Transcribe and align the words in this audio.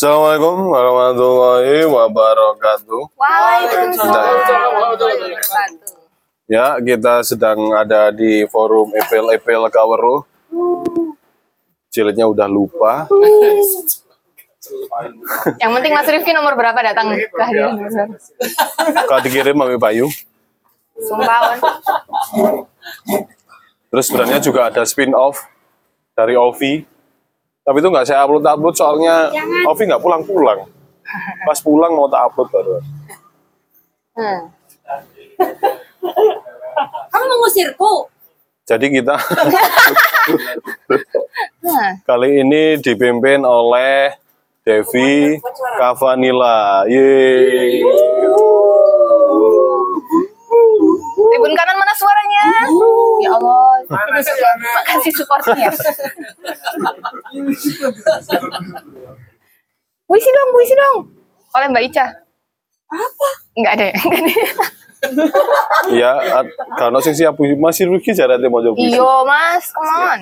Assalamualaikum 0.00 0.72
warahmatullahi 0.72 1.84
wabarakatuh. 1.84 3.20
Waalaikumsalam 3.20 4.32
warahmatullahi 4.48 5.36
wabarakatuh. 5.36 6.48
Ya, 6.48 6.80
kita 6.80 7.20
sedang 7.20 7.68
ada 7.76 8.08
di 8.08 8.48
forum 8.48 8.96
Epel-Epel 8.96 9.60
Kaweruh. 9.68 10.24
Jilidnya 11.92 12.24
udah 12.24 12.48
lupa. 12.48 13.12
Yang 15.60 15.68
penting 15.68 15.92
Mas 15.92 16.08
Rifki 16.08 16.32
nomor 16.32 16.56
berapa 16.56 16.80
datang 16.80 17.20
kehadiran 17.20 17.76
nomor 17.76 18.16
Kalau 19.04 19.20
dikirim 19.20 19.52
Mami 19.52 19.76
Bayu. 19.76 20.08
Sumpah. 20.96 21.60
Terus 23.92 24.04
sebenarnya 24.08 24.40
juga 24.40 24.72
ada 24.72 24.80
spin-off 24.88 25.44
dari 26.16 26.40
Ovi. 26.40 26.88
Tapi 27.60 27.76
itu 27.78 27.88
nggak 27.92 28.06
saya 28.08 28.24
upload-upload 28.24 28.74
soalnya 28.74 29.28
Ovi 29.68 29.82
nggak 29.84 30.02
pulang-pulang. 30.02 30.64
Pas 31.44 31.58
pulang 31.60 31.92
mau 31.92 32.08
tak 32.08 32.32
upload 32.32 32.48
baru. 32.48 32.74
Hmm. 34.16 34.40
Kamu 37.12 37.24
mengusirku? 37.26 38.08
Jadi 38.70 38.86
kita 39.02 39.18
Nah, 41.60 41.98
kali 42.06 42.40
ini 42.46 42.78
dipimpin 42.78 43.42
oleh 43.42 44.14
Devi 44.62 45.36
Kavanila. 45.76 46.86
Yeay. 46.86 47.82
Tribun 51.40 51.56
kanan 51.56 51.76
mana 51.80 51.94
suaranya? 51.96 52.44
Ya 53.24 53.30
Allah. 53.32 53.72
Makasih 53.88 55.12
supportnya. 55.16 55.72
Puisi 60.04 60.28
dong, 60.28 60.48
puisi 60.52 60.74
dong. 60.76 60.96
Oleh 61.56 61.66
Mbak 61.72 61.84
Ica. 61.88 62.06
Apa? 62.92 63.28
Enggak 63.56 63.72
ada 63.80 63.84
ya? 63.88 63.96
Enggak 64.04 64.20
ada. 64.20 64.34
Ya, 65.88 66.12
at- 66.44 66.52
karena 66.76 66.98
sing 67.00 67.16
siap 67.16 67.40
masih 67.40 67.88
rugi 67.88 68.12
jarate 68.12 68.44
mau 68.52 68.60
puisi. 68.60 68.92
Iyo, 68.92 69.24
Mas. 69.24 69.72
Come 69.72 69.88
on. 69.96 70.20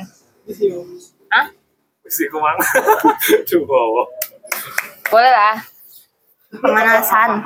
Hah? 1.34 1.46
Mesti 2.06 2.24
kumang. 2.30 2.56
Coba. 3.42 3.78
Boleh 5.12 5.32
lah. 5.34 5.56
Pemanasan. 6.54 7.42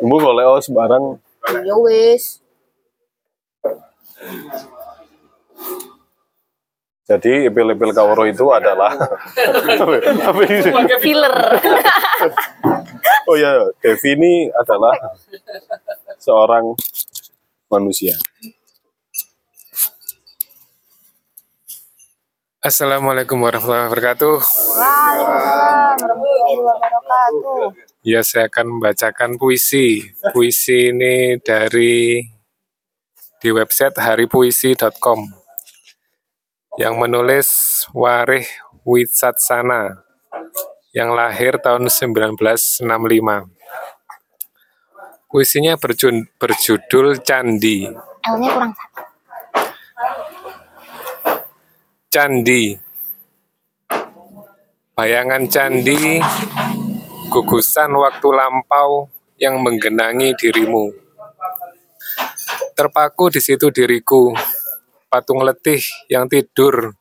Bu 0.00 0.16
kalau 0.18 0.58
sembarang 0.58 1.04
Ya 1.62 1.76
wis. 1.76 2.43
Jadi 7.04 7.52
epil-epil 7.52 7.92
kawro 7.92 8.24
itu 8.24 8.48
adalah? 8.48 8.96
Filler. 11.04 11.34
Oh 13.24 13.40
ya, 13.40 13.56
Devi 13.80 14.20
ini 14.20 14.52
adalah 14.52 14.92
seorang 16.20 16.76
manusia. 17.72 18.20
Assalamualaikum 22.60 23.40
warahmatullahi 23.40 23.88
wabarakatuh. 23.88 24.36
Waalaikumsalam 24.44 25.96
warahmatullahi 26.00 26.56
wabarakatuh. 26.64 27.64
Ya, 28.04 28.20
saya 28.20 28.52
akan 28.52 28.76
membacakan 28.76 29.40
puisi. 29.40 30.04
Puisi 30.32 30.92
ini 30.92 31.40
dari 31.40 32.24
di 33.44 33.52
website 33.52 34.00
haripuisi.com 34.00 35.20
yang 36.80 36.96
menulis 36.96 37.84
Warih 37.92 38.48
Witsatsana 38.88 40.00
yang 40.96 41.12
lahir 41.12 41.60
tahun 41.60 41.92
1965. 41.92 42.88
Puisinya 45.28 45.76
berjudul 46.40 47.20
Candi. 47.20 47.84
L-nya 48.24 48.48
kurang 48.48 48.72
satu. 48.72 49.02
Candi. 52.08 52.80
Bayangan 54.94 55.50
candi, 55.50 56.22
gugusan 57.28 57.92
waktu 57.98 58.28
lampau 58.30 59.10
yang 59.36 59.60
menggenangi 59.60 60.32
dirimu. 60.38 61.03
Terpaku 62.74 63.30
di 63.30 63.38
situ 63.38 63.70
diriku, 63.70 64.34
patung 65.06 65.46
letih 65.46 65.78
yang 66.10 66.26
tidur 66.26 66.98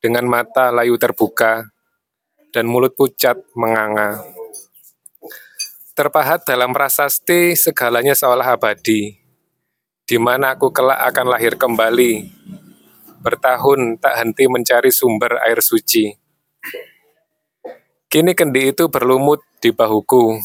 dengan 0.00 0.24
mata 0.24 0.72
layu 0.72 0.96
terbuka 0.96 1.68
dan 2.48 2.64
mulut 2.64 2.96
pucat 2.96 3.36
menganga. 3.52 4.24
Terpahat 5.92 6.48
dalam 6.48 6.72
prasasti 6.72 7.52
segalanya 7.52 8.16
seolah 8.16 8.56
abadi, 8.56 9.12
di 10.08 10.16
mana 10.16 10.56
aku 10.56 10.72
kelak 10.72 11.04
akan 11.12 11.26
lahir 11.28 11.60
kembali 11.60 12.40
bertahun 13.20 14.00
tak 14.00 14.16
henti 14.16 14.48
mencari 14.48 14.88
sumber 14.88 15.36
air 15.44 15.60
suci. 15.60 16.16
Kini 18.10 18.32
kendi 18.32 18.72
itu 18.72 18.88
berlumut 18.88 19.44
di 19.60 19.70
bahuku, 19.70 20.40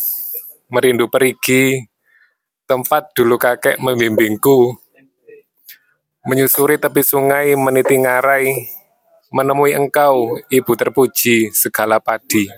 merindu 0.69 1.07
perigi, 1.07 1.94
tempat 2.65 3.13
dulu 3.13 3.37
kakek 3.37 3.77
membimbingku. 3.77 4.73
Menyusuri 6.25 6.81
tepi 6.81 7.05
sungai 7.05 7.53
meniti 7.53 8.01
ngarai, 8.01 8.49
menemui 9.29 9.77
engkau, 9.77 10.41
ibu 10.49 10.73
terpuji 10.73 11.53
segala 11.53 12.01
padi. 12.01 12.49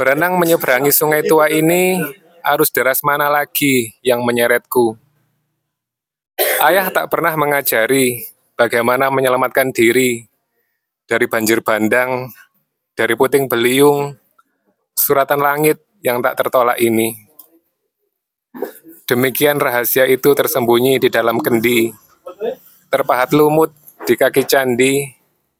Berenang 0.00 0.40
menyeberangi 0.40 0.88
sungai 0.88 1.20
tua 1.20 1.52
ini, 1.52 2.00
arus 2.40 2.72
deras 2.72 3.04
mana 3.04 3.28
lagi 3.28 3.92
yang 4.00 4.24
menyeretku? 4.24 4.96
Ayah 6.64 6.88
tak 6.88 7.12
pernah 7.12 7.36
mengajari 7.36 8.24
bagaimana 8.56 9.12
menyelamatkan 9.12 9.68
diri 9.68 10.24
dari 11.04 11.28
banjir 11.28 11.60
bandang, 11.60 12.32
dari 12.96 13.12
puting 13.12 13.44
beliung, 13.44 14.16
suratan 14.96 15.44
langit 15.44 15.84
yang 16.00 16.24
tak 16.24 16.40
tertolak 16.40 16.80
ini. 16.80 17.29
Demikian 19.10 19.58
rahasia 19.58 20.06
itu 20.06 20.30
tersembunyi 20.38 21.02
di 21.02 21.10
dalam 21.10 21.42
kendi, 21.42 21.90
terpahat 22.86 23.34
lumut 23.34 23.74
di 24.06 24.14
kaki 24.14 24.46
candi, 24.46 25.02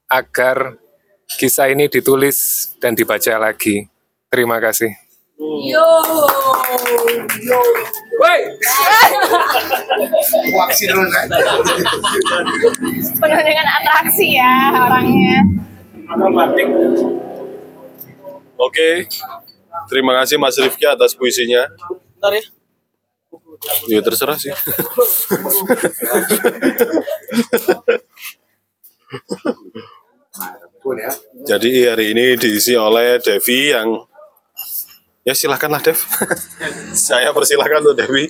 agar 0.06 0.78
kisah 1.26 1.66
ini 1.66 1.90
ditulis 1.90 2.70
dan 2.78 2.94
dibaca 2.94 3.42
lagi. 3.42 3.90
Terima 4.30 4.62
kasih. 4.62 4.94
Yo. 5.66 5.82
Penuh 13.18 13.40
dengan 13.42 13.66
atraksi 13.66 14.38
ya 14.38 14.54
orangnya. 14.78 15.42
Oke, 18.62 19.10
terima 19.90 20.14
kasih 20.22 20.38
Mas 20.38 20.54
Rifki 20.54 20.86
atas 20.86 21.18
puisinya. 21.18 21.66
Bentar 22.14 22.38
ya. 22.38 22.59
Ya 23.88 24.00
terserah 24.00 24.38
sih. 24.40 24.52
Jadi 31.44 31.70
hari 31.88 32.12
ini 32.16 32.36
diisi 32.40 32.72
oleh 32.74 33.20
Devi 33.20 33.72
yang 33.72 33.88
ya 35.22 35.34
silahkanlah 35.36 35.80
Dev. 35.84 35.98
Saya 36.96 37.30
persilahkan 37.36 37.84
tuh 37.84 37.94
Devi. 37.96 38.26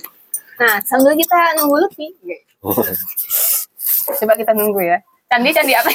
Nah, 0.59 0.77
sambil 0.85 1.15
kita 1.17 1.37
nunggu 1.57 1.75
Lutfi. 1.79 2.07
Coba 4.21 4.33
kita 4.37 4.51
nunggu 4.53 4.81
ya. 4.83 4.97
Candi, 5.31 5.49
candi 5.55 5.71
apa? 5.73 5.87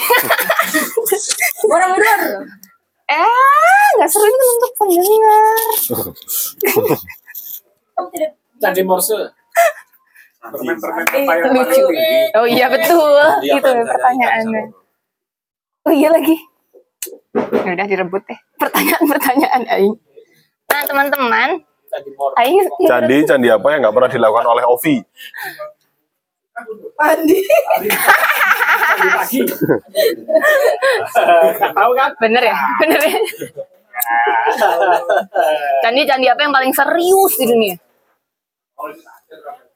Borobudur. 1.69 2.20
eh, 3.06 3.88
nggak 4.00 4.08
seru 4.10 4.26
ini 4.26 4.46
untuk 4.56 4.72
pendengar. 4.81 5.69
Kamu 7.94 8.08
tidak 8.11 8.31
Candi 8.61 8.82
Morse. 8.82 9.19
Permen-permen 10.47 11.05
pepaya 11.11 11.43
Lucu. 11.50 11.85
Oh 12.38 12.47
iya 12.47 12.67
betul. 12.70 13.19
Itu 13.43 13.70
pertanyaannya. 13.82 14.62
Oh 15.87 15.93
iya 15.94 16.08
lagi. 16.11 16.37
Ya 17.67 17.70
udah 17.75 17.87
direbut 17.87 18.23
deh. 18.26 18.38
Pertanyaan-pertanyaan 18.56 19.62
Aing. 19.69 19.94
Nah, 20.67 20.82
teman-teman, 20.87 21.49
Candi 21.91 22.11
Morse. 22.14 22.35
Aing 22.41 22.58
Candi 22.87 23.17
candi 23.26 23.49
apa 23.50 23.67
yang 23.75 23.81
nggak 23.85 23.94
pernah 23.94 24.11
dilakukan 24.11 24.47
oleh 24.47 24.64
Ovi? 24.67 24.97
Candi 26.97 27.38
tahu 31.76 31.91
kan? 31.93 32.11
bener 32.17 32.43
ya, 32.49 32.56
bener 32.81 33.00
ya. 33.05 33.19
Candi 35.85 36.02
candi 36.09 36.26
apa 36.31 36.41
yang 36.41 36.55
paling 36.55 36.73
serius 36.73 37.32
di 37.37 37.44
dunia? 37.50 37.76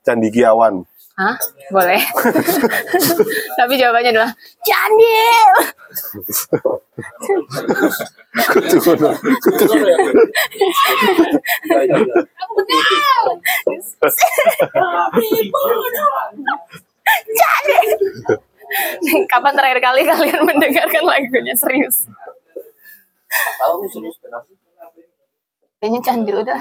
Candi 0.04 0.28
Kiawan. 0.32 0.84
Hah? 1.20 1.36
Boleh. 1.68 2.00
Tapi 3.60 3.74
jawabannya 3.76 4.10
adalah 4.16 4.32
benar. 4.64 5.52
Kapan 19.28 19.52
terakhir 19.52 19.80
kali 19.84 20.00
kalian 20.08 20.40
mendengarkan 20.46 21.04
lagunya 21.04 21.52
serius? 21.52 22.08
Tahu 23.60 23.84
serius 23.92 24.16
benar. 24.24 24.40
Kayaknya 25.80 26.00
Candil 26.04 26.36
udah. 26.44 26.60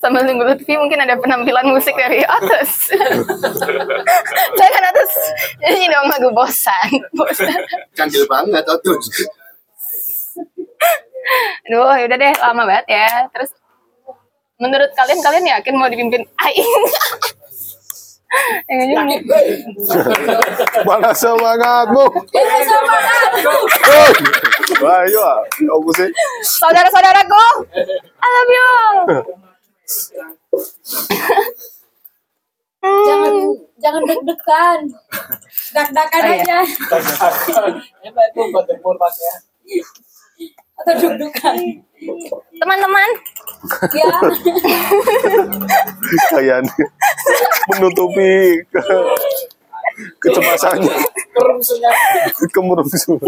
Sambil 0.00 0.24
nunggu 0.28 0.44
Lutfi 0.52 0.76
mungkin 0.76 1.00
ada 1.00 1.16
penampilan 1.16 1.72
musik 1.72 1.96
dari 1.96 2.20
atas. 2.20 2.92
Jangan 4.60 4.82
atas. 4.92 5.12
Ini 5.64 5.88
dong 5.88 6.12
lagu 6.12 6.28
bosan. 6.36 6.92
Bosan. 7.16 7.56
Candil 7.96 8.28
banget 8.28 8.64
tuh. 8.64 9.00
Aduh, 11.68 11.96
yaudah 11.96 12.18
deh, 12.20 12.34
lama 12.44 12.62
banget 12.68 12.86
ya. 12.92 13.08
Terus, 13.32 13.56
menurut 14.60 14.92
kalian, 14.92 15.20
kalian 15.24 15.46
yakin 15.56 15.74
mau 15.76 15.88
dipimpin 15.88 16.20
Aing? 16.44 16.84
Nih. 18.70 19.18
Mana 20.86 21.10
semangatmu? 21.10 22.04
Itu 22.30 22.76
aku. 22.78 23.54
Hei! 23.90 24.12
Wah, 24.78 25.02
iya. 25.02 25.30
Apa 25.66 25.90
sih? 25.98 26.08
Saudara-saudaraku, 26.46 27.46
I 27.98 28.28
love 28.30 28.52
you. 28.54 28.70
Jangan 32.80 33.34
jangan 33.82 34.02
deg-degan. 34.06 34.80
Dak-dakan 35.70 36.22
aja 36.26 36.58
itu 38.02 38.40
buat 38.50 38.66
tempur 38.66 38.94
ya. 38.98 39.34
Atau 40.80 40.92
deg-degan. 40.96 41.56
Teman-teman, 42.56 43.08
Ya, 43.92 44.08
Kayaknya 46.30 46.72
menutupi 47.68 48.64
ke 48.66 48.80
kecemasannya, 50.18 50.96
kemerungsungan. 51.36 53.20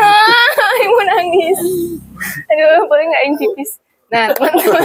ah, 0.00 0.72
ibu 0.80 0.98
nangis. 1.04 1.60
Aduh, 2.48 2.88
boleh 2.88 3.04
nggak 3.04 3.22
Aing 3.22 3.36
pipis? 3.36 3.76
Nah, 4.08 4.32
teman-teman. 4.32 4.84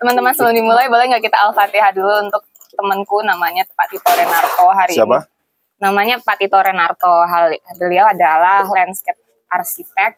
Teman-teman 0.00 0.32
sebelum 0.32 0.54
dimulai, 0.54 0.88
boleh 0.88 1.12
nggak 1.12 1.24
kita 1.24 1.36
Al-Fatihah 1.44 1.92
dulu 1.92 2.24
untuk 2.24 2.42
temanku 2.72 3.20
namanya 3.20 3.68
Pak 3.68 3.88
Tito 3.90 4.10
Renarto 4.10 4.64
hari 4.70 4.94
Siapa? 4.94 5.18
ini. 5.18 5.35
Namanya 5.76 6.16
Pak 6.24 6.36
Tito 6.40 6.56
Renarto. 6.56 7.14
Hal- 7.28 7.60
Beliau 7.76 8.08
adalah 8.08 8.64
landscape 8.66 9.18
arsitek 9.48 10.12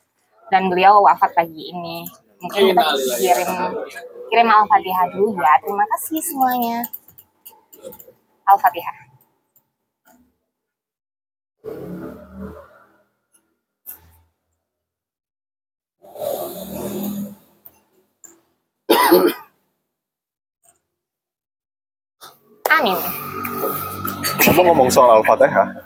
dan 0.49 0.71
beliau 0.71 1.03
wafat 1.05 1.35
pagi 1.35 1.75
ini. 1.75 2.07
Mungkin 2.39 2.71
kita 2.71 2.85
kirim 3.19 3.51
kirim 4.31 4.49
Al-Fatihah 4.49 5.07
dulu 5.11 5.35
ya. 5.37 5.53
Terima 5.61 5.85
kasih 5.97 6.21
semuanya. 6.23 6.79
Al-Fatihah. 8.47 8.97
Amin. 22.71 22.99
Ngomong-ngomong 24.39 24.89
soal 24.93 25.19
Al-Fatihah, 25.19 25.67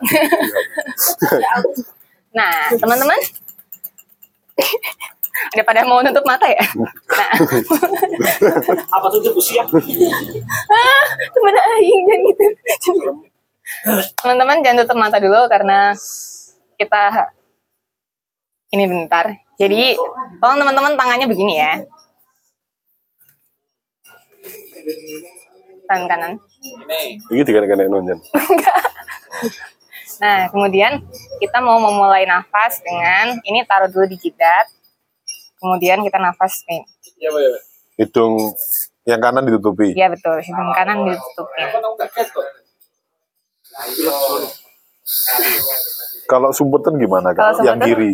Nah, 2.36 2.72
teman-teman. 2.80 3.18
Ada 5.52 5.62
pada 5.64 5.80
mau 5.84 6.00
nutup 6.00 6.24
mata 6.24 6.48
ya? 6.48 6.64
Nah, 6.76 7.32
Apa 8.96 9.06
tuh 9.12 9.20
tuh 9.20 9.32
usia? 9.36 9.64
ah, 9.64 11.04
teman 11.28 11.54
aing 11.56 12.00
jangan 12.08 12.20
gitu. 12.28 12.44
Teman-teman 14.20 14.64
jangan 14.64 14.78
tutup 14.84 14.96
mata 15.00 15.16
dulu 15.20 15.40
karena 15.48 15.92
kita 16.80 17.28
ini 18.72 18.84
bentar. 18.88 19.26
Jadi, 19.60 19.96
tolong 20.40 20.58
teman-teman 20.64 20.96
tangannya 20.96 21.28
begini 21.28 21.54
ya. 21.60 21.72
Tangan 25.88 26.06
kanan. 26.08 26.32
Ini. 26.62 27.18
ini 27.18 27.42
dikene-kene 27.42 27.90
nonjen. 27.90 28.18
Nah, 30.22 30.46
kemudian 30.54 31.02
kita 31.42 31.58
mau 31.58 31.82
memulai 31.82 32.22
nafas 32.22 32.78
dengan 32.86 33.34
ini 33.42 33.66
taruh 33.66 33.90
dulu 33.90 34.06
di 34.06 34.14
jidat. 34.14 34.70
Kemudian 35.58 35.98
kita 36.06 36.22
nafas 36.22 36.62
nih. 36.70 36.86
Ya, 37.18 37.34
Pak, 37.34 37.40
ya. 37.42 37.50
Pak. 37.50 37.62
Hidung 37.98 38.34
yang 39.02 39.18
kanan 39.18 39.42
ditutupi. 39.50 39.98
Iya 39.98 40.14
betul, 40.14 40.38
hidung 40.38 40.70
kanan 40.78 41.10
ketok? 41.10 41.48
Kalau 46.30 46.48
sumpetan 46.54 46.94
gimana 47.02 47.34
Kalau 47.34 47.58
kak? 47.58 47.66
Yang 47.66 47.78
kiri. 47.90 48.12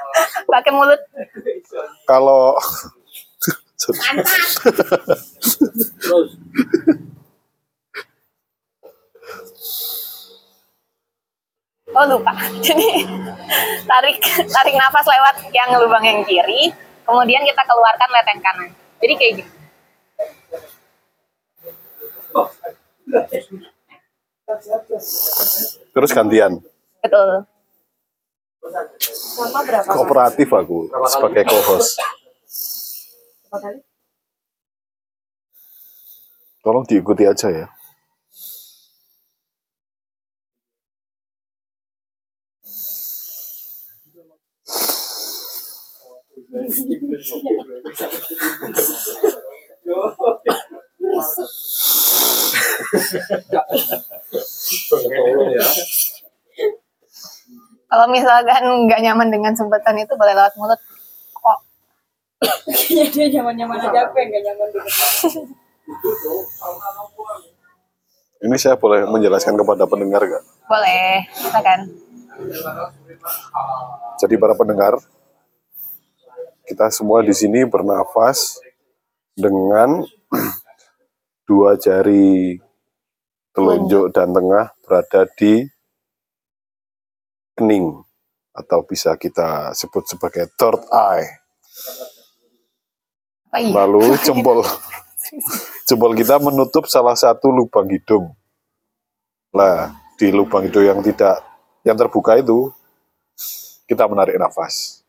Pakai 0.52 0.72
mulut. 0.72 1.00
Kalau 2.08 2.56
Terus. 6.00 6.28
Oh 11.92 12.04
lupa. 12.08 12.32
Jadi 12.66 13.04
tarik 13.84 14.16
tarik 14.48 14.74
nafas 14.80 15.06
lewat 15.06 15.36
yang 15.52 15.68
lubang 15.76 16.04
yang 16.04 16.24
kiri, 16.24 16.72
kemudian 17.04 17.44
kita 17.44 17.62
keluarkan 17.68 18.08
lewat 18.08 18.28
yang 18.32 18.40
kanan. 18.40 18.70
Jadi 19.02 19.14
kayak 19.18 19.32
gitu. 19.42 19.52
terus 25.92 26.10
gantian. 26.16 26.62
Betul. 27.04 27.44
Kooperatif 29.90 30.48
aku 30.48 30.88
sebagai 31.10 31.42
co-host. 31.50 31.98
Tolong 36.62 36.86
diikuti 36.86 37.26
aja 37.26 37.50
ya. 37.50 37.66
Ya. 46.52 46.60
Kalau 57.92 58.06
misalkan 58.08 58.62
nggak 58.88 59.00
nyaman 59.04 59.28
dengan 59.28 59.52
sumpetan 59.52 60.00
itu 60.00 60.16
boleh 60.16 60.32
lewat 60.32 60.56
mulut. 60.56 60.80
Kok 61.36 61.58
kayaknya 62.72 63.04
dia 63.12 63.26
nyaman-nyaman 63.38 63.76
aja 63.78 64.00
aku 64.08 64.16
yang 64.18 64.28
gak 64.32 64.42
nyaman 64.50 64.66
dulu. 64.72 64.88
Ini 68.42 68.56
saya 68.58 68.74
boleh 68.74 69.06
menjelaskan 69.06 69.54
kepada 69.54 69.86
pendengar 69.86 70.22
gak? 70.26 70.42
boleh, 70.66 71.28
silakan. 71.36 71.80
Jadi 74.18 74.34
para 74.40 74.54
pendengar, 74.56 74.96
kita 76.66 76.88
semua 76.94 77.20
di 77.26 77.34
sini 77.34 77.66
bernafas 77.66 78.62
dengan 79.34 80.04
dua 81.48 81.74
jari 81.76 82.56
telunjuk 83.52 84.12
dan 84.16 84.32
tengah 84.32 84.72
berada 84.80 85.28
di 85.36 85.68
kening 87.56 88.00
atau 88.52 88.84
bisa 88.84 89.16
kita 89.16 89.72
sebut 89.76 90.04
sebagai 90.08 90.48
third 90.56 90.80
eye. 90.92 91.28
Iya. 93.52 93.72
Lalu 93.84 94.16
jempol 94.26 94.64
jempol 95.88 96.12
kita 96.16 96.40
menutup 96.40 96.88
salah 96.88 97.16
satu 97.16 97.52
lubang 97.52 97.88
hidung. 97.88 98.32
Nah, 99.52 99.92
di 100.16 100.32
lubang 100.32 100.64
hidung 100.64 100.84
yang 100.84 101.00
tidak 101.04 101.44
yang 101.84 101.96
terbuka 101.98 102.40
itu 102.40 102.72
kita 103.84 104.08
menarik 104.08 104.40
nafas. 104.40 105.01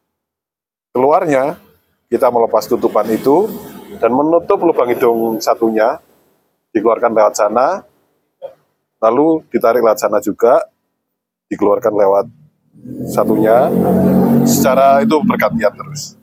Keluarnya, 0.94 1.58
kita 2.06 2.30
melepas 2.30 2.70
tutupan 2.70 3.10
itu 3.10 3.50
dan 3.98 4.14
menutup 4.14 4.62
lubang 4.62 4.94
hidung 4.94 5.42
satunya, 5.42 5.98
dikeluarkan 6.70 7.18
lewat 7.18 7.34
sana, 7.34 7.82
lalu 9.02 9.42
ditarik 9.50 9.82
lewat 9.82 9.98
sana 9.98 10.22
juga, 10.22 10.62
dikeluarkan 11.50 11.98
lewat 11.98 12.26
satunya, 13.10 13.74
secara 14.46 15.02
itu 15.02 15.18
bergantian 15.26 15.74
terus. 15.74 16.14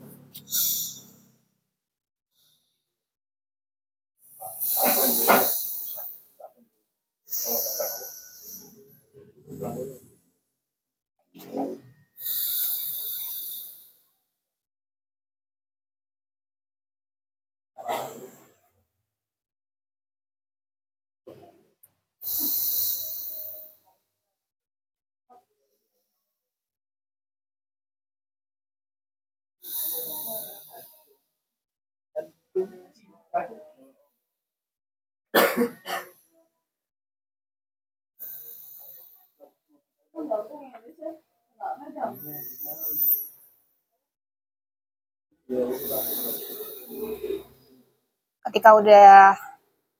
Ketika 48.41 48.69
udah 48.79 49.35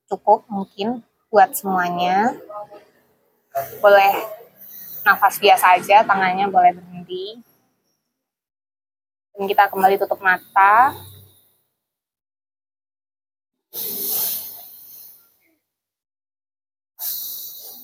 cukup 0.08 0.48
mungkin 0.48 1.06
buat 1.28 1.52
semuanya, 1.52 2.32
boleh 3.78 4.12
nafas 5.04 5.36
biasa 5.38 5.76
aja, 5.78 6.02
tangannya 6.02 6.48
boleh 6.48 6.72
berhenti. 6.72 7.38
Dan 9.32 9.44
kita 9.48 9.68
kembali 9.68 10.00
tutup 10.00 10.20
mata. 10.24 10.96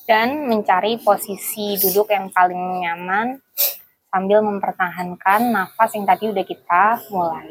Dan 0.09 0.49
mencari 0.49 0.97
posisi 1.05 1.77
duduk 1.77 2.09
yang 2.09 2.33
paling 2.33 2.81
nyaman 2.81 3.48
sambil 4.19 4.43
mempertahankan 4.43 5.55
nafas 5.55 5.95
yang 5.95 6.03
tadi 6.03 6.35
udah 6.35 6.43
kita 6.43 7.07
mulai. 7.15 7.47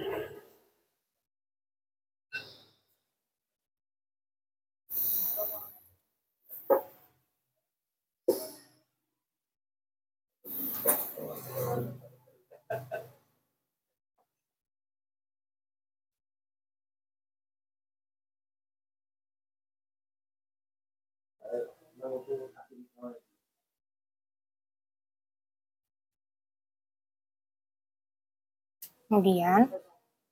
Kemudian, 29.08 29.72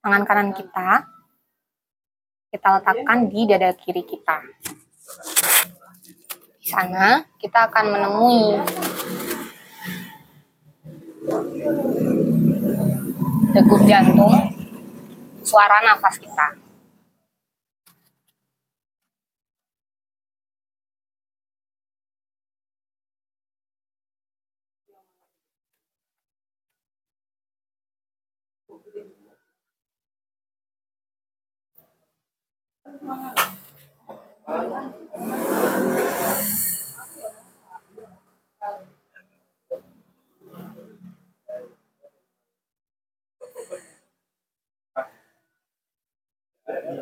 tangan 0.04 0.24
kanan 0.28 0.52
kita 0.52 1.08
kita 2.56 2.80
letakkan 2.80 3.28
di 3.28 3.44
dada 3.52 3.76
kiri 3.76 4.04
kita. 4.08 4.40
Di 6.56 6.68
sana, 6.72 7.20
kita 7.36 7.68
akan 7.68 7.86
menemui 7.92 8.56
degup 13.52 13.82
jantung, 13.84 14.36
suara 15.44 15.84
nafas 15.84 16.16
kita. 16.16 16.65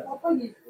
Apa 0.04 0.28
gitu? 0.36 0.60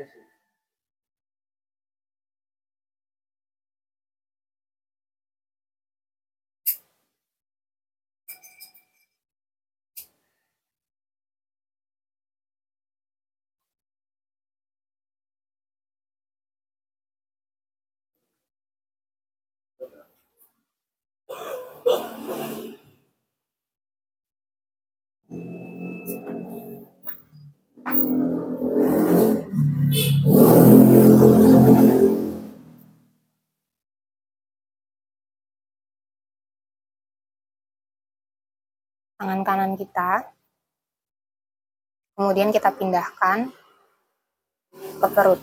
Yes, 0.00 0.08
sir. 0.14 0.29
Tangan 39.20 39.44
kanan 39.44 39.76
kita. 39.76 40.32
Kemudian 42.16 42.48
kita 42.48 42.72
pindahkan 42.72 43.52
ke 44.72 45.08
perut. 45.12 45.40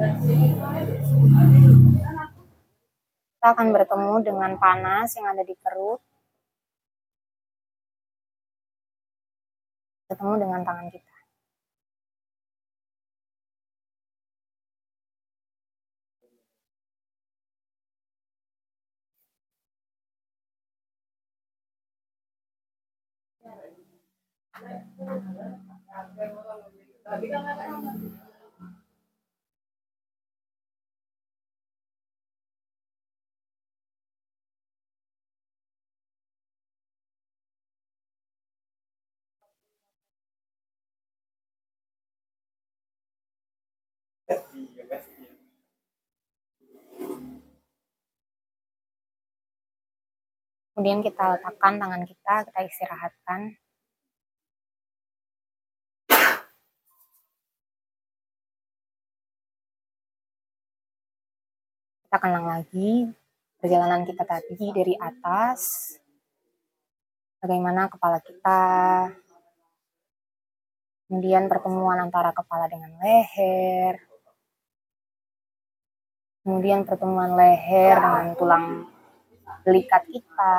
Kita 0.00 0.16
akan 3.52 3.68
bertemu 3.68 4.14
dengan 4.24 4.56
panas 4.56 5.12
yang 5.12 5.28
ada 5.28 5.44
di 5.44 5.52
perut. 5.60 6.00
Bertemu 10.08 10.34
dengan 10.40 10.64
tangan 10.64 10.88
kita. 10.88 11.12
Kemudian 50.80 51.04
kita 51.04 51.36
letakkan 51.36 51.76
tangan 51.76 52.08
kita, 52.08 52.34
kita 52.48 52.60
istirahatkan. 52.64 53.52
Kita 62.00 62.16
kenang 62.16 62.48
lagi 62.48 63.12
perjalanan 63.60 64.08
kita 64.08 64.24
tadi 64.24 64.72
dari 64.72 64.96
atas, 64.96 65.92
bagaimana 67.44 67.92
kepala 67.92 68.24
kita, 68.24 68.64
kemudian 71.12 71.44
pertemuan 71.52 72.08
antara 72.08 72.32
kepala 72.32 72.72
dengan 72.72 72.96
leher, 73.04 74.00
kemudian 76.40 76.88
pertemuan 76.88 77.36
leher 77.36 78.00
dengan 78.00 78.32
tulang 78.32 78.66
belikat 79.64 80.02
kita, 80.08 80.56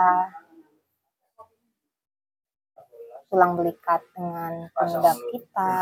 tulang 3.31 3.55
belikat 3.57 4.01
dengan 4.11 4.67
pundak 4.75 5.17
kita, 5.31 5.73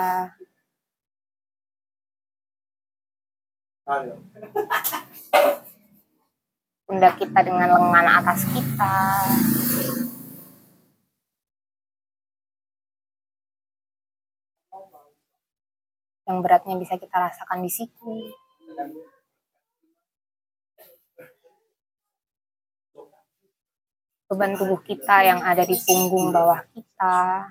pundak 6.85 7.13
kita 7.17 7.39
dengan 7.41 7.69
lengan 7.73 8.07
atas 8.21 8.45
kita, 8.53 8.97
yang 16.29 16.45
beratnya 16.45 16.77
bisa 16.77 16.93
kita 17.01 17.17
rasakan 17.17 17.65
di 17.65 17.71
siku. 17.73 18.13
Beban 24.29 24.53
tubuh 24.53 24.77
kita 24.85 25.25
yang 25.25 25.41
ada 25.41 25.65
di 25.65 25.73
punggung 25.81 26.29
bawah 26.29 26.61
kita. 26.69 27.49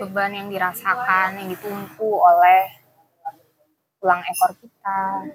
Beban 0.00 0.32
yang 0.32 0.48
dirasakan, 0.48 1.44
yang 1.44 1.48
ditumpu 1.52 2.08
oleh 2.08 2.72
tulang 4.00 4.24
ekor 4.24 4.56
kita, 4.56 5.28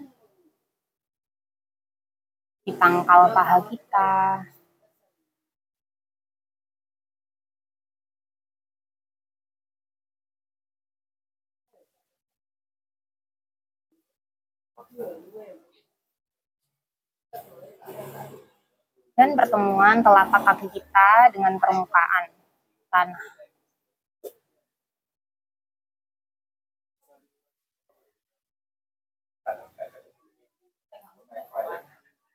di 2.65 2.73
pangkal 2.73 3.29
paha 3.29 3.61
kita, 3.69 4.11
dan 19.13 19.29
pertemuan 19.37 20.01
telapak 20.01 20.41
kaki 20.41 20.67
kita 20.73 21.09
dengan 21.33 21.57
permukaan 21.61 22.29
tanah. 22.89 23.25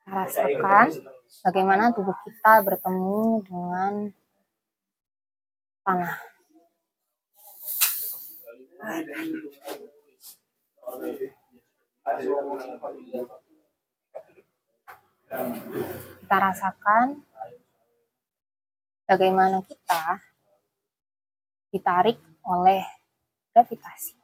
Rasakan 0.08 0.88
bagaimana 1.44 1.92
tubuh 1.92 2.16
kita 2.24 2.64
bertemu 2.64 3.44
dengan 3.44 3.92
tanah. 5.84 6.14
Kita 16.24 16.36
rasakan 16.40 17.20
bagaimana 19.04 19.60
kita 19.60 20.16
ditarik 21.68 22.16
oleh 22.48 22.80
gravitasi. 23.52 24.16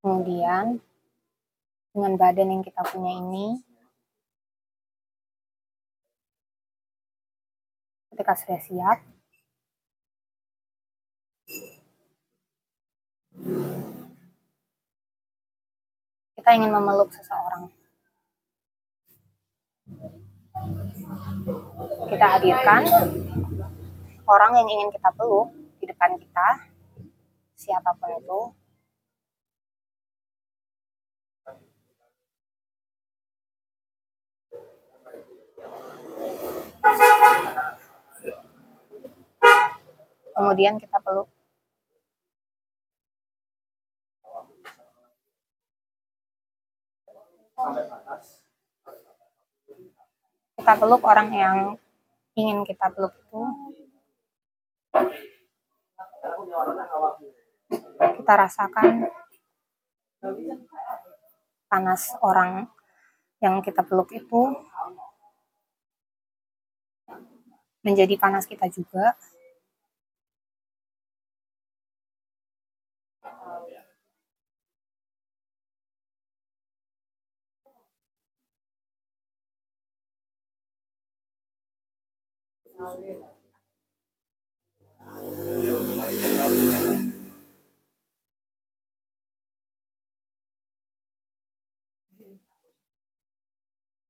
Kemudian 0.00 0.80
dengan 1.92 2.12
badan 2.16 2.48
yang 2.48 2.64
kita 2.64 2.80
punya 2.88 3.20
ini, 3.20 3.60
ketika 8.08 8.32
sudah 8.32 8.60
siap, 8.64 8.98
kita 16.40 16.50
ingin 16.56 16.72
memeluk 16.72 17.12
seseorang. 17.12 17.68
Kita 22.08 22.26
hadirkan 22.40 22.88
orang 24.24 24.52
yang 24.56 24.68
ingin 24.68 24.88
kita 24.96 25.12
peluk 25.12 25.52
di 25.76 25.84
depan 25.84 26.16
kita, 26.16 26.48
siapa 27.56 27.92
pun 28.00 28.16
itu, 28.16 28.40
kemudian 40.40 40.80
kita 40.80 40.96
peluk. 41.04 41.28
Kita 50.56 50.72
peluk 50.80 51.02
orang 51.04 51.28
yang 51.32 51.58
ingin 52.32 52.64
kita 52.64 52.88
peluk 52.88 53.12
itu 53.20 53.40
kita 58.00 58.32
rasakan 58.32 59.08
panas 61.68 62.02
orang 62.24 62.68
yang 63.44 63.60
kita 63.60 63.84
peluk 63.84 64.08
itu 64.12 64.40
menjadi 67.80 68.14
panas 68.20 68.44
kita 68.44 68.68
juga. 68.68 69.16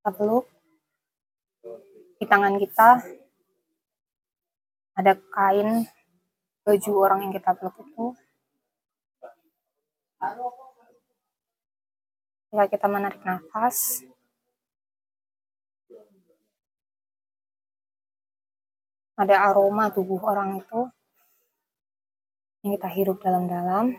Kita 0.00 0.10
peluk 0.16 0.46
di 2.20 2.24
tangan 2.30 2.54
kita 2.62 3.19
ada 5.00 5.16
kain 5.32 5.88
baju 6.60 6.92
orang 7.00 7.18
yang 7.24 7.32
kita 7.32 7.56
peluk 7.56 7.76
itu. 7.80 8.06
Ketika 12.52 12.66
kita 12.68 12.86
menarik 12.92 13.24
nafas, 13.24 14.04
ada 19.16 19.36
aroma 19.48 19.88
tubuh 19.88 20.20
orang 20.20 20.60
itu 20.60 20.80
yang 22.60 22.76
kita 22.76 22.88
hirup 22.92 23.24
dalam-dalam. 23.24 23.96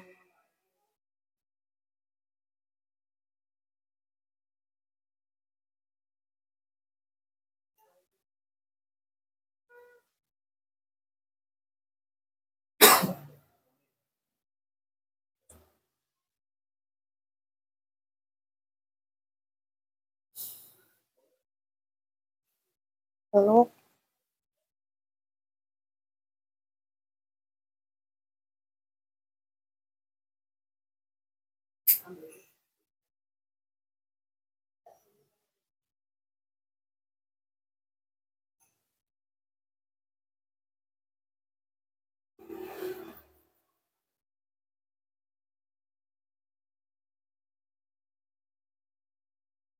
Peluk 23.32 23.72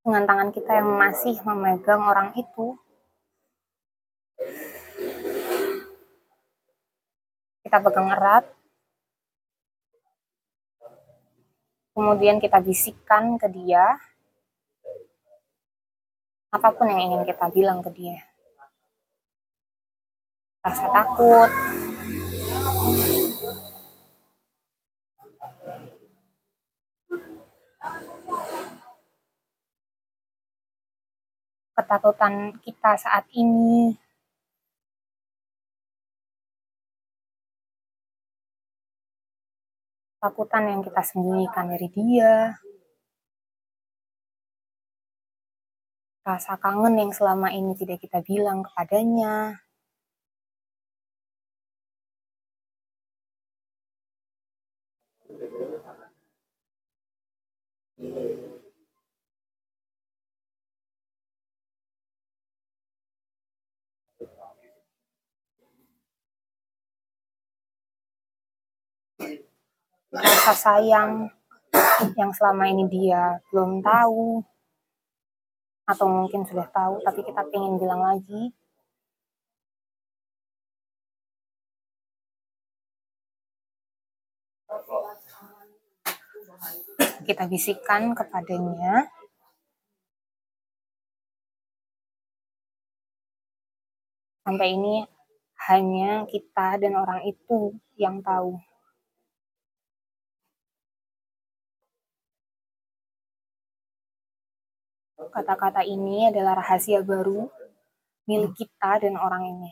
dengan 0.02 0.26
tangan 0.26 0.50
kita 0.50 0.82
yang 0.82 0.90
masih 0.98 1.38
memegang 1.46 2.02
orang 2.02 2.34
itu. 2.34 2.81
Kita 7.62 7.78
pegang 7.78 8.10
erat. 8.10 8.44
Kemudian 11.92 12.42
kita 12.42 12.58
bisikkan 12.58 13.36
ke 13.38 13.46
dia 13.52 14.00
apa 16.52 16.68
pun 16.76 16.84
yang 16.84 17.00
ingin 17.00 17.24
kita 17.24 17.48
bilang 17.48 17.80
ke 17.80 17.88
dia. 17.96 18.20
Rasa 20.60 20.84
takut, 20.92 21.50
ketakutan 31.72 32.60
kita 32.60 33.00
saat 33.00 33.24
ini, 33.32 33.96
ketakutan 40.22 40.70
yang 40.70 40.80
kita 40.86 41.02
sembunyikan 41.02 41.66
dari 41.66 41.90
dia, 41.90 42.54
rasa 46.22 46.54
kangen 46.62 46.94
yang 46.94 47.10
selama 47.10 47.50
ini 47.50 47.74
tidak 47.74 47.98
kita 47.98 48.22
bilang 48.22 48.62
kepadanya, 48.62 49.58
rasa 70.12 70.52
sayang 70.52 71.32
yang 72.20 72.30
selama 72.36 72.68
ini 72.68 72.84
dia 72.92 73.40
belum 73.48 73.80
tahu, 73.80 74.44
atau 75.88 76.06
mungkin 76.06 76.46
sudah 76.46 76.66
tahu 76.70 77.02
tapi 77.02 77.20
kita 77.26 77.42
pengen 77.50 77.80
bilang 77.80 78.02
lagi. 78.04 78.52
Kita 87.22 87.46
bisikkan 87.46 88.18
kepadanya. 88.18 89.06
Sampai 94.42 94.74
ini 94.74 95.06
hanya 95.70 96.26
kita 96.26 96.82
dan 96.82 96.98
orang 96.98 97.22
itu 97.22 97.78
yang 97.94 98.18
tahu. 98.26 98.58
Kata-kata 105.30 105.86
ini 105.86 106.26
adalah 106.32 106.58
rahasia 106.58 107.04
baru 107.06 107.46
milik 108.26 108.56
kita 108.58 109.06
dan 109.06 109.14
orang 109.14 109.46
ini. 109.46 109.70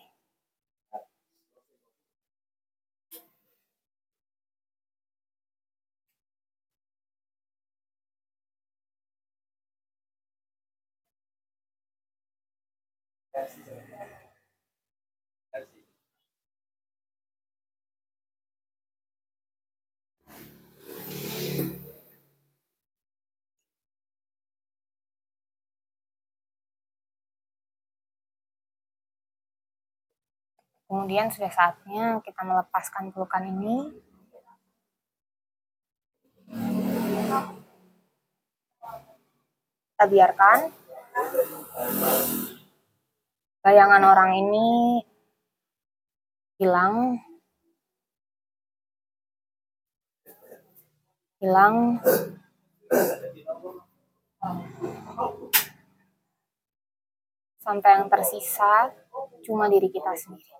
Kemudian 30.90 31.30
sudah 31.30 31.46
saatnya 31.54 32.18
kita 32.18 32.42
melepaskan 32.42 33.14
pelukan 33.14 33.46
ini. 33.46 33.94
Kita 39.94 40.04
biarkan 40.10 40.58
bayangan 43.62 44.02
orang 44.02 44.30
ini 44.34 44.98
hilang, 46.58 47.22
hilang, 51.38 52.02
sampai 57.62 57.90
yang 57.94 58.10
tersisa 58.10 58.90
cuma 59.46 59.70
diri 59.70 59.86
kita 59.86 60.18
sendiri. 60.18 60.59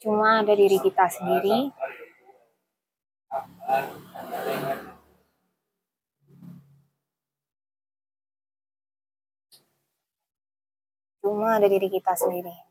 Cuma 0.00 0.40
ada 0.40 0.56
diri 0.56 0.80
kita 0.80 1.04
sendiri 1.12 1.72
Cuma 11.20 11.60
ada 11.60 11.68
diri 11.68 11.88
kita 11.92 12.16
sendiri. 12.16 12.69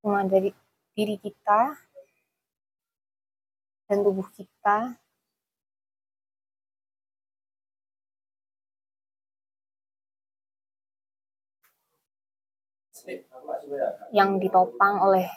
Cuma 0.00 0.24
dari 0.24 0.48
diri 0.96 1.20
kita 1.20 1.76
dan 3.84 4.00
tubuh 4.00 4.24
kita 4.32 4.96
yang 14.16 14.40
ditopang 14.40 14.96
oleh 15.04 15.28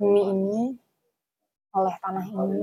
bumi 0.00 0.22
ini, 0.32 0.62
oleh 1.76 1.94
tanah 2.00 2.24
ini. 2.24 2.60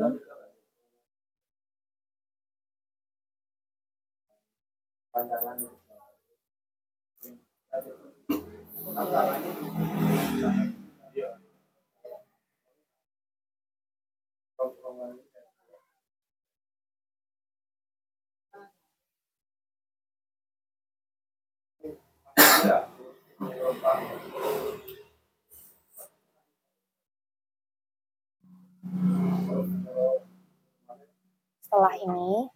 Setelah 7.72 7.88
ini, 32.04 32.51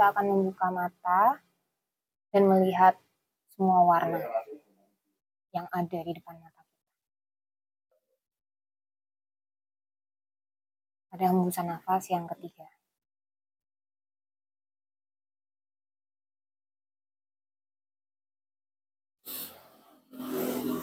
kita 0.00 0.16
akan 0.16 0.32
membuka 0.32 0.72
mata 0.72 1.44
dan 2.32 2.48
melihat 2.48 2.96
semua 3.52 3.84
warna 3.84 4.16
yang 5.52 5.68
ada 5.68 5.98
di 6.00 6.16
depan 6.16 6.40
mata 6.40 6.64
kita. 6.64 6.88
Ada 11.12 11.24
hembusan 11.28 11.68
nafas 11.68 12.08
yang 12.08 12.24
ketiga. 12.32 12.64
Sekarang 20.16 20.79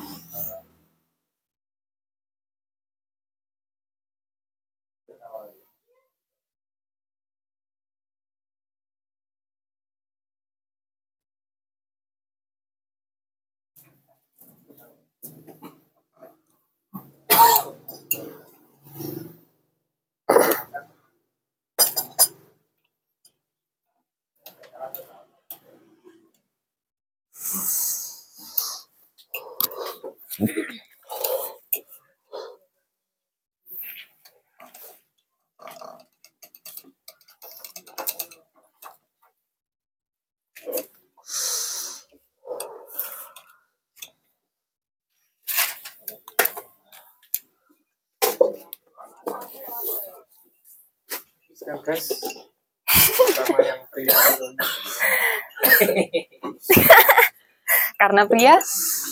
Karena 58.18 58.34
pria 58.34 58.58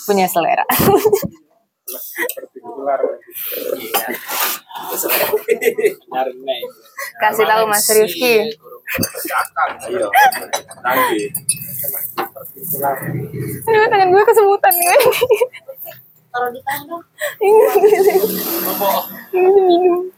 punya 0.10 0.26
selera. 0.26 0.66
seperti 1.86 2.58
ular 2.66 2.98
Karena 6.10 6.58
Kasih 7.22 7.46
tahu 7.46 7.70
Mas 7.70 7.86
Rizky. 7.86 8.50
Aduh, 13.62 13.86
tangan 13.94 14.10
gue 14.10 14.24
kesemutan 14.26 14.74
nih. 14.74 14.98
Taruh 16.34 16.50
di 16.50 16.62
tangan. 16.66 17.02
Ini 19.38 19.62
minum. 19.70 20.10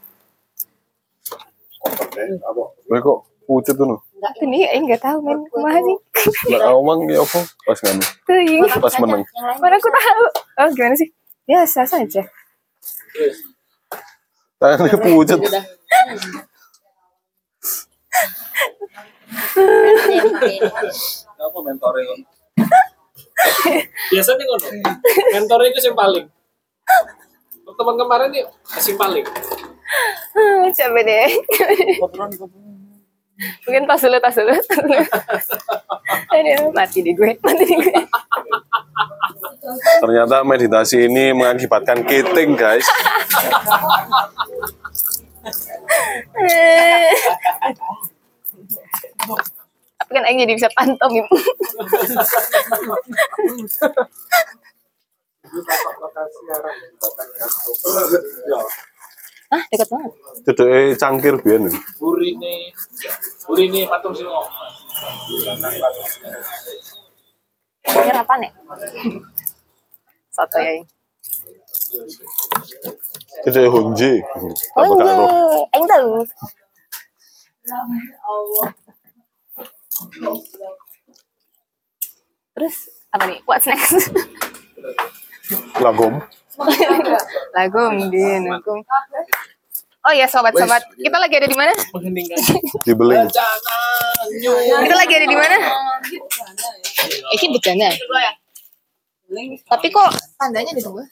Gue 2.88 3.00
kok 3.04 3.20
pucet 3.52 3.76
tuh 3.76 4.00
no. 4.28 4.36
Itu 4.36 4.44
nih, 4.52 4.62
eh 4.68 5.00
tahu 5.00 5.18
men. 5.24 5.40
Kumaha 5.48 5.80
sih? 5.80 5.98
Lah 6.60 6.76
omong 6.76 7.08
ya 7.08 7.24
apa? 7.24 7.40
Pas 7.64 7.80
nganu. 7.80 8.04
Tuh, 8.28 8.40
iya. 8.44 8.68
Pas 8.76 8.96
menang. 9.00 9.24
Mana 9.64 9.76
aku 9.80 9.90
tahu. 9.90 10.26
Oh, 10.60 10.68
gimana 10.76 10.96
sih? 11.00 11.10
Biasa 11.48 11.88
saja. 11.88 12.22
Tangannya 14.60 14.98
pucet. 15.00 15.40
udah. 15.40 15.64
Apa 21.38 21.58
mentornya? 21.62 22.16
Biasanya 24.12 24.44
ngono. 24.44 24.68
Mentornya 25.38 25.70
itu 25.72 25.80
yang 25.88 25.98
paling. 25.98 26.26
Teman 27.78 27.96
kemarin 28.00 28.28
nih 28.34 28.42
yang 28.42 28.98
paling. 28.98 29.26
Hmm, 30.34 30.66
Coba 30.74 31.00
deh. 31.06 31.30
Mungkin 33.38 33.86
tas 33.86 34.02
dulu, 34.02 34.18
tas 34.18 34.34
dulu. 34.34 34.50
Aduh, 36.34 36.74
mati 36.74 37.06
di 37.06 37.14
gue, 37.14 37.38
mati 37.38 37.64
di 37.70 37.76
gue. 37.78 38.02
Ternyata 40.02 40.42
meditasi 40.42 41.06
ini 41.06 41.38
mengakibatkan 41.38 42.02
keting, 42.02 42.58
guys. 42.58 42.88
Tapi 49.98 50.12
kan 50.14 50.24
Aing 50.26 50.42
jadi 50.42 50.54
bisa 50.58 50.70
pantomim. 50.74 51.26
Hah, 59.48 59.64
dekat 59.72 59.88
banget. 59.88 60.12
Cedeke 60.44 60.80
cangkir 61.00 61.36
biyen. 61.40 61.72
Urine, 62.04 62.76
urine 63.48 63.82
patung 63.88 64.12
singo. 64.12 64.44
Ini 67.88 68.12
apa 68.12 68.34
nih? 68.44 68.52
Soto 70.36 70.58
ya. 70.60 70.74
Cedeke 73.48 73.72
honje. 73.72 74.20
Iya, 74.20 75.16
Aing 75.72 75.88
tahu. 75.88 76.28
Terus 82.52 82.76
apa 83.16 83.24
nih? 83.32 83.40
What's 83.48 83.64
next? 83.64 84.12
Lagom. 85.80 86.20
Lagum 87.56 88.10
di 88.10 88.24
Nukung. 88.44 88.82
Oh 90.08 90.14
ya 90.16 90.24
sobat-sobat, 90.24 90.88
kita 90.96 91.18
lagi 91.20 91.36
ada 91.36 91.48
di 91.52 91.58
mana? 91.58 91.74
Mengheningkan 91.92 92.40
Dibeling. 92.88 93.28
Kita 94.88 94.96
lagi 94.96 95.14
ada 95.20 95.28
di 95.28 95.38
mana? 95.38 95.58
Iki 97.36 97.46
bejana. 97.52 97.90
Tapi 99.68 99.88
kok 99.92 100.10
tandanya 100.40 100.72
di 100.72 100.80
lagi 100.80 101.04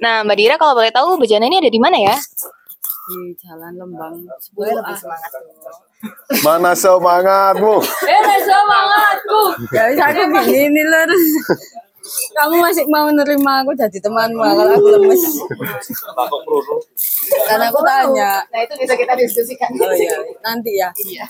Nah, 0.00 0.24
Mbak 0.24 0.36
Dira 0.36 0.54
kalau 0.60 0.76
boleh 0.76 0.92
tahu 0.92 1.16
bejana 1.16 1.48
ini 1.48 1.60
ada 1.60 1.70
di 1.72 1.80
mana 1.80 1.96
ya? 1.96 2.16
di 3.10 3.34
Jalan 3.42 3.74
Lembang. 3.74 4.14
Gue 4.54 4.70
lebih 4.70 4.94
semangat. 4.94 5.30
Mana 6.46 6.72
semangatmu? 6.78 7.74
Eh, 8.06 8.38
semangatku. 8.46 9.42
Ya 9.74 9.82
bisa 9.90 10.04
aku 10.14 10.22
begini 10.30 10.82
lur. 10.86 11.10
Kamu 12.34 12.54
masih 12.64 12.84
mau 12.88 13.06
nerima 13.12 13.60
aku 13.60 13.76
jadi 13.76 13.98
temanmu 14.00 14.40
kalau 14.40 14.72
aku 14.74 14.88
lemes. 14.98 15.22
Karena 17.46 17.64
aku 17.68 17.80
tanya. 17.84 18.30
Nah, 18.48 18.60
itu 18.64 18.74
bisa 18.80 18.94
kita 18.96 19.12
diskusikan. 19.14 19.70
Oh 19.76 19.92
iya, 19.92 20.16
nanti 20.40 20.80
ya. 20.80 20.88
Iya. 20.96 21.24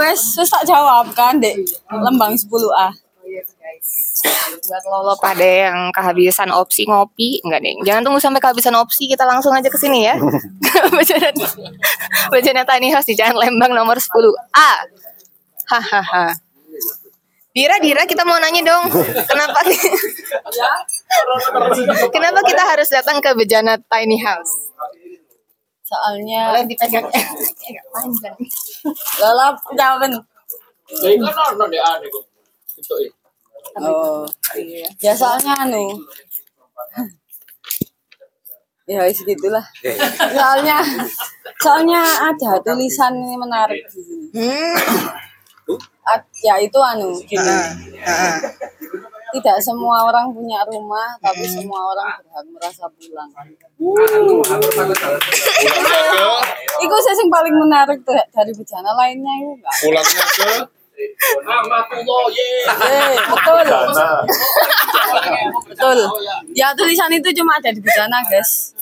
Wes, 0.00 0.22
wes 0.38 0.48
tak 0.48 0.64
jawab 0.64 1.12
kan, 1.12 1.42
Dek. 1.42 1.60
Lembang 1.90 2.38
10A. 2.38 2.88
Buat 4.64 4.84
lo, 4.88 4.98
lo 5.12 5.14
pada 5.20 5.44
yang 5.44 5.92
kehabisan 5.92 6.48
opsi 6.48 6.88
ngopi, 6.88 7.42
enggak 7.44 7.60
deh. 7.60 7.74
Jangan 7.84 8.00
tunggu 8.06 8.20
sampai 8.22 8.40
kehabisan 8.40 8.72
opsi, 8.78 9.10
kita 9.10 9.26
langsung 9.28 9.52
aja 9.52 9.68
ke 9.68 9.76
sini 9.76 10.08
ya. 10.08 10.16
Bejana, 10.96 11.28
Bejana 12.32 12.62
Tani 12.64 12.88
House 12.94 13.04
di 13.10 13.18
Jalan 13.18 13.36
Lembang 13.36 13.76
nomor 13.76 14.00
10A. 14.00 14.70
Hahaha. 15.68 16.43
Dira, 17.54 17.78
Dira, 17.78 18.02
kita 18.02 18.26
mau 18.26 18.34
nanya 18.42 18.66
dong, 18.66 18.90
kenapa 19.30 19.62
kenapa 22.10 22.40
kita 22.42 22.62
harus 22.66 22.90
datang 22.90 23.22
ke 23.22 23.30
Bejana 23.38 23.78
Tiny 23.78 24.18
House? 24.18 24.74
Soalnya 25.86 26.50
Boleh 26.50 26.66
dipegang. 26.66 27.06
Agak 27.70 27.86
panjang. 27.94 28.36
lalap 29.22 29.54
jawaban. 29.78 30.18
Kok. 30.18 30.26
Itu 32.74 32.94
ya. 32.98 33.10
Oh. 33.78 34.26
Ya 34.98 35.14
soalnya 35.14 35.54
anu. 35.62 35.94
Ya 38.84 39.00
wis 39.06 39.22
gitulah. 39.24 39.64
Soalnya 40.36 40.76
soalnya 41.56 42.04
ada 42.28 42.60
tulisan 42.60 43.16
ini 43.16 43.36
menarik 43.40 43.80
di 43.88 44.00
sini. 44.04 44.28
Ya 46.44 46.54
itu 46.60 46.78
anu 46.78 47.16
gini. 47.24 47.56
Tidak 49.34 49.58
semua 49.58 50.06
orang 50.06 50.30
punya 50.30 50.62
rumah, 50.62 51.18
tapi 51.18 51.42
semua 51.42 51.90
orang 51.90 52.22
berhak 52.22 52.46
merasa 52.54 52.84
pulang. 52.94 53.30
Iku 56.78 56.96
sih 57.02 57.14
yang 57.18 57.30
paling 57.32 57.54
menarik 57.58 57.98
dari 58.06 58.52
bejana 58.54 58.94
lainnya 58.94 59.32
itu 59.42 59.50
enggak. 59.58 59.74
Pulangnya 59.82 60.24
ke 60.38 60.50
Rahmatullah 61.42 62.22
ye. 62.30 62.50
Eh, 62.70 63.14
betul. 63.26 63.58
betul. 65.66 65.98
Ya 66.54 66.70
tulisan 66.78 67.10
itu 67.10 67.34
cuma 67.34 67.58
ada 67.58 67.74
di 67.74 67.82
bejana, 67.82 68.22
guys. 68.30 68.78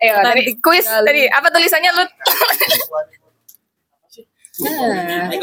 Tadi 0.00 0.52
kuis 0.60 0.84
tadi 0.84 1.28
apa 1.28 1.48
tulisannya 1.48 1.90
lu? 1.96 2.04
Ini 4.60 5.36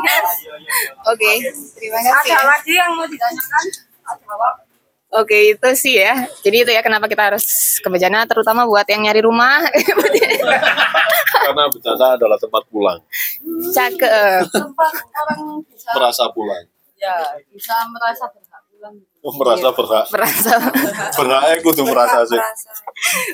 guys, 0.00 0.30
Oke, 1.04 1.30
terima 1.76 2.00
kasih. 2.00 2.32
ada 2.32 2.44
lagi 2.48 2.72
yang 2.72 2.90
mau 2.96 3.04
ditanyakan? 3.04 3.64
Oke, 5.08 5.56
itu 5.56 5.68
sih 5.72 5.96
ya. 6.00 6.28
Jadi 6.44 6.56
itu 6.64 6.70
ya 6.72 6.84
kenapa 6.84 7.08
kita 7.08 7.32
harus 7.32 7.44
ke 7.80 7.88
Bejana 7.88 8.28
terutama 8.28 8.68
buat 8.68 8.84
yang 8.88 9.08
nyari 9.08 9.24
rumah. 9.24 9.64
Karena 11.44 11.64
bencana 11.72 12.06
adalah 12.16 12.36
tempat 12.36 12.62
pulang. 12.68 13.00
Cakep. 13.72 14.48
Tempat 14.52 14.92
orang 15.28 15.64
bisa 15.64 15.90
Merasa 15.96 16.24
pulang. 16.32 16.64
ya 16.98 17.14
bisa 17.48 17.72
merasa 17.88 18.26
berhak 18.28 18.62
pulang. 18.68 18.94
Merasa 19.18 19.68
berhak. 19.74 20.06
Merasa. 20.14 20.52
Berhaknya 21.18 21.54
kudu 21.60 21.82
merasa 21.84 22.22
sih. 22.22 22.38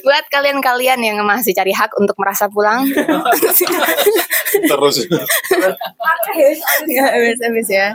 buat 0.00 0.24
kalian-kalian 0.32 1.00
yang 1.00 1.16
masih 1.22 1.52
cari 1.52 1.76
hak 1.76 1.92
untuk 2.00 2.16
merasa 2.16 2.48
pulang. 2.48 2.88
Terus. 4.70 4.96
Nggak 6.88 7.08
habis-habis 7.12 7.68
ya. 7.68 7.88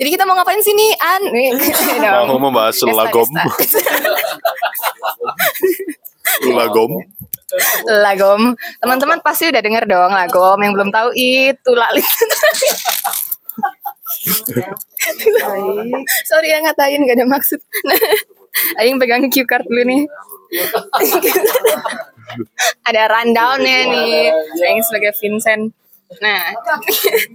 Jadi 0.00 0.08
kita 0.08 0.24
mau 0.24 0.34
ngapain 0.34 0.58
sih 0.64 0.72
nih, 0.72 0.92
An? 0.96 1.22
Mau 2.32 2.40
membahas 2.40 2.74
lagom. 2.88 3.28
Lagom. 6.48 6.92
Lagom. 7.86 8.42
Teman-teman 8.80 9.20
pasti 9.20 9.52
udah 9.52 9.60
denger 9.60 9.84
dong 9.84 10.10
lagom. 10.16 10.58
Yang 10.64 10.72
belum 10.80 10.90
tahu 10.90 11.08
itu 11.12 11.70
lalit. 11.76 12.08
Sorry 16.28 16.48
ya 16.52 16.58
ngatain 16.62 17.02
gak 17.06 17.18
ada 17.18 17.26
maksud. 17.26 17.60
Aing 18.80 19.00
pegang 19.00 19.24
cue 19.32 19.48
card 19.48 19.64
dulu 19.64 19.82
nih. 19.88 20.02
ada 22.88 23.02
rundownnya 23.08 23.78
nih. 23.88 24.28
Aing 24.60 24.84
sebagai 24.84 25.16
Vincent. 25.16 25.72
Nah, 26.20 26.52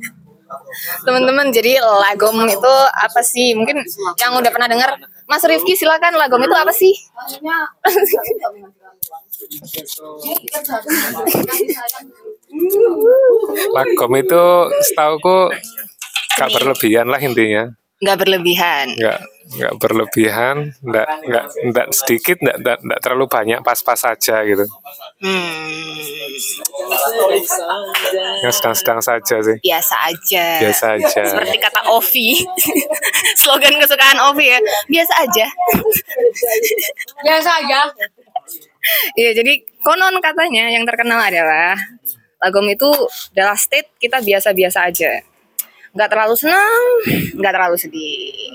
teman-teman 1.06 1.50
jadi 1.50 1.82
lagom 1.82 2.46
itu 2.46 2.74
apa 2.94 3.22
sih? 3.26 3.58
Mungkin 3.58 3.82
yang 4.22 4.38
udah 4.38 4.52
pernah 4.54 4.70
dengar. 4.70 4.94
Mas 5.28 5.44
Rifki 5.44 5.76
silakan 5.76 6.16
lagom 6.16 6.40
itu 6.40 6.56
apa 6.56 6.72
sih? 6.72 6.94
Lagom 13.76 14.12
itu 14.16 14.44
setauku 14.88 15.52
gak 16.38 16.50
berlebihan 16.54 17.08
lah 17.10 17.20
intinya. 17.20 17.74
Nggak 17.98 18.18
berlebihan. 18.22 18.88
Nggak 18.94 19.20
nggak 19.48 19.74
berlebihan, 19.80 20.76
nggak 20.84 21.08
nggak 21.24 21.46
nggak 21.72 21.88
sedikit, 21.96 22.38
nggak 22.44 22.58
nggak, 22.60 22.78
nggak 22.84 23.00
terlalu 23.00 23.26
banyak, 23.32 23.60
pas-pas 23.64 23.96
saja 23.96 24.44
gitu. 24.44 24.68
Hmm, 25.24 25.56
Yang 28.44 28.54
sedang-sedang 28.60 29.00
saja 29.00 29.36
sih. 29.40 29.58
biasa 29.64 29.96
aja. 30.12 30.46
Biasa 30.62 30.86
aja. 31.00 31.24
Seperti 31.32 31.58
kata 31.64 31.82
Ovi. 31.96 32.44
Slogan 33.42 33.80
kesukaan 33.80 34.20
Ovi 34.30 34.52
ya. 34.52 34.60
Biasa 34.92 35.14
aja. 35.24 35.46
Biasa 37.24 37.50
aja. 37.64 37.80
Iya, 39.16 39.32
jadi 39.42 39.64
konon 39.84 40.20
katanya 40.20 40.72
yang 40.72 40.84
terkenal 40.84 41.20
adalah 41.20 41.76
lagom 42.44 42.68
itu 42.70 42.88
adalah 43.34 43.58
state 43.58 43.96
kita 43.98 44.22
biasa-biasa 44.22 44.92
aja. 44.92 45.24
Nggak 45.98 46.14
terlalu 46.14 46.36
senang, 46.38 46.84
nggak 47.42 47.54
terlalu 47.58 47.78
sedih. 47.82 48.54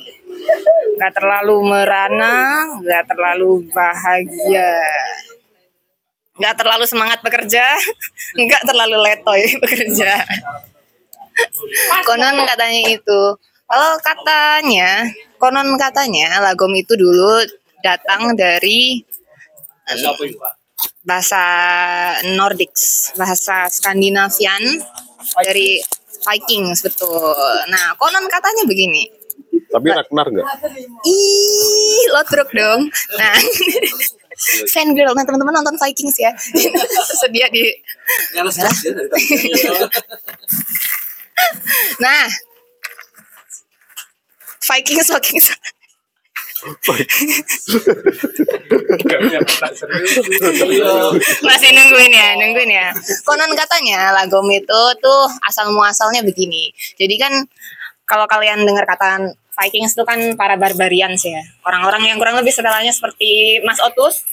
Nggak 0.95 1.13
terlalu 1.19 1.57
merana, 1.67 2.71
nggak 2.79 3.05
terlalu 3.11 3.67
bahagia. 3.75 4.79
Nggak 6.39 6.55
terlalu 6.55 6.85
semangat 6.87 7.19
bekerja, 7.19 7.67
nggak 8.47 8.63
terlalu 8.63 8.95
letoy 9.03 9.43
bekerja. 9.63 10.23
Konon 12.07 12.47
katanya 12.47 12.83
itu. 12.95 13.23
Kalau 13.67 13.93
katanya, 13.99 15.11
konon 15.43 15.75
katanya 15.75 16.39
lagom 16.47 16.71
itu 16.79 16.95
dulu 16.95 17.43
datang 17.83 18.39
dari 18.39 19.03
bahasa 21.03 21.43
Nordics, 22.39 23.11
bahasa 23.19 23.67
Skandinavian 23.67 24.63
dari 25.43 25.83
Vikings 26.23 26.81
betul. 26.87 27.35
Nah, 27.69 27.95
konon 27.99 28.27
katanya 28.31 28.63
begini. 28.67 29.11
Tapi 29.73 29.89
Ragnar 29.89 30.27
nggak? 30.29 30.47
Ih, 31.09 32.05
lotruk 32.13 32.49
dong. 32.53 32.93
Nah, 33.17 33.37
fan 34.73 34.93
girl. 34.93 35.17
Nah, 35.17 35.25
teman-teman 35.25 35.55
nonton 35.57 35.77
Vikings 35.81 36.17
ya. 36.21 36.33
Sedia 37.25 37.49
di 37.49 37.73
Nah, 42.01 42.25
Vikings 44.63 45.09
Vikings. 45.09 45.47
Masih 51.43 51.71
nungguin 51.75 52.13
ya, 52.15 52.29
nungguin 52.39 52.71
ya. 52.71 52.89
Konon 53.27 53.53
katanya 53.59 54.15
lagom 54.15 54.47
itu 54.51 54.81
tuh 55.03 55.23
asal 55.43 55.75
muasalnya 55.75 56.23
begini. 56.23 56.71
Jadi 56.95 57.15
kan 57.19 57.33
kalau 58.07 58.31
kalian 58.31 58.63
dengar 58.63 58.87
kata 58.87 59.35
Vikings 59.53 59.93
itu 59.93 60.03
kan 60.09 60.17
para 60.33 60.57
barbarians 60.57 61.29
ya. 61.29 61.45
Orang-orang 61.69 62.09
yang 62.09 62.17
kurang 62.17 62.41
lebih 62.41 62.57
setelahnya 62.57 62.89
seperti 62.89 63.61
Mas 63.69 63.77
Otus. 63.85 64.25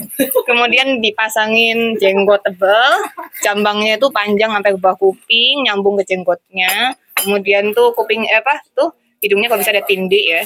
Kemudian 0.48 1.04
dipasangin 1.04 2.00
jenggot 2.00 2.40
tebel, 2.40 3.04
jambangnya 3.44 4.00
itu 4.00 4.08
panjang 4.16 4.48
sampai 4.48 4.72
ke 4.72 4.80
bawah 4.80 4.96
kuping, 4.96 5.68
nyambung 5.68 6.00
ke 6.00 6.08
jenggotnya. 6.08 6.96
Kemudian 7.20 7.76
tuh 7.76 7.92
kuping 8.00 8.24
eh, 8.32 8.40
apa 8.40 8.64
tuh 8.72 8.96
hidungnya 9.20 9.52
kalau 9.52 9.60
bisa 9.60 9.76
ada 9.76 9.84
tindih 9.84 10.40
ya. 10.40 10.44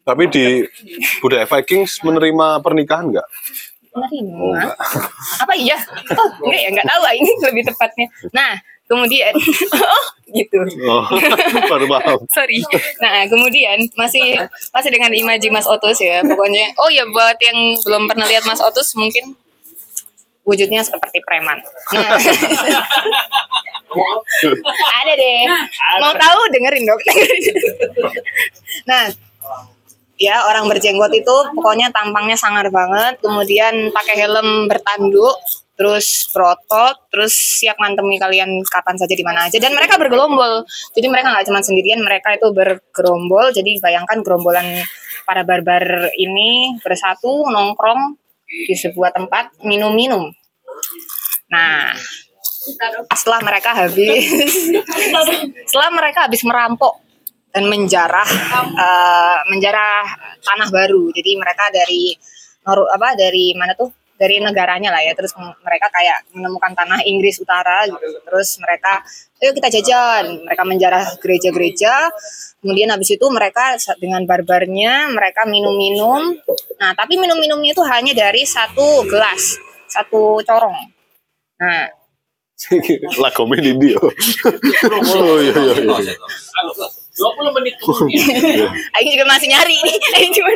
Tapi 0.00 0.22
di 0.32 0.44
budaya 1.20 1.44
Vikings 1.46 2.00
menerima 2.02 2.64
pernikahan 2.64 3.12
nggak? 3.12 3.26
Menerima. 3.90 4.32
Oh, 4.38 4.54
enggak. 4.54 4.76
apa 5.44 5.52
iya? 5.58 5.76
Oh, 6.16 6.28
enggak 6.46 6.60
ya, 6.62 6.68
enggak 6.72 6.88
tahu 6.88 7.02
ah, 7.04 7.14
ini 7.14 7.30
lebih 7.44 7.62
tepatnya. 7.68 8.06
Nah, 8.32 8.52
kemudian 8.90 9.30
oh, 9.78 10.04
gitu. 10.34 10.58
Oh, 10.88 11.06
baru 11.72 11.86
paham. 11.86 12.18
Sorry. 12.34 12.58
Nah, 12.98 13.26
kemudian 13.30 13.78
masih 13.94 14.40
masih 14.74 14.90
dengan 14.90 15.14
imaji 15.14 15.46
Mas 15.52 15.70
Otus 15.70 16.02
ya. 16.02 16.26
Pokoknya 16.26 16.74
oh 16.80 16.90
ya 16.90 17.06
buat 17.06 17.38
yang 17.38 17.78
belum 17.86 18.10
pernah 18.10 18.26
lihat 18.26 18.42
Mas 18.46 18.58
Otus 18.58 18.94
mungkin 18.98 19.38
wujudnya 20.42 20.82
seperti 20.82 21.22
preman. 21.22 21.62
Nah. 21.94 22.18
Ada 25.02 25.12
deh. 25.18 25.42
Mau 25.98 26.14
tahu 26.14 26.40
dengerin 26.54 26.86
dong. 26.86 27.00
nah, 28.86 29.10
ya 30.20 30.44
orang 30.44 30.68
berjenggot 30.68 31.08
itu 31.16 31.36
pokoknya 31.56 31.88
tampangnya 31.88 32.36
sangar 32.36 32.68
banget, 32.68 33.16
kemudian 33.24 33.88
pakai 33.88 34.20
helm 34.20 34.68
bertanduk, 34.68 35.40
terus 35.80 36.28
berotot, 36.36 37.08
terus 37.08 37.32
siap 37.32 37.80
ngantemi 37.80 38.20
kalian 38.20 38.60
kapan 38.68 39.00
saja 39.00 39.16
di 39.16 39.24
mana 39.24 39.48
aja 39.48 39.56
dan 39.56 39.72
mereka 39.72 39.96
bergerombol. 39.96 40.68
Jadi 40.92 41.06
mereka 41.08 41.32
nggak 41.32 41.48
cuma 41.48 41.64
sendirian, 41.64 42.04
mereka 42.04 42.36
itu 42.36 42.52
bergerombol. 42.52 43.48
Jadi 43.56 43.80
bayangkan 43.80 44.20
gerombolan 44.20 44.84
para 45.24 45.40
barbar 45.40 46.12
ini 46.20 46.76
bersatu 46.84 47.48
nongkrong 47.48 48.20
di 48.44 48.76
sebuah 48.76 49.16
tempat 49.16 49.56
minum-minum. 49.64 50.28
Nah, 51.48 51.96
setelah 53.16 53.40
mereka 53.40 53.72
habis 53.72 54.20
setelah 55.64 55.90
mereka 55.96 56.28
habis 56.28 56.44
merampok 56.44 57.00
dan 57.50 57.64
menjarah 57.66 58.28
eh, 58.74 59.38
menjarah 59.50 60.06
tanah 60.42 60.68
baru. 60.70 61.10
Jadi 61.14 61.30
mereka 61.38 61.70
dari 61.70 62.14
apa 62.66 63.18
dari 63.18 63.54
mana 63.58 63.74
tuh? 63.74 63.90
Dari 64.20 64.36
negaranya 64.36 64.92
lah 64.92 65.00
ya. 65.00 65.16
Terus 65.16 65.32
mereka 65.64 65.88
kayak 65.88 66.28
menemukan 66.36 66.76
tanah 66.76 67.00
Inggris 67.08 67.40
Utara 67.40 67.88
gitu. 67.88 68.20
Terus 68.20 68.60
mereka 68.60 69.00
ayo 69.40 69.50
kita 69.56 69.72
jajan. 69.72 70.44
Mereka 70.44 70.62
menjarah 70.68 71.04
gereja-gereja. 71.24 72.12
Kemudian 72.60 72.92
habis 72.92 73.16
itu 73.16 73.26
mereka 73.32 73.80
dengan 73.96 74.20
barbarnya 74.28 75.08
mereka 75.08 75.48
minum-minum. 75.48 76.36
Nah, 76.76 76.92
tapi 76.92 77.16
minum-minumnya 77.16 77.72
itu 77.72 77.80
hanya 77.88 78.12
dari 78.12 78.44
satu 78.44 79.08
gelas, 79.08 79.56
satu 79.88 80.44
corong. 80.44 80.76
Nah, 81.56 81.88
Lagomnya 83.16 83.64
di 83.64 83.72
dia. 83.80 83.96
Oh 84.92 85.40
iya 85.40 85.56
iya 85.56 85.74
iya. 85.80 86.14
20 87.16 87.56
menit 87.58 87.74
kemudian. 87.80 88.70
Aing 88.96 89.10
juga 89.10 89.26
masih 89.26 89.48
nyari 89.50 89.76
nih. 89.82 89.96
Aing 90.16 90.32
cuma 90.34 90.50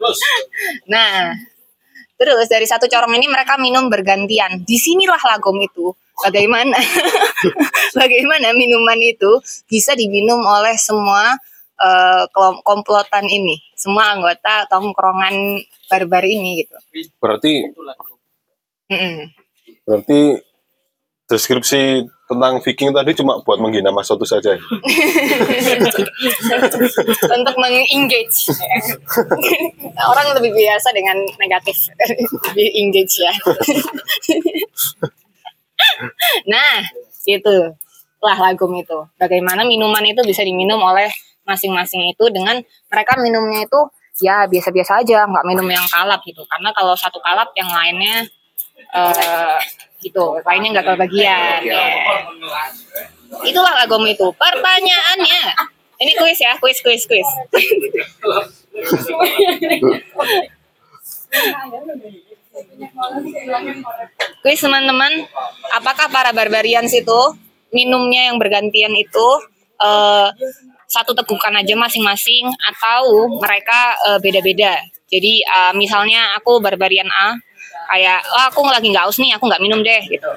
Terus, 0.00 0.20
Nah, 0.88 1.36
terus 2.16 2.46
dari 2.48 2.64
satu 2.64 2.88
corong 2.88 3.12
ini 3.16 3.28
mereka 3.28 3.60
minum 3.60 3.92
bergantian. 3.92 4.64
Di 4.64 4.76
sinilah 4.80 5.20
lagom 5.20 5.60
itu. 5.60 5.92
Bagaimana? 6.20 6.76
bagaimana 8.00 8.52
minuman 8.52 9.00
itu 9.00 9.40
bisa 9.68 9.96
diminum 9.96 10.40
oleh 10.44 10.76
semua 10.76 11.32
kelom- 12.28 12.60
komplotan 12.60 13.24
ini, 13.24 13.56
semua 13.72 14.12
anggota 14.12 14.68
tongkrongan 14.68 15.64
barbar 15.88 16.24
ini 16.28 16.64
gitu. 16.64 16.76
Berarti 17.16 17.72
Mm-mm. 18.92 19.16
berarti 19.88 20.20
deskripsi 21.24 22.04
tentang 22.30 22.62
Viking 22.62 22.94
tadi 22.94 23.10
cuma 23.18 23.42
buat 23.42 23.58
menghina 23.58 23.90
Mas 23.90 24.06
Otus 24.06 24.30
saja. 24.30 24.54
Untuk 27.34 27.56
mengengage. 27.58 28.54
Orang 30.14 30.38
lebih 30.38 30.54
biasa 30.54 30.94
dengan 30.94 31.18
negatif, 31.42 31.90
lebih 32.54 32.68
engage 32.78 33.26
ya. 33.26 33.34
nah, 36.46 36.86
itu 37.26 37.74
lah 38.22 38.38
lagom 38.38 38.78
itu. 38.78 38.98
Bagaimana 39.18 39.66
minuman 39.66 40.06
itu 40.06 40.22
bisa 40.22 40.46
diminum 40.46 40.78
oleh 40.78 41.10
masing-masing 41.42 42.14
itu 42.14 42.30
dengan 42.30 42.62
mereka 42.86 43.18
minumnya 43.18 43.66
itu 43.66 43.80
ya 44.22 44.46
biasa-biasa 44.46 45.02
aja, 45.02 45.26
nggak 45.26 45.46
minum 45.50 45.66
yang 45.66 45.82
kalap 45.90 46.22
gitu. 46.22 46.46
Karena 46.46 46.70
kalau 46.70 46.94
satu 46.94 47.18
kalap 47.18 47.50
yang 47.58 47.74
lainnya 47.74 48.22
eh 48.94 49.58
gitu, 50.00 50.40
lainnya 50.42 50.80
nggak 50.80 50.88
kebagian. 50.96 51.60
Ya. 51.64 51.84
Itulah 53.44 53.72
lagom 53.84 54.02
itu. 54.08 54.26
Pertanyaannya, 54.34 55.42
ini 56.00 56.12
kuis 56.16 56.40
ya, 56.40 56.56
kuis, 56.58 56.80
kuis, 56.82 57.04
kuis. 57.06 57.28
Kuis 64.42 64.60
teman-teman, 64.60 65.28
apakah 65.76 66.10
para 66.10 66.34
barbarians 66.34 66.90
itu 66.90 67.20
minumnya 67.70 68.32
yang 68.32 68.36
bergantian 68.40 68.90
itu 68.98 69.28
eh, 69.78 70.28
satu 70.90 71.14
tegukan 71.14 71.54
aja 71.54 71.78
masing-masing 71.78 72.50
atau 72.74 73.30
mereka 73.38 73.94
eh, 74.10 74.18
beda-beda? 74.18 74.74
Jadi 75.06 75.44
eh, 75.44 75.72
misalnya 75.78 76.34
aku 76.34 76.58
barbarian 76.58 77.08
A, 77.12 77.38
kayak 77.90 78.22
oh, 78.22 78.44
aku 78.46 78.62
lagi 78.70 78.86
nggak 78.94 79.04
aus 79.10 79.18
nih, 79.18 79.34
aku 79.34 79.50
nggak 79.50 79.62
minum 79.62 79.82
deh 79.82 80.02
gitu. 80.06 80.30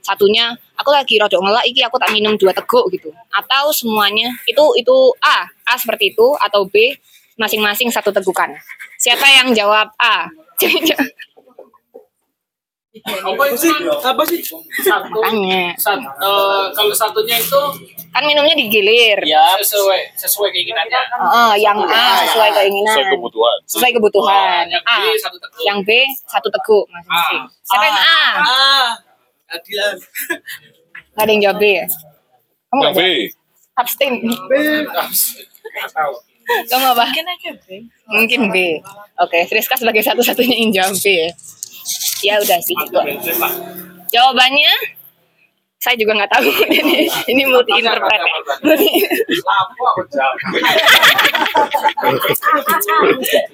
Satunya 0.00 0.54
aku 0.78 0.94
lagi 0.94 1.18
rodok 1.18 1.42
ngelak, 1.42 1.64
iki 1.66 1.82
aku 1.82 1.98
tak 1.98 2.14
minum 2.14 2.38
dua 2.38 2.54
teguk 2.54 2.86
gitu. 2.94 3.10
Atau 3.34 3.74
semuanya 3.74 4.30
itu 4.46 4.62
itu 4.78 4.96
A, 5.20 5.50
A 5.66 5.74
seperti 5.74 6.14
itu 6.14 6.26
atau 6.38 6.64
B 6.64 6.94
masing-masing 7.36 7.90
satu 7.90 8.14
tegukan. 8.14 8.54
Siapa 9.00 9.26
yang 9.26 9.50
jawab 9.52 9.90
A? 9.98 10.30
apa 12.90 13.44
sih? 13.54 13.70
Apa 14.02 14.22
sih? 14.26 14.42
Satu. 14.82 15.14
Makanya. 15.14 15.78
Sat, 15.78 16.02
eh, 16.02 16.64
kalau 16.74 16.90
satunya 16.90 17.38
itu 17.38 17.60
Kan 18.10 18.26
minumnya 18.26 18.50
digilir. 18.58 19.22
ya 19.22 19.54
sesuai 19.62 20.18
sesuai 20.18 20.50
keinginannya. 20.50 20.98
Oh, 21.22 21.54
yang 21.54 21.78
A 21.86 22.26
sesuai 22.26 22.50
keinginan. 22.50 22.90
Sesuai 22.90 23.06
kebutuhan. 23.14 23.56
Sesuai 23.70 23.90
kebutuhan. 23.94 24.64
Yang 24.66 24.82
A. 24.82 24.94
B 24.98 25.06
satu 25.16 25.36
teguk. 25.38 25.62
Yang 25.62 25.78
B 25.86 25.90
satu 26.26 26.48
teguk 26.50 26.84
masing-masing. 26.90 27.42
Siapa 27.62 27.84
yang 27.86 27.94
A? 27.94 28.22
Ah, 28.42 28.88
adilan. 29.54 29.94
Gak 31.14 31.22
ada 31.22 31.30
yang 31.30 31.42
jawab 31.46 31.58
B 31.58 31.64
ya? 31.70 31.86
Kamu 32.66 32.80
Yang 32.80 32.82
nggak 32.82 32.94
B. 32.98 33.02
Abstain. 33.78 34.12
Nggak 34.18 35.90
tahu. 35.94 36.12
Kamu 36.66 36.84
apa? 36.90 37.04
Mungkin 37.06 37.26
B. 37.62 37.68
Mungkin 38.10 38.40
B. 38.50 38.56
Oke, 39.22 39.38
Friska 39.46 39.78
sebagai 39.78 40.02
satu-satunya 40.02 40.56
yang 40.58 40.70
jawab 40.74 40.98
B 40.98 41.06
ya. 41.06 41.30
Ya 42.20 42.36
udah 42.40 42.58
sih. 42.60 42.76
itu. 42.76 43.00
Jawabannya 44.10 44.74
saya 45.80 45.96
juga 45.96 46.12
nggak 46.12 46.28
tahu 46.28 46.44
ini, 46.76 47.08
ini 47.08 47.42
multi 47.48 47.72
interpret 47.80 48.20
ya. 48.20 48.36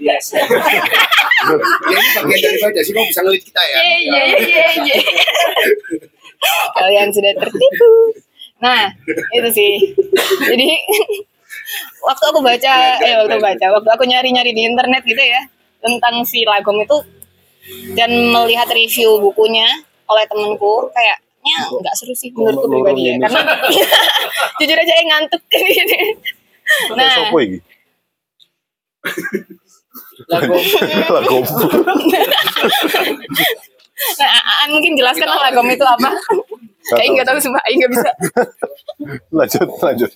Yes. 0.02 0.34
Ya, 0.34 0.42
bagian 2.26 2.82
sih 2.82 2.90
bisa 2.90 3.22
ngelit 3.22 3.46
kita 3.46 3.62
ya. 3.62 3.78
Kalian 6.82 7.14
sudah 7.14 7.30
tertipu. 7.38 7.90
Nah, 8.58 8.90
itu 9.30 9.48
sih. 9.54 9.94
Jadi 10.50 10.68
waktu 12.06 12.24
aku 12.26 12.42
baca 12.42 12.74
eh 13.06 13.14
waktu 13.22 13.38
baca 13.38 13.66
waktu 13.70 13.90
aku 13.94 14.02
nyari-nyari 14.06 14.50
di 14.50 14.66
internet 14.66 15.06
gitu 15.06 15.22
ya 15.22 15.46
tentang 15.78 16.26
si 16.26 16.42
Lagom 16.42 16.82
itu 16.82 16.98
dan 17.98 18.10
melihat 18.30 18.68
review 18.70 19.18
bukunya 19.18 19.66
oleh 20.06 20.24
temenku 20.30 20.86
kayaknya 20.94 21.56
nggak 21.82 21.94
seru 21.98 22.14
sih 22.14 22.30
menurutku 22.34 22.66
pribadi 22.70 23.02
ya 23.10 23.14
karena 23.22 23.42
jujur 24.58 24.78
aja 24.78 24.94
yang 24.98 25.08
ngantuk 25.14 25.42
gitu. 25.52 25.96
Nah. 26.98 27.30
Lagu 30.26 30.54
Lagu. 31.06 31.38
nah 34.18 34.28
Aan 34.62 34.70
mungkin 34.74 34.92
jelaskan 34.98 35.28
lah 35.30 35.48
Lagom 35.48 35.68
itu 35.70 35.86
apa. 35.86 36.10
Kayak 36.86 37.18
nggak 37.18 37.26
tahu 37.26 37.38
sumpah, 37.42 37.62
Aing 37.66 37.82
nggak 37.82 37.92
bisa. 37.98 38.10
Lanjut, 39.34 39.68
lanjut. 39.82 40.10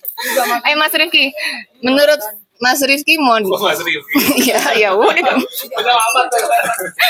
Ayo 0.63 0.75
Mas 0.79 0.95
Rifki, 0.95 1.35
menurut 1.83 2.21
Mas 2.61 2.77
Rifki 2.85 3.17
mau 3.17 3.41
Mas 3.41 3.81
Rifki. 3.81 4.21
ya 4.53 4.61
ya 4.77 4.89
udah 4.93 5.17
dong. 5.17 5.41
Udah 5.73 5.95
amat. 5.97 6.25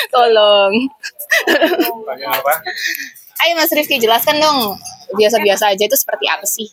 tolong. 0.08 0.74
Tanya 2.08 2.28
apa? 2.32 2.54
Ayo 3.44 3.54
Mas 3.60 3.72
Rifki 3.76 4.00
jelaskan 4.00 4.40
dong 4.40 4.80
biasa-biasa 5.12 5.76
aja 5.76 5.84
itu 5.84 5.98
seperti 6.00 6.32
apa 6.32 6.48
sih? 6.48 6.72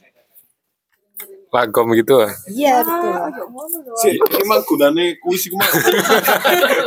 Lagom 1.49 1.91
gitu. 1.97 2.23
ah. 2.23 2.31
Iya 2.47 2.85
betul. 2.85 3.19
Si, 3.99 4.15
emang 4.47 4.63
gunane 4.63 5.17
kuis 5.19 5.43
iku 5.49 5.57
mah. 5.59 5.67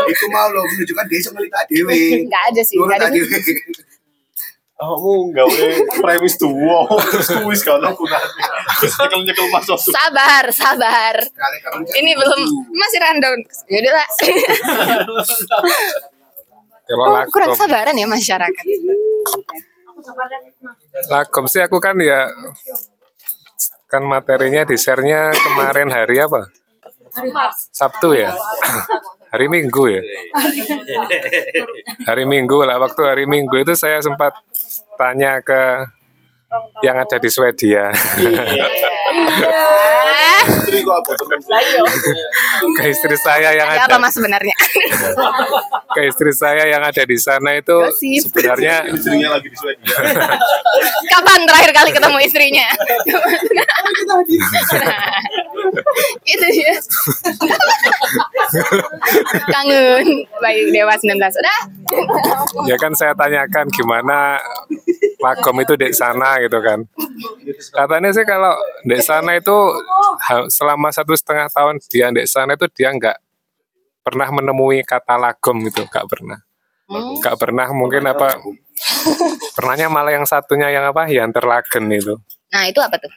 Itu 0.08 0.26
mau 0.32 0.48
lo 0.54 0.64
menunjukkan 0.64 1.06
bisa 1.12 1.30
ngelita 1.34 1.60
dewe. 1.68 2.24
Nggak 2.30 2.44
ada 2.54 2.62
sih, 2.62 2.78
nggak 2.80 2.98
ada. 3.04 3.10
Kamu 4.82 5.30
gawe 5.30 5.66
premis 6.02 6.42
tuwa, 6.42 6.90
terus 7.14 7.30
kuis 7.46 7.62
kan 7.62 7.78
gunane. 7.86 8.42
Terus 8.82 8.98
nyekel-nyekel 8.98 9.46
masuk. 9.54 9.78
Sabar, 9.78 10.50
sabar. 10.50 11.22
Ini 11.86 12.18
belum 12.18 12.42
masih 12.74 12.98
rundown. 12.98 13.40
Ya 13.70 13.78
udahlah. 13.78 14.08
Kalau 16.90 17.06
Oh, 17.08 17.24
kurang 17.30 17.54
sabaran 17.56 17.94
ya 17.96 18.10
masyarakat. 18.10 18.66
lagom 21.08 21.46
sih 21.46 21.62
aku 21.62 21.78
kan 21.78 21.94
ya 22.02 22.26
kan 23.86 24.02
materinya 24.02 24.66
di 24.66 24.76
share-nya 24.76 25.30
kemarin 25.30 25.88
hari 25.94 26.20
apa? 26.20 26.50
Sabtu 27.70 28.18
ya? 28.18 28.34
hari 29.32 29.48
Minggu 29.48 29.84
ya? 29.88 30.02
Hari 32.04 32.24
Minggu 32.28 32.60
lah, 32.68 32.76
waktu 32.82 33.02
hari 33.08 33.24
Minggu 33.24 33.56
itu 33.62 33.72
saya 33.78 34.04
sempat 34.04 34.36
tanya 35.00 35.40
ke 35.44 35.88
yang 36.84 37.00
ada 37.00 37.16
di 37.16 37.30
Swedia, 37.32 37.92
Ah, 37.92 37.96
Istri 40.42 40.80
apa 40.82 41.12
ke 42.72 42.84
istri 42.88 43.16
saya 43.18 43.54
yang 43.54 43.68
Ada 43.68 43.86
apa 43.86 43.94
ada 43.94 43.98
mas 44.00 44.14
sebenarnya? 44.16 44.56
ke 45.92 46.02
istri 46.08 46.32
saya 46.32 46.64
yang 46.66 46.82
ada 46.82 47.04
di 47.04 47.18
sana 47.18 47.54
itu 47.54 47.76
Gosip. 47.76 48.32
sebenarnya 48.32 48.88
Istrinya 48.88 49.30
lagi 49.36 49.48
di 49.48 49.58
Swedia. 49.58 49.96
Kapan 51.10 51.40
terakhir 51.46 51.72
kali 51.74 51.90
ketemu 51.92 52.18
istrinya? 52.22 52.68
itu 56.26 56.46
dia. 56.48 56.76
Kangen. 59.48 60.06
Baik 60.40 60.66
Dewa 60.72 60.94
19. 60.96 61.12
Udah. 61.18 61.60
ya 62.66 62.76
kan 62.78 62.94
saya 62.94 63.12
tanyakan 63.14 63.68
gimana 63.68 64.40
magom 65.20 65.58
itu 65.60 65.76
di 65.76 65.92
sana 65.92 66.40
gitu 66.40 66.58
kan 66.60 66.82
katanya 67.72 68.10
sih 68.10 68.24
kalau 68.24 68.56
di 68.82 68.98
sana 69.04 69.38
itu 69.38 69.58
selama 70.54 70.94
satu 70.94 71.14
setengah 71.18 71.50
tahun 71.52 71.82
dia 71.90 72.08
di 72.14 72.24
sana 72.30 72.56
itu 72.56 72.70
dia 72.72 72.94
nggak 72.94 73.18
pernah 74.02 74.28
menemui 74.34 74.82
kata 74.82 75.18
lagom 75.18 75.62
gitu 75.68 75.86
nggak 75.86 76.06
pernah. 76.08 76.40
Nggak 76.92 77.36
pernah 77.40 77.68
mungkin 77.72 78.04
apa 78.08 78.40
pernahnya 79.58 79.88
malah 79.92 80.14
yang 80.16 80.26
satunya 80.26 80.70
yang 80.72 80.86
apa 80.88 81.10
yang 81.10 81.30
terlagen 81.30 81.90
itu. 81.92 82.16
Nah 82.52 82.64
itu 82.68 82.80
apa 82.82 82.98
tuh? 83.00 83.12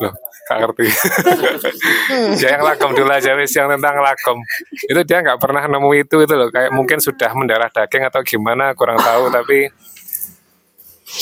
loh 0.00 0.14
gak 0.48 0.58
ngerti. 0.60 0.86
Ya 2.40 2.56
yang 2.56 2.62
lagom 2.64 2.92
dulu 2.92 3.08
aja 3.08 3.32
wis 3.36 3.52
yang 3.56 3.72
tentang 3.72 3.96
lagom. 4.00 4.38
Itu 4.84 5.00
dia 5.04 5.24
nggak 5.24 5.40
pernah 5.40 5.64
nemu 5.64 5.90
itu 5.96 6.16
itu 6.20 6.34
loh. 6.36 6.48
Kayak 6.52 6.72
mungkin 6.72 7.00
sudah 7.00 7.32
mendarah 7.32 7.72
daging 7.72 8.04
atau 8.08 8.20
gimana 8.20 8.76
kurang 8.76 9.00
tahu 9.00 9.32
tapi 9.32 9.72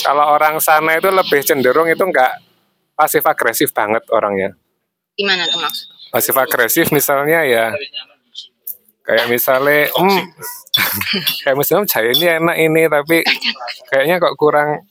kalau 0.03 0.35
orang 0.35 0.59
sana 0.59 0.99
itu 0.99 1.07
lebih 1.07 1.39
cenderung 1.45 1.87
itu 1.87 2.03
nggak 2.03 2.33
pasif 2.93 3.23
agresif 3.25 3.69
banget 3.73 4.03
orangnya. 4.09 4.53
Gimana 5.13 5.45
tuh 5.49 5.61
maksud? 5.61 5.93
pasif 6.13 6.37
agresif 6.37 6.93
misalnya 6.93 7.41
ya 7.41 7.73
kayak 9.01 9.25
misalnya 9.33 9.89
hmm, 9.89 10.21
kayak 11.41 11.57
misalnya 11.57 11.89
jaya 11.89 12.13
ini 12.13 12.27
enak 12.37 12.57
ini 12.61 12.81
tapi 12.85 13.17
kayaknya 13.89 14.21
kok 14.21 14.37
kurang 14.37 14.85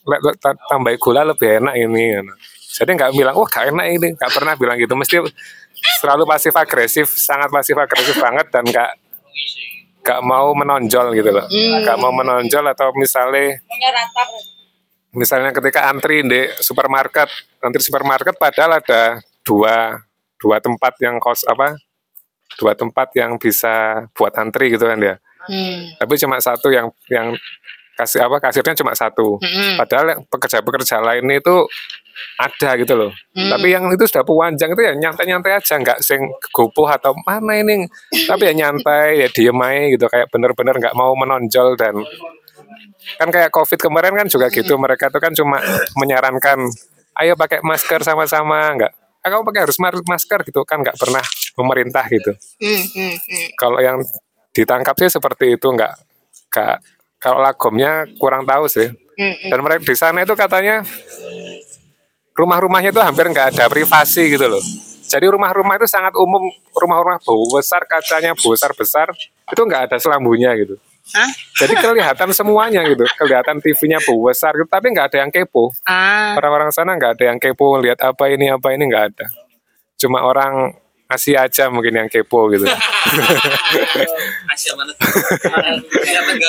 tambah 0.66 0.90
gula 0.98 1.22
lebih 1.22 1.62
enak 1.62 1.78
ini 1.78 2.18
gitu. 2.18 2.34
jadi 2.82 2.90
nggak 2.98 3.12
bilang 3.14 3.34
wah 3.38 3.46
gak 3.46 3.70
enak 3.70 3.86
ini 3.86 4.06
nggak 4.18 4.32
pernah 4.34 4.58
bilang 4.58 4.80
gitu. 4.80 4.98
Mesti 4.98 5.22
selalu 6.02 6.26
pasif 6.26 6.56
agresif 6.58 7.06
sangat 7.14 7.52
pasif 7.54 7.78
agresif 7.78 8.18
banget 8.18 8.50
dan 8.50 8.66
nggak 8.66 8.90
nggak 10.02 10.20
mau 10.26 10.50
menonjol 10.56 11.14
gitu 11.14 11.30
loh. 11.30 11.46
Nggak 11.52 11.96
mau 12.02 12.10
menonjol 12.10 12.64
atau 12.72 12.90
misalnya 12.96 13.60
misalnya 15.12 15.52
ketika 15.52 15.88
antri 15.88 16.24
di 16.24 16.40
supermarket 16.58 17.28
antri 17.60 17.80
supermarket 17.80 18.34
padahal 18.36 18.80
ada 18.80 19.20
dua 19.44 20.00
dua 20.36 20.56
tempat 20.58 20.96
yang 20.98 21.20
kos 21.20 21.44
apa 21.44 21.76
dua 22.56 22.72
tempat 22.72 23.12
yang 23.14 23.36
bisa 23.36 24.04
buat 24.12 24.32
antri 24.34 24.72
gitu 24.72 24.84
kan 24.84 24.98
ya 24.98 25.16
Hmm. 25.42 25.90
tapi 25.98 26.14
cuma 26.22 26.38
satu 26.38 26.70
yang 26.70 26.86
yang 27.10 27.34
kasih 27.92 28.22
apa 28.22 28.38
kasirnya 28.38 28.78
cuma 28.78 28.94
satu 28.94 29.42
Mm-mm. 29.42 29.74
padahal 29.74 30.22
pekerja-pekerja 30.30 31.02
lain 31.02 31.26
itu 31.34 31.66
ada 32.38 32.78
gitu 32.78 32.94
loh 32.94 33.10
Hmm. 33.34 33.50
tapi 33.50 33.74
yang 33.74 33.90
itu 33.90 34.06
sudah 34.06 34.22
puanjang 34.22 34.70
itu 34.70 34.82
ya 34.86 34.94
nyantai-nyantai 34.94 35.58
aja 35.58 35.74
nggak 35.82 35.98
sing 35.98 36.22
gopoh 36.54 36.86
atau 36.86 37.10
mana 37.26 37.58
ini 37.58 37.90
tapi 38.22 38.48
ya 38.48 38.54
nyantai 38.54 39.26
ya 39.26 39.28
diem 39.34 39.58
aja 39.58 39.82
gitu 39.90 40.06
kayak 40.06 40.30
bener-bener 40.30 40.74
nggak 40.78 40.94
mau 40.94 41.10
menonjol 41.18 41.74
dan 41.74 41.98
kan 43.18 43.28
kayak 43.28 43.50
covid 43.50 43.78
kemarin 43.78 44.14
kan 44.14 44.26
juga 44.28 44.46
gitu 44.52 44.76
mereka 44.78 45.08
tuh 45.08 45.20
kan 45.20 45.32
cuma 45.34 45.58
menyarankan 45.98 46.68
ayo 47.20 47.36
pakai 47.36 47.60
masker 47.60 48.00
sama-sama 48.02 48.72
nggak 48.78 48.92
ah, 49.22 49.28
kamu 49.30 49.42
pakai 49.46 49.60
harus 49.70 49.78
masker 49.78 50.40
gitu. 50.46 50.60
Kan 50.66 50.82
nggak 50.82 50.98
pernah 50.98 51.22
pemerintah 51.54 52.04
gitu. 52.10 52.32
Hmm, 52.58 52.82
hmm, 52.82 53.14
hmm. 53.16 53.46
kalau 53.54 53.78
yang 53.78 53.98
ditangkap 54.52 54.94
sih 54.98 55.08
seperti 55.08 55.56
itu 55.56 55.66
nggak 55.70 55.94
nggak 56.52 56.76
kalau 57.22 57.38
lagomnya 57.40 58.04
kurang 58.18 58.44
tahu 58.44 58.66
sih. 58.66 58.90
Dan 59.22 59.58
mereka 59.62 59.86
di 59.86 59.94
sana 59.94 60.26
itu 60.26 60.34
katanya 60.34 60.82
rumah-rumahnya 62.34 62.90
itu 62.90 62.98
hampir 62.98 63.30
nggak 63.30 63.54
ada 63.54 63.64
privasi 63.70 64.34
gitu 64.34 64.50
loh. 64.50 64.62
Jadi 65.06 65.28
rumah-rumah 65.28 65.76
itu 65.76 65.86
sangat 65.86 66.16
umum 66.16 66.48
rumah-rumah 66.72 67.20
besar 67.52 67.84
kacanya 67.84 68.32
besar 68.32 68.72
besar 68.72 69.12
itu 69.52 69.60
nggak 69.60 69.92
ada 69.92 69.96
selambunya 70.00 70.56
gitu 70.56 70.80
Hah? 71.02 71.30
jadi 71.58 71.74
kelihatan 71.82 72.30
semuanya 72.30 72.86
gitu. 72.86 73.02
Kelihatan 73.18 73.58
TV-nya 73.58 73.98
besar 74.06 74.54
gitu 74.54 74.70
tapi 74.70 74.94
nggak 74.94 75.10
ada 75.12 75.18
yang 75.26 75.30
kepo. 75.34 75.74
Ah, 75.82 76.38
orang-orang 76.38 76.70
sana 76.70 76.94
nggak 76.94 77.18
ada 77.18 77.24
yang 77.34 77.38
kepo 77.42 77.76
lihat 77.82 77.98
apa 78.00 78.30
ini 78.30 78.48
apa 78.48 78.70
ini 78.70 78.86
nggak 78.86 79.04
ada. 79.12 79.26
Cuma 79.98 80.22
orang 80.22 80.78
Asia 81.10 81.44
aja 81.44 81.68
mungkin 81.68 81.92
yang 81.92 82.08
kepo 82.08 82.48
gitu. 82.54 82.64
Asia 84.54 84.72
mana? 84.78 84.94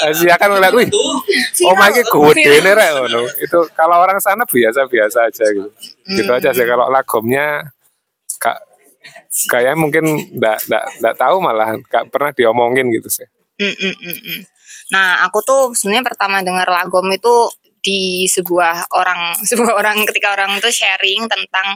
Asia 0.08 0.38
kan 0.40 0.54
ngeliat 0.54 0.72
wih 0.72 0.88
oh 1.68 1.76
my 1.76 1.92
god 1.92 2.08
gede 2.32 2.64
nih 2.64 2.72
ngono. 2.96 3.28
itu 3.44 3.60
kalau 3.76 4.00
orang 4.00 4.22
sana 4.24 4.48
biasa-biasa 4.48 5.34
aja 5.34 5.46
gitu. 5.50 5.70
Gitu 6.08 6.32
aja 6.32 6.56
sih. 6.56 6.64
Kalau 6.64 6.88
lagomnya 6.88 7.74
kak 8.40 8.64
kayak 9.52 9.76
mungkin 9.76 10.06
nggak 10.40 10.70
nggak 10.70 10.86
nggak 11.04 11.16
tahu 11.20 11.42
malah. 11.44 11.76
Nggak 11.76 12.08
pernah 12.14 12.32
diomongin 12.32 12.88
gitu 12.94 13.12
sih 13.12 13.28
Mm, 13.62 13.76
mm, 13.78 13.96
mm, 14.02 14.20
mm. 14.26 14.42
Nah, 14.94 15.22
aku 15.26 15.46
tuh 15.46 15.62
sebenarnya 15.78 16.06
pertama 16.10 16.42
dengar 16.42 16.66
lagom 16.66 17.06
itu 17.14 17.50
di 17.84 18.26
sebuah 18.32 18.90
orang, 18.96 19.36
sebuah 19.50 19.74
orang 19.76 20.08
ketika 20.10 20.34
orang 20.34 20.58
itu 20.58 20.70
sharing 20.72 21.28
tentang 21.28 21.68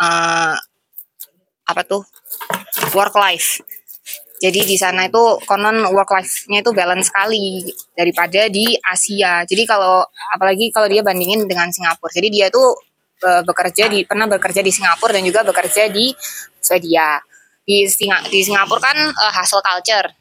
eh, 0.00 0.54
apa 1.70 1.82
tuh 1.84 2.02
work 2.96 3.14
life. 3.18 3.60
Jadi 4.40 4.64
di 4.64 4.76
sana 4.80 5.04
itu 5.04 5.20
konon 5.44 5.84
work 5.92 6.16
life-nya 6.16 6.64
itu 6.64 6.72
balance 6.72 7.12
sekali 7.12 7.60
daripada 7.92 8.48
di 8.48 8.72
Asia. 8.80 9.44
Jadi 9.44 9.68
kalau 9.68 10.00
apalagi 10.32 10.72
kalau 10.72 10.88
dia 10.88 11.04
bandingin 11.04 11.44
dengan 11.44 11.68
Singapura. 11.68 12.08
Jadi 12.08 12.28
dia 12.32 12.48
tuh 12.48 12.72
eh, 13.20 13.44
bekerja 13.44 13.92
di 13.92 14.08
pernah 14.08 14.24
bekerja 14.24 14.64
di 14.64 14.72
Singapura 14.72 15.12
dan 15.12 15.28
juga 15.28 15.44
bekerja 15.44 15.92
di 15.92 16.08
Swedia. 16.56 17.20
Di 17.60 17.84
Singa, 17.84 18.24
di 18.32 18.40
Singapura 18.40 18.80
kan 18.80 18.98
eh, 19.12 19.32
hustle 19.36 19.60
culture. 19.60 20.19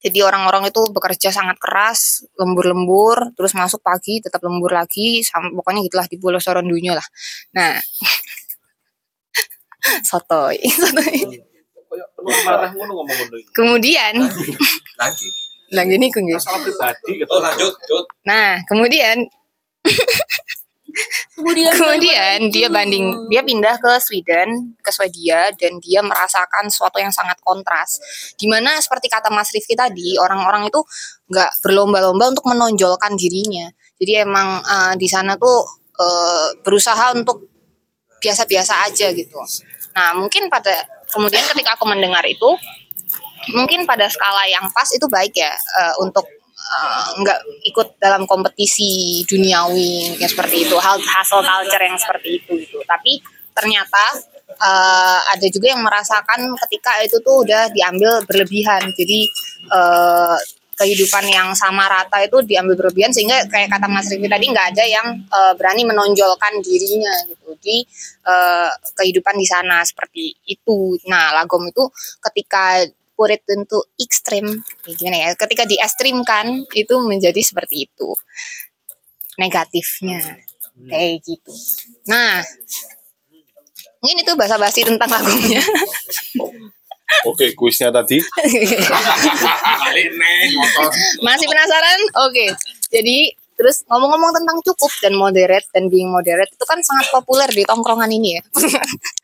Jadi 0.00 0.24
orang-orang 0.24 0.72
itu 0.72 0.80
bekerja 0.88 1.28
sangat 1.28 1.60
keras, 1.60 2.24
lembur-lembur, 2.40 3.36
terus 3.36 3.52
masuk 3.52 3.84
pagi, 3.84 4.24
tetap 4.24 4.40
lembur 4.40 4.72
lagi, 4.72 5.20
sam- 5.20 5.52
pokoknya 5.52 5.84
gitulah 5.84 6.08
di 6.08 6.16
pulau 6.16 6.40
Sorondunyo 6.40 6.96
lah. 6.96 7.04
Nah, 7.52 7.76
Sotoy. 10.08 10.56
Sotoy. 10.80 11.12
Iki. 11.20 11.38
Kemudian, 13.50 14.14
Lagi. 14.96 15.28
lagi 15.74 15.94
nih 15.98 16.08
Kung, 16.14 16.26
ya. 16.30 16.38
Masalah 16.38 16.62
pribadi 16.62 17.10
gitu. 17.20 17.30
Oh 17.30 17.40
lanjut, 17.42 17.74
lanjut. 17.74 18.04
Nah, 18.24 18.62
kemudian 18.66 19.16
Kemudian 21.36 21.72
kemudian 21.72 22.38
dia 22.52 22.68
banding 22.68 23.30
dia 23.32 23.40
pindah 23.40 23.80
ke 23.80 23.92
Sweden 24.02 24.76
ke 24.80 24.90
Swedia 24.92 25.48
dan 25.56 25.80
dia 25.80 26.04
merasakan 26.04 26.68
sesuatu 26.68 27.00
yang 27.00 27.12
sangat 27.14 27.40
kontras. 27.40 28.00
Di 28.36 28.44
mana 28.50 28.76
seperti 28.82 29.08
kata 29.08 29.32
Mas 29.32 29.48
Rifki 29.54 29.72
tadi 29.78 30.18
orang-orang 30.20 30.68
itu 30.68 30.80
nggak 31.30 31.64
berlomba-lomba 31.64 32.34
untuk 32.34 32.44
menonjolkan 32.50 33.16
dirinya. 33.16 33.70
Jadi 33.96 34.12
emang 34.20 34.60
eh, 34.60 34.94
di 35.00 35.08
sana 35.08 35.36
tuh 35.40 35.64
eh, 35.96 36.48
berusaha 36.60 37.16
untuk 37.16 37.48
biasa-biasa 38.20 38.90
aja 38.90 39.10
gitu. 39.16 39.36
Nah 39.96 40.14
mungkin 40.18 40.52
pada 40.52 40.84
kemudian 41.08 41.42
ketika 41.56 41.74
aku 41.78 41.88
mendengar 41.88 42.22
itu 42.28 42.52
mungkin 43.56 43.88
pada 43.88 44.04
skala 44.12 44.44
yang 44.46 44.68
pas 44.70 44.86
itu 44.92 45.06
baik 45.08 45.32
ya 45.34 45.52
eh, 45.56 45.94
untuk 46.04 46.39
eh, 46.60 47.08
nggak 47.20 47.38
ikut 47.72 47.88
dalam 47.96 48.28
kompetisi 48.28 49.22
duniawi 49.26 50.20
yang 50.20 50.30
seperti 50.30 50.68
itu 50.68 50.76
hal 50.76 51.00
hasil 51.00 51.40
culture 51.40 51.82
yang 51.82 51.98
seperti 51.98 52.28
itu 52.42 52.50
gitu. 52.62 52.78
Tapi 52.84 53.20
ternyata 53.56 54.02
eh, 54.54 55.20
ada 55.32 55.46
juga 55.48 55.66
yang 55.72 55.82
merasakan 55.82 56.54
ketika 56.66 57.00
itu 57.02 57.18
tuh 57.24 57.42
udah 57.42 57.72
diambil 57.72 58.22
berlebihan. 58.28 58.92
Jadi 58.94 59.26
eh, 59.70 60.38
kehidupan 60.80 61.28
yang 61.28 61.52
sama 61.52 61.84
rata 61.84 62.24
itu 62.24 62.40
diambil 62.40 62.72
berlebihan 62.72 63.12
sehingga 63.12 63.44
kayak 63.52 63.68
kata 63.68 63.84
Mas 63.84 64.08
Rifki 64.08 64.32
tadi 64.32 64.48
nggak 64.48 64.66
ada 64.72 64.84
yang 64.88 65.06
eh, 65.28 65.52
berani 65.58 65.84
menonjolkan 65.84 66.64
dirinya 66.64 67.12
gitu. 67.28 67.52
Di 67.60 67.84
eh, 68.24 68.70
kehidupan 68.96 69.36
di 69.36 69.44
sana 69.44 69.84
seperti 69.84 70.32
itu. 70.48 70.96
Nah, 71.04 71.36
lagom 71.36 71.68
itu 71.68 71.84
ketika 72.24 72.80
it 73.28 73.44
into 73.52 73.84
ekstrim, 74.00 74.64
ya 74.88 74.92
gimana 74.96 75.16
ya? 75.20 75.28
Ketika 75.36 75.68
di 75.68 75.76
ekstrimkan 75.76 76.64
itu 76.72 76.94
menjadi 77.04 77.40
seperti 77.44 77.84
itu 77.84 78.08
negatifnya 79.36 80.40
kayak 80.88 81.20
gitu. 81.20 81.52
Nah, 82.08 82.40
mungkin 84.00 84.24
itu 84.24 84.32
bahasa 84.32 84.56
basi 84.56 84.80
tentang 84.80 85.12
lagomnya. 85.12 85.60
Oke, 87.28 87.52
kuisnya 87.58 87.90
tadi. 87.90 88.22
Masih 91.20 91.46
penasaran? 91.50 92.00
Oke. 92.30 92.46
Jadi 92.88 93.34
terus 93.60 93.84
ngomong-ngomong 93.92 94.32
tentang 94.32 94.56
cukup 94.64 94.88
dan 95.04 95.12
moderate 95.20 95.68
dan 95.74 95.92
being 95.92 96.08
moderate 96.08 96.48
itu 96.48 96.64
kan 96.64 96.80
sangat 96.80 97.12
populer 97.12 97.50
di 97.52 97.66
tongkrongan 97.66 98.08
ini 98.08 98.40
ya. 98.40 98.42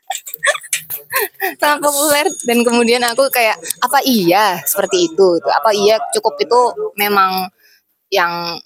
sangat 1.61 1.78
populer. 1.82 2.26
Dan 2.44 2.62
kemudian 2.62 3.03
aku 3.07 3.28
kayak 3.32 3.57
apa 3.82 4.03
iya 4.05 4.61
seperti 4.64 5.11
itu? 5.12 5.40
Tuh, 5.40 5.53
apa 5.53 5.70
iya 5.72 6.01
cukup 6.14 6.38
itu 6.40 6.61
memang 6.99 7.49
yang 8.12 8.57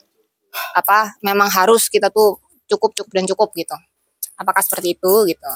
apa 0.75 1.15
memang 1.23 1.47
harus 1.49 1.87
kita 1.87 2.11
tuh 2.11 2.39
cukup 2.67 2.91
cukup 2.95 3.13
dan 3.15 3.25
cukup 3.27 3.49
gitu. 3.55 3.77
Apakah 4.37 4.63
seperti 4.65 4.99
itu? 4.99 5.13
Gitu. 5.29 5.51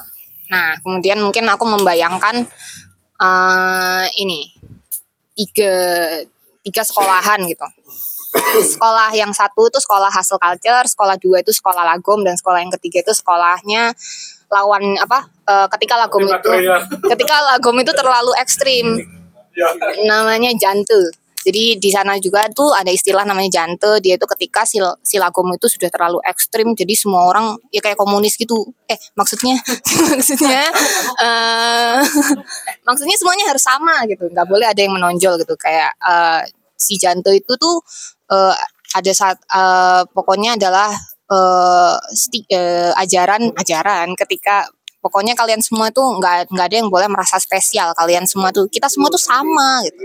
Nah 0.51 0.77
kemudian 0.81 1.19
mungkin 1.21 1.45
aku 1.49 1.65
membayangkan 1.65 2.45
eh 3.15 4.05
ini 4.19 4.51
tiga 5.35 5.73
tiga 6.65 6.81
sekolahan 6.83 7.43
gitu. 7.47 7.67
Sekolah 8.75 9.15
yang 9.15 9.31
satu 9.31 9.71
itu 9.71 9.79
sekolah 9.79 10.11
hasil 10.11 10.35
culture, 10.35 10.85
sekolah 10.91 11.15
dua 11.15 11.39
itu 11.39 11.55
sekolah 11.55 11.87
lagom, 11.87 12.19
dan 12.19 12.35
sekolah 12.35 12.59
yang 12.59 12.73
ketiga 12.75 12.99
itu 13.07 13.15
sekolahnya 13.15 13.95
lawan 14.55 14.95
apa? 14.95 15.35
eh, 15.45 15.67
ketika 15.77 15.95
lagom 15.99 16.25
itu, 16.25 16.51
ketika 17.11 17.35
lagom 17.53 17.75
itu 17.77 17.91
terlalu 17.93 18.31
ekstrim, 18.41 18.97
namanya 20.07 20.51
jante. 20.57 21.13
Jadi 21.45 21.77
di 21.77 21.89
sana 21.93 22.17
juga 22.17 22.49
tuh 22.49 22.73
ada 22.73 22.89
istilah 22.89 23.21
namanya 23.21 23.61
jante. 23.61 24.01
Dia 24.01 24.17
itu 24.17 24.25
ketika 24.25 24.65
si, 24.65 24.81
si 25.05 25.21
lagom 25.21 25.45
itu 25.53 25.69
sudah 25.69 25.93
terlalu 25.93 26.17
ekstrim, 26.25 26.73
jadi 26.73 26.89
semua 26.97 27.29
orang 27.29 27.53
ya 27.69 27.85
kayak 27.85 28.01
komunis 28.01 28.33
gitu. 28.33 28.65
Eh 28.89 28.97
maksudnya, 29.13 29.53
maksudnya, 30.17 30.65
eh 31.21 32.01
maksudnya 32.87 33.15
semuanya 33.21 33.45
harus 33.53 33.61
sama 33.61 34.09
gitu. 34.09 34.25
Nggak 34.33 34.47
boleh 34.49 34.65
ada 34.65 34.81
yang 34.81 34.97
menonjol 34.97 35.37
gitu. 35.37 35.53
Kayak 35.53 35.93
eh, 36.01 36.49
si 36.73 36.97
jante 36.97 37.29
itu 37.37 37.53
tuh 37.61 37.77
eh, 38.33 38.57
ada 38.97 39.11
saat 39.13 39.37
eh, 39.37 40.01
pokoknya 40.09 40.57
adalah 40.57 40.89
eh, 41.31 41.95
sti- 42.13 42.47
eh, 42.49 42.91
ajaran 42.95 43.53
ajaran 43.57 44.13
ketika 44.17 44.67
pokoknya 45.03 45.37
kalian 45.37 45.61
semua 45.61 45.93
tuh 45.93 46.17
nggak 46.17 46.49
nggak 46.49 46.65
ada 46.69 46.77
yang 46.81 46.89
boleh 46.89 47.07
merasa 47.09 47.37
spesial. 47.41 47.93
Kalian 47.93 48.25
semua 48.29 48.49
tuh 48.53 48.65
kita 48.69 48.89
semua 48.89 49.09
tuh 49.13 49.21
sama 49.21 49.81
gitu. 49.85 50.01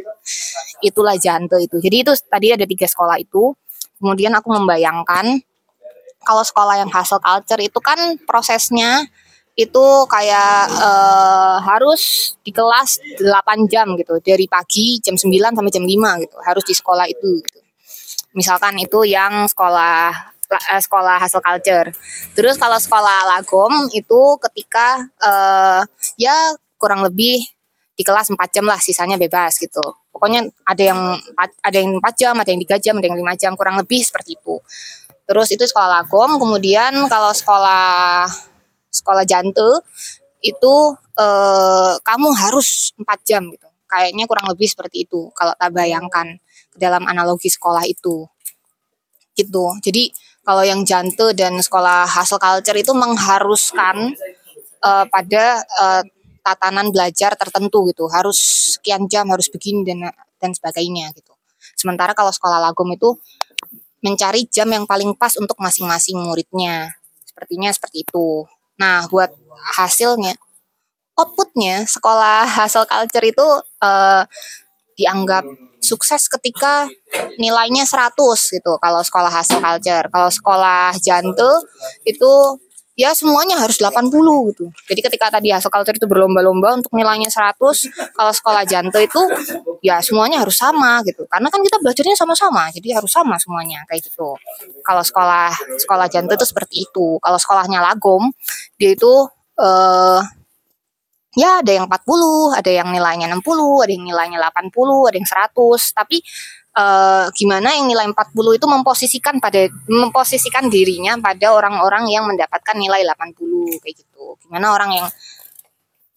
Itulah 0.85 1.16
janto 1.21 1.57
itu. 1.61 1.77
Jadi 1.81 1.97
itu 2.05 2.12
tadi 2.29 2.53
ada 2.53 2.64
tiga 2.68 2.87
sekolah 2.89 3.16
itu. 3.21 3.53
Kemudian 4.01 4.33
aku 4.37 4.49
membayangkan 4.53 5.41
kalau 6.25 6.45
sekolah 6.45 6.85
yang 6.85 6.91
hasil 6.93 7.16
culture 7.21 7.61
itu 7.61 7.79
kan 7.81 8.16
prosesnya 8.29 9.05
itu 9.59 9.85
kayak 10.09 10.68
eh, 10.73 11.57
harus 11.68 12.33
di 12.45 12.53
kelas 12.53 13.01
8 13.21 13.68
jam 13.73 13.93
gitu. 14.01 14.21
Dari 14.21 14.47
pagi 14.49 15.01
jam 15.05 15.16
9 15.16 15.57
sampai 15.57 15.73
jam 15.73 15.85
5 15.85 16.23
gitu. 16.25 16.37
Harus 16.45 16.64
di 16.64 16.75
sekolah 16.77 17.07
itu 17.09 17.41
gitu. 17.45 17.61
misalkan 18.31 18.79
itu 18.79 19.03
yang 19.07 19.47
sekolah 19.51 20.14
sekolah 20.59 21.23
hasil 21.23 21.39
culture. 21.39 21.95
Terus 22.35 22.59
kalau 22.59 22.79
sekolah 22.81 23.37
lagom 23.37 23.87
itu 23.95 24.21
ketika 24.49 25.07
eh, 25.23 25.81
ya 26.19 26.35
kurang 26.81 27.07
lebih 27.07 27.45
di 27.95 28.03
kelas 28.03 28.33
4 28.33 28.41
jam 28.49 28.65
lah 28.65 28.81
sisanya 28.81 29.21
bebas 29.21 29.61
gitu. 29.61 29.85
Pokoknya 30.09 30.49
ada 30.65 30.83
yang 30.83 31.01
ada 31.61 31.77
yang 31.77 32.01
4 32.01 32.17
jam 32.17 32.35
ada 32.35 32.49
yang 32.49 32.61
3 32.65 32.81
jam 32.81 32.95
ada 32.97 33.07
yang 33.07 33.19
5 33.21 33.37
jam 33.37 33.53
kurang 33.55 33.77
lebih 33.77 34.01
seperti 34.01 34.41
itu. 34.41 34.57
Terus 35.29 35.53
itu 35.53 35.63
sekolah 35.69 36.01
lagom 36.01 36.41
kemudian 36.41 36.97
kalau 37.13 37.31
sekolah 37.31 38.27
sekolah 38.91 39.23
jante 39.29 39.85
itu 40.41 40.75
eh, 41.21 41.95
kamu 42.01 42.29
harus 42.35 42.97
4 42.97 43.29
jam 43.29 43.45
gitu. 43.53 43.69
Kayaknya 43.85 44.25
kurang 44.25 44.47
lebih 44.49 44.67
seperti 44.71 45.05
itu 45.05 45.29
kalau 45.37 45.53
tak 45.59 45.71
bayangkan 45.77 46.41
ke 46.73 46.79
dalam 46.81 47.05
analogi 47.05 47.53
sekolah 47.53 47.85
itu. 47.85 48.25
Gitu. 49.37 49.65
Jadi 49.85 50.09
kalau 50.41 50.64
yang 50.64 50.82
jante 50.82 51.36
dan 51.36 51.61
sekolah 51.61 52.09
hasil 52.09 52.41
culture 52.41 52.78
itu 52.78 52.93
mengharuskan 52.97 54.16
eh, 54.80 55.05
pada 55.09 55.45
eh, 55.62 56.03
tatanan 56.41 56.88
belajar 56.88 57.36
tertentu 57.36 57.86
gitu. 57.93 58.09
Harus 58.09 58.74
sekian 58.76 59.07
jam 59.07 59.28
harus 59.28 59.53
begini 59.53 59.84
dan 59.84 60.09
dan 60.41 60.51
sebagainya 60.57 61.12
gitu. 61.12 61.36
Sementara 61.76 62.16
kalau 62.16 62.32
sekolah 62.32 62.59
lagom 62.61 62.88
itu 62.93 63.16
mencari 64.01 64.49
jam 64.49 64.68
yang 64.72 64.88
paling 64.88 65.12
pas 65.12 65.36
untuk 65.36 65.61
masing-masing 65.61 66.16
muridnya. 66.16 66.97
Sepertinya 67.24 67.68
seperti 67.70 68.09
itu. 68.09 68.49
Nah 68.80 69.05
buat 69.12 69.28
hasilnya 69.76 70.34
outputnya 71.20 71.84
sekolah 71.84 72.49
hasil 72.49 72.88
culture 72.88 73.26
itu 73.28 73.47
eh, 73.84 74.22
dianggap 74.97 75.45
sukses 75.91 76.30
ketika 76.30 76.86
nilainya 77.34 77.82
100 77.82 78.14
gitu 78.55 78.72
kalau 78.78 79.03
sekolah 79.03 79.32
hasil 79.34 79.59
culture. 79.59 80.07
Kalau 80.07 80.30
sekolah 80.30 80.95
jante 81.03 81.51
itu 82.07 82.32
ya 83.01 83.16
semuanya 83.16 83.57
harus 83.57 83.80
80 83.80 84.12
gitu. 84.53 84.68
Jadi 84.84 85.01
ketika 85.01 85.32
tadi 85.32 85.49
hasil 85.49 85.72
culture 85.72 85.97
itu 85.97 86.05
berlomba-lomba 86.05 86.76
untuk 86.76 86.93
nilainya 86.93 87.32
100 87.32 88.12
kalau 88.12 88.32
sekolah 88.36 88.62
jante 88.68 89.01
itu 89.01 89.20
ya 89.80 90.05
semuanya 90.05 90.45
harus 90.45 90.61
sama 90.61 91.01
gitu. 91.09 91.24
Karena 91.26 91.49
kan 91.49 91.64
kita 91.64 91.80
belajarnya 91.80 92.16
sama-sama 92.18 92.68
jadi 92.70 93.01
harus 93.01 93.09
sama 93.09 93.41
semuanya 93.41 93.82
kayak 93.88 94.05
gitu. 94.05 94.36
Kalau 94.84 95.01
sekolah 95.01 95.51
sekolah 95.80 96.07
jante 96.12 96.36
itu 96.36 96.47
seperti 96.47 96.84
itu. 96.86 97.16
Kalau 97.18 97.38
sekolahnya 97.41 97.80
lagom 97.80 98.28
dia 98.76 98.93
itu 98.93 99.12
eh 99.57 100.39
ya 101.37 101.62
ada 101.62 101.70
yang 101.70 101.87
40, 101.87 102.59
ada 102.59 102.70
yang 102.70 102.89
nilainya 102.91 103.26
60, 103.31 103.85
ada 103.85 103.93
yang 103.93 104.07
nilainya 104.07 104.39
80, 104.39 105.09
ada 105.11 105.16
yang 105.16 105.28
100. 105.28 105.99
Tapi 105.99 106.16
eh, 106.74 107.24
gimana 107.35 107.68
yang 107.74 107.87
nilai 107.91 108.07
40 108.11 108.59
itu 108.59 108.66
memposisikan 108.66 109.35
pada 109.39 109.70
memposisikan 109.87 110.66
dirinya 110.66 111.18
pada 111.18 111.55
orang-orang 111.55 112.11
yang 112.11 112.26
mendapatkan 112.26 112.76
nilai 112.78 113.07
80 113.07 113.83
kayak 113.83 113.95
gitu. 113.95 114.39
Gimana 114.47 114.74
orang 114.74 114.91
yang 114.95 115.07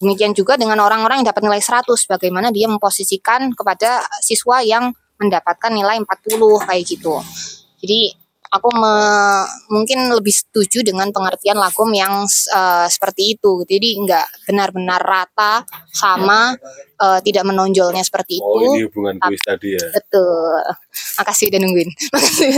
demikian 0.02 0.34
juga 0.34 0.58
dengan 0.58 0.82
orang-orang 0.82 1.22
yang 1.22 1.28
dapat 1.30 1.42
nilai 1.46 1.62
100 1.62 1.86
bagaimana 2.10 2.50
dia 2.50 2.66
memposisikan 2.66 3.54
kepada 3.54 4.02
siswa 4.20 4.60
yang 4.60 4.90
mendapatkan 5.16 5.70
nilai 5.70 6.02
40 6.02 6.66
kayak 6.66 6.84
gitu. 6.84 7.22
Jadi 7.78 8.23
aku 8.54 8.68
me- 8.78 9.46
mungkin 9.74 10.14
lebih 10.14 10.30
setuju 10.30 10.86
dengan 10.86 11.10
pengertian 11.10 11.58
lagom 11.58 11.90
yang 11.90 12.22
eh, 12.30 12.86
seperti 12.86 13.34
itu. 13.34 13.66
Jadi 13.66 13.88
nggak 14.06 14.26
benar-benar 14.46 15.00
rata 15.02 15.66
sama 15.90 16.54
eh, 17.02 17.20
tidak 17.26 17.44
menonjolnya 17.50 18.06
seperti 18.06 18.38
itu. 18.38 18.46
Oh, 18.46 18.78
ini 18.78 18.86
hubungan 18.86 19.18
kuis 19.18 19.42
tadi 19.42 19.74
ya. 19.74 19.86
Betul. 19.90 20.62
Makasih 21.18 21.50
udah 21.50 21.60
nungguin. 21.60 21.90
Makasih. 22.14 22.50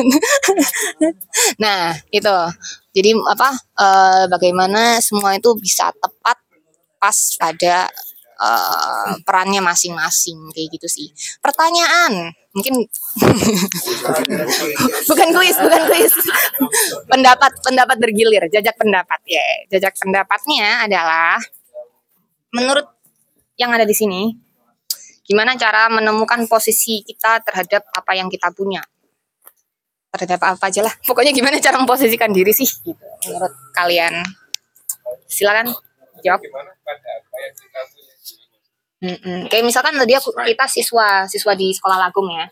nah, 1.57 1.97
itu. 2.13 2.37
Jadi 2.93 3.11
apa? 3.17 3.51
eh, 3.57 4.25
bagaimana 4.29 5.01
semua 5.01 5.33
itu 5.37 5.53
bisa 5.57 5.89
tepat 5.97 6.37
pas 7.01 7.17
pada 7.41 7.89
eh, 8.37 9.13
perannya 9.25 9.65
masing-masing 9.65 10.53
kayak 10.53 10.69
gitu 10.77 10.89
sih. 10.93 11.09
Pertanyaan 11.41 12.37
mungkin 12.57 12.75
bukan 15.13 15.29
kuis, 15.37 15.57
bukan 15.61 15.83
kuis. 15.93 16.15
pendapat 17.05 17.53
pendapat 17.61 17.97
bergilir, 18.01 18.49
jajak 18.49 18.75
pendapat 18.81 19.21
ya. 19.29 19.45
Jajak 19.77 20.01
pendapatnya 20.01 20.89
adalah 20.89 21.37
menurut 22.57 22.89
yang 23.61 23.73
ada 23.77 23.85
di 23.85 23.93
sini 23.93 24.33
gimana 25.27 25.59
cara 25.59 25.91
menemukan 25.91 26.47
posisi 26.47 27.03
kita 27.03 27.43
terhadap 27.43 27.83
apa 27.91 28.13
yang 28.15 28.31
kita 28.31 28.49
punya 28.55 28.79
terhadap 30.15 30.41
apa 30.55 30.71
aja 30.71 30.87
lah 30.87 30.95
pokoknya 31.03 31.35
gimana 31.35 31.59
cara 31.59 31.83
memposisikan 31.83 32.31
diri 32.31 32.55
sih 32.55 32.65
gitu 32.65 32.95
menurut 33.27 33.53
kalian 33.75 34.23
silakan 35.27 35.75
jawab 36.23 36.41
Mm-mm. 38.97 39.53
kayak 39.53 39.65
misalkan 39.65 39.93
tadi 39.93 40.17
aku 40.17 40.33
kita 40.33 40.65
siswa 40.73 41.29
siswa 41.29 41.53
di 41.53 41.69
sekolah 41.69 42.01
lagum 42.01 42.33
ya 42.33 42.49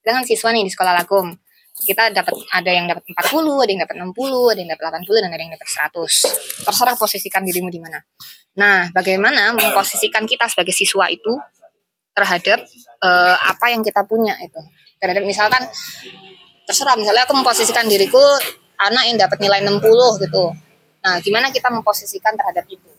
kita 0.00 0.10
kan 0.16 0.24
siswa 0.24 0.48
nih 0.48 0.64
di 0.64 0.72
sekolah 0.72 0.92
lagum 1.04 1.36
kita 1.72 2.12
dapat 2.12 2.36
ada 2.52 2.70
yang 2.70 2.84
dapat 2.84 3.02
40, 3.10 3.64
ada 3.64 3.70
yang 3.72 3.80
dapat 3.82 3.96
60, 3.96 4.52
ada 4.52 4.60
yang 4.60 4.70
dapat 4.76 4.84
80 5.02 5.24
dan 5.24 5.30
ada 5.32 5.42
yang 5.42 5.52
dapat 5.56 5.68
100. 5.72 6.68
Terserah 6.68 6.94
posisikan 7.00 7.42
dirimu 7.42 7.72
di 7.72 7.80
mana. 7.80 7.98
Nah, 8.60 8.92
bagaimana 8.92 9.56
memposisikan 9.56 10.28
kita 10.28 10.46
sebagai 10.52 10.76
siswa 10.76 11.08
itu 11.08 11.32
terhadap 12.12 12.60
eh, 13.00 13.36
apa 13.40 13.66
yang 13.72 13.80
kita 13.80 14.04
punya 14.04 14.36
itu. 14.44 14.60
Terhadap 15.00 15.24
misalkan 15.24 15.64
terserah 16.68 16.94
misalnya 16.94 17.24
aku 17.24 17.34
memposisikan 17.40 17.88
diriku 17.88 18.20
anak 18.76 19.08
yang 19.08 19.16
dapat 19.16 19.40
nilai 19.40 19.64
60 19.64 19.80
gitu. 20.28 20.44
Nah, 21.02 21.18
gimana 21.24 21.48
kita 21.50 21.72
memposisikan 21.72 22.36
terhadap 22.36 22.68
itu? 22.68 22.91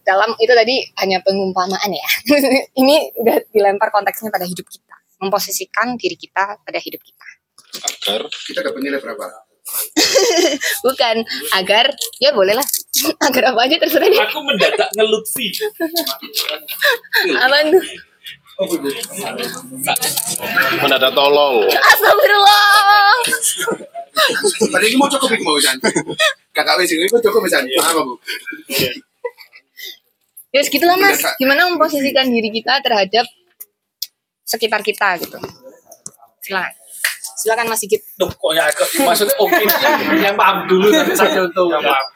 Dalam 0.00 0.32
itu 0.40 0.52
tadi 0.52 0.80
hanya 1.04 1.20
pengumpamaan 1.20 1.90
ya. 1.92 2.08
Ini 2.82 3.14
udah 3.20 3.36
dilempar 3.52 3.92
konteksnya 3.92 4.32
pada 4.32 4.48
hidup 4.48 4.66
kita. 4.66 4.96
Memposisikan 5.20 6.00
diri 6.00 6.16
kita 6.16 6.60
pada 6.64 6.78
hidup 6.80 7.00
kita. 7.04 7.26
Agar 7.70 8.26
Kita 8.26 8.60
dapat 8.66 8.80
nilai 8.82 8.98
berapa? 8.98 9.50
Bukan 10.86 11.16
agar 11.54 11.86
ya 12.18 12.34
boleh 12.34 12.58
lah. 12.58 12.66
agar 13.30 13.54
apa 13.54 13.60
aja 13.68 13.76
terserah 13.78 14.08
deh. 14.10 14.18
Aku 14.18 14.42
mendadak 14.42 14.90
ngelutsi. 14.98 15.46
Apaan 17.38 17.66
tuh? 17.70 17.84
mendadak 20.84 21.12
tolol. 21.16 21.64
Astagfirullah. 21.64 23.16
Tadi 24.68 24.86
ini 24.90 24.96
mau 25.00 25.08
cukup 25.08 25.28
iki 25.32 25.44
mau. 25.44 25.56
Kakak 26.52 26.76
wis 26.82 26.92
ini 26.92 27.08
mau 27.08 27.22
cukup 27.22 27.46
San. 27.48 27.64
Paham 27.64 28.04
Bu? 28.04 28.14
Ya 30.50 30.60
segitulah 30.66 30.98
mas. 30.98 31.22
Gimana 31.38 31.70
memposisikan 31.70 32.26
diri 32.26 32.50
kita 32.50 32.82
terhadap 32.82 33.26
sekitar 34.42 34.82
kita 34.82 35.14
gitu. 35.22 35.38
Silakan. 36.42 36.74
Silakan 37.40 37.66
Mas 37.72 37.80
Sigit. 37.80 38.02
Duh, 38.20 38.28
kok 38.28 38.52
ya 38.52 38.68
maksudnya 39.00 39.32
oke 39.40 39.56
yang, 39.56 39.72
yang 40.20 40.36
paham 40.36 40.68
dulu 40.68 40.92
nanti 40.92 41.14
saya 41.16 41.40
contoh 41.40 41.72
yang 41.72 41.80
paham. 41.80 42.06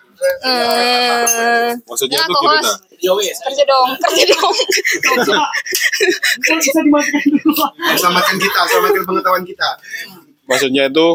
Eh, 0.44 1.74
Maksudnya 1.84 2.22
ya, 2.22 2.24
itu 2.24 2.34
Mas. 2.44 2.64
tak? 2.64 2.76
Ya 3.02 3.12
wes. 3.12 3.36
Kerja 3.40 3.64
dong, 3.66 3.88
kerja 3.98 4.24
dong. 4.30 4.54
Bisa 6.40 6.80
dimasukin 6.80 7.34
dulu. 7.40 7.64
Selamatkan 7.98 8.36
kita, 8.40 8.60
selamatkan 8.68 9.02
pengetahuan 9.04 9.44
kita. 9.44 9.68
Maksudnya 10.48 10.88
itu 10.88 11.08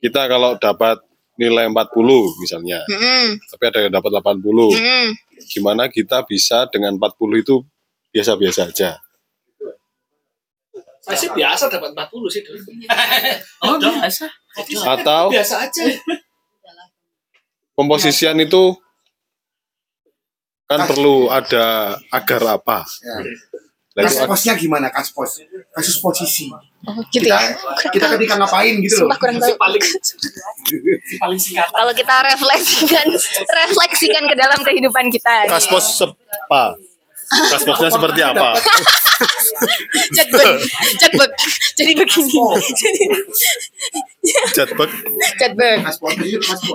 kita 0.00 0.26
kalau 0.26 0.56
dapat 0.58 1.02
nilai 1.36 1.66
40 1.66 2.42
misalnya, 2.42 2.78
Mm-mm, 2.88 3.40
tapi 3.48 3.64
ada 3.68 3.78
yang 3.88 3.92
dapat 3.94 4.10
80. 4.12 4.44
mm-mm. 4.48 5.06
Gimana 5.48 5.88
kita 5.88 6.26
bisa 6.28 6.68
dengan 6.68 6.96
40 7.00 7.40
itu 7.40 7.64
biasa-biasa 8.12 8.68
aja? 8.68 9.00
Saya 11.00 11.16
sih 11.16 11.30
biasa 11.32 11.72
dapat 11.72 11.96
40 11.96 12.28
sih 12.28 12.42
dulu. 12.44 12.60
Oh, 13.64 13.76
biasa. 13.80 14.28
Atau 14.84 15.32
Biasa 15.32 15.56
aja. 15.70 15.84
komposisian 17.72 18.36
itu 18.42 18.76
kan 20.68 20.84
perlu 20.84 21.32
ada 21.32 21.96
agar 22.12 22.60
apa? 22.60 22.84
Ya. 23.00 23.16
Nah, 23.90 24.06
itu 24.06 24.14
Kasus 24.14 24.22
posnya 24.22 24.54
gimana? 24.54 24.86
Kasus 24.86 25.10
pos, 25.10 25.42
kasus 25.74 25.98
posisi. 25.98 26.46
Oh, 26.86 26.94
gitu 27.10 27.26
Kita, 27.26 27.36
ya. 27.36 27.58
kita 27.90 28.06
ketika 28.14 28.38
ngapain 28.38 28.78
gitu 28.78 29.02
loh. 29.02 29.10
Sumpah 29.10 29.18
kurang 29.18 29.36
Si 29.36 29.42
tahu. 29.42 29.58
paling 29.58 29.82
si 29.82 30.14
paling 31.18 31.40
singkat. 31.42 31.66
Kalau 31.68 31.92
kita 31.92 32.14
refleksikan, 32.22 33.06
refleksikan 33.50 34.22
ke 34.30 34.34
dalam 34.38 34.58
kehidupan 34.62 35.10
kita. 35.10 35.50
kaspos 35.50 35.98
sepa. 35.98 36.78
Kasposnya 37.30 37.90
seperti 37.90 38.20
apa? 38.22 38.58
Jadbek, 40.16 40.54
jadbek. 40.96 41.30
Jadi 41.76 41.92
begini. 41.94 42.34
Jadi, 42.74 43.02
kasus 45.84 45.98
pos. 46.00 46.16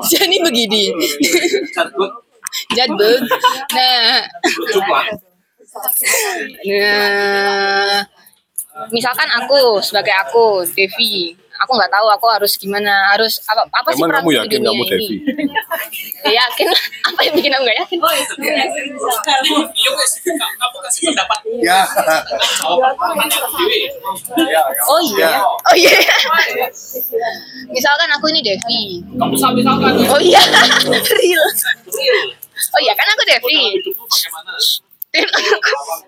Jadi 0.08 0.36
begini. 0.40 0.84
Cabut. 1.72 2.12
Jadbek. 2.72 3.20
Nah, 3.72 4.20
Coba. 4.72 5.00
Nah, 6.66 8.00
misalkan 8.92 9.28
aku 9.40 9.80
sebagai 9.80 10.16
aku 10.24 10.64
Devi, 10.72 11.36
aku 11.56 11.72
nggak 11.76 11.92
tahu 11.92 12.08
aku 12.12 12.28
harus 12.32 12.56
gimana, 12.56 13.12
harus 13.16 13.40
apa 13.48 13.64
apa 13.72 13.90
sih 13.92 14.04
Emang 14.04 14.12
peranku 14.12 14.30
kamu 14.32 14.40
yakin 14.44 14.60
kamu? 14.64 14.84
Devi? 14.88 15.08
Ya, 16.26 16.32
yakin. 16.44 16.68
Apa 17.08 17.22
yang 17.22 17.34
bikin 17.38 17.54
aku 17.54 17.64
nggak 17.64 17.78
yakin? 17.86 17.98
Iya. 18.02 18.64
Kamu 20.58 20.78
kasih 20.84 21.02
pendapat. 21.14 21.40
Ya. 21.62 21.80
Oh 24.90 25.00
iya, 25.06 25.32
oh 25.46 25.76
iya. 25.78 25.94
Misalkan 27.70 28.10
aku 28.10 28.26
ini 28.34 28.42
Devi. 28.42 29.06
Kamu 29.16 29.36
sampai-sampai. 29.38 30.02
Oh 30.10 30.20
iya, 30.20 30.42
real. 31.22 31.46
Oh 32.74 32.80
iya, 32.82 32.94
kan 32.98 33.08
aku 33.14 33.24
Devi. 33.30 33.60
Kan 35.16 35.30
aku- 35.32 36.04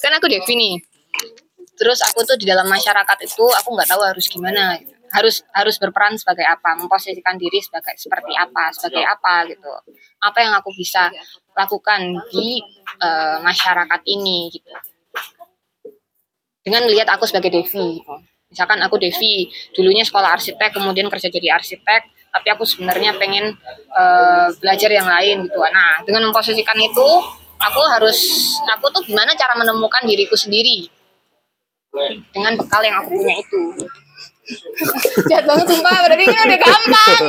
kan 0.00 0.12
aku 0.14 0.26
Devi 0.28 0.54
nih. 0.54 0.74
Terus 1.74 1.98
aku 2.06 2.22
tuh 2.22 2.38
di 2.38 2.46
dalam 2.46 2.70
masyarakat 2.70 3.18
itu 3.26 3.44
aku 3.50 3.68
nggak 3.74 3.88
tahu 3.90 4.02
harus 4.04 4.26
gimana. 4.30 4.78
gitu. 4.78 4.92
Harus 5.10 5.46
harus 5.54 5.78
berperan 5.78 6.18
sebagai 6.18 6.42
apa, 6.42 6.74
memposisikan 6.74 7.38
diri 7.38 7.62
sebagai 7.62 7.94
seperti 7.94 8.34
apa, 8.34 8.74
sebagai 8.74 9.02
apa 9.06 9.46
gitu. 9.46 9.70
Apa 10.18 10.38
yang 10.42 10.54
aku 10.54 10.70
bisa 10.74 11.06
lakukan 11.54 12.00
di 12.30 12.58
eh, 12.98 13.36
masyarakat 13.38 14.00
ini 14.06 14.50
gitu. 14.50 14.70
Dengan 16.64 16.88
melihat 16.88 17.10
aku 17.14 17.28
sebagai 17.28 17.52
Devi. 17.52 18.00
gitu. 18.00 18.14
Misalkan 18.50 18.78
aku 18.82 18.96
Devi, 18.98 19.50
dulunya 19.74 20.06
sekolah 20.06 20.38
arsitek, 20.38 20.78
kemudian 20.78 21.10
kerja 21.10 21.26
jadi 21.26 21.58
arsitek, 21.58 22.06
tapi 22.30 22.48
aku 22.50 22.62
sebenarnya 22.66 23.14
pengen 23.18 23.54
eh, 23.94 24.48
belajar 24.58 24.90
yang 24.90 25.06
lain 25.06 25.46
gitu. 25.46 25.58
Nah, 25.60 26.02
dengan 26.02 26.30
memposisikan 26.30 26.78
itu, 26.78 27.08
aku 27.60 27.80
harus, 27.94 28.18
aku 28.70 28.86
tuh 28.90 29.02
gimana 29.06 29.34
cara 29.34 29.54
menemukan 29.58 30.02
diriku 30.06 30.34
sendiri 30.34 30.88
dengan 32.34 32.58
bekal 32.58 32.82
yang 32.82 32.98
aku 33.02 33.14
punya 33.14 33.34
itu. 33.38 33.60
Jahat 35.32 35.44
banget 35.48 35.66
sumpah, 35.72 36.04
berarti 36.04 36.24
ini 36.28 36.36
udah 36.36 36.60
gampang. 36.60 37.20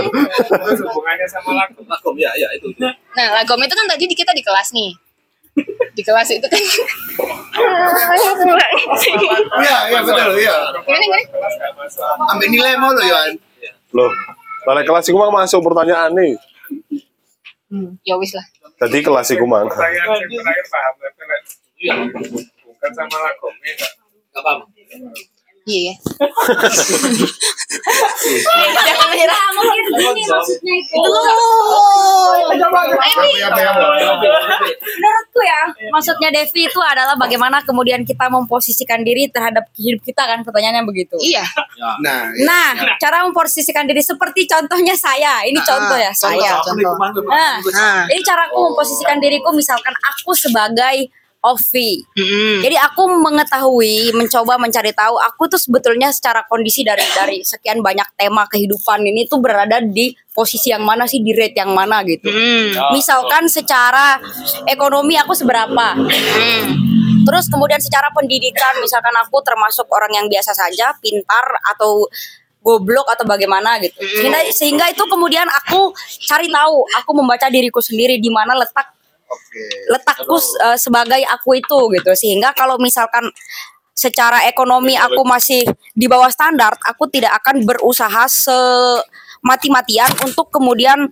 Hubungannya 0.83 1.27
sama 1.31 1.51
lagu. 1.55 1.79
Lagu 1.87 2.11
ya, 2.19 2.31
ya 2.35 2.51
itu. 2.51 2.67
Nah, 2.83 3.27
lagom 3.39 3.61
itu 3.63 3.71
kan 3.71 3.87
tadi 3.87 4.03
di 4.03 4.15
kita 4.17 4.35
di 4.35 4.43
kelas 4.43 4.75
nih. 4.75 4.91
Di 5.95 6.03
kelas 6.03 6.27
itu 6.35 6.43
kan. 6.43 6.61
Iya, 9.63 9.77
iya 9.95 9.99
betul, 10.03 10.31
iya. 10.35 10.55
Gimana, 10.83 11.03
gimana? 11.07 11.23
Ambil 12.35 12.47
nilai 12.51 12.75
mau 12.75 12.91
lo 12.91 12.99
Yohan. 12.99 13.39
Loh, 13.95 14.11
balik 14.67 14.83
kelas 14.83 15.07
iku 15.07 15.15
mang 15.15 15.31
masuk 15.31 15.63
pertanyaan 15.63 16.11
nih. 16.11 16.35
Ya 18.03 18.15
wis 18.19 18.31
lah. 18.35 18.45
Jadi 18.85 18.97
kelas 19.03 19.27
iku 19.31 19.45
mang. 19.47 19.67
pertanyaan 19.71 20.19
terakhir 20.27 20.65
paham 20.71 20.93
tapi 20.99 21.23
Iya. 21.75 21.93
bukan 22.65 22.91
sama 22.95 23.17
lagu 23.19 23.47
beda. 23.59 23.87
Gak 24.35 24.43
paham. 24.43 24.59
Iya. 25.65 25.97
Jangan 28.85 29.07
menyerah. 29.09 29.49
mungkin 29.57 29.85
gini 29.97 30.23
maksudnya 30.29 30.73
itu. 30.77 30.93
Menurutku 34.95 35.41
ya, 35.41 35.61
maksudnya 35.89 36.29
Devi 36.29 36.69
itu 36.69 36.79
adalah 36.85 37.17
bagaimana 37.17 37.65
kemudian 37.65 38.05
kita 38.05 38.29
memposisikan 38.29 39.01
diri 39.01 39.25
terhadap 39.33 39.65
hidup 39.73 40.05
kita 40.05 40.21
kan 40.21 40.45
pertanyaannya 40.45 40.85
begitu. 40.85 41.17
Iya. 41.17 41.41
Nah, 42.05 42.29
Nah, 42.45 42.69
cara 43.01 43.25
memposisikan 43.25 43.89
diri 43.89 44.05
seperti 44.05 44.45
contohnya 44.45 44.93
saya. 44.93 45.41
Ini 45.49 45.57
contoh 45.65 45.97
ya 45.97 46.13
saya. 46.13 46.61
Contoh. 46.61 46.93
Nah, 47.25 48.05
ini 48.05 48.21
caraku 48.21 48.69
memposisikan 48.69 49.17
diriku 49.17 49.49
misalkan 49.49 49.97
aku 49.97 50.37
sebagai 50.37 51.09
Ovi. 51.45 52.01
Mm-mm. 52.17 52.65
Jadi 52.65 52.75
aku 52.81 53.05
mengetahui, 53.21 54.17
mencoba 54.17 54.57
mencari 54.57 54.89
tahu, 54.97 55.21
aku 55.21 55.45
tuh 55.45 55.61
sebetulnya 55.61 56.09
secara 56.09 56.41
kondisi 56.49 56.81
dari 56.81 57.05
dari 57.13 57.45
sekian 57.45 57.85
banyak 57.85 58.17
tema 58.17 58.49
kehidupan 58.49 59.05
ini 59.05 59.29
tuh 59.29 59.37
berada 59.37 59.77
di 59.79 60.17
posisi 60.33 60.73
yang 60.73 60.81
mana 60.81 61.05
sih, 61.05 61.21
di 61.21 61.31
rate 61.31 61.61
yang 61.61 61.71
mana 61.71 62.01
gitu. 62.03 62.27
Mm. 62.27 62.97
Misalkan 62.97 63.45
secara 63.45 64.17
ekonomi 64.65 65.15
aku 65.15 65.37
seberapa. 65.37 65.93
Mm. 65.95 66.63
Terus 67.25 67.49
kemudian 67.49 67.81
secara 67.81 68.09
pendidikan, 68.13 68.77
misalkan 68.81 69.13
aku 69.17 69.41
termasuk 69.41 69.89
orang 69.89 70.13
yang 70.13 70.25
biasa 70.29 70.53
saja, 70.53 70.93
pintar 71.01 71.45
atau 71.73 72.05
goblok 72.65 73.05
atau 73.13 73.25
bagaimana 73.29 73.77
gitu. 73.77 74.01
Sehingga, 74.01 74.39
sehingga 74.49 74.85
itu 74.89 75.05
kemudian 75.05 75.45
aku 75.45 75.93
cari 76.25 76.49
tahu, 76.49 76.85
aku 76.97 77.11
membaca 77.13 77.45
diriku 77.49 77.77
sendiri 77.77 78.17
di 78.17 78.33
mana 78.33 78.57
letak 78.57 78.89
letakku 79.89 80.37
eh, 80.37 80.77
sebagai 80.79 81.21
aku 81.27 81.57
itu 81.59 81.79
gitu. 81.95 82.11
Sehingga 82.15 82.51
kalau 82.53 82.75
misalkan 82.77 83.27
secara 83.95 84.43
ekonomi 84.45 84.99
aku 84.99 85.23
masih 85.23 85.63
di 85.95 86.05
bawah 86.05 86.27
standar, 86.27 86.75
aku 86.83 87.07
tidak 87.07 87.31
akan 87.39 87.63
berusaha 87.63 88.27
semati-matian 88.27 90.11
untuk 90.23 90.51
kemudian 90.51 91.07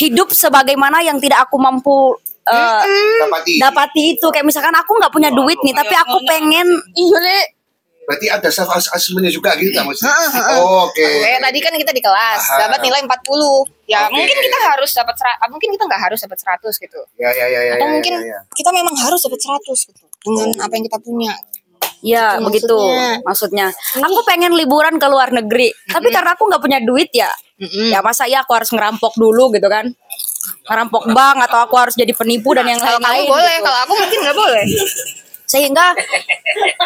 hidup 0.00 0.32
sebagaimana 0.32 1.04
yang 1.04 1.20
tidak 1.20 1.44
aku 1.44 1.60
mampu 1.60 2.16
eh, 2.48 2.82
Dapati. 3.20 3.60
dapati 3.60 4.02
itu 4.16 4.26
kayak 4.32 4.48
misalkan 4.48 4.72
aku 4.72 4.96
nggak 4.96 5.12
punya 5.12 5.28
duit 5.28 5.60
nih 5.60 5.76
tapi 5.76 5.92
aku 5.92 6.24
pengen 6.24 6.64
Iya, 6.96 7.18
Le. 7.20 7.40
Berarti 8.08 8.26
ada 8.32 8.48
self 8.48 8.72
assessment 8.72 9.28
juga 9.28 9.52
gitu 9.54 9.68
tak 9.68 9.84
Mas? 9.84 10.00
Oh, 10.56 10.88
Oke. 10.88 11.04
Kayak 11.20 11.44
tadi 11.44 11.58
kan 11.60 11.72
kita 11.76 11.92
di 11.92 12.00
kelas 12.00 12.40
Aha. 12.40 12.56
dapat 12.64 12.80
nilai 12.80 13.04
40. 13.04 13.12
Ya, 13.84 14.08
Oke. 14.08 14.16
mungkin 14.16 14.36
kita 14.40 14.58
harus 14.64 14.90
dapat 14.96 15.12
ah, 15.20 15.48
mungkin 15.52 15.68
kita 15.76 15.84
nggak 15.84 16.02
harus 16.08 16.18
dapat 16.24 16.38
100 16.40 16.72
gitu. 16.80 17.00
Ya 17.20 17.28
ya 17.30 17.44
ya 17.44 17.60
ya. 17.68 17.72
Atau 17.76 17.84
ya, 17.84 17.92
mungkin 17.92 18.12
ya, 18.16 18.32
ya. 18.32 18.40
kita 18.56 18.70
memang 18.72 18.96
harus 18.96 19.20
dapat 19.20 19.40
100 19.60 19.88
gitu 19.92 20.04
dengan 20.24 20.48
apa 20.56 20.72
yang 20.72 20.84
kita 20.88 20.98
punya. 20.98 21.32
ya 21.98 22.38
Itu 22.38 22.46
begitu 22.46 22.78
maksudnya. 22.78 23.66
maksudnya 23.66 23.66
aku 23.98 24.20
pengen 24.22 24.54
liburan 24.54 24.96
ke 24.96 25.06
luar 25.10 25.34
negeri 25.34 25.74
tapi 25.84 26.08
karena 26.08 26.30
aku 26.32 26.46
nggak 26.46 26.62
punya 26.62 26.78
duit 26.78 27.10
ya 27.10 27.26
Mm-mm. 27.58 27.90
ya 27.90 27.98
masa 28.00 28.22
ya 28.24 28.46
aku 28.46 28.54
harus 28.54 28.70
ngerampok 28.70 29.18
dulu 29.18 29.50
gitu 29.50 29.66
kan 29.66 29.90
ngerampok 30.70 31.10
bank 31.10 31.36
atau 31.42 31.58
aku 31.58 31.74
harus 31.74 31.98
jadi 31.98 32.14
penipu 32.14 32.54
dan 32.54 32.70
yang 32.70 32.78
Kalau 32.78 32.96
kamu 32.96 33.02
lain-lain 33.02 33.26
boleh, 33.26 33.50
gitu. 33.50 33.66
kalau 33.66 33.78
aku 33.82 33.92
mungkin 33.98 34.18
nggak 34.22 34.36
boleh. 34.38 34.64
Sehingga 35.48 35.96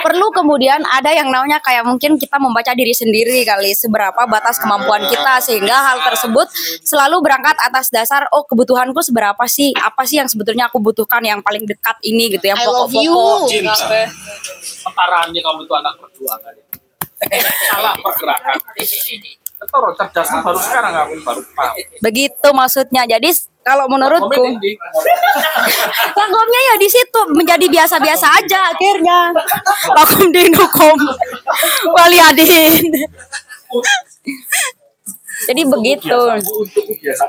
perlu 0.07 0.31
kemudian 0.31 0.79
ada 0.87 1.11
yang 1.11 1.35
namanya 1.35 1.59
kayak 1.59 1.83
mungkin 1.83 2.15
kita 2.15 2.39
membaca 2.39 2.71
diri 2.79 2.95
sendiri 2.95 3.43
kali 3.43 3.75
seberapa 3.75 4.23
batas 4.31 4.63
kemampuan 4.63 5.03
kita 5.11 5.43
sehingga 5.43 5.75
hal 5.75 5.99
tersebut 6.07 6.47
selalu 6.87 7.27
berangkat 7.27 7.59
atas 7.59 7.91
dasar 7.91 8.31
oh 8.31 8.47
kebutuhanku 8.47 9.03
seberapa 9.03 9.43
sih? 9.51 9.75
Apa 9.75 10.07
sih 10.07 10.23
yang 10.23 10.31
sebetulnya 10.31 10.71
aku 10.71 10.79
butuhkan 10.79 11.27
yang 11.27 11.43
paling 11.43 11.67
dekat 11.67 11.99
ini 12.07 12.39
gitu 12.39 12.55
yang 12.55 12.59
pokok-pokok. 12.63 13.51
kamu 15.43 15.67
itu 15.67 15.75
anak 15.75 15.95
perjuangan. 15.99 16.55
Salah 17.67 17.95
pergerakan. 17.99 18.57
Ketoro 19.63 19.95
baru 20.43 20.59
sekarang 20.59 20.93
aku 20.93 21.15
baru 21.23 21.41
paham. 21.55 21.75
begitu 22.03 22.49
maksudnya 22.51 23.07
jadi 23.07 23.31
kalau 23.63 23.87
menurutku. 23.87 24.43
Lakomnya 26.19 26.61
ya 26.67 26.75
di 26.83 26.89
situ 26.91 27.21
menjadi 27.31 27.67
biasa-biasa 27.71 28.27
aja 28.43 28.75
akhirnya. 28.75 29.31
Lakom 29.95 30.35
dinukum 30.35 30.99
waliadin. 31.95 32.91
Jadi 35.47 35.63
begitu. 35.67 36.19
Untuk 36.43 36.99
biasa. 36.99 37.27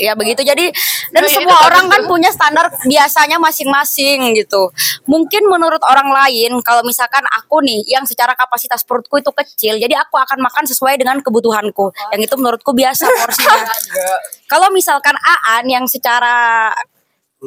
Ya 0.00 0.16
begitu. 0.16 0.40
Jadi 0.40 0.72
dan 1.12 1.22
Oh, 1.22 1.28
iya, 1.28 1.36
semua 1.36 1.58
orang 1.68 1.92
kan 1.92 2.02
punya 2.08 2.32
standar 2.32 2.72
biasanya 2.88 3.36
masing-masing 3.36 4.32
gitu. 4.32 4.72
Mungkin 5.04 5.44
menurut 5.44 5.84
orang 5.84 6.08
lain 6.08 6.64
kalau 6.64 6.80
misalkan 6.80 7.22
aku 7.28 7.60
nih 7.60 7.84
yang 7.84 8.08
secara 8.08 8.32
kapasitas 8.32 8.80
perutku 8.88 9.20
itu 9.20 9.28
kecil, 9.36 9.76
jadi 9.76 10.00
aku 10.00 10.16
akan 10.16 10.40
makan 10.40 10.64
sesuai 10.64 10.96
dengan 10.96 11.20
kebutuhanku. 11.20 11.92
Yang 12.16 12.32
itu 12.32 12.34
menurutku 12.40 12.72
biasa 12.72 13.04
porsinya. 13.12 13.68
kalau 14.52 14.72
misalkan 14.72 15.14
Aan 15.20 15.68
yang 15.68 15.84
secara 15.84 16.72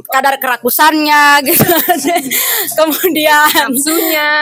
kadar 0.01 0.41
kerakusannya 0.41 1.45
gitu. 1.45 1.65
Kemudian 2.77 3.45
Nafsunya. 3.53 4.41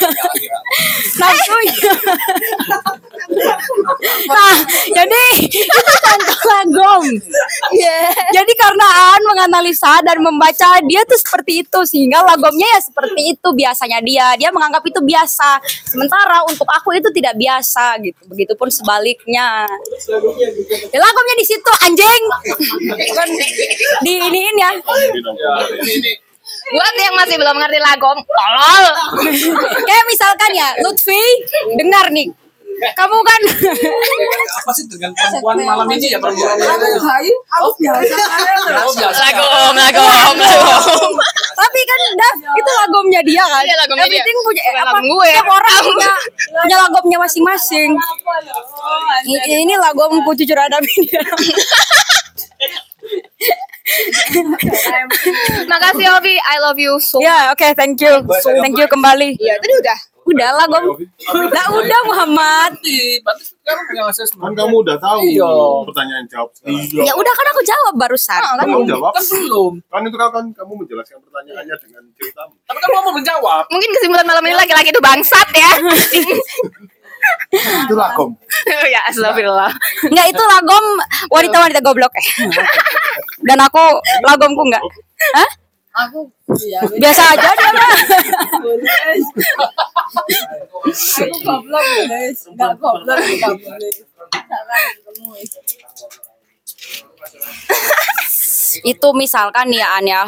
nafsunya. 1.20 1.92
Nah 4.30 4.56
jadi 4.90 5.24
itu 5.46 5.92
contoh 6.02 6.40
lagom 6.50 7.04
jadi 8.30 8.52
karena 8.58 8.86
Aan 8.90 9.22
menganalisa 9.22 10.02
dan 10.02 10.18
membaca 10.22 10.82
dia 10.86 11.02
tuh 11.06 11.18
seperti 11.18 11.62
itu 11.62 11.78
sehingga 11.86 12.22
lagomnya 12.26 12.66
ya 12.66 12.80
seperti 12.82 13.20
itu 13.36 13.48
biasanya 13.54 13.98
dia. 14.02 14.34
Dia 14.38 14.50
menganggap 14.50 14.82
itu 14.86 15.00
biasa. 15.02 15.62
Sementara 15.86 16.42
untuk 16.46 16.66
aku 16.66 16.94
itu 16.96 17.08
tidak 17.14 17.34
biasa 17.38 17.98
gitu. 18.02 18.20
Begitupun 18.26 18.68
sebaliknya. 18.70 19.66
Ya, 20.90 20.98
lagomnya 20.98 21.34
di 21.38 21.46
situ 21.46 21.70
anjing. 21.86 22.22
Bukan 22.90 23.28
di 24.02 24.14
iniin 24.40 24.56
ya 24.56 24.70
Buat 26.70 26.94
yang 26.96 27.14
masih 27.14 27.36
belum 27.36 27.56
ngerti 27.56 27.78
lagom, 27.78 28.18
tolol. 28.20 28.84
kayak 29.80 30.04
misalkan 30.06 30.50
ya 30.50 30.74
Lutfi 30.80 31.18
dengar 31.76 32.10
nih 32.10 32.26
kamu 32.90 33.12
kan 33.20 33.40
Apa 34.56 34.72
sih 34.72 34.88
dengan 34.88 35.12
perempuan 35.12 35.60
malam 35.60 35.84
ini 35.90 36.08
ya 36.08 36.18
perempuan 36.18 36.56
Aku 36.56 37.68
biasa. 37.76 38.14
Oh, 38.80 38.92
biasa. 38.96 39.20
Lagom, 39.20 39.74
lagom, 39.76 40.34
lagom. 40.40 41.12
tapi 41.52 41.80
kan 41.84 41.98
Dav 42.16 42.34
itu 42.40 42.70
lagomnya 42.72 43.20
dia 43.20 43.44
kan 43.44 43.62
Iya, 43.62 43.74
lagomnya 43.76 44.06
dia. 44.08 44.16
Everything 44.16 44.38
punya 44.40 44.62
eh, 44.64 44.72
apa 44.72 44.84
lagom 44.90 45.04
gue. 45.06 45.28
tiap 45.28 45.44
orang 45.46 45.74
punya 45.84 46.12
punya 46.56 46.76
lagomnya 46.80 47.18
masing-masing 47.20 47.90
ini, 49.28 49.54
ini 49.60 49.74
lagomku 49.76 50.30
jujur 50.32 50.56
ada 50.56 50.80
ini 50.80 51.04
Makasih 55.66 56.06
Ovi, 56.12 56.34
I 56.36 56.56
love 56.60 56.78
you 56.78 56.98
so 56.98 57.18
ya 57.18 57.50
oke 57.50 57.66
thank 57.74 57.98
you 57.98 58.12
thank 58.60 58.74
you 58.74 58.86
kembali 58.86 59.36
Iya, 59.36 59.54
tadi 59.58 59.74
udah. 59.76 59.98
udah 60.20 60.50
lagom 60.52 60.84
udah 61.26 61.64
udah 61.74 62.00
Muhammad. 62.06 62.78
Kan 63.66 64.52
kamu 64.52 64.74
udah 64.78 64.94
tahu 65.00 65.18
Iya. 65.26 65.50
pertanyaan 65.90 66.24
jawab. 66.28 66.50
ya 67.02 67.12
udah 67.16 67.32
kan 67.34 67.46
aku 67.50 67.62
jawab 67.64 67.94
barusan 67.98 68.38
Kan 68.38 68.62
kamu 68.62 68.86
jawab. 68.86 69.10
Kan 69.10 69.24
belum. 69.26 69.72
Kan 69.90 70.00
itu 70.06 70.16
kan 70.16 70.46
kamu 70.54 70.72
menjelaskan 70.76 71.18
pertanyaannya 71.18 71.74
dengan 71.82 72.02
ceritamu. 72.14 72.52
Tapi 72.62 72.78
kan 72.78 72.90
kamu 72.94 73.10
menjawab. 73.16 73.64
Mungkin 73.74 73.90
kesimpulan 73.98 74.26
malam 74.28 74.44
ini 74.44 74.54
laki-laki 74.54 74.94
itu 74.94 75.02
bangsat 75.02 75.48
ya. 75.50 75.70
Itu 77.50 77.94
lakom. 77.98 78.30
ya, 78.94 79.00
astagfirullah. 79.10 79.72
Enggak 80.06 80.26
itu 80.30 80.42
lagom 80.42 80.84
wanita-wanita 81.30 81.80
goblok 81.82 82.12
eh. 82.14 82.26
Dan 83.48 83.58
aku 83.58 83.82
lagomku 84.24 84.62
enggak. 84.66 84.84
Hah? 85.34 85.50
Aku 86.06 86.30
iya. 86.62 86.80
Biasa 86.86 87.34
aja 87.34 87.50
dia 87.58 87.70
mah. 87.74 87.94
Aku 90.86 91.38
goblok 91.42 91.86
guys. 92.06 92.38
Enggak 92.46 92.72
goblok 92.78 93.18
boleh. 93.18 93.92
Ketemu. 94.30 95.30
Itu 98.86 99.08
misalkan 99.18 99.74
ya 99.74 99.98
An 99.98 100.06
ya. 100.06 100.22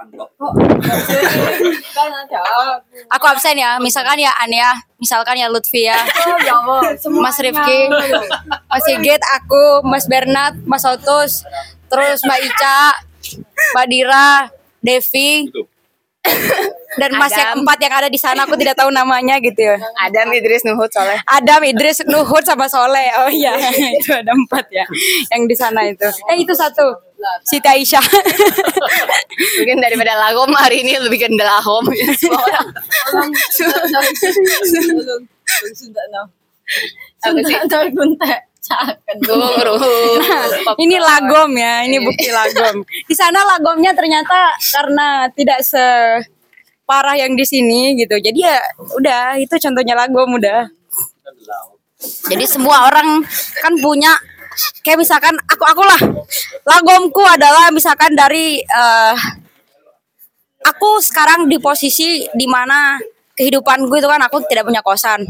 Aku. 3.14 3.24
Absen 3.28 3.60
ya. 3.60 3.76
Misalkan 3.76 4.16
ya 4.16 4.32
An 4.40 4.48
ya. 4.48 4.72
Misalkan 4.96 5.36
ya 5.36 5.52
Lutfi 5.52 5.84
ya. 5.84 6.00
Oh, 6.28 6.40
jawab. 6.40 6.96
Mas 7.20 7.36
Rifki, 7.40 7.88
Mas 8.68 8.82
Sigit, 8.84 9.20
aku, 9.36 9.80
Mas 9.84 10.04
Bernard, 10.08 10.56
Mas 10.64 10.84
Otus, 10.84 11.44
terus 11.88 12.20
Mbak 12.24 12.40
Ica, 12.44 12.80
Mbak 13.72 13.86
Dira, 13.88 14.50
Devi, 14.80 15.48
dan 17.00 17.10
Mas 17.16 17.32
yang 17.32 17.54
Adam. 17.54 17.64
keempat 17.64 17.78
yang 17.80 17.94
ada 17.96 18.08
di 18.10 18.18
sana 18.20 18.44
aku 18.44 18.58
tidak 18.58 18.76
tahu 18.76 18.90
namanya 18.92 19.40
gitu 19.40 19.62
ya. 19.62 19.76
Adam 19.96 20.28
Idris 20.34 20.66
Nuhud 20.66 20.90
Soleh. 20.92 21.16
Adam, 21.24 21.60
Idris, 21.64 22.02
Nuhud 22.04 22.44
sama 22.44 22.66
Soleh. 22.68 23.08
Oh 23.24 23.30
iya, 23.30 23.56
itu 23.96 24.10
ada 24.12 24.34
empat 24.34 24.68
ya 24.68 24.84
yang 25.32 25.48
di 25.48 25.56
sana 25.56 25.86
itu. 25.88 26.06
Eh 26.34 26.42
itu 26.42 26.52
satu. 26.52 27.10
Siti 27.44 27.68
Aisyah. 27.68 28.00
Mungkin 29.60 29.76
daripada 29.84 30.16
lagom 30.16 30.56
hari 30.56 30.80
ini 30.80 30.96
lebih 30.96 31.20
ke. 31.20 31.28
Tolong. 31.28 31.84
Sudah 37.20 37.44
sih? 37.44 38.40
Nah, 40.20 40.46
ini 40.76 40.96
lagom 41.00 41.50
ya, 41.56 41.82
ini 41.88 41.96
bukti 41.98 42.28
lagom. 42.28 42.84
Di 42.84 43.14
sana 43.16 43.42
lagomnya 43.56 43.96
ternyata 43.96 44.52
karena 44.76 45.26
tidak 45.32 45.64
separah 45.64 47.16
yang 47.16 47.32
di 47.34 47.44
sini 47.48 47.96
gitu. 47.96 48.20
Jadi 48.20 48.38
ya 48.44 48.60
udah 49.00 49.40
itu 49.40 49.54
contohnya 49.56 49.96
lagom 49.96 50.36
udah. 50.36 50.68
Jadi 52.28 52.44
semua 52.48 52.88
orang 52.88 53.24
kan 53.60 53.72
punya 53.80 54.12
kayak 54.84 54.98
misalkan 54.98 55.36
aku 55.46 55.64
akulah 55.64 56.00
lagomku 56.64 57.22
adalah 57.24 57.68
misalkan 57.72 58.12
dari 58.16 58.60
eh, 58.60 59.16
aku 60.64 61.00
sekarang 61.00 61.48
di 61.48 61.56
posisi 61.60 62.24
di 62.32 62.46
mana 62.48 62.96
kehidupanku 63.40 63.88
itu 63.96 64.04
kan 64.04 64.20
aku 64.20 64.44
tidak 64.44 64.68
punya 64.68 64.84
kosan. 64.84 65.24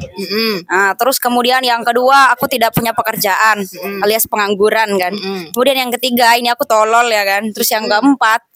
Nah, 0.66 0.98
terus 0.98 1.22
kemudian 1.22 1.62
yang 1.62 1.86
kedua 1.86 2.34
aku 2.34 2.50
tidak 2.50 2.74
punya 2.74 2.90
pekerjaan 2.90 3.62
alias 4.02 4.26
pengangguran 4.26 4.98
kan. 4.98 5.14
Kemudian 5.54 5.86
yang 5.86 5.94
ketiga 5.94 6.34
ini 6.34 6.50
aku 6.50 6.66
tolol 6.66 7.06
ya 7.06 7.22
kan. 7.22 7.46
Terus 7.54 7.70
yang 7.70 7.86
keempat 7.86 8.50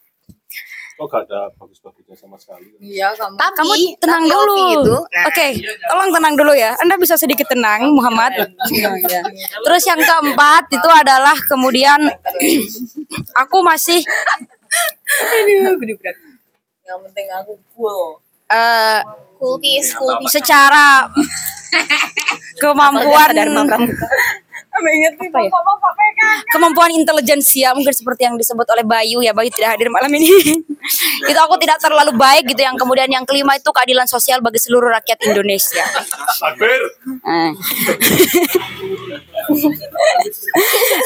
Kok 0.94 1.10
gak 1.10 1.26
ada 1.26 1.50
bagus-bagusnya 1.58 2.14
sama 2.14 2.38
sekali? 2.38 2.70
Iya, 2.78 3.10
kamu. 3.18 3.34
Tapi, 3.34 3.54
kamu 3.58 3.74
tenang 3.98 4.22
tapi 4.22 4.30
dulu. 4.30 4.54
Ovi 4.54 4.62
itu, 4.78 4.96
nah, 5.10 5.26
Oke, 5.26 5.46
tolong 5.90 6.10
tenang 6.14 6.34
dulu 6.38 6.52
ya. 6.54 6.70
Anda 6.78 6.94
bisa 7.02 7.18
sedikit 7.18 7.50
tenang, 7.50 7.90
Muhammad. 7.90 8.54
Terus 9.66 9.82
yang 9.90 9.98
keempat 9.98 10.70
itu 10.70 10.88
adalah 10.94 11.34
kemudian 11.50 11.98
aku 13.42 13.58
masih 13.66 14.06
Yang 16.86 16.98
penting 17.10 17.26
aku 17.42 17.58
cool. 17.74 18.22
eh 18.54 19.02
kultis, 19.44 19.92
kultis. 19.92 20.32
secara 20.32 21.04
kemampuan 22.62 23.36
Ingat 24.74 25.14
Apa 25.16 25.38
ya? 25.38 25.50
Kemampuan 26.50 26.90
intelijensia 26.94 27.74
mungkin 27.74 27.94
seperti 27.94 28.26
yang 28.26 28.34
disebut 28.34 28.66
oleh 28.74 28.84
Bayu 28.86 29.22
ya 29.22 29.30
Bayu 29.30 29.50
tidak 29.50 29.78
hadir 29.78 29.88
malam 29.90 30.10
ini. 30.12 30.26
Itu 31.30 31.40
aku 31.40 31.56
tidak 31.62 31.80
terlalu 31.80 32.12
baik 32.14 32.52
gitu 32.52 32.62
yang 32.62 32.76
kemudian 32.76 33.08
yang 33.08 33.24
kelima 33.24 33.56
itu 33.56 33.72
keadilan 33.72 34.04
sosial 34.04 34.44
bagi 34.44 34.60
seluruh 34.60 34.92
rakyat 34.92 35.16
Indonesia. 35.24 35.84
Eh. 37.24 37.50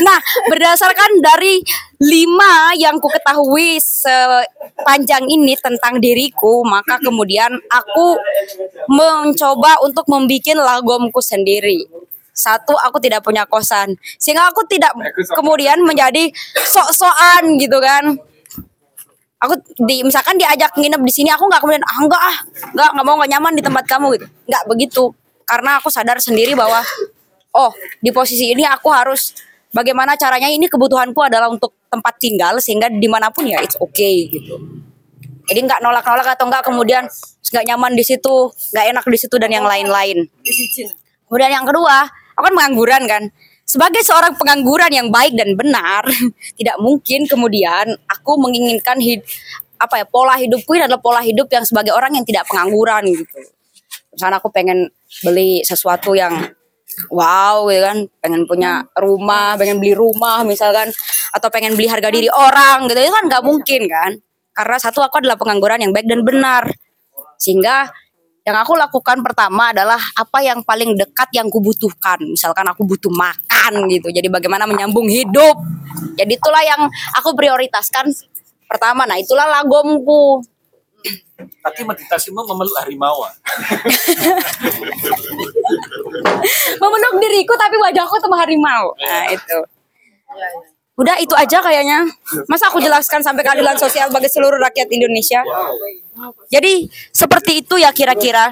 nah 0.06 0.18
berdasarkan 0.50 1.22
dari 1.22 1.62
lima 1.98 2.74
yang 2.78 3.02
ku 3.02 3.10
ketahui 3.10 3.82
sepanjang 3.82 5.26
ini 5.26 5.58
tentang 5.58 5.98
diriku 5.98 6.62
maka 6.62 7.02
kemudian 7.02 7.58
aku 7.70 8.14
mencoba 8.86 9.82
untuk 9.82 10.06
membuat 10.06 10.58
lagomku 10.58 11.18
sendiri 11.18 11.86
satu 12.38 12.78
aku 12.78 13.02
tidak 13.02 13.26
punya 13.26 13.42
kosan. 13.50 13.98
Sehingga 14.22 14.46
aku 14.46 14.62
tidak 14.70 14.94
kemudian 15.34 15.82
menjadi 15.82 16.30
sok-sokan 16.54 17.58
gitu 17.58 17.82
kan. 17.82 18.14
Aku 19.38 19.54
di 19.86 20.02
misalkan 20.02 20.38
diajak 20.38 20.74
nginep 20.78 21.02
di 21.02 21.12
sini 21.14 21.30
aku 21.30 21.46
nggak 21.46 21.62
kemudian 21.62 21.82
ah 21.82 21.98
enggak 21.98 22.22
ah 22.22 22.36
enggak 22.74 22.90
nggak 22.94 23.06
mau 23.06 23.14
nggak 23.18 23.30
nyaman 23.34 23.52
di 23.58 23.62
tempat 23.62 23.84
kamu 23.90 24.06
gitu. 24.18 24.26
Nggak 24.46 24.64
begitu. 24.70 25.04
Karena 25.42 25.82
aku 25.82 25.90
sadar 25.90 26.22
sendiri 26.22 26.54
bahwa 26.54 26.82
oh 27.58 27.74
di 27.98 28.14
posisi 28.14 28.54
ini 28.54 28.62
aku 28.62 28.90
harus 28.94 29.34
bagaimana 29.74 30.14
caranya 30.14 30.46
ini 30.46 30.70
kebutuhanku 30.70 31.18
adalah 31.22 31.50
untuk 31.50 31.74
tempat 31.90 32.14
tinggal 32.20 32.58
sehingga 32.62 32.86
di 32.92 33.08
mana 33.10 33.30
pun 33.34 33.46
ya 33.46 33.58
it's 33.62 33.78
okay 33.78 34.30
gitu. 34.30 34.58
Jadi 35.48 35.64
nggak 35.64 35.80
nolak-nolak 35.80 36.36
atau 36.36 36.44
nggak 36.44 36.62
kemudian 36.66 37.08
nggak 37.48 37.64
nyaman 37.64 37.96
di 37.96 38.04
situ 38.04 38.52
nggak 38.76 38.86
enak 38.92 39.04
di 39.08 39.18
situ 39.18 39.34
dan 39.40 39.48
yang 39.48 39.64
lain-lain. 39.64 40.28
Kemudian 41.28 41.52
yang 41.52 41.64
kedua, 41.68 42.08
aku 42.38 42.44
kan 42.46 42.54
pengangguran 42.54 43.02
kan. 43.10 43.22
Sebagai 43.68 44.00
seorang 44.00 44.38
pengangguran 44.38 44.88
yang 44.88 45.08
baik 45.10 45.34
dan 45.34 45.58
benar, 45.58 46.06
tidak 46.58 46.76
mungkin 46.78 47.26
kemudian 47.26 47.98
aku 48.06 48.38
menginginkan 48.38 48.96
hid 49.02 49.26
apa 49.78 50.02
ya 50.02 50.06
pola 50.06 50.34
hidupku 50.34 50.74
ini 50.74 50.86
adalah 50.86 51.02
pola 51.02 51.22
hidup 51.22 51.46
yang 51.50 51.62
sebagai 51.66 51.94
orang 51.94 52.14
yang 52.14 52.24
tidak 52.24 52.46
pengangguran 52.46 53.02
gitu. 53.10 53.38
Misalnya 54.14 54.38
aku 54.40 54.50
pengen 54.50 54.90
beli 55.22 55.62
sesuatu 55.66 56.14
yang 56.14 56.34
wow 57.12 57.68
gitu 57.70 57.82
kan, 57.84 57.98
pengen 58.18 58.42
punya 58.48 58.82
rumah, 58.98 59.54
pengen 59.54 59.78
beli 59.78 59.94
rumah 59.94 60.42
misalkan 60.42 60.90
atau 61.30 61.48
pengen 61.52 61.76
beli 61.76 61.86
harga 61.86 62.10
diri 62.10 62.26
orang 62.32 62.88
gitu 62.90 62.98
itu 62.98 63.12
kan 63.12 63.24
nggak 63.30 63.44
mungkin 63.44 63.82
kan. 63.86 64.12
Karena 64.56 64.76
satu 64.80 65.04
aku 65.04 65.22
adalah 65.22 65.38
pengangguran 65.38 65.78
yang 65.78 65.92
baik 65.94 66.10
dan 66.10 66.26
benar. 66.26 66.66
Sehingga 67.38 67.86
yang 68.48 68.56
aku 68.64 68.72
lakukan 68.80 69.20
pertama 69.20 69.76
adalah 69.76 70.00
apa 70.16 70.40
yang 70.40 70.64
paling 70.64 70.96
dekat 70.96 71.28
yang 71.36 71.52
kubutuhkan. 71.52 72.16
Misalkan 72.24 72.64
aku 72.64 72.80
butuh 72.88 73.12
makan 73.12 73.84
gitu. 73.92 74.08
Jadi 74.08 74.32
bagaimana 74.32 74.64
menyambung 74.64 75.04
hidup. 75.04 75.52
Jadi 76.16 76.32
itulah 76.32 76.64
yang 76.64 76.88
aku 77.12 77.36
prioritaskan 77.36 78.08
pertama. 78.64 79.04
Nah 79.04 79.20
itulah 79.20 79.44
lagomku. 79.44 80.40
Tapi 81.60 81.84
meditasimu 81.84 82.40
memeluk 82.40 82.72
harimau. 82.80 83.28
ah. 83.28 83.36
Memeluk 86.80 87.14
diriku 87.20 87.52
tapi 87.52 87.76
wajahku 87.76 88.16
tuh 88.16 88.32
harimau. 88.32 88.96
Nah 88.96 89.28
itu. 89.28 89.58
Udah 90.98 91.14
itu 91.22 91.30
aja 91.38 91.62
kayaknya. 91.62 92.02
Masa 92.50 92.66
aku 92.66 92.82
jelaskan 92.82 93.22
sampai 93.22 93.46
keadilan 93.46 93.78
sosial 93.78 94.10
bagi 94.10 94.26
seluruh 94.26 94.58
rakyat 94.58 94.90
Indonesia. 94.90 95.46
Jadi 96.50 96.90
seperti 97.14 97.62
itu 97.62 97.78
ya 97.78 97.94
kira-kira. 97.94 98.50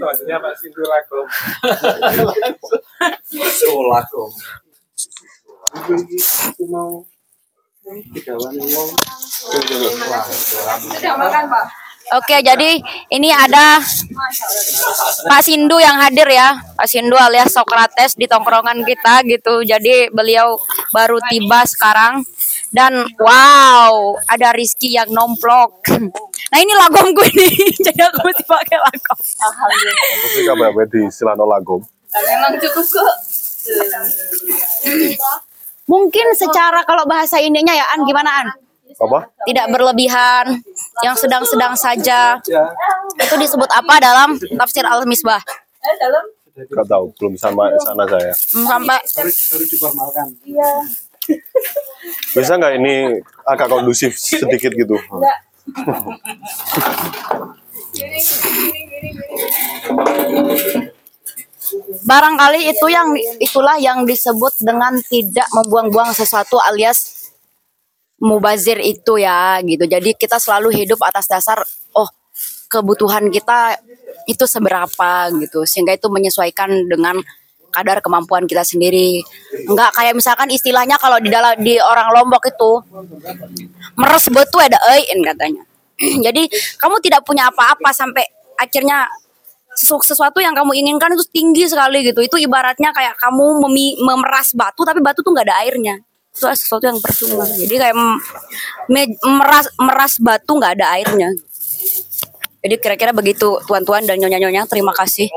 Soalnya 0.00 0.36
Pak 0.40 0.54
Sindu 0.56 0.82
Lagom. 0.88 1.26
Oke, 12.10 12.42
jadi 12.42 12.82
ini 13.14 13.30
ada 13.30 13.78
Pak 15.30 15.42
Sindu 15.46 15.78
yang 15.78 15.94
hadir 16.02 16.26
ya. 16.26 16.58
Pak 16.74 16.90
Sindu 16.90 17.14
alias 17.14 17.54
Sokrates 17.54 18.18
di 18.18 18.26
tongkrongan 18.26 18.82
kita 18.82 19.22
gitu. 19.30 19.62
Jadi 19.62 20.10
beliau 20.10 20.58
baru 20.90 21.22
tiba 21.30 21.62
sekarang. 21.66 22.26
Dan 22.70 23.02
wow, 23.18 24.14
ada 24.30 24.54
Rizky 24.54 24.94
yang 24.94 25.10
nomplok. 25.10 25.86
Nah 26.50 26.58
ini 26.58 26.74
lagom 26.74 27.14
gue 27.14 27.30
nih. 27.34 27.54
Jadi 27.86 28.00
aku 28.02 28.26
mesti 28.26 28.42
pakai 28.46 28.78
lagom. 28.78 29.18
Aku 29.18 30.26
sih 30.34 30.42
kabar 30.46 30.70
di 30.86 31.02
Silano 31.10 31.46
Lagom. 31.46 31.82
Memang 32.10 32.58
cukup 32.58 32.86
kok. 32.86 33.14
Mungkin 35.90 36.26
secara 36.38 36.86
kalau 36.86 37.06
bahasa 37.06 37.42
ininya 37.42 37.74
ya 37.74 37.86
An 37.94 38.06
gimana 38.06 38.30
An? 38.46 38.69
Apa? 39.00 39.32
Tidak 39.48 39.66
berlebihan, 39.72 40.60
yang 41.00 41.16
sedang-sedang 41.16 41.72
saja. 41.72 42.36
Itu 43.16 43.34
disebut 43.40 43.70
apa 43.72 43.94
dalam 43.96 44.36
tafsir 44.36 44.84
Al-Misbah? 44.84 45.40
Gak 46.60 46.86
tahu, 46.86 47.08
belum 47.16 47.34
sama 47.40 47.72
sana 47.80 48.04
saya. 48.04 48.32
Hmm, 48.52 48.66
Sampai 48.68 48.98
Bisa 52.34 52.58
nggak 52.58 52.74
ini 52.76 53.22
agak 53.46 53.70
kondusif 53.70 54.18
sedikit 54.18 54.74
gitu? 54.76 54.98
barangkali 62.02 62.60
itu 62.66 62.86
yang 62.90 63.14
itulah 63.38 63.76
yang 63.78 64.02
disebut 64.02 64.58
dengan 64.58 64.98
tidak 65.06 65.46
membuang-buang 65.54 66.10
sesuatu 66.10 66.58
alias 66.58 67.19
mubazir 68.20 68.78
itu 68.84 69.16
ya 69.16 69.58
gitu. 69.64 69.88
Jadi 69.88 70.14
kita 70.14 70.36
selalu 70.36 70.84
hidup 70.84 71.00
atas 71.02 71.26
dasar 71.26 71.64
oh 71.96 72.08
kebutuhan 72.70 73.32
kita 73.32 73.80
itu 74.28 74.44
seberapa 74.46 75.32
gitu 75.42 75.66
sehingga 75.66 75.96
itu 75.96 76.06
menyesuaikan 76.06 76.70
dengan 76.86 77.18
kadar 77.72 78.02
kemampuan 78.04 78.44
kita 78.44 78.62
sendiri. 78.66 79.24
Enggak 79.66 79.94
kayak 79.96 80.14
misalkan 80.14 80.50
istilahnya 80.52 80.98
kalau 81.00 81.16
di 81.22 81.30
dalam 81.32 81.56
di 81.58 81.78
orang 81.80 82.12
Lombok 82.12 82.44
itu 82.46 82.72
meres 83.96 84.26
betu 84.28 84.58
ada 84.60 84.76
ein 84.94 85.18
katanya. 85.24 85.62
Jadi 86.26 86.50
kamu 86.76 87.00
tidak 87.00 87.24
punya 87.24 87.48
apa-apa 87.48 87.94
sampai 87.94 88.26
akhirnya 88.58 89.08
sesu- 89.78 90.02
sesuatu 90.04 90.42
yang 90.42 90.52
kamu 90.52 90.76
inginkan 90.76 91.14
itu 91.14 91.24
tinggi 91.30 91.64
sekali 91.70 92.04
gitu. 92.04 92.20
Itu 92.20 92.36
ibaratnya 92.36 92.90
kayak 92.92 93.16
kamu 93.16 93.64
memi- 93.66 93.96
memeras 94.02 94.52
batu 94.52 94.82
tapi 94.84 94.98
batu 95.00 95.22
tuh 95.22 95.32
nggak 95.32 95.46
ada 95.48 95.56
airnya. 95.64 95.96
Itu 96.30 96.46
sesuatu 96.46 96.84
yang 96.86 96.98
percuma. 97.02 97.44
Jadi 97.44 97.74
kayak 97.74 97.96
meras 99.26 99.66
meras 99.76 100.14
batu 100.22 100.56
nggak 100.56 100.78
ada 100.80 100.86
airnya. 100.96 101.30
Jadi 102.60 102.76
kira-kira 102.76 103.16
begitu 103.16 103.56
tuan-tuan 103.64 104.04
dan 104.04 104.20
nyonya-nyonya. 104.20 104.68
Terima 104.68 104.92
kasih. 104.92 105.32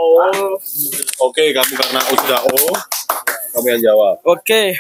Oke, 1.24 1.56
kamu 1.56 1.74
karena 1.80 2.00
aku 2.04 2.14
sudah 2.20 2.39
oh, 2.52 2.76
kamu 3.56 3.68
yang 3.80 3.82
jawab. 3.94 4.20
Oke. 4.28 4.76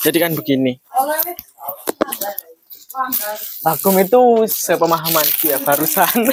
Jadi 0.00 0.16
kan 0.16 0.32
begini. 0.32 0.80
Vakum 3.60 3.94
itu 4.00 4.48
sepemahaman 4.48 5.26
ya 5.44 5.60
barusan. 5.60 6.08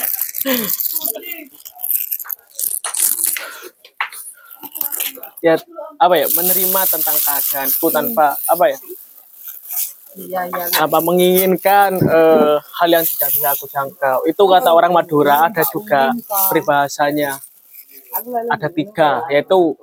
ya 5.45 5.53
apa 5.97 6.13
ya 6.17 6.27
menerima 6.29 6.81
tentang 6.85 7.17
keadaanku 7.17 7.87
tanpa 7.89 8.37
apa 8.45 8.65
ya? 8.69 8.79
Apa 10.81 10.97
menginginkan 10.97 11.93
eh, 12.01 12.57
hal 12.57 12.89
yang 12.89 13.05
tidak 13.05 13.29
bisa 13.33 13.53
aku 13.53 13.65
jangkau. 13.69 14.25
Itu 14.25 14.49
kata 14.49 14.73
orang 14.73 14.93
Madura 14.93 15.45
ada 15.45 15.61
juga 15.65 16.13
peribahasanya. 16.49 17.37
Ada 18.49 18.69
tiga 18.73 19.25
yaitu 19.29 19.77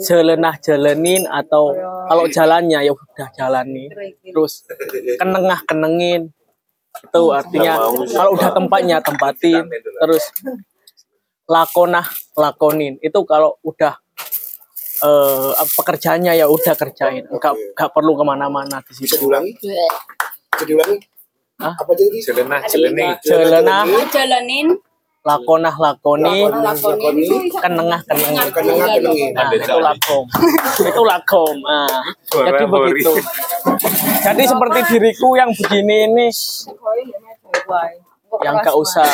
jelenah 0.00 0.56
jelenin 0.60 1.24
atau 1.28 1.72
kalau 2.08 2.24
jalannya 2.28 2.80
ya 2.80 2.92
udah 2.92 3.28
jalani. 3.36 3.92
Terus 4.24 4.68
kenengah 5.20 5.60
kenengin 5.68 6.32
itu 6.92 7.22
artinya 7.32 7.80
kalau 8.12 8.30
udah 8.36 8.50
tempatnya 8.52 8.96
tempatin. 9.04 9.64
Terus 9.72 10.24
lakonah 11.48 12.06
lakonin 12.36 12.96
itu 13.04 13.20
kalau 13.28 13.56
udah 13.60 14.00
eh 15.02 15.68
pekerjaannya? 15.76 16.32
Ya 16.38 16.46
udah 16.46 16.74
kerjain. 16.78 17.26
Nggak 17.26 17.52
nggak 17.74 17.90
perlu 17.90 18.12
ke 18.14 18.24
mana-mana 18.24 18.78
di 18.86 18.92
situ. 18.94 19.18
Diulangi 19.18 19.52
bisa 19.58 20.64
diulangi 20.64 20.96
Hah? 21.58 21.74
apa 21.74 21.92
jadi? 21.94 22.18
Jelenah, 22.22 22.60
jeleni. 22.70 23.06
jelenah 23.22 23.82
jalanin 24.10 24.68
lakonah 25.22 25.70
lakoni 25.78 26.50
lakoni 26.50 27.30
kenengah 27.54 28.02
kenengin 28.10 28.46
kenengah 28.50 28.86
kenengin 28.98 29.30
Nah, 29.30 29.54
itu 29.54 29.78
lakom. 29.78 30.24
itu 30.82 31.02
lakom. 31.06 31.56
Nah, 31.62 32.02
jadi 32.26 32.64
begitu. 32.66 33.14
Jadi 34.22 34.42
seperti 34.46 34.80
diriku 34.90 35.38
yang 35.38 35.50
begini 35.54 36.10
ini 36.10 36.26
yang 38.42 38.58
gak 38.58 38.74
usah 38.74 39.06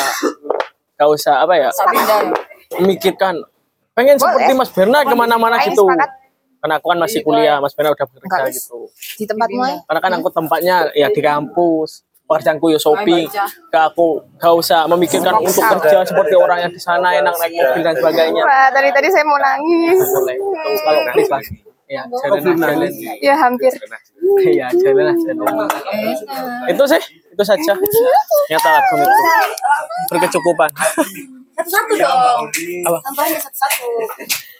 gak 0.97 1.09
usah 1.13 1.45
apa 1.45 1.53
ya? 1.61 1.69
Memikirkan 2.81 3.45
pengen 3.99 4.15
seperti 4.15 4.51
Mas 4.55 4.71
Berna 4.71 5.03
ke 5.03 5.11
mana-mana 5.11 5.59
gitu. 5.67 5.83
sepakat. 5.83 6.09
karena 6.59 6.75
aku 6.79 6.87
kan 6.91 6.99
masih 7.03 7.19
kuliah 7.23 7.59
Mas 7.59 7.75
Berna 7.75 7.91
udah 7.91 8.07
bekerja 8.07 8.23
Enggak, 8.23 8.55
gitu. 8.55 8.79
Di 9.19 9.25
tempatmu 9.27 9.63
karena 9.83 9.99
kan 9.99 10.11
aku 10.15 10.29
tempatnya 10.31 10.75
ya 10.95 11.07
di 11.11 11.19
kampus 11.19 12.07
pekerjaanku 12.29 12.65
ya 12.69 12.79
shopping. 12.79 13.25
gak 13.73 13.83
aku 13.91 14.21
gak 14.37 14.53
usah 14.53 14.85
memikirkan 14.85 15.33
untuk 15.41 15.65
kerja 15.65 16.05
seperti 16.05 16.37
orang 16.37 16.67
yang 16.67 16.71
di 16.71 16.77
sana 16.77 17.11
enak 17.17 17.33
naik 17.35 17.51
mobil 17.57 17.81
dan 17.81 17.95
sebagainya. 17.97 18.43
Wah, 18.45 18.69
tadi 18.69 18.89
tadi 18.93 19.07
saya 19.09 19.25
mau 19.25 19.39
nangis. 19.41 19.97
boleh. 19.97 20.37
Terus 20.37 20.81
kalau 20.85 21.01
please 21.09 21.31
lah 21.33 21.41
ya 21.89 22.05
jalan 22.05 22.53
jalan 22.53 22.89
Ya 23.17 23.33
hampir. 23.33 23.73
Iya, 24.45 24.69
jalan 24.77 25.17
jalan. 25.25 25.53
Itu 26.69 26.83
sih, 26.85 27.01
itu 27.33 27.43
saja. 27.43 27.73
Nyata 28.53 28.69
lagu 28.77 28.93
itu. 29.01 29.21
Berkecukupan. 30.13 30.69
Satu-satu 31.59 31.93
dong 31.99 32.41
Apa? 32.87 32.97
tambahnya 33.03 33.39
satu-satu 33.43 33.87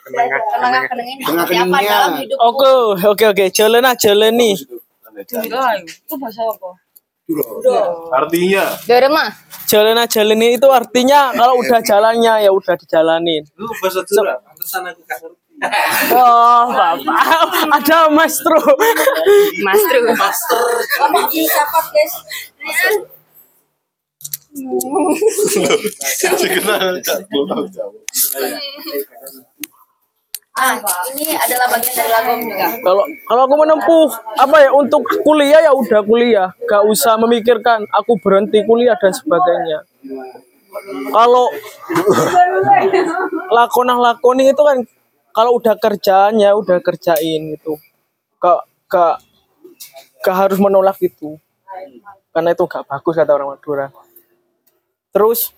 seperti 0.03 0.19
apa 0.19 0.87
kenengnya. 0.89 1.87
dalam 1.87 2.13
hidup 2.19 2.37
Oke, 2.43 2.71
oke, 3.07 3.25
oke. 3.31 3.45
Jalan 3.55 3.85
ah, 3.87 3.95
jalan 3.95 4.33
nih. 4.35 4.55
itu 5.19 6.15
bahasa 6.19 6.41
apa 6.47 6.69
Artinya, 8.09 8.73
Dorema. 8.89 9.29
Jalan 9.69 10.01
jalan 10.09 10.33
nih 10.33 10.57
itu 10.57 10.65
artinya 10.65 11.29
kalau 11.29 11.61
udah 11.61 11.77
jalannya 11.85 12.41
ya 12.41 12.49
udah 12.49 12.73
dijalanin. 12.73 13.45
Lu 13.53 13.69
bahasa 13.77 14.01
Jura, 14.09 14.41
pantesan 14.41 14.89
aku 14.89 15.01
ngerti. 15.05 15.37
Oh, 16.15 16.71
bapak, 16.73 17.67
ada 17.69 18.07
maestro. 18.09 18.57
Mas 19.61 19.81
Tru. 19.85 20.07
Apa 20.09 21.19
siapa 21.29 21.79
guys 21.93 22.13
ah 30.59 30.75
ini 31.15 31.39
adalah 31.39 31.67
bagian 31.71 31.95
dari 31.95 32.11
lagu 32.11 32.31
juga 32.35 32.67
Kalau 32.83 33.03
kalau 33.07 33.41
aku 33.47 33.55
menempuh 33.63 34.07
apa 34.35 34.55
ya 34.59 34.69
untuk 34.75 35.01
kuliah 35.23 35.63
ya 35.63 35.71
udah 35.71 36.03
kuliah, 36.03 36.51
gak 36.67 36.83
usah 36.83 37.15
memikirkan 37.15 37.87
aku 37.95 38.19
berhenti 38.19 38.59
kuliah 38.67 38.99
dan 38.99 39.15
sebagainya. 39.15 39.87
Kalau 41.15 41.47
lakonah 43.55 43.97
lakoni 43.97 44.51
itu 44.51 44.61
kan 44.61 44.77
kalau 45.31 45.57
udah 45.57 45.79
kerjaan 45.79 46.43
ya 46.43 46.51
udah 46.59 46.83
kerjain 46.83 47.55
gitu. 47.55 47.79
Gak 48.43 48.59
gak 48.91 49.23
gak 50.27 50.35
harus 50.35 50.59
menolak 50.59 50.99
itu. 50.99 51.39
Karena 52.35 52.51
itu 52.51 52.63
gak 52.67 52.83
bagus 52.83 53.15
kata 53.15 53.31
orang 53.31 53.55
Madura. 53.55 53.87
Terus 55.09 55.51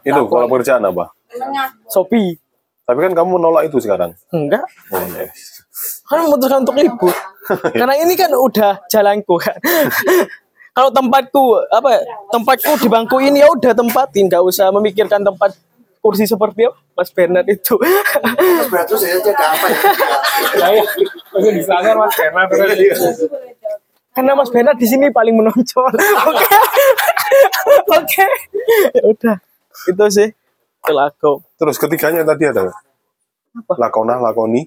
Itu 0.00 0.26
kalau 0.26 0.46
pekerjaan 0.46 0.82
apa? 0.82 1.10
Shopee 1.86 2.38
Tapi 2.82 2.98
kan 3.00 3.12
kamu 3.12 3.38
menolak 3.38 3.66
itu 3.66 3.78
sekarang. 3.78 4.14
enggak 4.30 4.66
Oh, 4.88 4.98
iya. 5.08 5.30
kan 6.04 6.26
memutuskan 6.26 6.60
untuk 6.60 6.74
libur 6.74 7.14
karena 7.78 7.94
ini 7.96 8.12
kan 8.12 8.28
udah 8.30 8.84
jalanku 8.86 9.38
kan 9.38 9.56
kalau 10.76 10.90
tempatku 10.90 11.40
apa 11.68 12.02
tempatku 12.28 12.76
di 12.76 12.86
bangku 12.86 13.16
ini 13.18 13.40
ya 13.40 13.48
udah 13.48 13.72
tempatin 13.72 14.26
nggak 14.26 14.42
usah 14.42 14.68
memikirkan 14.70 15.20
tempat 15.20 15.56
kursi 15.98 16.24
seperti 16.24 16.64
apa 16.64 16.76
Mas 16.92 17.08
Bernard 17.08 17.46
itu 17.46 17.78
berarti 18.66 18.92
saya 18.94 19.16
ada 19.16 19.32
apa 19.46 19.66
ya 19.66 19.80
Iya. 20.68 20.82
Mas 21.96 22.12
Bernard. 22.12 22.12
karena 24.12 24.32
Mas 24.34 24.50
Bernard 24.50 24.76
di 24.76 24.86
sini 24.86 25.08
paling 25.08 25.32
menonjol 25.32 25.90
oke 26.26 26.44
oke. 27.96 28.26
Ya 28.94 29.02
udah. 29.04 29.36
Itu 29.86 30.04
sih. 30.10 30.28
Itu 30.80 30.92
lagu 30.92 31.44
Terus 31.60 31.76
ketiganya 31.76 32.24
tadi 32.24 32.48
ada 32.48 32.68
nggak? 32.68 32.78
Lakona, 33.76 34.22
lakoni, 34.22 34.62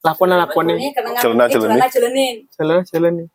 lakon 0.00 0.30
lakon 0.32 0.66
ini 0.72 0.88
kenengah 0.96 1.20
Jelena, 1.20 1.44
jeleni. 1.50 1.80
jelenin 1.92 2.34
jalan 2.56 2.80
jalan 2.88 3.12
nih 3.20 3.28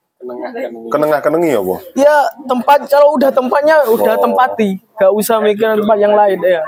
kenengah 0.87 1.19
kenengi 1.19 1.51
ya, 1.51 1.59
Bu? 1.59 1.75
ya 1.99 2.15
tempat 2.47 2.87
kalau 2.87 3.19
udah 3.19 3.27
tempatnya 3.27 3.75
udah 3.91 4.15
tempati 4.15 4.79
gak 4.95 5.11
usah 5.11 5.43
mikirin 5.43 5.83
tempat 5.83 5.97
yang 5.99 6.15
lain 6.15 6.39
ya. 6.39 6.63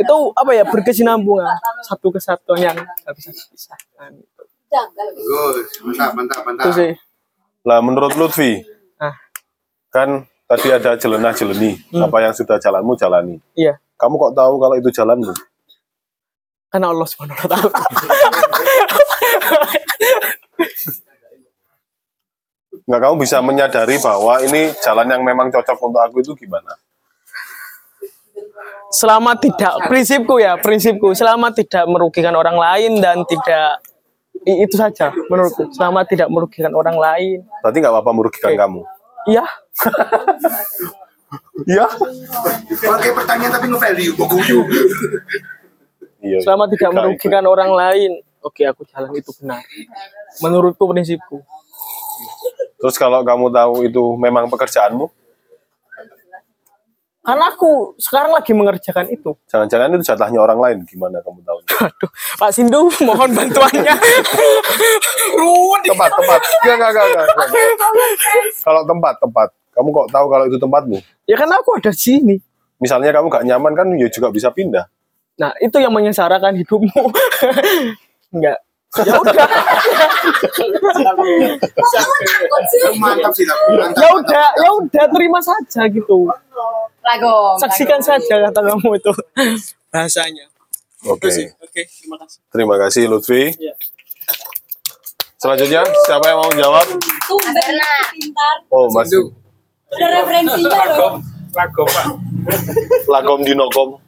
Itu 0.00 0.32
apa 0.32 0.50
ya 0.56 0.64
berkesinambungan 0.64 1.44
satu 1.84 2.08
kesatuan 2.08 2.64
yang 2.64 2.76
gak 2.80 3.14
bisa 3.14 3.30
dipisahkan 3.36 4.16
bagus 4.74 5.70
mantap 5.84 6.10
mantap 6.16 6.40
itu 6.40 6.46
mantap 6.48 6.72
sih. 6.74 6.92
Lah 7.64 7.78
menurut 7.84 8.12
Lutfi, 8.18 8.60
ah. 8.98 9.14
kan 9.94 10.26
tadi 10.44 10.68
ada 10.70 10.94
jelenah 10.94 11.32
jeleni, 11.32 11.76
apa 11.94 12.16
yang 12.20 12.32
sudah 12.32 12.56
jalanmu 12.60 12.92
jalani. 12.94 13.36
iya 13.54 13.76
Kamu 13.94 14.18
kok 14.18 14.34
tahu 14.34 14.54
kalau 14.58 14.74
itu 14.76 14.90
jalanmu? 14.90 15.32
karena 16.68 16.90
Allah 16.90 17.06
subhanahu 17.06 17.38
wa 17.38 17.46
taala 17.46 17.70
Nggak 22.84 23.00
kamu 23.00 23.14
bisa 23.16 23.38
menyadari 23.40 23.96
bahwa 23.96 24.44
ini 24.44 24.68
jalan 24.84 25.08
yang 25.08 25.22
memang 25.24 25.48
cocok 25.48 25.78
untuk 25.80 26.02
aku 26.02 26.20
itu 26.20 26.32
gimana? 26.36 26.74
selama 28.94 29.34
tidak 29.34 29.74
prinsipku 29.90 30.38
ya 30.38 30.54
prinsipku 30.54 31.10
selama 31.18 31.50
tidak 31.50 31.82
merugikan 31.90 32.30
orang 32.30 32.54
lain 32.54 33.02
dan 33.02 33.26
tidak 33.26 33.82
itu 34.46 34.70
saja 34.78 35.10
menurutku 35.26 35.66
selama 35.74 36.06
tidak 36.06 36.30
merugikan 36.30 36.70
orang 36.70 36.94
lain 36.94 37.42
Berarti 37.58 37.82
nggak 37.82 37.90
apa-apa 37.90 38.12
merugikan 38.14 38.54
kamu. 38.54 38.86
Iya. 39.28 39.44
Iya. 41.64 41.86
pakai 42.82 43.10
pertanyaan 43.14 43.52
tapi 43.56 43.66
nge-value 43.72 44.14
guyu? 44.18 44.60
Iya. 46.24 46.38
selama 46.40 46.64
tidak 46.72 46.90
merugikan 46.92 47.44
orang 47.44 47.70
lain. 47.72 48.12
Oke 48.44 48.64
aku 48.64 48.84
jalan 48.88 49.12
itu 49.16 49.32
benar. 49.40 49.60
Menurutku 50.40 50.84
prinsipku. 50.88 51.40
Terus 52.80 52.96
kalau 53.00 53.24
kamu 53.24 53.48
tahu 53.48 53.74
itu 53.88 54.02
memang 54.20 54.48
pekerjaanmu, 54.52 55.08
karena 57.24 57.44
aku 57.48 57.96
sekarang 57.96 58.36
lagi 58.36 58.52
mengerjakan 58.52 59.08
itu 59.08 59.32
jangan-jangan 59.48 59.96
itu 59.96 60.04
jatahnya 60.04 60.38
orang 60.44 60.60
lain, 60.60 60.76
gimana 60.84 61.24
kamu 61.24 61.40
tahu? 61.40 61.58
Aduh, 61.88 62.10
Pak 62.36 62.50
Sindu 62.52 62.92
mohon 63.00 63.32
bantuannya. 63.32 63.96
Ruwet. 65.40 65.82
tempat, 65.88 66.10
tempat. 66.12 66.40
Enggak, 66.44 66.74
enggak, 66.76 66.90
enggak, 66.92 67.06
enggak, 67.08 67.24
enggak. 67.24 68.16
Kalau 68.60 68.82
tempat, 68.84 69.14
tempat. 69.18 69.48
Kamu 69.74 69.88
kok 69.90 70.08
tahu 70.14 70.26
kalau 70.30 70.44
itu 70.46 70.58
tempatmu? 70.60 70.98
Ya 71.26 71.36
kan 71.40 71.50
aku 71.50 71.80
ada 71.80 71.90
di 71.90 71.98
sini. 71.98 72.36
Misalnya 72.78 73.10
kamu 73.10 73.26
gak 73.32 73.44
nyaman 73.48 73.72
kan, 73.74 73.86
ya 73.96 74.06
juga 74.12 74.28
bisa 74.30 74.52
pindah. 74.52 74.86
Nah, 75.34 75.50
itu 75.58 75.80
yang 75.82 75.90
menyengsarakan 75.90 76.54
hidupmu. 76.62 77.10
Enggak. 78.34 78.58
Ya 79.02 79.14
udah. 79.18 79.46
mantap 83.02 83.32
sih 83.34 83.44
mantap 83.50 83.98
ya 83.98 84.08
udah, 84.14 84.46
ya 84.54 84.70
udah 84.70 85.04
terima 85.10 85.40
saja 85.42 85.82
gitu. 85.90 86.30
Lagu. 87.02 87.34
Saksikan 87.58 87.98
saja 87.98 88.48
kata 88.48 88.60
kamu 88.62 88.94
itu 88.94 89.12
bahasanya. 89.90 90.46
Oke. 91.04 91.28
Sih. 91.28 91.50
Oke, 91.60 91.84
terima 91.90 92.16
kasih. 92.22 92.38
Terima 92.48 92.76
kasih 92.78 93.02
Lutfi. 93.10 93.42
Iya. 93.58 93.74
Selanjutnya, 95.36 95.84
siapa 96.08 96.24
yang 96.32 96.40
mau 96.40 96.52
jawab? 96.56 96.86
pintar 98.16 98.56
Oh, 98.72 98.88
masih 98.88 99.28
udah 99.94 100.08
referensinya 100.10 100.82
loh 100.96 101.20
Lagu 101.54 101.84
Pak. 101.86 102.06
Lagom 103.06 103.40
Dinokom, 103.46 104.00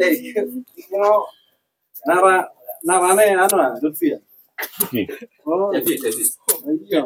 Wali 0.00 0.32
Adon. 0.32 0.64
Agamaku. 0.64 1.22
Nara, 2.08 2.48
narane 2.84 3.24
anu 3.36 3.56
ah, 3.60 3.76
Lutfi 3.84 4.16
ya. 4.16 4.18
Oh, 5.44 5.68
jadi 5.72 5.92
jadi. 6.00 6.22
Iya. 6.88 7.02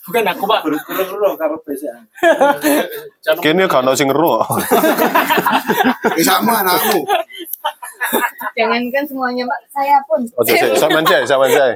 bukan 0.00 0.26
aku 0.26 0.44
pak 0.48 0.60
Kini 3.38 3.62
gak 3.70 3.82
ono 3.84 3.94
sing 3.94 4.10
ngeru. 4.10 4.42
Ya 6.18 6.24
sama 6.26 6.64
anakmu. 6.64 7.06
Jangankan 8.58 9.04
semuanya 9.06 9.44
Pak, 9.46 9.60
saya 9.70 10.02
pun. 10.08 10.26
Oke, 10.34 10.56
sik, 10.56 10.74
sampean 10.80 11.06
sik, 11.06 11.28
sampean 11.30 11.52
sik. 11.54 11.74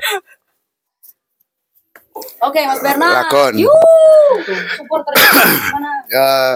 Oke, 2.42 2.60
Mas 2.66 2.80
Bernard. 2.82 3.14
Lakon. 3.28 3.52
Yuh, 3.60 3.70
supporter 4.74 5.14
mana? 5.14 5.92
Eh, 6.10 6.54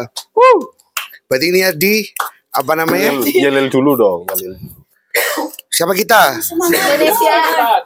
berarti 1.30 1.46
ini 1.52 1.58
ya 1.62 1.70
di 1.70 2.02
apa 2.58 2.72
namanya? 2.74 3.22
Yelil 3.22 3.70
dulu 3.70 3.94
dong. 3.94 4.20
Siapa 5.70 5.94
kita? 5.94 6.34
Indonesia. 6.42 7.36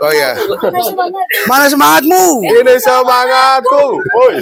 Oh 0.00 0.12
ya. 0.12 0.32
Mana 0.64 0.80
semangat? 0.80 1.26
Mana 1.44 1.64
semangatmu? 1.68 2.24
Ini 2.40 2.74
semangatku. 2.80 3.84
Woi. 4.00 4.36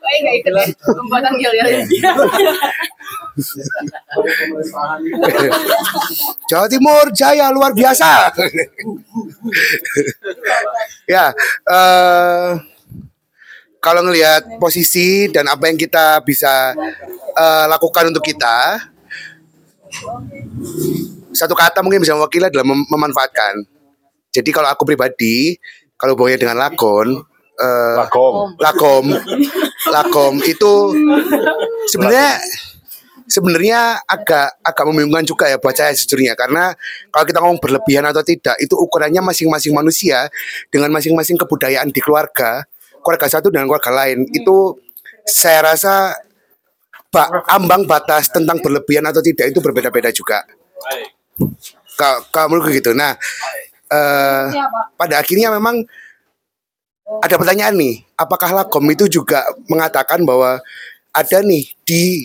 Baik, 0.00 0.18
nggak 0.26 0.34
ikut. 0.42 0.54
Pembuatan 0.90 1.32
gil. 1.38 1.52
Jawa 6.50 6.66
Timur 6.66 7.06
Jaya 7.14 7.54
luar 7.54 7.70
biasa. 7.70 8.34
ya, 11.06 11.30
eh 11.70 12.50
kalau 13.80 14.04
ngelihat 14.04 14.60
posisi 14.60 15.26
dan 15.32 15.48
apa 15.48 15.66
yang 15.72 15.80
kita 15.80 16.20
bisa 16.20 16.76
eh, 17.34 17.64
lakukan 17.66 18.12
untuk 18.12 18.22
kita, 18.22 18.76
satu 21.32 21.56
kata 21.56 21.80
mungkin 21.80 22.04
bisa 22.04 22.12
mewakili 22.14 22.46
adalah 22.46 22.68
mem- 22.68 22.88
memanfaatkan. 22.88 23.64
Jadi 24.30 24.50
kalau 24.54 24.68
aku 24.70 24.86
pribadi, 24.86 25.58
kalau 25.98 26.14
hubungannya 26.14 26.38
dengan 26.38 26.56
lakon, 26.60 27.24
eh, 27.58 27.96
Lakom. 27.98 28.54
lakom, 28.60 29.04
lakom 29.90 30.34
itu 30.44 30.72
sebenarnya 31.90 32.38
sebenarnya 33.30 34.02
agak 34.10 34.58
agak 34.60 34.84
membingungkan 34.90 35.22
juga 35.22 35.46
ya 35.46 35.56
buat 35.62 35.72
saya 35.72 35.94
sejujurnya 35.94 36.34
karena 36.34 36.74
kalau 37.14 37.24
kita 37.24 37.38
ngomong 37.38 37.62
berlebihan 37.62 38.02
atau 38.10 38.26
tidak 38.26 38.58
itu 38.58 38.74
ukurannya 38.74 39.22
masing-masing 39.22 39.70
manusia 39.70 40.26
dengan 40.68 40.90
masing-masing 40.90 41.38
kebudayaan 41.38 41.94
di 41.94 42.02
keluarga 42.02 42.66
keluarga 43.02 43.28
satu 43.28 43.48
dengan 43.52 43.66
keluarga 43.66 43.92
lain. 43.92 44.28
Itu 44.30 44.78
saya 45.26 45.72
rasa 45.74 46.16
ba- 47.12 47.44
ambang 47.50 47.84
batas 47.84 48.30
tentang 48.30 48.62
berlebihan 48.62 49.04
atau 49.08 49.20
tidak 49.20 49.50
itu 49.50 49.58
berbeda-beda 49.60 50.14
juga. 50.14 50.44
Menurutku 52.48 52.72
gitu. 52.72 52.96
Nah 52.96 53.16
eh, 53.90 54.46
pada 54.96 55.20
akhirnya 55.20 55.52
memang 55.52 55.84
ada 57.20 57.34
pertanyaan 57.34 57.74
nih, 57.74 58.06
apakah 58.14 58.54
Lakom 58.54 58.86
itu 58.86 59.10
juga 59.10 59.42
mengatakan 59.66 60.22
bahwa 60.22 60.62
ada 61.10 61.38
nih 61.42 61.66
di 61.82 62.22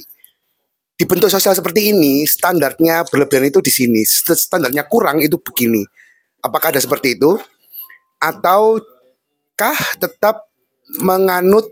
di 0.96 1.04
bentuk 1.04 1.28
sosial 1.28 1.58
seperti 1.58 1.90
ini 1.92 2.24
standarnya 2.24 3.04
berlebihan 3.10 3.50
itu 3.50 3.60
di 3.66 3.74
sini, 3.74 4.06
st- 4.06 4.38
standarnya 4.38 4.86
kurang 4.86 5.20
itu 5.20 5.42
begini. 5.42 5.82
Apakah 6.46 6.70
ada 6.70 6.80
seperti 6.80 7.18
itu? 7.18 7.36
Ataukah 8.22 9.78
tetap 9.98 10.48
menganut 11.02 11.68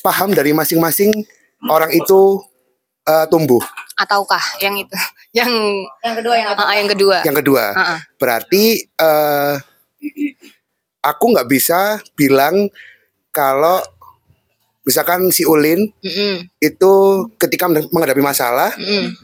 paham 0.00 0.34
dari 0.34 0.50
masing-masing 0.56 1.12
orang 1.68 1.92
itu 1.94 2.42
eh, 3.06 3.26
tumbuh? 3.30 3.62
Ataukah 3.98 4.42
yang 4.62 4.74
itu? 4.78 4.96
Yang 5.32 5.48
Yang 6.04 6.14
kedua 6.20 6.34
yang 6.36 6.48
Ah, 6.60 6.76
yang 6.76 6.88
kedua. 6.92 7.16
Yang 7.24 7.36
kedua, 7.40 7.64
Ah, 7.72 7.96
ah. 7.96 7.98
berarti 8.20 8.84
eh, 8.84 9.54
aku 11.00 11.24
nggak 11.32 11.48
bisa 11.48 11.96
bilang 12.12 12.68
kalau 13.32 13.80
misalkan 14.86 15.30
si 15.32 15.42
Ulin 15.46 15.90
Mm-mm, 16.02 16.46
itu 16.58 16.92
ketika 17.38 17.70
menghadapi 17.70 18.22
masalah 18.22 18.74
mm-mm, 18.74 19.14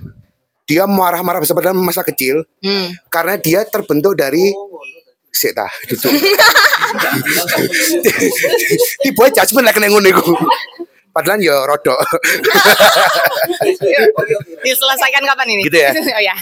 dia 0.64 0.86
marah-marah 0.86 1.42
pada 1.42 1.74
masa 1.74 2.06
kecil 2.06 2.46
mm. 2.62 3.10
karena 3.10 3.34
dia 3.38 3.66
terbentuk 3.66 4.14
dari 4.14 4.54
Sik 5.38 5.54
tah, 5.54 5.70
duduk. 5.86 6.10
Tiba 9.06 9.24
judgement 9.30 9.64
lah 9.70 9.70
kena 9.70 9.86
ngono 9.86 10.10
iku. 10.10 10.34
Padahal 11.14 11.38
ya 11.38 11.62
rodok. 11.62 11.98
Diselesaikan 14.66 15.22
kapan 15.22 15.46
ini? 15.54 15.62
Gitu 15.70 15.78
ya? 15.78 15.90
oh 16.18 16.22
ya. 16.22 16.36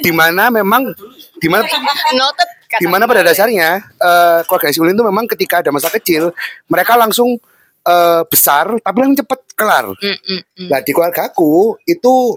di 0.00 0.12
mana 0.12 0.52
memang 0.52 0.92
di 1.40 1.48
mana 1.48 1.64
Noted. 2.12 2.48
di 2.80 2.86
mana 2.88 3.04
pada 3.08 3.24
dasarnya 3.24 3.80
eh 3.80 4.40
keluarga 4.44 4.72
si 4.72 4.80
Ulin 4.80 4.96
itu 4.96 5.04
memang 5.04 5.24
ketika 5.28 5.60
ada 5.60 5.70
masa 5.72 5.92
kecil 5.92 6.32
mereka 6.68 6.96
langsung 7.00 7.36
eh, 7.84 8.22
besar 8.28 8.76
tapi 8.80 8.96
langsung 9.00 9.24
cepat 9.24 9.40
kelar. 9.56 9.88
Mm, 9.96 10.18
mm, 10.20 10.40
mm. 10.40 10.68
Nah 10.68 10.80
di 10.84 10.90
keluargaku 10.92 11.80
itu 11.84 12.36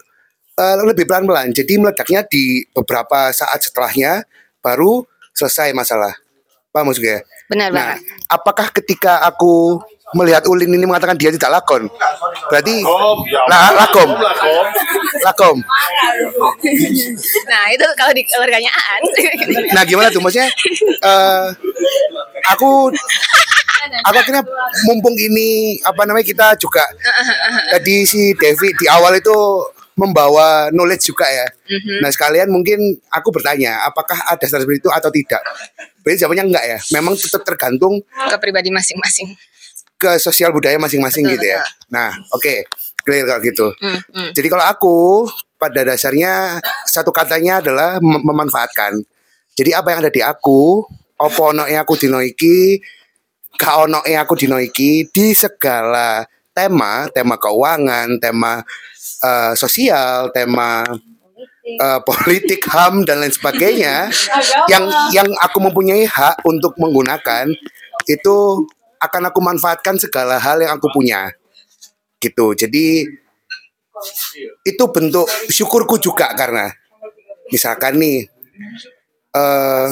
eh, 0.55 0.75
lebih 0.83 1.03
pelan-pelan. 1.03 1.51
Jadi 1.51 1.73
meledaknya 1.79 2.23
di 2.27 2.63
beberapa 2.71 3.31
saat 3.31 3.59
setelahnya 3.63 4.27
baru 4.59 5.07
selesai 5.37 5.69
masalah. 5.71 6.17
Paham 6.73 6.89
maksudnya? 6.89 7.21
Benar 7.47 7.69
Nah, 7.71 7.93
banget. 7.93 7.99
apakah 8.27 8.67
ketika 8.73 9.21
aku 9.23 9.79
melihat 10.13 10.43
Ulin 10.47 10.71
ini 10.71 10.83
mengatakan 10.83 11.15
dia 11.15 11.29
tidak 11.29 11.51
lakon, 11.51 11.87
berarti 12.47 12.79
ya 13.27 13.43
la, 13.47 13.59
lakom, 13.77 14.09
lakom. 15.21 15.57
Nah, 17.51 17.63
itu 17.71 17.85
kalau 17.95 18.11
di 18.11 18.23
keluarganya 18.23 18.71
Aan. 18.71 19.01
Nah 19.75 19.83
gimana 19.83 20.07
tuh 20.09 20.19
maksudnya? 20.19 20.47
eh 20.97 21.45
aku 22.49 22.91
aku 24.03 24.17
akhirnya 24.17 24.43
mumpung 24.83 25.15
ini 25.15 25.79
apa 25.83 26.03
namanya 26.03 26.25
kita 26.25 26.47
juga 26.57 26.83
tadi 27.73 28.03
si 28.03 28.31
Devi 28.33 28.71
di 28.75 28.85
awal 28.87 29.15
itu 29.15 29.35
membawa 29.97 30.69
knowledge 30.69 31.09
juga 31.09 31.25
ya. 31.25 31.49
Nah 32.05 32.13
sekalian 32.13 32.53
mungkin 32.53 33.01
aku 33.09 33.33
bertanya 33.33 33.81
apakah 33.83 34.15
ada 34.29 34.45
standar 34.45 34.69
seperti 34.69 34.85
itu 34.85 34.91
atau 34.93 35.09
tidak. 35.09 35.41
Berarti 36.05 36.21
jawabannya 36.21 36.45
enggak 36.53 36.65
ya. 36.69 36.79
Memang 36.93 37.17
tetap 37.17 37.41
tergantung 37.41 37.99
ke 38.05 38.37
pribadi 38.37 38.69
masing-masing. 38.69 39.33
ke 39.97 40.21
sosial 40.21 40.53
budaya 40.53 40.77
masing-masing 40.77 41.25
Betul, 41.25 41.41
gitu 41.41 41.45
ya. 41.57 41.65
Nah 41.89 42.13
oke 42.29 42.69
clear 43.01 43.25
kalau 43.25 43.41
gitu. 43.41 43.67
Mm, 43.81 43.99
mm. 44.13 44.29
Jadi 44.37 44.47
kalau 44.53 44.65
aku 44.69 44.97
pada 45.57 45.81
dasarnya 45.81 46.61
satu 46.85 47.09
katanya 47.09 47.65
adalah 47.65 47.97
mem- 47.97 48.21
memanfaatkan. 48.21 49.01
Jadi 49.57 49.73
apa 49.73 49.89
yang 49.89 50.05
ada 50.05 50.13
di 50.13 50.21
aku, 50.21 50.85
opo 51.17 51.41
ono 51.49 51.65
yang 51.65 51.81
aku 51.81 51.97
dino 51.97 52.21
iki, 52.21 52.77
ka 53.57 53.89
ono 53.89 54.05
yang 54.05 54.21
aku 54.21 54.37
dino 54.37 54.61
iki 54.61 55.09
di 55.09 55.33
segala 55.33 56.21
tema, 56.53 57.09
tema 57.09 57.41
keuangan, 57.41 58.21
tema 58.21 58.61
eh, 59.23 59.53
sosial, 59.57 60.31
tema 60.31 60.83
eh, 61.65 61.99
politik, 62.03 62.63
HAM 62.67 63.03
dan 63.03 63.23
lain 63.23 63.33
sebagainya 63.33 64.11
yang 64.71 64.85
yang 65.11 65.29
aku 65.43 65.59
mempunyai 65.59 66.07
hak 66.07 66.43
untuk 66.47 66.75
menggunakan 66.79 67.51
itu 68.07 68.35
akan 68.97 69.23
aku 69.29 69.39
manfaatkan 69.43 69.99
segala 70.01 70.41
hal 70.41 70.57
yang 70.63 70.77
aku 70.77 70.89
punya. 70.89 71.29
Gitu. 72.17 72.55
Jadi 72.57 73.05
itu 74.65 74.83
bentuk 74.93 75.25
syukurku 75.49 75.97
juga 75.97 76.29
karena 76.37 76.69
misalkan 77.49 77.97
nih 77.97 78.29
eh 79.33 79.89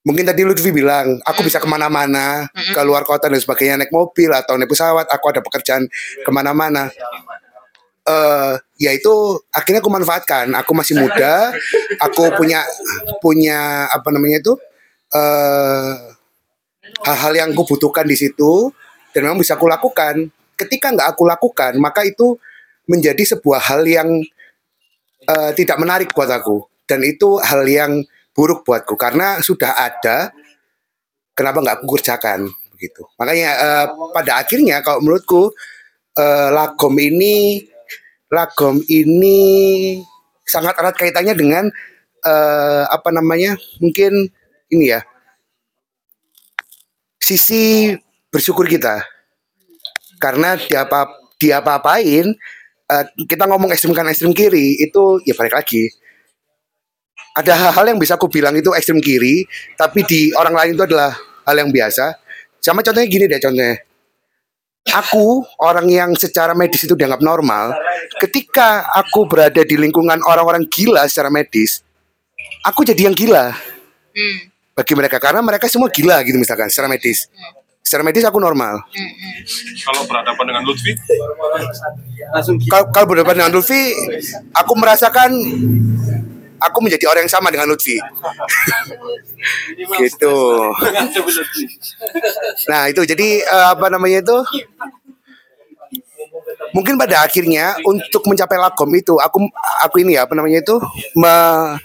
mungkin 0.00 0.24
tadi 0.24 0.44
Lutfi 0.44 0.72
bilang 0.72 1.20
aku 1.24 1.44
bisa 1.44 1.60
ke 1.60 1.68
mana-mana 1.68 2.48
ke 2.52 2.80
luar 2.84 3.04
kota 3.04 3.28
dan 3.28 3.40
sebagainya 3.40 3.84
naik 3.84 3.92
mobil 3.92 4.32
atau 4.32 4.56
naik 4.56 4.68
pesawat 4.72 5.06
aku 5.12 5.24
ada 5.28 5.40
pekerjaan 5.44 5.84
ke 6.24 6.30
mana-mana 6.32 6.88
eh 8.00 8.54
ya 8.80 8.90
itu 8.96 9.12
akhirnya 9.52 9.80
aku 9.84 9.92
manfaatkan. 9.92 10.46
Aku 10.56 10.72
masih 10.72 10.96
muda 11.00 11.52
aku 12.00 12.32
punya 12.36 12.64
punya 13.20 13.88
apa 13.92 14.08
namanya 14.12 14.40
itu 14.40 14.54
eh 15.14 15.94
hal-hal 17.06 17.32
yang 17.36 17.48
aku 17.54 17.76
butuhkan 17.76 18.06
di 18.08 18.16
situ 18.16 18.72
dan 19.12 19.28
memang 19.28 19.40
bisa 19.40 19.54
aku 19.58 19.68
lakukan. 19.68 20.28
Ketika 20.56 20.92
nggak 20.92 21.08
aku 21.16 21.24
lakukan 21.28 21.76
maka 21.80 22.04
itu 22.04 22.36
menjadi 22.90 23.36
sebuah 23.36 23.60
hal 23.70 23.82
yang 23.86 24.08
eh, 25.28 25.52
tidak 25.54 25.76
menarik 25.78 26.10
buat 26.10 26.30
aku. 26.30 26.66
Dan 26.88 27.06
itu 27.06 27.38
hal 27.38 27.62
yang 27.70 28.02
buruk 28.34 28.66
buatku 28.66 28.98
karena 28.98 29.38
sudah 29.38 29.78
ada 29.78 30.34
kenapa 31.38 31.62
nggak 31.62 31.76
aku 31.78 31.86
kerjakan? 31.98 32.50
Begitu. 32.74 33.06
Makanya 33.20 33.50
eh, 33.54 33.86
pada 34.10 34.32
akhirnya 34.42 34.82
kalau 34.82 34.98
menurutku 35.04 35.54
eh, 36.18 36.48
lagom 36.50 36.94
ini 36.98 37.62
lagom 38.30 38.78
ini 38.86 39.38
sangat 40.46 40.78
erat 40.78 40.94
kaitannya 40.94 41.34
dengan 41.34 41.64
eh, 42.22 42.84
apa 42.86 43.10
namanya 43.10 43.58
mungkin 43.82 44.30
ini 44.70 44.94
ya 44.94 45.02
sisi 47.30 47.94
bersyukur 48.30 48.66
kita. 48.66 49.02
Karena 50.18 50.58
diapa 50.58 51.10
diapa-apain 51.38 52.26
eh, 52.90 53.04
kita 53.26 53.44
ngomong 53.46 53.70
ekstrim 53.74 53.94
kanan 53.94 54.14
ekstrim 54.14 54.34
kiri 54.34 54.78
itu 54.78 55.22
ya 55.26 55.34
balik 55.34 55.54
lagi. 55.58 55.90
Ada 57.30 57.54
hal-hal 57.54 57.94
yang 57.94 57.98
bisa 58.02 58.18
aku 58.18 58.26
bilang 58.26 58.54
itu 58.58 58.74
ekstrim 58.74 58.98
kiri 58.98 59.46
tapi 59.78 60.02
di 60.02 60.34
orang 60.34 60.54
lain 60.54 60.72
itu 60.74 60.82
adalah 60.86 61.14
hal 61.46 61.56
yang 61.58 61.70
biasa. 61.70 62.18
Sama 62.62 62.82
contohnya 62.82 63.06
gini 63.06 63.30
deh 63.30 63.38
contohnya. 63.42 63.89
Aku 64.88 65.44
orang 65.60 65.86
yang 65.92 66.10
secara 66.16 66.56
medis 66.56 66.88
itu 66.88 66.96
dianggap 66.96 67.20
normal. 67.20 67.76
Ketika 68.16 68.88
aku 68.96 69.28
berada 69.28 69.60
di 69.60 69.76
lingkungan 69.76 70.24
orang-orang 70.24 70.64
gila 70.72 71.04
secara 71.04 71.28
medis, 71.28 71.84
aku 72.64 72.82
jadi 72.88 73.10
yang 73.10 73.16
gila 73.16 73.52
Hmm. 74.10 74.50
bagi 74.74 74.98
mereka 74.98 75.22
karena 75.22 75.38
mereka 75.38 75.70
semua 75.70 75.86
gila 75.86 76.18
gitu 76.26 76.34
misalkan 76.34 76.66
secara 76.66 76.90
medis. 76.90 77.30
Secara 77.78 78.02
medis 78.02 78.26
aku 78.26 78.42
normal. 78.42 78.82
Kalau 79.86 80.02
berhadapan 80.06 80.44
dengan 80.50 80.62
Lutfi, 80.66 80.92
Kalau 82.66 82.84
kalau 82.90 83.06
berhadapan 83.06 83.34
dengan 83.38 83.52
Lutfi, 83.54 83.94
aku 84.50 84.72
merasakan 84.74 85.30
aku 86.60 86.78
menjadi 86.84 87.04
orang 87.08 87.26
yang 87.26 87.32
sama 87.32 87.48
dengan 87.48 87.66
Lutfi. 87.68 87.96
gitu. 89.96 90.36
Nah 92.68 92.92
itu 92.92 93.02
jadi 93.08 93.28
eh, 93.44 93.66
apa 93.72 93.88
namanya 93.88 94.20
itu? 94.20 94.38
Mungkin 96.70 96.94
pada 97.00 97.26
akhirnya 97.26 97.80
untuk 97.82 98.22
mencapai 98.30 98.60
lakom 98.60 98.90
itu 98.94 99.18
aku 99.18 99.48
aku 99.82 99.96
ini 100.04 100.14
ya 100.14 100.28
apa 100.28 100.38
namanya 100.38 100.62
itu 100.62 100.76
me- 101.18 101.80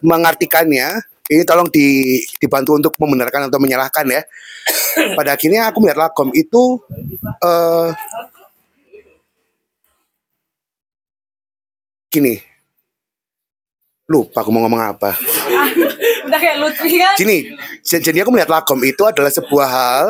mengartikannya 0.00 1.04
ini 1.30 1.42
tolong 1.46 1.68
di, 1.70 2.18
dibantu 2.42 2.76
untuk 2.76 2.92
membenarkan 2.98 3.48
atau 3.48 3.58
menyalahkan 3.60 4.04
ya. 4.08 4.22
Pada 5.18 5.34
akhirnya 5.34 5.68
aku 5.70 5.82
melihat 5.82 6.08
lakom 6.08 6.30
itu 6.32 6.80
eh 7.42 7.90
gini. 12.12 12.51
Lupa 14.12 14.44
aku 14.44 14.52
mau 14.52 14.60
ngomong 14.68 14.82
apa. 14.92 15.16
Udah 16.28 16.38
kayak 16.38 16.56
Lutfi 16.60 17.00
kan? 17.00 17.16
Gini, 17.16 17.56
j- 17.80 18.04
jadi 18.04 18.20
aku 18.20 18.30
melihat 18.30 18.52
lakom 18.52 18.84
itu 18.84 19.00
adalah 19.08 19.32
sebuah 19.32 19.68
hal 19.68 20.04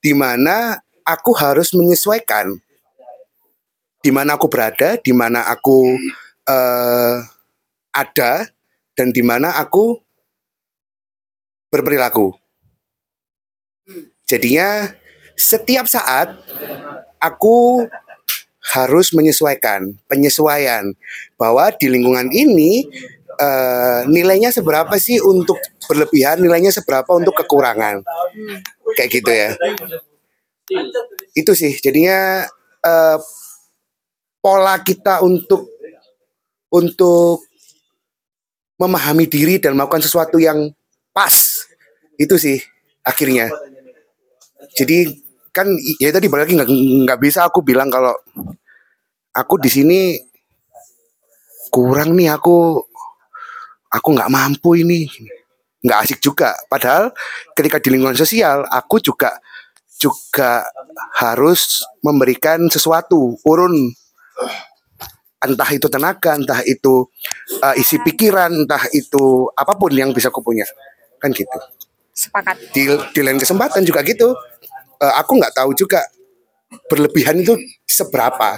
di 0.00 0.16
mana 0.16 0.80
aku 1.04 1.36
harus 1.36 1.76
menyesuaikan 1.76 2.56
di 4.00 4.14
mana 4.14 4.38
aku 4.38 4.46
berada, 4.46 4.94
di 5.02 5.10
mana 5.10 5.42
aku 5.50 5.98
eh, 6.46 7.16
ada, 7.90 8.46
dan 8.94 9.10
di 9.10 9.18
mana 9.18 9.58
aku 9.58 9.98
berperilaku. 11.74 12.30
Jadinya 14.30 14.94
setiap 15.34 15.90
saat 15.90 16.38
aku 17.18 17.86
harus 18.74 19.10
menyesuaikan, 19.14 19.94
penyesuaian 20.06 20.94
bahwa 21.38 21.70
di 21.74 21.86
lingkungan 21.90 22.30
ini 22.30 22.86
eh, 23.36 24.00
nilainya 24.08 24.50
seberapa 24.50 24.92
sih 24.96 25.20
untuk 25.20 25.60
berlebihan, 25.86 26.42
nilainya 26.42 26.72
seberapa 26.74 27.08
untuk 27.14 27.36
kekurangan, 27.36 28.02
kayak 28.96 29.10
gitu 29.12 29.30
ya. 29.30 29.50
Itu 31.36 31.52
sih, 31.52 31.76
jadinya 31.78 32.48
eh, 32.82 33.18
pola 34.40 34.80
kita 34.82 35.22
untuk 35.22 35.68
untuk 36.72 37.46
memahami 38.76 39.24
diri 39.26 39.56
dan 39.56 39.72
melakukan 39.72 40.04
sesuatu 40.04 40.36
yang 40.36 40.68
pas 41.10 41.32
itu 42.20 42.36
sih 42.36 42.60
akhirnya. 43.00 43.48
Jadi 44.76 45.08
kan 45.52 45.72
ya 45.96 46.12
tadi 46.12 46.28
balik 46.28 46.52
lagi 46.52 46.76
nggak 46.76 47.16
bisa 47.16 47.48
aku 47.48 47.64
bilang 47.64 47.88
kalau 47.88 48.12
aku 49.32 49.56
di 49.56 49.70
sini 49.72 50.00
kurang 51.72 52.12
nih 52.12 52.28
aku 52.32 52.85
aku 53.96 54.12
nggak 54.12 54.28
mampu 54.28 54.76
ini. 54.76 55.08
Nggak 55.80 55.98
asik 56.04 56.18
juga. 56.20 56.52
Padahal 56.68 57.10
ketika 57.56 57.80
di 57.80 57.88
lingkungan 57.96 58.18
sosial 58.18 58.68
aku 58.68 59.00
juga 59.00 59.40
juga 59.96 60.68
harus 61.16 61.80
memberikan 62.04 62.68
sesuatu 62.68 63.40
urun. 63.48 63.92
Entah 65.40 65.70
itu 65.72 65.86
tenaga 65.88 66.36
entah 66.36 66.60
itu 66.64 67.08
uh, 67.64 67.74
isi 67.76 68.00
pikiran 68.00 68.66
entah 68.66 68.82
itu 68.92 69.48
apa 69.56 69.72
pun 69.76 69.92
yang 69.92 70.12
bisa 70.12 70.28
aku 70.28 70.44
punya. 70.44 70.68
Kan 71.16 71.32
gitu. 71.32 71.56
Sepakat. 72.16 72.56
di, 72.72 72.88
di 73.12 73.20
lain 73.20 73.36
kesempatan 73.36 73.84
juga 73.84 74.00
gitu. 74.00 74.32
Eh, 74.96 75.14
aku 75.20 75.36
nggak 75.36 75.52
tahu 75.52 75.76
juga 75.76 76.00
berlebihan 76.88 77.44
itu 77.44 77.52
seberapa. 77.84 78.56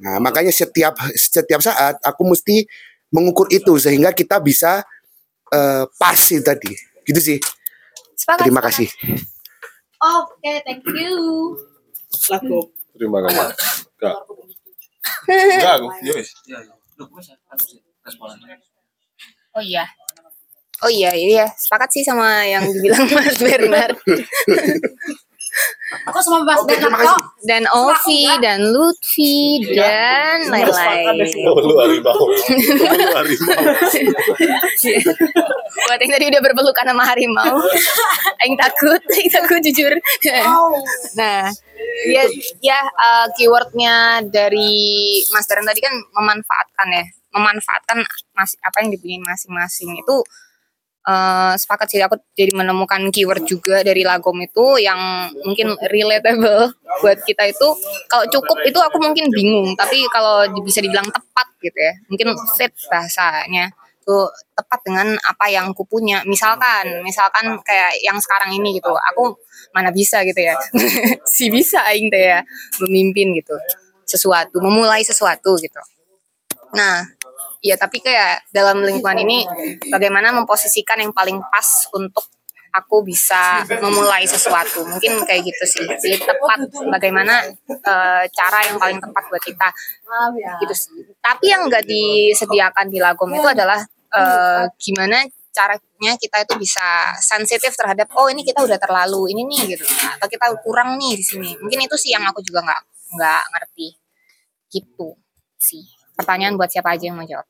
Nah 0.00 0.16
makanya 0.18 0.48
setiap 0.48 0.96
setiap 1.12 1.60
saat 1.60 2.00
aku 2.00 2.24
mesti 2.24 2.64
mengukur 3.10 3.46
itu 3.50 3.76
sehingga 3.78 4.14
kita 4.14 4.38
bisa 4.38 4.82
eh, 5.50 5.84
pas 5.98 6.18
itu 6.18 6.42
tadi 6.42 6.72
gitu 7.06 7.20
sih 7.20 7.38
Sepakat. 8.14 8.46
terima 8.46 8.60
kasih 8.62 8.88
Oke, 10.00 10.64
thank 10.64 10.80
you. 10.96 11.12
Lagu. 12.32 12.72
terima 12.96 13.20
kasih. 13.20 13.52
Enggak. 14.00 14.16
Enggak 15.28 15.72
aku. 15.76 15.88
Ya 16.00 16.12
wis. 16.16 16.28
Oh 19.52 19.60
iya. 19.60 19.84
Oh 20.80 20.88
iya, 20.88 21.12
iya. 21.12 21.46
Sepakat 21.52 21.92
sih 21.92 22.00
sama 22.00 22.48
yang 22.48 22.64
dibilang 22.64 23.04
Mas 23.16 23.36
Bernard. 23.36 24.00
Aku 26.06 26.18
sama 26.22 26.46
Mas 26.46 26.62
kasih. 26.62 26.86
kok. 26.86 27.18
dan 27.42 27.66
Ovi, 27.74 28.22
dan 28.38 28.62
Lutfi, 28.62 29.66
dan 29.74 30.46
lain-lain. 30.46 31.26
Lu 31.42 31.74
harimau. 31.82 32.14
Lu 32.78 33.08
harimau. 33.18 33.58
Buat 35.90 35.98
yang 35.98 36.12
tadi 36.14 36.24
udah 36.30 36.40
berpelukan 36.42 36.86
sama 36.86 37.02
harimau. 37.02 37.58
Aing 38.46 38.56
takut, 38.56 39.02
aing 39.02 39.30
takut 39.30 39.60
jujur. 39.60 39.92
nah, 41.18 41.50
ya, 42.08 42.22
ya 42.62 42.80
eh, 42.86 43.26
keywordnya 43.36 44.24
dari 44.30 45.20
Mas 45.34 45.44
Darren 45.50 45.66
tadi 45.66 45.82
kan 45.82 45.92
memanfaatkan 45.92 46.88
ya, 46.88 47.04
memanfaatkan 47.36 48.00
mas, 48.32 48.56
apa 48.64 48.80
yang 48.80 48.90
dipunyai 48.94 49.20
masing-masing 49.20 49.92
itu 49.98 50.16
eh, 51.06 51.52
sepakat 51.56 51.86
sih 51.88 52.00
aku 52.04 52.16
jadi 52.36 52.52
menemukan 52.52 53.08
keyword 53.12 53.44
juga 53.48 53.80
dari 53.80 54.04
lagom 54.04 54.36
itu 54.40 54.80
yang 54.80 55.30
mungkin 55.44 55.76
relatable 55.88 56.74
buat 57.00 57.18
kita 57.24 57.48
itu. 57.48 57.68
Kalau 58.10 58.24
cukup 58.28 58.58
itu 58.66 58.78
aku 58.80 58.96
mungkin 59.00 59.32
bingung 59.32 59.72
tapi 59.76 60.04
kalau 60.12 60.44
bisa 60.60 60.84
dibilang 60.84 61.08
tepat 61.08 61.48
gitu 61.64 61.78
ya. 61.78 61.92
Mungkin 62.08 62.36
fit 62.56 62.72
bahasanya 62.88 63.72
tuh 64.04 64.26
tepat 64.56 64.80
dengan 64.82 65.08
apa 65.22 65.46
yang 65.52 65.70
aku 65.72 65.84
punya. 65.86 66.24
Misalkan 66.26 67.04
misalkan 67.06 67.60
kayak 67.62 68.00
yang 68.02 68.18
sekarang 68.18 68.50
ini 68.56 68.76
gitu 68.80 68.90
aku 68.90 69.36
mana 69.76 69.92
bisa 69.94 70.24
gitu 70.26 70.40
ya. 70.40 70.56
Si 71.30 71.48
bisa 71.52 71.84
aing 71.88 72.10
teh 72.10 72.24
ya 72.36 72.40
memimpin 72.82 73.36
gitu. 73.38 73.54
Sesuatu 74.04 74.58
memulai 74.58 75.06
sesuatu 75.06 75.54
gitu. 75.60 75.80
Nah 76.74 77.06
ya 77.60 77.76
tapi 77.76 78.00
kayak 78.00 78.48
dalam 78.50 78.80
lingkungan 78.80 79.20
ini 79.20 79.44
bagaimana 79.92 80.32
memposisikan 80.32 81.00
yang 81.00 81.12
paling 81.12 81.40
pas 81.52 81.88
untuk 81.92 82.24
aku 82.70 83.02
bisa 83.02 83.66
memulai 83.82 84.24
sesuatu 84.24 84.86
mungkin 84.86 85.20
kayak 85.26 85.42
gitu 85.42 85.64
sih 85.66 85.84
jadi 85.98 86.22
tepat 86.22 86.70
bagaimana 86.86 87.42
eh, 87.68 88.24
cara 88.30 88.58
yang 88.70 88.78
paling 88.78 88.98
tepat 89.02 89.24
buat 89.26 89.42
kita 89.42 89.68
gitu 90.62 90.74
sih. 90.74 91.02
Tapi 91.18 91.50
yang 91.50 91.66
nggak 91.66 91.84
disediakan 91.86 92.86
di 92.90 92.98
Lagom 93.02 93.30
itu 93.34 93.46
adalah 93.46 93.80
eh, 94.14 94.64
gimana 94.78 95.26
caranya 95.50 96.14
kita 96.14 96.46
itu 96.46 96.54
bisa 96.62 97.10
sensitif 97.18 97.74
terhadap 97.74 98.06
oh 98.14 98.30
ini 98.30 98.46
kita 98.46 98.62
udah 98.62 98.78
terlalu 98.78 99.34
ini 99.34 99.42
nih 99.50 99.74
gitu 99.76 99.84
atau 99.86 100.30
kita 100.30 100.46
kurang 100.62 100.96
nih 100.96 101.18
di 101.18 101.24
sini. 101.26 101.50
Mungkin 101.58 101.90
itu 101.90 101.96
sih 101.98 102.14
yang 102.14 102.22
aku 102.30 102.40
juga 102.42 102.62
nggak 102.62 102.82
nggak 103.18 103.42
ngerti 103.54 103.88
gitu 104.70 105.18
sih. 105.58 105.99
Pertanyaan 106.20 106.60
buat 106.60 106.68
siapa 106.68 106.92
aja 106.92 107.08
yang 107.08 107.16
mau 107.16 107.24
jawab. 107.24 107.48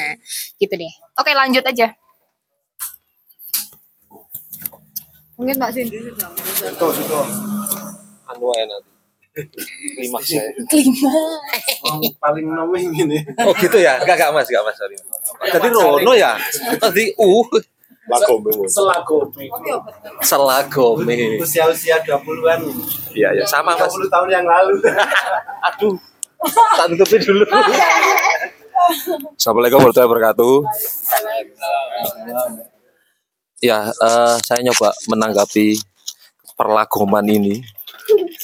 gitu 0.62 0.74
deh. 0.78 0.92
Oke 1.18 1.34
lanjut 1.34 1.66
aja. 1.66 1.90
Mungkin 5.34 5.58
Mbak 5.58 5.70
Cindy. 5.74 5.98
anu 8.24 8.48
aja 8.54 8.64
nanti 8.64 8.90
lima 9.98 10.18
saya 10.22 10.46
Kelima. 10.70 11.10
Paling 12.22 12.46
noming 12.54 12.88
ini. 12.94 13.18
oh 13.42 13.52
gitu 13.58 13.76
ya 13.82 13.98
enggak 13.98 14.16
enggak 14.16 14.30
mas 14.32 14.46
enggak 14.46 14.64
mas 14.64 14.76
sorry 14.78 14.96
tadi 15.50 15.68
Rono 15.74 16.12
ya 16.14 16.38
tadi 16.78 17.10
uh 17.18 17.46
Lakom 18.04 18.44
memang. 18.44 18.68
Selagomi. 18.68 19.48
selagome 20.20 21.40
Usia-usia 21.40 22.04
20-an. 22.04 22.60
iya 23.16 23.32
ya 23.32 23.44
sama 23.48 23.72
mas 23.80 23.88
30 23.96 24.12
tahun 24.12 24.28
yang 24.28 24.44
lalu. 24.44 24.76
aduh 25.72 25.96
tak 26.76 26.86
tutupin 26.92 27.20
dulu 27.24 27.44
Assalamualaikum 29.34 29.80
warahmatullahi 29.80 30.10
wabarakatuh. 30.12 30.54
Ya, 33.64 33.88
eh, 33.88 34.36
saya 34.44 34.60
nyoba 34.60 34.92
menanggapi 35.08 35.80
perlagoman 36.52 37.24
ini. 37.24 37.64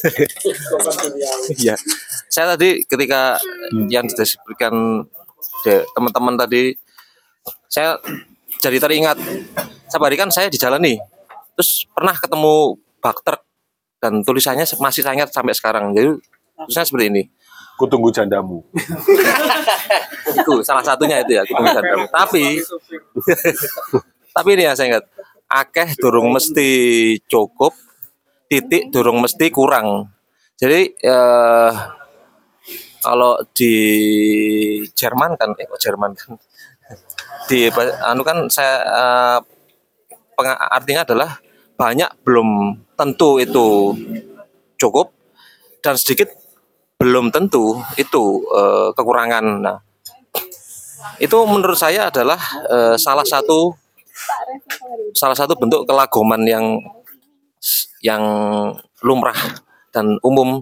ya, 1.66 1.76
saya 2.32 2.56
tadi 2.56 2.80
ketika 2.88 3.36
yang 3.92 4.08
dideskripsikan 4.08 5.04
de- 5.68 5.84
teman-teman 5.92 6.40
tadi, 6.40 6.72
saya 7.68 8.00
jadi 8.64 8.80
teringat. 8.80 9.20
Sabar 9.92 10.08
kan 10.16 10.32
saya 10.32 10.48
di 10.48 10.56
jalan 10.56 10.80
nih, 10.80 10.96
terus 11.52 11.84
pernah 11.92 12.16
ketemu 12.16 12.80
bak 13.02 13.20
truk 13.20 13.42
dan 14.00 14.24
tulisannya 14.24 14.64
masih 14.80 15.04
saya 15.04 15.20
ingat 15.20 15.36
sampai 15.36 15.52
sekarang. 15.52 15.92
Jadi 15.92 16.16
tulisannya 16.64 16.88
seperti 16.88 17.06
ini. 17.12 17.22
Ku 17.80 17.88
tunggu 17.88 18.12
jandamu. 18.12 18.60
itu 20.30 20.52
salah 20.60 20.84
satunya 20.84 21.24
itu 21.24 21.32
ya 21.32 21.42
Gunung 21.48 21.72
Jandamu. 21.72 22.04
Tapi 22.12 22.60
tapi 24.36 24.48
ini 24.52 24.68
ya 24.68 24.76
saya 24.76 24.86
ingat 24.92 25.04
akeh 25.48 25.96
durung 25.96 26.28
mesti 26.30 26.68
cukup 27.24 27.72
titik 28.52 28.92
durung 28.92 29.24
mesti 29.24 29.48
kurang. 29.48 30.12
Jadi 30.60 30.92
eh, 30.92 31.72
kalau 33.00 33.40
di 33.56 33.74
Jerman 34.92 35.40
kan 35.40 35.56
eh 35.56 35.64
kok 35.64 35.80
Jerman 35.80 36.12
kan 36.12 36.36
di 37.48 37.72
anu 38.04 38.20
kan 38.20 38.44
saya 38.52 38.74
eh, 38.84 39.38
penga- 40.36 40.68
artinya 40.68 41.02
adalah 41.08 41.30
banyak 41.80 42.12
belum 42.28 42.76
tentu 42.92 43.40
itu 43.40 43.96
cukup 44.76 45.16
dan 45.80 45.96
sedikit 45.96 46.28
belum 47.00 47.32
tentu 47.32 47.80
itu 47.96 48.44
eh, 48.52 48.88
kekurangan. 48.92 49.44
Nah, 49.64 49.78
itu 51.16 51.36
menurut 51.48 51.80
saya 51.80 52.12
adalah 52.12 52.36
eh, 52.68 52.96
salah 53.00 53.24
satu 53.24 53.72
salah 55.16 55.32
satu 55.32 55.56
bentuk 55.56 55.88
kelagoman 55.88 56.44
yang 56.44 56.76
yang 58.04 58.20
lumrah 59.00 59.36
dan 59.96 60.20
umum 60.20 60.60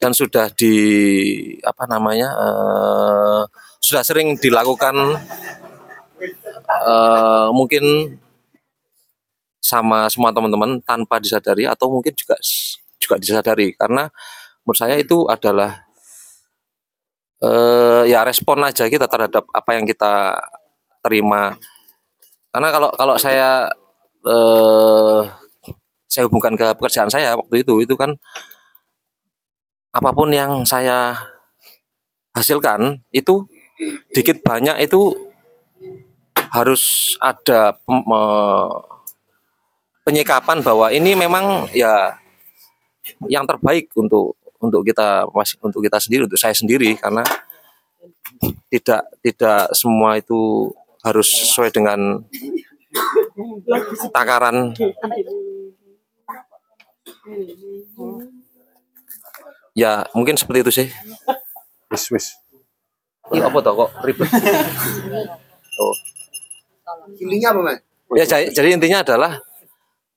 dan 0.00 0.16
sudah 0.16 0.48
di 0.56 0.74
apa 1.60 1.84
namanya 1.84 2.32
eh, 2.32 3.42
sudah 3.84 4.00
sering 4.00 4.40
dilakukan 4.40 5.20
eh, 6.64 7.48
mungkin 7.52 8.16
sama 9.60 10.08
semua 10.12 10.32
teman-teman 10.32 10.80
tanpa 10.84 11.16
disadari 11.20 11.64
atau 11.64 11.88
mungkin 11.88 12.12
juga 12.12 12.36
juga 13.00 13.16
disadari 13.16 13.72
karena 13.76 14.08
menurut 14.64 14.78
saya 14.80 14.96
itu 14.96 15.28
adalah 15.28 15.84
eh, 17.44 18.02
ya 18.08 18.24
respon 18.24 18.64
aja 18.64 18.88
kita 18.88 19.04
terhadap 19.04 19.44
apa 19.52 19.70
yang 19.76 19.84
kita 19.84 20.40
terima. 21.04 21.52
Karena 22.48 22.68
kalau 22.72 22.90
kalau 22.96 23.16
saya 23.20 23.68
eh, 24.24 25.20
saya 26.08 26.24
hubungkan 26.24 26.56
ke 26.56 26.66
pekerjaan 26.80 27.12
saya 27.12 27.36
waktu 27.36 27.60
itu 27.60 27.84
itu 27.84 27.94
kan 27.98 28.16
apa 29.94 30.10
pun 30.16 30.32
yang 30.32 30.64
saya 30.64 31.14
hasilkan 32.34 33.04
itu 33.14 33.46
dikit 34.14 34.42
banyak 34.42 34.86
itu 34.86 35.14
harus 36.54 37.14
ada 37.18 37.74
penyikapan 40.06 40.62
bahwa 40.62 40.86
ini 40.94 41.18
memang 41.18 41.66
ya 41.74 42.14
yang 43.26 43.42
terbaik 43.44 43.90
untuk 43.98 44.38
untuk 44.64 44.82
kita 44.82 45.28
mas- 45.30 45.58
untuk 45.60 45.80
kita 45.84 46.00
sendiri 46.00 46.24
untuk 46.24 46.40
saya 46.40 46.56
sendiri 46.56 46.96
karena 46.96 47.22
tidak 48.72 49.02
tidak 49.20 49.60
semua 49.76 50.16
itu 50.18 50.72
harus 51.04 51.28
sesuai 51.28 51.70
dengan 51.70 52.24
takaran. 54.10 54.72
Ya 59.74 60.06
mungkin 60.16 60.38
seperti 60.38 60.60
itu 60.64 60.72
sih. 60.72 60.88
Wis 61.92 62.08
wis. 62.10 62.26
ini 63.32 63.40
apa 63.40 63.56
toh 63.64 63.72
kok 63.72 63.90
ribet? 64.04 64.28
Oh 65.80 65.94
Intinya 67.18 67.48
apa, 67.56 67.60
Mas? 67.64 67.78
ya 68.14 68.24
jadi, 68.28 68.46
jadi 68.52 68.68
intinya 68.76 68.98
adalah 69.00 69.32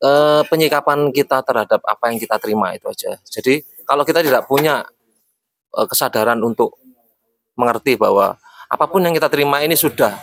eh, 0.04 0.42
penyikapan 0.52 1.10
kita 1.16 1.42
terhadap 1.42 1.82
apa 1.82 2.04
yang 2.12 2.20
kita 2.20 2.36
terima 2.38 2.76
itu 2.76 2.86
aja. 2.92 3.18
Jadi 3.26 3.64
kalau 3.88 4.04
kita 4.04 4.20
tidak 4.20 4.44
punya 4.46 4.84
eh, 5.74 5.88
kesadaran 5.88 6.38
untuk 6.44 6.76
mengerti 7.58 7.96
bahwa 7.96 8.36
apa 8.68 8.86
pun 8.86 9.02
yang 9.02 9.16
kita 9.16 9.32
terima 9.32 9.64
ini 9.64 9.74
sudah 9.74 10.14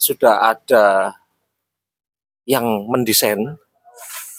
sudah 0.00 0.56
ada 0.56 1.12
yang 2.48 2.64
mendesain 2.88 3.38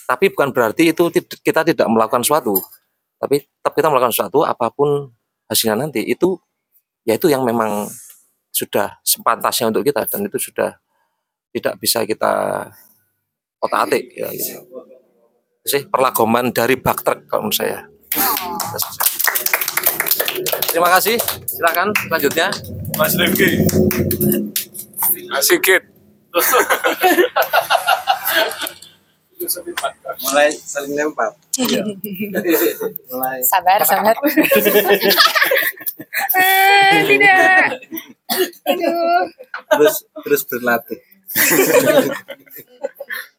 tapi 0.10 0.34
bukan 0.34 0.52
berarti 0.52 0.92
itu 0.92 1.08
kita 1.46 1.62
tidak 1.64 1.88
melakukan 1.88 2.26
suatu 2.26 2.58
tapi 3.22 3.46
tetap 3.46 3.78
kita 3.78 3.88
melakukan 3.94 4.12
suatu 4.12 4.42
apa 4.42 4.74
pun 4.74 5.14
hasilnya 5.46 5.86
nanti 5.86 6.02
itu 6.02 6.36
ya 7.06 7.16
itu 7.16 7.30
yang 7.30 7.46
memang 7.46 7.86
sudah 8.52 9.00
sepantasnya 9.06 9.70
untuk 9.70 9.86
kita 9.86 10.04
dan 10.10 10.28
itu 10.28 10.42
sudah 10.42 10.76
tidak 11.54 11.78
bisa 11.80 12.04
kita 12.04 12.66
otak 13.62 13.80
atik 13.88 14.04
ya 14.18 14.28
gitu. 14.34 14.60
Itu 15.62 15.68
sih 15.70 15.84
perlagoman 15.86 16.50
dari 16.50 16.76
bak 16.82 17.06
truk 17.06 17.30
kalau 17.30 17.48
menurut 17.48 17.56
saya 17.56 17.86
terima 20.72 20.90
kasih 21.00 21.16
silakan 21.48 21.96
selanjutnya 21.96 22.48
Mas 23.00 23.16
Rifki. 23.16 23.64
Sikit. 25.42 25.82
Mulai 30.22 30.54
saling 30.54 30.94
lempar. 30.94 31.34
Mulai. 33.10 33.40
Sabar, 33.42 33.80
sabar. 33.88 34.16
Ah, 36.36 37.00
tidak. 37.08 37.66
Aduh. 38.70 39.24
Terus 39.72 39.96
terus 40.24 40.42
berlatih. 40.46 41.00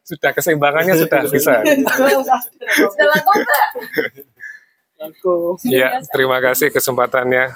Sudah 0.03 0.31
keseimbangannya 0.35 0.97
sudah 0.97 1.19
bisa. 1.29 1.61
Sudah 1.61 3.05
laku 3.07 3.31
enggak? 5.11 5.67
Ya, 5.67 5.89
terima 6.13 6.37
kasih 6.39 6.71
kesempatannya. 6.71 7.51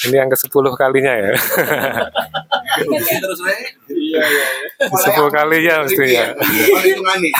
Ini 0.00 0.16
yang 0.16 0.30
ke-10 0.32 0.64
kalinya 0.80 1.12
ya. 1.12 1.32
Terus. 3.20 3.40
Iya 3.92 4.22
iya. 4.24 4.46
10 4.88 5.28
kalinya 5.28 5.74
mestinya. 5.84 6.24
Hitungan 6.80 7.16
nih. 7.20 7.32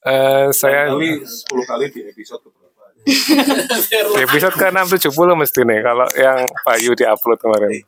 Eh, 0.00 0.48
saya 0.56 0.88
Kali 0.88 1.20
10 1.20 1.44
kali 1.68 1.84
di 1.92 2.00
episode 2.08 2.40
keberapa? 2.40 2.82
di 4.16 4.20
episode 4.24 4.56
ke-670 4.56 5.28
mesti 5.36 5.60
nih 5.60 5.80
kalau 5.84 6.08
yang 6.16 6.40
Bayu 6.64 6.96
di-upload 6.96 7.36
kemarin. 7.36 7.84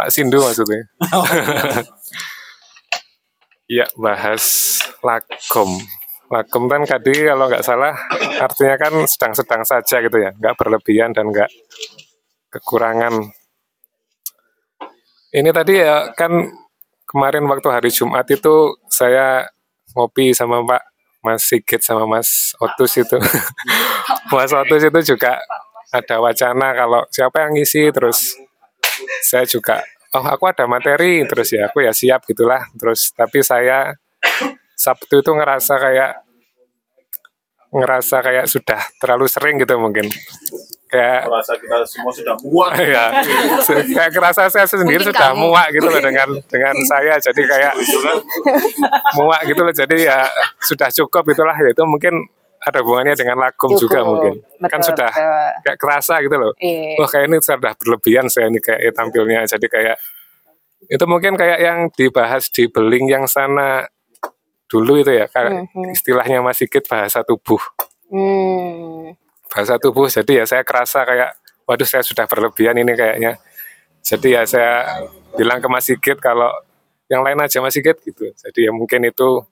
Pak 0.00 0.08
Sindu 0.08 0.40
maksudnya. 0.40 0.88
Iya, 3.70 3.86
bahas 3.94 4.80
lakom. 4.98 5.78
Lakom 6.30 6.70
kan 6.70 6.86
tadi 6.86 7.26
kalau 7.26 7.50
nggak 7.50 7.66
salah 7.66 7.90
artinya 8.38 8.78
kan 8.78 8.94
sedang-sedang 9.02 9.62
saja 9.66 9.98
gitu 9.98 10.14
ya, 10.14 10.30
nggak 10.30 10.54
berlebihan 10.54 11.10
dan 11.10 11.26
nggak 11.26 11.50
kekurangan. 12.54 13.34
Ini 15.30 15.50
tadi 15.50 15.74
ya 15.82 16.14
kan 16.14 16.30
kemarin 17.06 17.50
waktu 17.50 17.68
hari 17.74 17.90
Jumat 17.90 18.30
itu 18.30 18.78
saya 18.86 19.46
ngopi 19.98 20.30
sama 20.30 20.62
Pak 20.62 20.82
Mas 21.26 21.42
Sigit 21.50 21.82
sama 21.82 22.06
Mas 22.06 22.54
Otus 22.62 22.94
itu. 22.94 23.18
Mas 24.34 24.54
Otus 24.54 24.86
itu 24.86 25.00
juga 25.14 25.42
ada 25.90 26.16
wacana 26.22 26.70
kalau 26.78 27.02
siapa 27.10 27.42
yang 27.42 27.58
ngisi 27.58 27.90
terus 27.90 28.38
saya 29.26 29.42
juga 29.42 29.82
oh 30.14 30.22
aku 30.22 30.46
ada 30.46 30.66
materi 30.70 31.26
terus 31.26 31.50
ya 31.50 31.66
aku 31.66 31.82
ya 31.82 31.90
siap 31.90 32.22
gitulah 32.30 32.62
terus 32.78 33.10
tapi 33.10 33.42
saya 33.42 33.94
Sabtu 34.80 35.20
itu 35.20 35.30
ngerasa 35.36 35.76
kayak 35.76 36.12
ngerasa 37.70 38.16
kayak 38.24 38.46
sudah 38.50 38.80
terlalu 38.98 39.26
sering 39.30 39.60
gitu 39.60 39.76
mungkin. 39.78 40.08
Kayak 40.90 41.22
Merasa 41.30 41.54
kita 41.54 41.76
semua 41.86 42.10
sudah 42.10 42.34
muak. 42.42 42.74
ya 42.96 43.04
kayak 43.94 44.10
kerasa 44.10 44.50
saya 44.50 44.66
sendiri 44.66 44.98
Mungkin 44.98 45.14
sudah 45.14 45.30
kamu. 45.30 45.38
muak 45.46 45.66
gitu 45.70 45.86
loh 45.86 46.02
dengan 46.02 46.28
dengan 46.50 46.74
saya. 46.82 47.14
Jadi 47.22 47.42
kayak 47.46 47.72
muak 49.14 49.40
gitu 49.46 49.60
loh. 49.62 49.70
Jadi 49.70 49.96
ya 50.10 50.26
sudah 50.58 50.90
cukup 50.90 51.30
itulah. 51.30 51.54
Ya 51.54 51.70
itu 51.70 51.84
mungkin 51.86 52.26
ada 52.60 52.82
hubungannya 52.82 53.14
dengan 53.14 53.38
lakum 53.38 53.78
juga 53.78 54.02
mungkin. 54.02 54.42
Kan 54.66 54.82
Betul, 54.82 54.88
sudah 54.90 55.10
betul. 55.14 55.62
kayak 55.62 55.78
kerasa 55.78 56.14
gitu 56.26 56.36
loh. 56.36 56.52
Iya. 56.58 56.98
wah 56.98 57.08
kayak 57.08 57.24
ini 57.30 57.36
sudah 57.38 57.58
berlebihan 57.78 58.26
saya 58.26 58.50
ini 58.50 58.58
kayak 58.58 58.90
tampilnya. 58.90 59.46
Jadi 59.46 59.66
kayak 59.70 59.96
itu 60.90 61.04
mungkin 61.06 61.38
kayak 61.38 61.58
yang 61.62 61.78
dibahas 61.94 62.50
di 62.50 62.66
beling 62.66 63.06
yang 63.06 63.30
sana 63.30 63.86
dulu 64.70 65.02
itu 65.02 65.10
ya 65.10 65.26
Mhm. 65.26 65.90
istilahnya 65.90 66.38
Mas 66.40 66.62
Sigit 66.62 66.86
bahasa 66.86 67.26
tubuh 67.26 67.58
Hmm. 68.06 69.18
bahasa 69.50 69.76
tubuh 69.82 70.06
jadi 70.06 70.42
ya 70.42 70.44
saya 70.46 70.62
kerasa 70.62 71.02
kayak 71.02 71.34
waduh 71.66 71.86
saya 71.86 72.06
sudah 72.06 72.30
berlebihan 72.30 72.78
ini 72.78 72.94
kayaknya 72.94 73.38
jadi 74.00 74.28
ya 74.40 74.42
saya 74.46 74.72
bilang 75.34 75.58
ke 75.58 75.66
Mas 75.66 75.90
Sigit 75.90 76.22
kalau 76.22 76.50
yang 77.10 77.26
lain 77.26 77.42
aja 77.42 77.58
Mas 77.58 77.74
Sigit 77.74 77.98
gitu 78.06 78.30
jadi 78.30 78.70
ya 78.70 78.72
mungkin 78.72 79.02
itu 79.10 79.42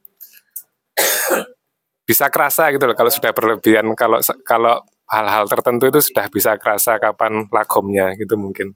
bisa 2.09 2.31
kerasa 2.31 2.70
gitu 2.73 2.86
loh 2.89 2.97
kalau 2.97 3.11
sudah 3.11 3.35
berlebihan 3.35 3.85
kalau 3.99 4.23
kalau 4.47 4.81
hal-hal 5.11 5.45
tertentu 5.51 5.90
itu 5.90 6.01
sudah 6.01 6.27
bisa 6.31 6.55
kerasa 6.57 6.97
kapan 6.97 7.45
lagomnya 7.51 8.15
gitu 8.16 8.39
mungkin 8.39 8.73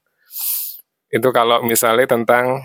itu 1.12 1.28
kalau 1.28 1.60
misalnya 1.62 2.09
tentang 2.09 2.60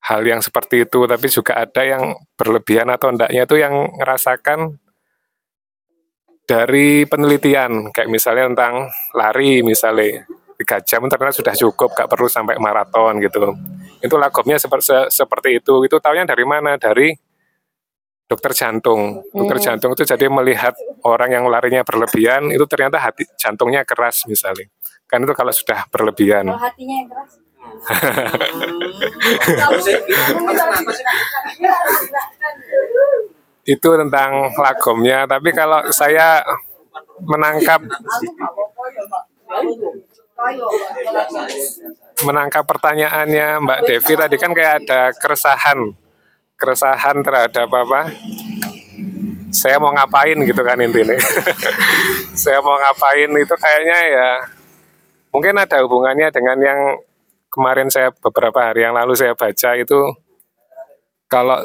hal 0.00 0.20
yang 0.24 0.40
seperti 0.40 0.88
itu 0.88 1.04
tapi 1.04 1.26
juga 1.28 1.60
ada 1.60 1.82
yang 1.84 2.16
berlebihan 2.34 2.88
atau 2.88 3.12
endaknya 3.12 3.44
itu 3.44 3.56
yang 3.60 3.74
ngerasakan 4.00 4.80
dari 6.50 7.06
penelitian. 7.06 7.94
Kayak 7.94 8.10
misalnya 8.10 8.44
tentang 8.50 8.74
lari 9.14 9.62
misalnya. 9.62 10.26
Tiga 10.60 10.76
jam 10.84 11.08
ternyata 11.08 11.32
sudah 11.40 11.54
cukup 11.56 11.96
gak 11.96 12.04
perlu 12.04 12.28
sampai 12.28 12.60
maraton 12.60 13.16
gitu. 13.24 13.56
Itu 14.04 14.20
lagomnya 14.20 14.60
seperti 14.60 15.08
seperti 15.08 15.56
itu. 15.56 15.88
Itu 15.88 16.04
taunya 16.04 16.28
dari 16.28 16.44
mana? 16.44 16.76
Dari 16.76 17.16
dokter 18.28 18.52
jantung. 18.52 19.24
Dokter 19.32 19.56
Hmm. 19.56 19.64
jantung 19.72 19.96
itu 19.96 20.04
jadi 20.04 20.28
melihat 20.28 20.76
orang 21.08 21.32
yang 21.32 21.44
larinya 21.48 21.80
berlebihan 21.80 22.52
itu 22.52 22.68
ternyata 22.68 23.00
hati 23.00 23.24
jantungnya 23.40 23.88
keras 23.88 24.28
misalnya. 24.28 24.68
Kan 25.08 25.24
itu 25.24 25.32
kalau 25.32 25.48
sudah 25.48 25.88
berlebihan. 25.88 26.52
Hatinya 26.52 26.96
yang 27.00 27.08
keras. 27.08 27.39
itu 33.70 33.88
tentang 33.88 34.52
lagomnya 34.56 35.28
tapi 35.28 35.52
kalau 35.52 35.84
saya 35.92 36.40
menangkap 37.24 37.80
menangkap 42.24 42.64
pertanyaannya 42.64 43.60
Mbak 43.60 43.80
Devi 43.88 44.16
tadi 44.16 44.36
kan 44.40 44.54
kayak 44.56 44.80
ada 44.84 45.12
keresahan 45.16 45.92
keresahan 46.60 47.24
terhadap 47.24 47.72
apa? 47.72 48.12
Saya 49.50 49.80
mau 49.80 49.90
ngapain 49.96 50.36
gitu 50.44 50.62
kan 50.62 50.78
intinya. 50.78 51.16
Saya 52.44 52.60
mau 52.60 52.76
ngapain 52.76 53.32
itu 53.34 53.54
kayaknya 53.56 53.98
ya 54.12 54.30
mungkin 55.32 55.56
ada 55.56 55.80
hubungannya 55.82 56.28
dengan 56.30 56.58
yang 56.60 56.80
kemarin 57.50 57.90
saya 57.90 58.14
beberapa 58.14 58.62
hari 58.62 58.86
yang 58.86 58.94
lalu 58.94 59.18
saya 59.18 59.34
baca 59.34 59.76
itu 59.76 60.00
kalau 61.26 61.58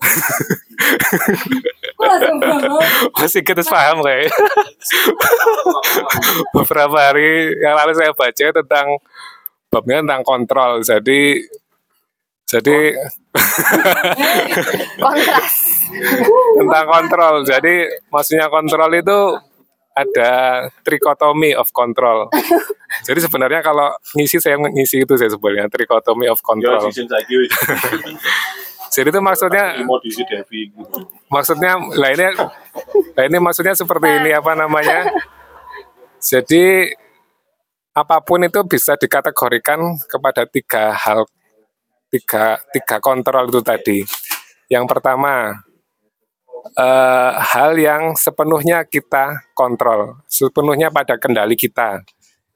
masih 3.20 3.44
kita 3.44 3.60
paham 3.68 4.00
kayak 4.00 4.32
beberapa 6.56 6.96
hari 6.96 7.52
yang 7.60 7.76
lalu 7.76 7.92
saya 7.92 8.16
baca 8.16 8.46
tentang 8.56 8.96
babnya 9.70 10.02
tentang 10.02 10.22
kontrol. 10.26 10.82
Jadi 10.82 11.46
jadi 12.50 12.78
kontras. 14.98 15.54
Tentang 16.58 16.86
kontrol. 16.86 17.34
Jadi 17.46 17.74
maksudnya 18.10 18.46
kontrol 18.50 18.90
itu 18.94 19.18
ada 20.02 20.32
trikotomi 20.82 21.52
of 21.54 21.68
control 21.70 22.28
jadi 23.06 23.20
sebenarnya 23.22 23.60
kalau 23.60 23.92
ngisi 24.16 24.40
saya 24.40 24.56
ngisi 24.58 25.04
itu 25.04 25.14
saya 25.14 25.30
sebenarnya 25.30 25.68
trikotomi 25.68 26.26
of 26.26 26.40
Ya, 26.40 26.46
control 26.46 26.80
wis. 26.88 27.52
jadi 28.94 29.08
itu 29.14 29.20
maksudnya 29.22 29.64
gitu. 29.78 30.98
maksudnya 31.30 31.78
lah 31.94 32.10
ini 32.10 32.26
lah 33.14 33.24
ini 33.24 33.38
maksudnya 33.38 33.74
seperti 33.78 34.08
ini 34.18 34.34
apa 34.34 34.52
namanya 34.58 35.06
jadi 36.18 36.90
apa 37.90 38.18
pun 38.22 38.42
itu 38.42 38.60
bisa 38.66 38.98
dikategorikan 38.98 39.78
kepada 40.10 40.46
tiga 40.46 40.90
hal 40.94 41.26
tiga 42.10 42.58
tiga 42.74 42.98
kontrol 42.98 43.46
itu 43.46 43.60
tadi 43.62 43.98
yang 44.66 44.86
pertama 44.90 45.54
eh, 46.76 47.32
hal 47.36 47.76
yang 47.76 48.14
sepenuhnya 48.16 48.84
kita 48.84 49.50
kontrol 49.56 50.20
sepenuhnya 50.26 50.92
pada 50.92 51.16
kendali 51.16 51.54
kita 51.56 52.04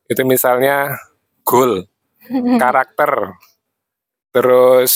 itu 0.08 0.22
misalnya 0.24 0.96
goal 1.42 1.84
karakter 2.62 3.36
terus 4.34 4.94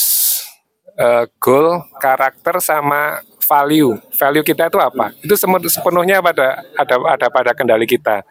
eh, 0.99 1.25
goal, 1.39 1.87
karakter 1.97 2.59
sama 2.59 3.23
value. 3.49 3.97
Value 4.13 4.45
kita 4.45 4.69
itu 4.69 4.77
apa? 4.77 5.15
Itu 5.23 5.33
sepenuhnya 5.71 6.19
pada 6.19 6.61
ada 6.75 6.95
ada 7.17 7.27
pada 7.31 7.51
kendali 7.55 7.87
kita. 7.87 8.21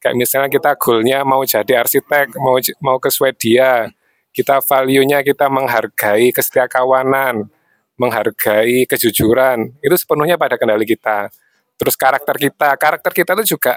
Kayak 0.00 0.16
misalnya 0.16 0.50
kita 0.50 0.70
goalnya 0.80 1.22
mau 1.22 1.44
jadi 1.46 1.86
arsitek, 1.86 2.34
mau 2.40 2.58
mau 2.82 2.96
ke 2.98 3.08
Swedia, 3.12 3.92
kita 4.34 4.60
value-nya 4.64 5.22
kita 5.22 5.46
menghargai 5.48 6.34
kesetiakawanan, 6.34 7.48
menghargai 7.96 8.84
kejujuran. 8.88 9.76
Itu 9.80 9.96
sepenuhnya 9.96 10.36
pada 10.40 10.56
kendali 10.56 10.84
kita. 10.84 11.28
Terus 11.76 11.94
karakter 11.96 12.36
kita, 12.40 12.76
karakter 12.76 13.12
kita 13.12 13.32
itu 13.40 13.56
juga 13.56 13.76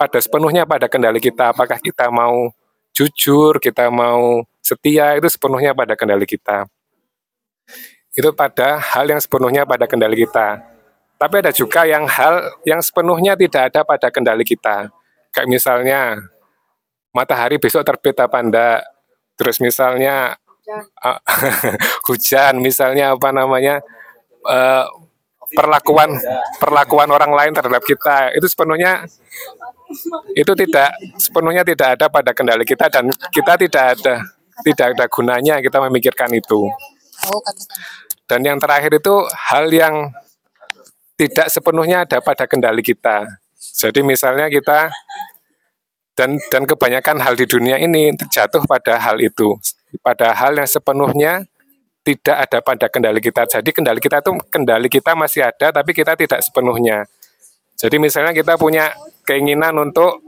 pada 0.00 0.16
sepenuhnya 0.20 0.64
pada 0.64 0.88
kendali 0.88 1.20
kita. 1.20 1.52
Apakah 1.52 1.76
kita 1.80 2.08
mau 2.08 2.52
jujur, 2.96 3.60
kita 3.60 3.92
mau 3.92 4.44
setia, 4.60 5.16
itu 5.16 5.28
sepenuhnya 5.28 5.76
pada 5.76 5.92
kendali 5.96 6.24
kita 6.24 6.68
itu 8.18 8.34
pada 8.34 8.82
hal 8.82 9.06
yang 9.06 9.22
sepenuhnya 9.22 9.62
pada 9.62 9.86
kendali 9.86 10.26
kita. 10.26 10.58
Tapi 11.18 11.34
ada 11.38 11.54
juga 11.54 11.86
yang 11.86 12.06
hal 12.10 12.50
yang 12.66 12.82
sepenuhnya 12.82 13.38
tidak 13.38 13.70
ada 13.70 13.86
pada 13.86 14.10
kendali 14.10 14.42
kita. 14.42 14.90
Kayak 15.30 15.48
misalnya 15.50 16.00
matahari 17.14 17.62
besok 17.62 17.86
terbit 17.86 18.18
apa 18.18 18.38
enggak. 18.42 18.80
Terus 19.38 19.62
misalnya 19.62 20.34
hujan, 22.08 22.60
misalnya 22.60 23.16
apa 23.16 23.28
namanya 23.32 23.80
eh, 24.44 24.86
perlakuan 25.52 26.12
perlakuan 26.60 27.08
orang 27.08 27.32
lain 27.32 27.52
terhadap 27.56 27.80
kita 27.84 28.36
itu 28.36 28.44
sepenuhnya 28.52 29.08
itu 30.36 30.52
tidak 30.52 30.92
sepenuhnya 31.16 31.64
tidak 31.64 31.96
ada 31.96 32.06
pada 32.12 32.36
kendali 32.36 32.68
kita 32.68 32.92
dan 32.92 33.08
kita 33.32 33.56
tidak 33.56 33.84
ada 33.96 34.14
tidak 34.66 34.86
ada 34.96 35.04
gunanya 35.08 35.54
kita 35.62 35.78
memikirkan 35.88 36.34
itu. 36.34 36.68
Dan 38.28 38.44
yang 38.44 38.60
terakhir 38.60 38.92
itu 39.00 39.14
hal 39.48 39.72
yang 39.72 40.12
tidak 41.18 41.48
sepenuhnya 41.50 42.04
ada 42.04 42.20
pada 42.20 42.44
kendali 42.44 42.84
kita. 42.84 43.26
Jadi 43.58 44.04
misalnya 44.04 44.46
kita 44.52 44.92
dan 46.14 46.38
dan 46.50 46.66
kebanyakan 46.66 47.22
hal 47.22 47.34
di 47.38 47.46
dunia 47.46 47.78
ini 47.78 48.10
jatuh 48.30 48.62
pada 48.66 48.98
hal 48.98 49.18
itu, 49.22 49.54
pada 50.04 50.36
hal 50.36 50.56
yang 50.56 50.68
sepenuhnya 50.68 51.48
tidak 52.04 52.36
ada 52.48 52.58
pada 52.64 52.86
kendali 52.88 53.20
kita. 53.20 53.44
Jadi 53.44 53.70
kendali 53.72 54.00
kita 54.00 54.24
itu 54.24 54.32
kendali 54.48 54.88
kita 54.88 55.12
masih 55.12 55.44
ada 55.44 55.72
tapi 55.72 55.92
kita 55.92 56.16
tidak 56.16 56.40
sepenuhnya. 56.40 57.04
Jadi 57.78 57.96
misalnya 58.00 58.32
kita 58.34 58.58
punya 58.58 58.90
keinginan 59.28 59.76
untuk 59.78 60.18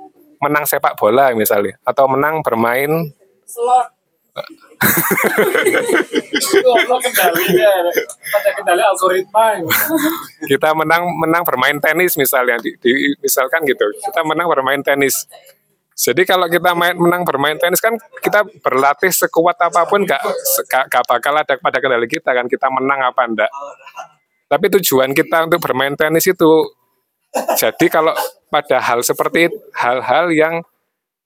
menang 0.41 0.65
sepak 0.65 0.97
bola 0.97 1.33
misalnya 1.37 1.77
atau 1.85 2.09
menang 2.09 2.41
bermain 2.41 2.89
kendalinya, 7.03 7.71
pada 8.33 8.51
kendali 8.57 8.83
algoritma. 8.83 9.61
kita 10.47 10.71
menang 10.73 11.03
menang 11.19 11.43
bermain 11.45 11.77
tenis 11.83 12.17
misalnya 12.17 12.57
di, 12.63 12.73
di- 12.81 13.19
misalkan 13.21 13.67
gitu 13.69 13.85
kita 14.01 14.25
menang 14.25 14.49
bermain 14.49 14.81
tenis 14.81 15.29
jadi 16.01 16.23
kalau 16.25 16.49
kita 16.49 16.73
main 16.73 16.97
menang 16.97 17.29
bermain 17.29 17.61
tenis 17.61 17.81
kan 17.85 17.93
kita 18.25 18.49
berlatih 18.65 19.13
sekuat 19.13 19.61
apa 19.61 19.85
pun 19.85 20.09
gak, 20.09 20.21
gak, 20.67 20.89
gak 20.89 21.05
bakal 21.05 21.37
ada 21.37 21.55
pada 21.61 21.79
kendali 21.79 22.09
kita 22.09 22.33
kan 22.33 22.49
kita 22.49 22.73
menang 22.73 23.05
apa 23.05 23.23
enggak 23.29 23.53
tapi 24.49 24.67
tujuan 24.81 25.13
kita 25.13 25.45
untuk 25.45 25.61
bermain 25.61 25.93
tenis 25.93 26.25
itu 26.25 26.51
jadi 27.55 27.87
kalau 27.87 28.15
pada 28.51 28.83
hal 28.83 29.07
seperti 29.07 29.47
hal-hal 29.79 30.35
yang 30.35 30.55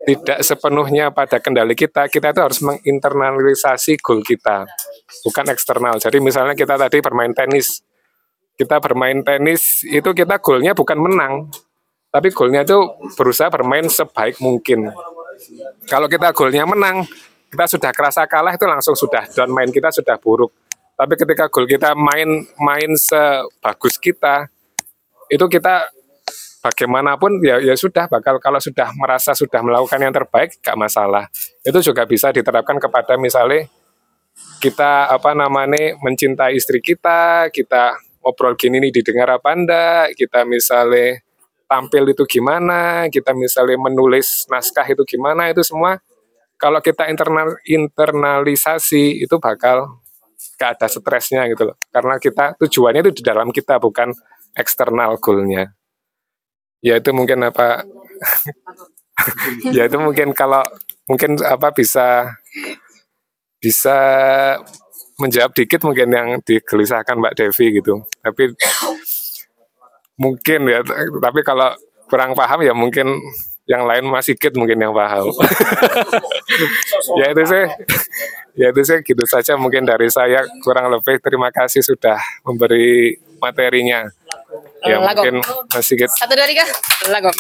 tidak 0.05 0.44
sepenuhnya 0.44 1.09
pada 1.09 1.40
kendali 1.40 1.72
kita, 1.72 2.12
kita 2.12 2.36
itu 2.36 2.40
harus 2.44 2.60
menginternalisasi 2.60 3.96
goal 4.05 4.20
kita, 4.20 4.68
bukan 5.24 5.46
eksternal. 5.48 5.96
Jadi 5.96 6.20
misalnya 6.20 6.52
kita 6.52 6.76
tadi 6.76 7.01
bermain 7.01 7.32
tenis, 7.32 7.80
kita 8.60 8.78
bermain 8.84 9.24
tenis 9.24 9.80
itu 9.88 10.12
kita 10.12 10.38
goalnya 10.44 10.76
bukan 10.76 11.01
menang, 11.01 11.48
tapi 12.14 12.30
goalnya 12.30 12.62
itu 12.62 12.78
berusaha 13.18 13.50
bermain 13.50 13.90
sebaik 13.90 14.38
mungkin. 14.38 14.86
Kalau 15.90 16.06
kita 16.06 16.30
goalnya 16.30 16.62
menang, 16.62 17.02
kita 17.50 17.66
sudah 17.66 17.90
kerasa 17.90 18.22
kalah 18.30 18.54
itu 18.54 18.70
langsung 18.70 18.94
sudah 18.94 19.26
down 19.34 19.50
main 19.50 19.74
kita 19.74 19.90
sudah 19.90 20.14
buruk. 20.22 20.54
Tapi 20.94 21.18
ketika 21.18 21.50
goal 21.50 21.66
kita 21.66 21.90
main 21.98 22.46
main 22.62 22.94
sebagus 22.94 23.98
kita, 23.98 24.46
itu 25.26 25.42
kita 25.50 25.90
bagaimanapun 26.62 27.42
ya 27.42 27.58
ya 27.58 27.74
sudah 27.74 28.06
bakal 28.06 28.38
kalau 28.38 28.62
sudah 28.62 28.94
merasa 28.94 29.34
sudah 29.34 29.58
melakukan 29.58 29.98
yang 29.98 30.14
terbaik 30.14 30.54
gak 30.62 30.78
masalah. 30.78 31.26
Itu 31.66 31.82
juga 31.82 32.06
bisa 32.06 32.30
diterapkan 32.30 32.78
kepada 32.78 33.18
misalnya 33.18 33.66
kita 34.62 35.10
apa 35.10 35.34
namanya 35.34 35.98
mencintai 35.98 36.54
istri 36.54 36.78
kita, 36.78 37.50
kita 37.50 37.98
ngobrol 38.22 38.54
gini 38.54 38.78
nih 38.78 39.02
didengar 39.02 39.34
apa 39.34 39.50
enggak, 39.50 40.14
kita 40.14 40.46
misalnya 40.46 41.23
tampil 41.68 42.04
itu 42.12 42.24
gimana, 42.28 43.08
kita 43.08 43.32
misalnya 43.32 43.78
menulis 43.80 44.46
naskah 44.48 44.86
itu 44.88 45.02
gimana, 45.04 45.50
itu 45.50 45.64
semua 45.64 45.98
kalau 46.58 46.80
kita 46.80 47.10
internal 47.10 47.58
internalisasi 47.66 49.20
itu 49.20 49.36
bakal 49.42 50.00
gak 50.56 50.78
ada 50.78 50.86
stresnya 50.86 51.44
gitu 51.50 51.72
loh. 51.72 51.76
Karena 51.90 52.16
kita 52.16 52.54
tujuannya 52.56 53.00
itu 53.04 53.20
di 53.20 53.22
dalam 53.26 53.50
kita 53.50 53.76
bukan 53.82 54.14
eksternal 54.54 55.18
goalnya. 55.18 55.74
Ya 56.84 57.00
itu 57.00 57.10
mungkin 57.16 57.42
apa 57.44 57.82
ya 59.76 59.88
itu 59.88 59.96
mungkin 59.98 60.36
kalau 60.36 60.62
mungkin 61.08 61.40
apa 61.40 61.72
bisa 61.72 62.28
bisa 63.58 63.98
menjawab 65.16 65.56
dikit 65.56 65.80
mungkin 65.86 66.08
yang 66.12 66.28
digelisahkan 66.44 67.16
Mbak 67.16 67.34
Devi 67.38 67.80
gitu. 67.80 68.04
Tapi 68.20 68.52
mungkin 70.18 70.60
ya, 70.70 70.80
tapi 71.20 71.40
kalau 71.42 71.74
kurang 72.06 72.36
paham 72.36 72.62
ya 72.62 72.74
mungkin 72.76 73.18
yang 73.64 73.88
lain 73.88 74.04
masih 74.12 74.36
sedikit 74.36 74.60
mungkin 74.60 74.76
yang 74.76 74.92
paham. 74.92 75.32
ya 77.20 77.32
itu 77.32 77.42
sih, 77.48 77.64
ya 78.60 78.66
itu 78.68 78.82
sih 78.84 78.98
gitu 79.00 79.24
saja 79.24 79.56
mungkin 79.56 79.88
dari 79.88 80.12
saya 80.12 80.44
kurang 80.60 80.92
lebih 80.92 81.16
terima 81.24 81.48
kasih 81.48 81.80
sudah 81.80 82.20
memberi 82.44 83.16
materinya. 83.40 84.04
Ya 84.84 85.00
Lago. 85.00 85.24
mungkin 85.24 85.40
masih 85.72 85.96
sedikit 85.96 86.12
Satu 86.12 86.36
dua 86.36 86.44
tiga. 86.44 86.64
Lagu. 87.08 87.32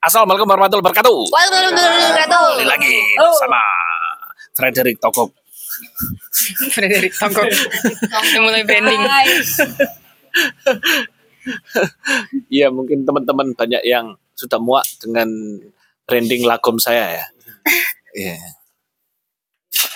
Assalamualaikum 0.00 0.48
warahmatullahi 0.48 0.80
wabarakatuh. 0.80 1.18
Wabarakatuh. 1.28 2.44
Kembali 2.56 2.64
lagi 2.64 2.96
bersama 3.20 3.60
Frederick 4.56 4.96
Tokop. 4.96 5.28
Frederick. 6.72 7.12
Udah 7.20 8.40
mulai 8.40 8.64
branding. 8.64 9.00
Iya 12.52 12.68
mungkin 12.68 13.08
teman-teman 13.08 13.56
banyak 13.56 13.80
yang 13.80 14.12
sudah 14.36 14.60
muak 14.60 14.84
dengan 15.00 15.24
branding 16.04 16.44
lagom 16.44 16.76
saya 16.76 17.16
ya. 17.16 17.26
Iya. 18.12 18.36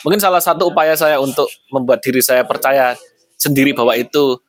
Mungkin 0.07 0.25
salah 0.25 0.41
satu 0.41 0.73
upaya 0.73 0.97
saya 0.97 1.21
untuk 1.21 1.53
membuat 1.69 2.01
diri 2.01 2.25
saya 2.25 2.49
percaya 2.49 2.97
sendiri 3.37 3.77
bahwa 3.77 3.93
itu 3.93 4.41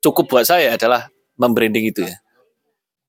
cukup 0.00 0.32
buat 0.32 0.48
saya 0.48 0.76
adalah 0.76 1.12
membranding 1.36 1.92
itu 1.92 2.06
ya. 2.06 2.16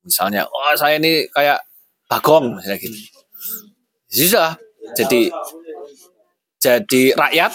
Misalnya, 0.04 0.44
oh 0.52 0.76
saya 0.76 1.00
ini 1.00 1.32
kayak 1.32 1.64
Bagong 2.12 2.60
misalnya 2.60 2.78
gitu. 2.78 2.98
Sudah, 4.12 4.60
jadi 4.94 5.34
jadi 6.62 7.02
rakyat 7.18 7.52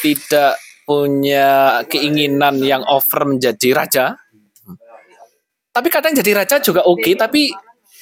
tidak 0.00 0.56
punya 0.88 1.84
keinginan 1.84 2.56
yang 2.64 2.80
over 2.88 3.28
menjadi 3.28 3.76
raja. 3.76 4.16
Tapi 5.68 5.88
kadang 5.92 6.16
jadi 6.16 6.32
raja 6.32 6.56
juga 6.64 6.88
oke, 6.88 7.12
tapi 7.12 7.52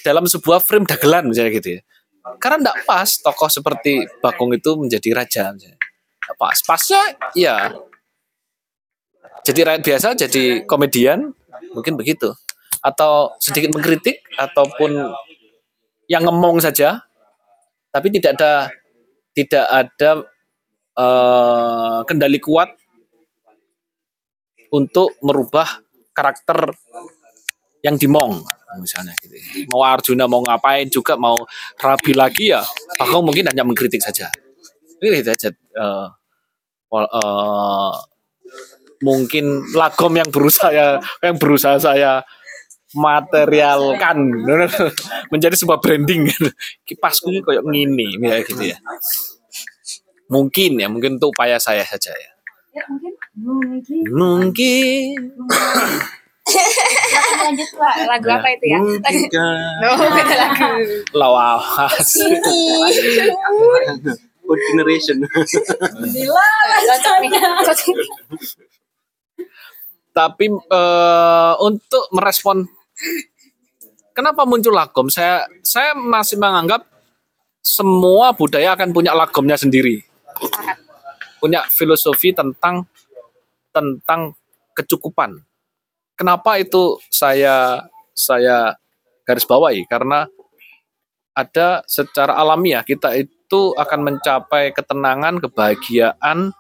dalam 0.07 0.23
sebuah 0.23 0.63
frame 0.63 0.87
dagelan 0.87 1.27
misalnya 1.27 1.51
gitu 1.59 1.69
ya. 1.77 1.81
Karena 2.39 2.63
tidak 2.63 2.79
pas 2.87 3.11
tokoh 3.11 3.51
seperti 3.51 4.07
Bagong 4.23 4.55
itu 4.55 4.71
menjadi 4.79 5.11
raja. 5.19 5.51
Misalnya. 5.51 5.79
Pas. 6.39 6.59
Pasnya 6.63 7.03
ya 7.35 7.75
jadi 9.47 9.63
rakyat 9.63 9.83
biasa, 9.87 10.09
jadi 10.19 10.67
komedian, 10.67 11.31
mungkin 11.71 11.95
begitu. 11.95 12.35
Atau 12.83 13.31
sedikit 13.39 13.79
mengkritik, 13.79 14.27
ataupun 14.35 15.15
yang 16.11 16.27
ngemong 16.27 16.59
saja, 16.59 17.07
tapi 17.95 18.11
tidak 18.11 18.35
ada 18.39 18.75
tidak 19.39 19.67
ada 19.71 20.27
eh, 20.97 21.99
kendali 22.09 22.41
kuat 22.41 22.73
untuk 24.73 25.15
merubah 25.23 25.69
karakter 26.13 26.73
yang 27.85 27.95
dimong 28.01 28.43
misalnya 28.83 29.15
gitu. 29.23 29.33
Mau 29.73 29.81
Arjuna 29.87 30.27
mau 30.29 30.43
ngapain 30.43 30.91
juga 30.91 31.17
mau 31.17 31.37
rabi 31.81 32.13
lagi 32.13 32.53
ya, 32.53 32.61
Bagong 32.99 33.25
mungkin 33.25 33.49
hanya 33.49 33.63
mengkritik 33.65 34.03
saja. 34.03 34.29
Ini 35.01 35.23
aja. 35.23 35.49
eh, 35.53 36.09
wal- 36.91 37.13
eh, 37.13 37.95
mungkin 39.05 39.45
lagom 39.77 40.13
yang 40.17 40.29
berusaha 40.33 41.01
yang 41.21 41.37
berusaha 41.37 41.77
saya 41.77 42.25
materialkan 42.97 44.17
menjadi 45.33 45.53
sebuah 45.53 45.81
branding 45.85 46.33
kipasku 46.89 47.29
kayak 47.45 47.65
ngini 47.67 48.17
ya 48.25 48.41
gitu 48.41 48.63
ya 48.73 48.79
mungkin 50.27 50.81
ya 50.81 50.89
mungkin 50.91 51.19
itu 51.19 51.27
upaya 51.31 51.57
saya 51.59 51.83
saja 51.87 52.13
ya 52.13 52.31
mungkin 54.13 55.33
Lanjut 57.37 57.71
Pak. 57.75 57.95
Lagu 58.07 58.29
apa 58.31 58.49
itu 58.55 58.67
ya? 58.71 58.79
mungkin 58.79 59.43
Oh, 59.83 59.99
beda 59.99 60.35
lagu. 60.39 60.71
lawas 61.11 62.07
Food 64.47 64.61
generation. 64.71 65.27
Cocok 66.87 67.15
nih. 67.19 67.31
Cocok. 67.67 67.97
tapi 70.17 70.49
eh, 70.49 71.53
untuk 71.61 72.09
merespon 72.09 72.65
kenapa 74.17 74.49
muncul 74.49 74.73
lagom 74.73 75.13
saya 75.13 75.45
saya 75.61 75.93
masih 75.93 76.41
menganggap 76.41 76.89
semua 77.61 78.33
budaya 78.33 78.73
akan 78.73 78.97
punya 78.97 79.13
lagomnya 79.13 79.61
sendiri 79.61 80.01
punya 81.43 81.65
filosofi 81.69 82.33
tentang 82.33 82.85
tentang 83.71 84.33
kecukupan 84.73 85.41
kenapa 86.17 86.57
itu 86.61 86.97
saya 87.13 87.85
saya 88.17 88.77
garis 89.29 89.45
bawahi 89.45 89.85
karena 89.85 90.25
ada 91.37 91.85
secara 91.85 92.37
alamiah 92.41 92.81
kita 92.81 93.13
itu 93.13 93.77
akan 93.77 94.01
mencapai 94.01 94.73
ketenangan 94.73 95.37
kebahagiaan 95.45 96.57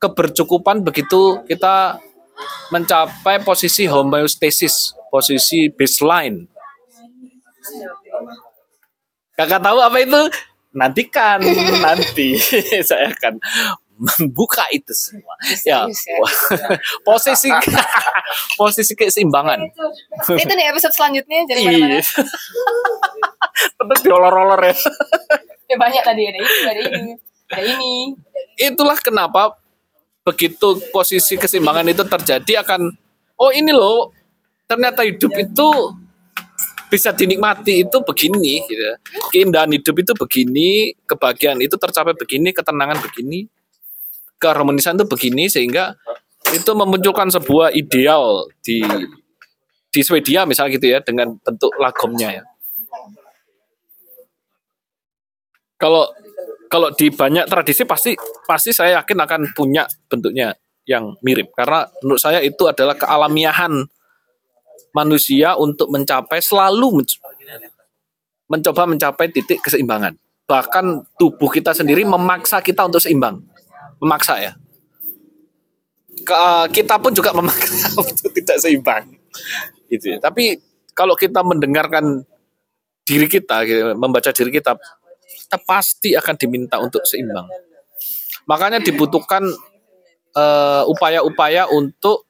kebercukupan 0.00 0.80
begitu 0.80 1.44
kita 1.44 2.00
mencapai 2.68 3.40
posisi 3.42 3.88
homeostasis, 3.88 4.94
posisi 5.08 5.72
baseline. 5.72 6.46
Kakak 9.38 9.62
tahu 9.62 9.78
apa 9.78 9.98
itu? 10.02 10.22
Nantikan, 10.74 11.40
nanti 11.84 12.36
saya 12.88 13.12
akan 13.12 13.40
membuka 13.98 14.62
itu 14.70 14.94
semua. 14.94 15.34
Ya, 15.66 15.88
posisi 17.08 17.50
posisi 18.54 18.92
keseimbangan. 18.94 19.58
Itu 20.38 20.52
nih 20.54 20.66
episode 20.70 20.94
selanjutnya 20.94 21.48
jadi 21.50 21.60
mana-mana. 21.66 21.98
Terus 23.58 24.00
diolor-olor 24.06 24.60
ya. 24.62 24.74
Ya 25.68 25.76
banyak 25.76 26.02
tadi 26.06 26.22
ada 26.24 26.38
ini, 26.38 26.48
ada 26.64 26.80
ini, 26.80 27.12
ada 27.52 27.62
ini. 27.62 27.94
Itulah 28.56 28.96
kenapa 29.02 29.58
begitu 30.22 30.78
posisi 30.92 31.40
keseimbangan 31.40 31.88
itu 31.88 32.04
terjadi 32.04 32.60
akan 32.60 32.92
oh 33.40 33.50
ini 33.50 33.72
loh 33.72 34.12
ternyata 34.68 35.00
hidup 35.00 35.32
itu 35.32 35.68
bisa 36.88 37.12
dinikmati 37.12 37.84
itu 37.84 37.96
begini 38.02 38.64
gitu. 38.64 38.84
Keindahan 39.32 39.70
hidup 39.72 39.96
itu 40.00 40.12
begini, 40.16 40.96
kebahagiaan 41.04 41.60
itu 41.60 41.76
tercapai 41.76 42.16
begini, 42.16 42.50
ketenangan 42.50 42.98
begini, 43.04 43.48
keharmonisan 44.40 44.96
itu 44.96 45.06
begini 45.06 45.46
sehingga 45.52 45.94
itu 46.56 46.70
memunculkan 46.72 47.28
sebuah 47.28 47.76
ideal 47.76 48.48
di 48.64 48.80
di 49.88 50.00
Swedia 50.00 50.48
misalnya 50.48 50.76
gitu 50.80 50.86
ya 50.88 50.98
dengan 51.04 51.36
bentuk 51.40 51.72
lagomnya 51.76 52.40
ya. 52.40 52.44
Kalau 55.78 56.10
kalau 56.68 56.92
di 56.92 57.08
banyak 57.08 57.48
tradisi 57.48 57.88
pasti 57.88 58.12
pasti 58.44 58.70
saya 58.76 59.00
yakin 59.00 59.18
akan 59.24 59.40
punya 59.56 59.88
bentuknya 60.08 60.52
yang 60.88 61.16
mirip 61.20 61.52
karena 61.52 61.84
menurut 62.00 62.20
saya 62.20 62.40
itu 62.40 62.64
adalah 62.64 62.96
kealamiahan 62.96 63.84
manusia 64.98 65.54
untuk 65.54 65.86
mencapai 65.94 66.42
selalu 66.42 67.02
menc- 67.02 67.22
mencoba 68.50 68.82
mencapai 68.90 69.30
titik 69.30 69.62
keseimbangan 69.62 70.18
bahkan 70.50 71.06
tubuh 71.14 71.46
kita 71.52 71.70
sendiri 71.70 72.02
memaksa 72.02 72.58
kita 72.58 72.82
untuk 72.88 72.98
seimbang 72.98 73.38
memaksa 74.02 74.34
ya 74.42 74.52
Ke- 76.26 76.68
kita 76.74 76.98
pun 76.98 77.14
juga 77.14 77.30
memaksa 77.30 77.94
untuk 78.02 78.34
tidak 78.34 78.58
seimbang 78.58 79.06
gitu 79.86 80.16
ya. 80.16 80.18
tapi 80.18 80.58
kalau 80.98 81.14
kita 81.14 81.46
mendengarkan 81.46 82.26
diri 83.08 83.24
kita 83.24 83.64
gitu, 83.64 83.94
membaca 83.96 84.34
diri 84.34 84.50
kita 84.50 84.74
kita 85.48 85.64
pasti 85.64 86.12
akan 86.12 86.34
diminta 86.36 86.76
untuk 86.76 87.00
seimbang. 87.08 87.48
Makanya 88.44 88.84
dibutuhkan 88.84 89.48
eh, 90.36 90.82
upaya-upaya 90.84 91.72
untuk 91.72 92.27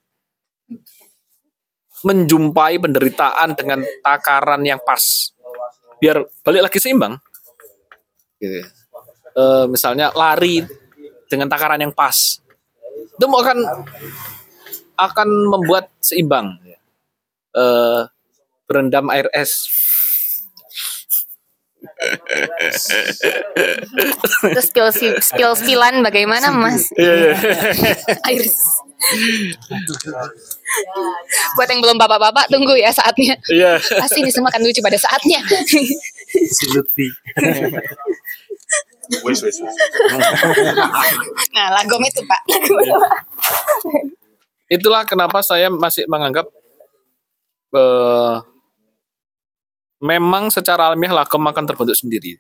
menjumpai 2.07 2.79
penderitaan 2.79 3.55
dengan 3.59 3.83
takaran 4.03 4.63
yang 4.63 4.79
pas, 4.83 5.33
biar 5.99 6.23
balik 6.45 6.71
lagi 6.71 6.79
seimbang. 6.79 7.19
Gitu. 8.39 8.63
ya. 8.63 8.67
Eh, 9.39 9.65
misalnya 9.71 10.15
lari 10.15 10.63
dengan 11.27 11.51
takaran 11.51 11.83
yang 11.83 11.95
pas, 11.95 12.43
itu 13.19 13.25
akan 13.27 13.59
akan 14.99 15.29
membuat 15.51 15.91
seimbang. 16.03 16.59
Eh, 17.55 18.03
berendam 18.69 19.09
air 19.09 19.27
es 19.33 19.67
Terus 24.55 24.67
spill 24.71 24.91
spill 25.23 25.55
spillan 25.59 26.03
bagaimana 26.03 26.51
Mas? 26.55 26.91
Iya, 26.95 27.15
iya. 27.15 27.35
Iris. 28.35 28.59
Buat 31.57 31.69
yang 31.71 31.81
belum 31.81 31.97
bapak-bapak 31.97 32.51
tunggu 32.51 32.75
ya 32.75 32.91
saatnya. 32.91 33.39
Iya. 33.47 33.79
Pasti 33.79 34.19
ini 34.21 34.31
semua 34.35 34.51
akan 34.51 34.67
lucu 34.67 34.83
pada 34.83 34.99
saatnya. 34.99 35.39
Wis 39.25 39.41
wis. 39.41 39.57
wis. 39.63 39.75
Nah, 41.57 41.73
lagom 41.73 42.03
itu, 42.05 42.21
Pak. 42.27 42.41
Itulah 44.69 45.09
kenapa 45.09 45.41
saya 45.41 45.73
masih 45.73 46.05
menganggap 46.05 46.45
eh, 47.73 48.37
memang 50.05 50.53
secara 50.53 50.93
alamiah 50.93 51.17
lagom 51.17 51.41
akan 51.41 51.65
terbentuk 51.65 51.97
sendiri. 51.97 52.37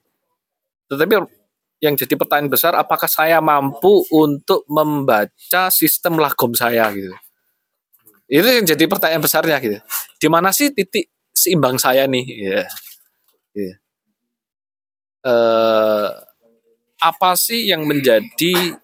Tetapi 0.93 1.38
yang 1.79 1.95
jadi 1.95 2.15
pertanyaan 2.19 2.51
besar, 2.51 2.75
apakah 2.75 3.07
saya 3.07 3.39
mampu 3.39 4.03
untuk 4.11 4.67
membaca 4.67 5.71
sistem 5.71 6.19
lagom 6.19 6.51
saya 6.55 6.91
gitu? 6.91 7.15
Itu 8.29 8.45
yang 8.45 8.67
jadi 8.67 8.85
pertanyaan 8.91 9.23
besarnya 9.25 9.57
gitu. 9.63 9.79
Di 10.21 10.29
mana 10.29 10.53
sih 10.53 10.75
titik 10.75 11.09
seimbang 11.33 11.79
saya 11.79 12.05
nih? 12.11 12.25
Ya. 12.29 12.65
Gitu. 13.55 13.75
Eh, 15.29 16.09
apa 16.99 17.31
sih 17.39 17.71
yang 17.71 17.87
menjadi 17.87 18.75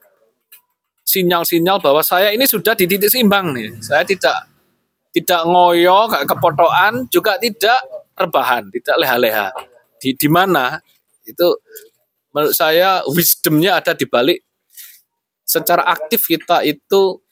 sinyal-sinyal 1.04 1.82
bahwa 1.82 2.00
saya 2.00 2.30
ini 2.30 2.46
sudah 2.46 2.78
di 2.78 2.86
titik 2.86 3.10
seimbang 3.10 3.52
nih. 3.52 3.74
Saya 3.82 4.06
tidak 4.06 4.54
tidak 5.14 5.46
ngoyo, 5.46 6.10
gak 6.10 6.26
kepotokan, 6.26 7.06
juga 7.06 7.38
tidak 7.38 7.78
rebahan, 8.18 8.66
tidak 8.70 8.96
leha-leha. 8.98 9.48
Di 9.98 10.10
di 10.14 10.28
mana 10.30 10.78
itu 11.22 11.46
menurut 12.34 12.54
saya 12.54 13.06
wisdomnya 13.06 13.78
ada 13.78 13.94
di 13.94 14.04
balik. 14.04 14.42
Secara 15.46 15.86
aktif 15.86 16.26
kita 16.26 16.66
itu 16.66 17.22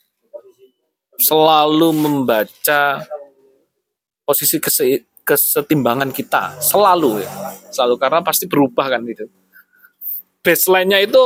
selalu 1.18 1.90
membaca 1.90 3.02
posisi 4.22 4.62
kese- 4.62 5.04
kesetimbangan 5.26 6.14
kita. 6.14 6.62
Selalu 6.62 7.26
ya. 7.26 7.32
Selalu 7.74 7.94
karena 7.98 8.20
pasti 8.22 8.46
berubah 8.46 8.86
kan 8.94 9.02
gitu. 9.08 9.26
Baseline-nya 10.42 11.02
itu 11.02 11.24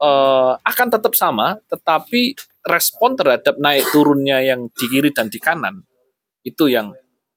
eh, 0.00 0.52
akan 0.58 0.88
tetap 0.90 1.12
sama, 1.14 1.58
tetapi 1.70 2.34
respon 2.66 3.16
terhadap 3.16 3.56
naik 3.56 3.88
turunnya 3.94 4.42
yang 4.42 4.68
di 4.74 4.86
kiri 4.90 5.10
dan 5.14 5.30
di 5.32 5.38
kanan 5.40 5.80
itu 6.44 6.68
yang 6.68 6.92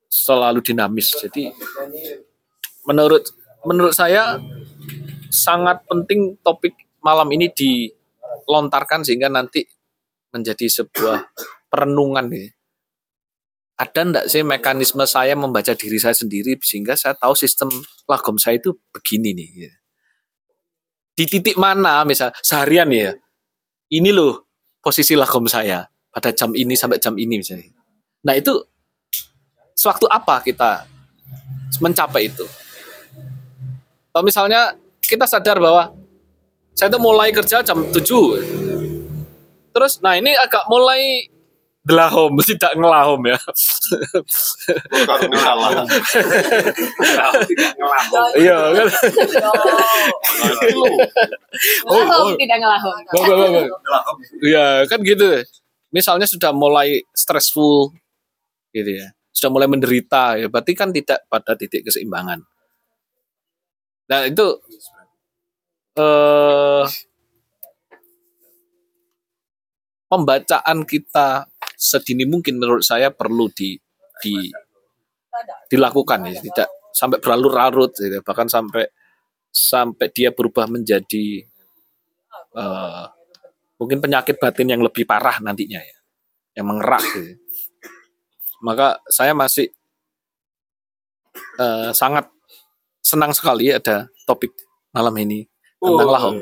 selalu 0.07 0.61
dinamis. 0.61 1.11
Jadi 1.17 1.49
menurut 2.85 3.42
menurut 3.63 3.95
saya 3.95 4.39
sangat 5.33 5.81
penting 5.89 6.37
topik 6.45 6.75
malam 7.01 7.27
ini 7.33 7.49
dilontarkan 7.51 9.03
sehingga 9.03 9.27
nanti 9.27 9.65
menjadi 10.31 10.65
sebuah 10.69 11.33
perenungan 11.67 12.29
nih. 12.29 12.49
Ada 13.73 14.01
enggak 14.05 14.25
sih 14.29 14.45
mekanisme 14.45 15.01
saya 15.09 15.33
membaca 15.33 15.73
diri 15.73 15.97
saya 15.97 16.13
sendiri 16.13 16.55
sehingga 16.61 16.93
saya 16.93 17.17
tahu 17.17 17.33
sistem 17.33 17.73
lagom 18.05 18.37
saya 18.37 18.61
itu 18.61 18.77
begini 18.93 19.33
nih. 19.33 19.49
gitu. 19.65 19.77
Di 21.13 21.25
titik 21.29 21.57
mana 21.57 22.05
misal 22.05 22.33
seharian 22.45 22.89
ya. 22.93 23.13
Ini 23.89 24.09
loh 24.13 24.49
posisi 24.81 25.17
lagom 25.17 25.45
saya 25.49 25.85
pada 26.13 26.29
jam 26.33 26.53
ini 26.53 26.77
sampai 26.77 27.01
jam 27.01 27.17
ini 27.17 27.41
misalnya. 27.41 27.73
Nah, 28.23 28.33
itu 28.37 28.53
sewaktu 29.73 30.05
apa 30.07 30.41
kita 30.45 30.85
mencapai 31.81 32.29
itu? 32.29 32.45
Kalau 34.13 34.23
misalnya 34.29 34.77
kita 35.01 35.25
sadar 35.25 35.57
bahwa 35.57 35.89
saya 36.77 36.93
itu 36.93 37.01
mulai 37.01 37.33
kerja 37.33 37.65
jam 37.65 37.81
7. 37.89 37.97
Terus 39.73 39.97
nah 40.05 40.13
ini 40.13 40.37
agak 40.37 40.69
mulai 40.69 41.33
delahom, 41.81 42.37
tidak 42.45 42.77
ngelahom 42.77 43.21
ya. 43.25 43.37
Kalau 45.03 45.37
salah. 45.41 45.83
Iya 48.37 48.57
kan. 48.69 48.87
Oh, 51.89 52.05
oh. 52.05 52.37
tidak 52.37 52.57
ngelahom. 52.61 52.95
Iya 54.45 54.85
kan 54.85 55.01
gitu. 55.01 55.41
Misalnya 55.89 56.29
sudah 56.29 56.53
mulai 56.53 57.01
stressful 57.17 57.97
gitu 58.77 58.91
ya. 58.93 59.09
Sudah 59.33 59.49
mulai 59.49 59.65
menderita 59.65 60.37
ya 60.37 60.47
berarti 60.53 60.77
kan 60.77 60.93
tidak 60.93 61.25
pada 61.27 61.57
titik 61.57 61.81
keseimbangan. 61.89 62.52
Nah, 64.13 64.29
itu 64.29 64.45
eh 65.97 66.85
pembacaan 70.05 70.85
kita 70.85 71.49
sedini 71.73 72.29
mungkin 72.29 72.61
menurut 72.61 72.85
saya 72.85 73.09
perlu 73.09 73.49
di, 73.49 73.73
di 74.21 74.53
dilakukan 75.65 76.29
ya, 76.29 76.37
tidak 76.37 76.69
sampai 76.93 77.17
berlarut-larut 77.17 77.89
gitu. 77.97 78.21
bahkan 78.21 78.45
sampai 78.45 78.85
sampai 79.49 80.13
dia 80.13 80.29
berubah 80.29 80.69
menjadi 80.69 81.41
eh, 82.53 83.05
mungkin 83.81 83.97
penyakit 83.97 84.37
batin 84.37 84.77
yang 84.77 84.85
lebih 84.85 85.09
parah 85.09 85.41
nantinya 85.41 85.81
ya, 85.81 85.97
yang 86.61 86.69
mengerak 86.69 87.01
gitu. 87.17 87.33
Maka 88.61 89.01
saya 89.09 89.33
masih 89.33 89.73
eh, 91.57 91.89
sangat 91.97 92.32
senang 93.03 93.35
sekali 93.35 93.67
ada 93.69 94.07
topik 94.23 94.55
malam 94.89 95.11
ini 95.19 95.43
tentang 95.77 96.07
Oh. 96.07 96.15
lahong. 96.15 96.37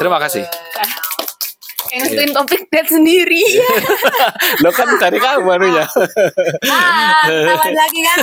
Terima 0.00 0.16
kasih. 0.16 0.48
Yang 1.88 2.04
nentuin 2.12 2.32
topik 2.36 2.62
dat 2.68 2.84
sendiri. 2.84 3.40
Lo 4.64 4.68
kan 4.72 4.88
dari 5.00 5.16
kamu 5.16 5.40
barunya. 5.40 5.84
ah, 6.68 7.24
kawan 7.24 7.72
lagi 7.72 8.00
kan? 8.04 8.18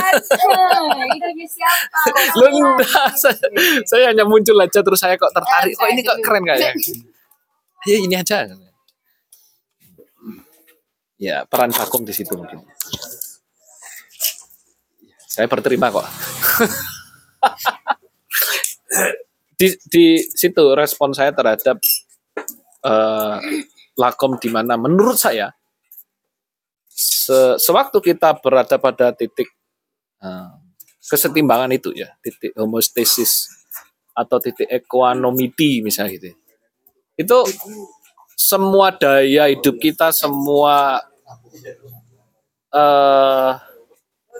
Itu 1.18 1.46
siapa? 1.50 1.98
Lo 2.38 2.46
enggak, 2.46 3.10
saya, 3.18 3.34
saya 3.82 4.04
hanya 4.14 4.22
muncul 4.22 4.54
aja 4.58 4.82
terus 4.82 5.02
saya 5.02 5.18
kok 5.18 5.34
tertarik. 5.34 5.74
Oh 5.82 5.86
ini 5.90 6.02
kok 6.02 6.18
keren 6.22 6.42
kayaknya. 6.42 6.74
Ya 7.86 8.02
ini 8.02 8.18
aja. 8.18 8.50
Ya 11.16 11.46
peran 11.46 11.70
vakum 11.70 12.02
di 12.02 12.10
situ 12.10 12.34
mungkin. 12.34 12.66
Saya 15.30 15.46
berterima 15.46 15.94
kok. 15.94 16.02
Di 19.58 19.68
di 19.88 20.06
situ 20.20 20.64
respon 20.76 21.16
saya 21.16 21.32
terhadap 21.32 21.80
eh, 22.84 23.36
lakom 23.96 24.36
di 24.36 24.48
mana? 24.52 24.76
Menurut 24.76 25.16
saya 25.16 25.50
se- 26.90 27.58
sewaktu 27.60 27.98
kita 28.00 28.38
berada 28.40 28.76
pada 28.80 29.12
titik 29.12 29.48
eh, 30.22 30.50
kesetimbangan 31.06 31.70
itu 31.70 31.94
ya 31.94 32.10
titik 32.18 32.50
homostasis 32.58 33.46
atau 34.16 34.40
titik 34.40 34.66
equanimity 34.66 35.84
misalnya 35.84 36.18
gitu 36.18 36.34
itu 37.16 37.38
semua 38.36 38.92
daya 38.92 39.48
hidup 39.48 39.76
kita 39.80 40.10
semua 40.12 41.00
eh 42.74 43.52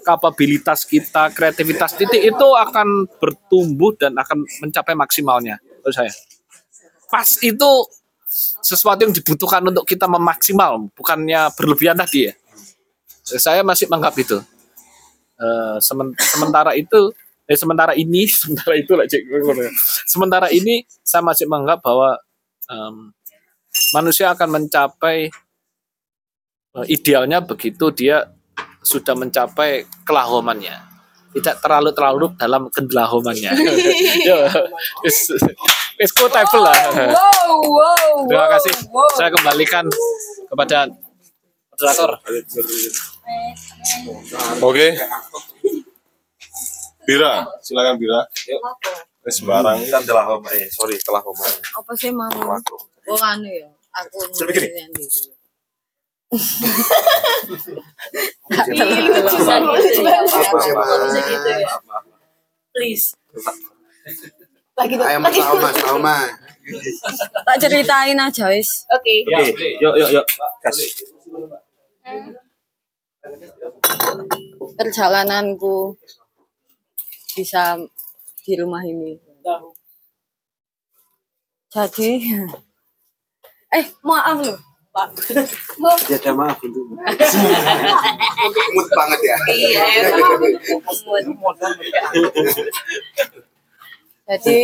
kapabilitas 0.06 0.86
kita 0.86 1.34
kreativitas 1.34 1.98
titik 1.98 2.22
itu 2.22 2.48
akan 2.54 3.10
bertumbuh 3.18 3.90
dan 3.98 4.14
akan 4.14 4.46
mencapai 4.62 4.94
maksimalnya 4.94 5.58
menurut 5.82 5.90
saya. 5.90 6.12
Pas 7.10 7.26
itu 7.42 7.70
sesuatu 8.62 9.02
yang 9.02 9.10
dibutuhkan 9.10 9.66
untuk 9.66 9.82
kita 9.82 10.06
memaksimal 10.06 10.86
bukannya 10.94 11.50
berlebihan 11.58 11.98
tadi 11.98 12.30
ya. 12.30 12.32
Saya 13.26 13.66
masih 13.66 13.90
menganggap 13.90 14.14
itu. 14.22 14.38
Eh, 15.36 15.76
semen- 15.82 16.14
sementara 16.16 16.72
itu 16.78 17.10
eh 17.46 17.58
sementara 17.58 17.92
ini 17.92 18.24
sementara 18.40 18.74
itu 18.78 18.92
lah 18.94 19.06
Cik. 19.06 19.22
sementara 20.06 20.48
ini 20.50 20.86
saya 21.02 21.20
masih 21.22 21.44
menganggap 21.46 21.84
bahwa 21.84 22.16
em, 22.72 23.12
manusia 23.92 24.32
akan 24.32 24.48
mencapai 24.62 25.28
eh, 26.74 26.86
idealnya 26.88 27.44
begitu 27.44 27.92
dia 27.92 28.24
sudah 28.86 29.18
mencapai 29.18 29.82
kelahomannya 30.06 30.78
tidak 31.36 31.60
terlalu 31.60 31.90
terlalu 31.92 32.26
dalam 32.38 32.62
kendelahomannya 32.72 33.52
Yo, 34.28 34.38
it's, 35.04 36.14
quotable 36.14 36.64
lah 36.64 36.78
Wow, 37.12 37.50
wow, 37.66 38.14
terima 38.30 38.48
kasih 38.56 38.72
wow. 38.88 39.10
saya 39.18 39.28
kembalikan 39.34 39.84
kepada 40.48 40.88
moderator 41.74 42.10
Oke. 44.62 44.94
Bira, 47.06 47.46
silakan 47.62 47.94
Bira. 47.98 48.26
Yuk. 48.50 48.60
Eh, 49.26 49.32
Sembarang. 49.34 49.78
Kan 49.90 50.02
telah 50.06 50.26
homa, 50.26 50.50
eh 50.54 50.66
sorry 50.70 50.98
telah 51.02 51.22
homa. 51.22 51.46
Apa 51.46 51.92
sih 51.94 52.10
mau? 52.10 52.30
Oh 53.06 53.20
anu 53.22 53.46
ya, 53.46 53.66
aku 53.94 54.26
Saya 54.34 54.50
begini. 54.50 54.90
Ngurusin 59.62 60.02
diri. 60.02 60.22
Apa 60.36 60.58
sih, 60.60 60.72
Mas? 60.74 60.90
Please. 62.74 63.06
Lagi 64.76 64.94
Ayo 65.00 65.18
Mas 65.22 65.36
Mas 65.38 65.78
Oma. 65.88 66.16
Tak 67.46 67.56
ceritain 67.62 68.18
aja 68.18 68.50
wis. 68.50 68.84
Oke. 68.90 69.22
Oke, 69.24 69.68
yuk 69.80 69.94
yuk 69.96 70.10
yuk. 70.12 70.26
Gas. 70.60 70.76
Perjalananku 74.76 75.96
bisa 77.38 77.80
di 78.44 78.52
rumah 78.58 78.82
ini. 78.84 79.16
Jadi 81.72 82.10
eh 83.76 83.86
maaf 84.00 84.38
loh 84.40 84.75
Pak. 84.96 85.08
Ya 86.08 86.16
ada 86.16 86.32
maaf 86.32 86.56
untuk 86.64 86.88
Mood 88.72 88.88
banget 88.96 89.20
ya. 89.28 89.36
Iya, 89.52 89.84
Jadi 94.26 94.58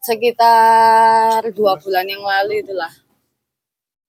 sekitar 0.00 1.42
dua 1.52 1.74
bulan 1.76 2.06
yang 2.06 2.22
lalu 2.22 2.62
itulah. 2.62 2.88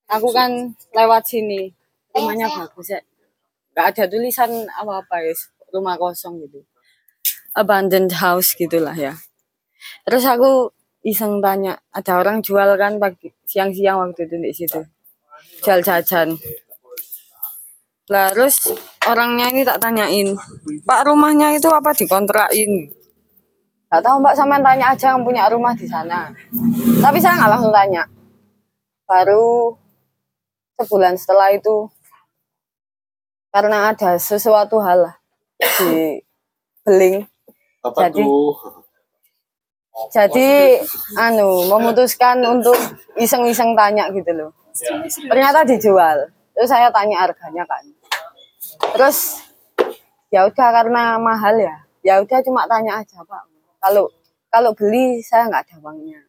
Aku 0.10 0.30
kan 0.30 0.78
lewat 0.94 1.26
sini, 1.26 1.74
rumahnya 2.14 2.48
bagus 2.53 2.94
ya. 2.94 3.02
Gak 3.74 3.98
ada 3.98 4.03
tulisan 4.10 4.70
apa-apa 4.72 5.26
ya, 5.26 5.34
rumah 5.74 5.98
kosong 5.98 6.40
gitu. 6.45 6.64
Abandoned 7.57 8.14
house 8.18 8.53
gitulah 8.56 8.95
ya. 8.95 9.18
Terus 10.07 10.24
aku 10.26 10.72
iseng 11.05 11.39
tanya, 11.39 11.80
ada 11.95 12.19
orang 12.19 12.43
jual 12.43 12.76
kan 12.76 12.99
pagi 12.99 13.31
siang-siang 13.47 13.99
waktu 14.03 14.27
itu 14.27 14.35
di 14.39 14.51
situ. 14.51 14.81
Jual 15.63 15.80
jajan. 15.84 16.35
Lah 18.09 18.34
terus 18.34 18.73
orangnya 19.05 19.53
ini 19.53 19.61
tak 19.61 19.80
tanyain, 19.80 20.34
Pak 20.81 21.01
rumahnya 21.05 21.53
itu 21.53 21.69
apa 21.69 21.93
dikontrakin? 21.93 22.89
Gak 23.89 24.01
tahu 24.05 24.21
Mbak 24.21 24.35
sama 24.38 24.61
tanya 24.61 24.93
aja 24.93 25.13
yang 25.17 25.26
punya 25.26 25.49
rumah 25.49 25.73
di 25.73 25.85
sana. 25.89 26.30
Tapi 27.01 27.17
saya 27.17 27.41
nggak 27.41 27.51
langsung 27.57 27.73
tanya. 27.73 28.05
Baru 29.09 29.73
sebulan 30.77 31.17
setelah 31.17 31.49
itu 31.53 31.89
karena 33.49 33.89
ada 33.89 34.17
sesuatu 34.21 34.77
hal 34.77 35.09
lah 35.09 35.15
di 35.57 36.21
beling. 36.85 37.26
Apa 37.81 38.09
Jadi- 38.13 38.21
tuh? 38.21 38.53
Jadi 40.07 40.80
anu 41.19 41.67
memutuskan 41.67 42.39
untuk 42.47 42.76
iseng-iseng 43.19 43.76
tanya 43.76 44.07
gitu 44.15 44.31
loh. 44.31 44.51
Ternyata 45.27 45.67
dijual. 45.67 46.31
Terus 46.55 46.69
saya 46.71 46.88
tanya 46.88 47.27
harganya 47.27 47.67
kan. 47.67 47.84
Terus 48.95 49.43
ya 50.31 50.47
udah 50.47 50.69
karena 50.71 51.19
mahal 51.19 51.59
ya. 51.59 51.76
Ya 51.99 52.23
udah 52.23 52.39
cuma 52.39 52.63
tanya 52.71 53.03
aja 53.03 53.19
Pak. 53.27 53.43
Kalau 53.84 54.07
kalau 54.47 54.71
beli 54.71 55.19
saya 55.19 55.51
nggak 55.51 55.67
ada 55.67 55.76
uangnya. 55.84 56.19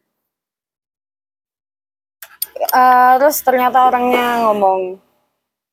Eh, 2.61 3.13
terus 3.17 3.41
ternyata 3.41 3.87
orangnya 3.87 4.45
ngomong 4.45 4.99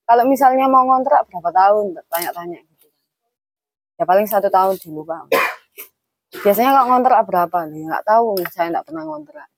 kalau 0.08 0.24
misalnya 0.24 0.64
mau 0.70 0.88
ngontrak 0.88 1.28
berapa 1.28 1.50
tahun 1.52 1.98
tanya-tanya 2.08 2.64
gitu. 2.64 2.88
Ya 4.00 4.08
paling 4.08 4.24
satu 4.24 4.48
tahun 4.48 4.78
dulu 4.80 5.04
Pak. 5.04 5.47
Biasanya 6.28 6.76
kalau 6.76 6.86
ngontrak 6.92 7.20
berapa 7.24 7.58
nih? 7.72 7.82
Nggak 7.88 8.04
tahu, 8.04 8.36
saya 8.52 8.66
nggak 8.68 8.86
pernah 8.86 9.02
ngontrak. 9.08 9.48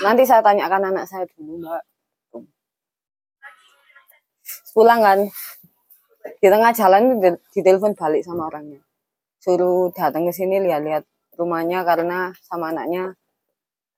Nanti 0.00 0.22
saya 0.24 0.40
tanyakan 0.40 0.94
anak 0.94 1.04
saya 1.04 1.28
dulu, 1.36 1.60
Mbak. 1.60 1.82
Pulang 4.72 5.00
kan, 5.04 5.18
di 6.40 6.48
tengah 6.48 6.72
jalan 6.72 7.20
di- 7.20 7.42
ditelepon 7.52 7.92
balik 7.92 8.24
sama 8.24 8.48
orangnya. 8.48 8.80
Suruh 9.42 9.92
datang 9.92 10.24
ke 10.24 10.32
sini 10.32 10.62
lihat-lihat 10.64 11.04
rumahnya 11.36 11.84
karena 11.84 12.32
sama 12.46 12.72
anaknya 12.72 13.12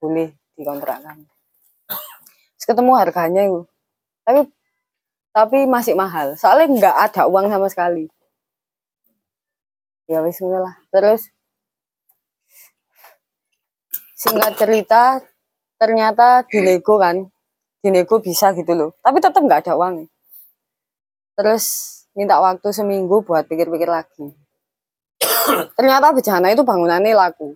boleh 0.03 0.35
dikontrakkan. 0.59 1.25
Terus 2.59 2.67
ketemu 2.67 2.93
harganya 2.97 3.43
itu. 3.47 3.61
Tapi 4.25 4.41
tapi 5.35 5.59
masih 5.69 5.95
mahal. 5.99 6.39
Soalnya 6.39 6.67
nggak 6.71 6.97
ada 7.11 7.23
uang 7.29 7.51
sama 7.51 7.67
sekali. 7.69 8.07
Ya 10.09 10.21
wis 10.25 10.41
lah. 10.41 10.77
Terus 10.93 11.34
singkat 14.25 14.57
cerita 14.57 15.21
ternyata 15.77 16.49
dinego 16.49 16.97
kan 16.97 17.29
dinego 17.85 18.17
bisa 18.25 18.57
gitu 18.57 18.73
loh. 18.73 18.91
Tapi 19.05 19.21
tetap 19.21 19.45
nggak 19.45 19.69
ada 19.69 19.77
uang. 19.77 20.09
Terus 21.37 21.65
minta 22.17 22.41
waktu 22.41 22.73
seminggu 22.73 23.21
buat 23.21 23.45
pikir-pikir 23.45 23.93
lagi. 23.93 24.33
Ternyata 25.77 26.17
bejana 26.17 26.49
itu 26.49 26.65
bangunannya 26.65 27.13
laku. 27.13 27.53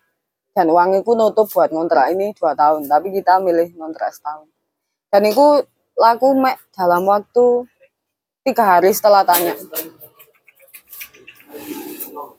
Dan 0.53 0.69
uang 0.69 1.01
itu 1.01 1.16
nutup 1.16 1.49
buat 1.49 1.73
ngontrak 1.73 2.12
ini 2.12 2.36
dua 2.36 2.53
tahun. 2.53 2.85
Tapi 2.85 3.16
kita 3.16 3.40
milih 3.40 3.73
ngontrak 3.81 4.12
setahun. 4.12 4.53
Dan 5.09 5.24
itu 5.24 5.65
laku 5.97 6.36
mek 6.36 6.61
dalam 6.77 7.09
waktu 7.09 7.65
tiga 8.45 8.77
hari 8.77 8.93
setelah 8.93 9.24
tanya. 9.24 9.57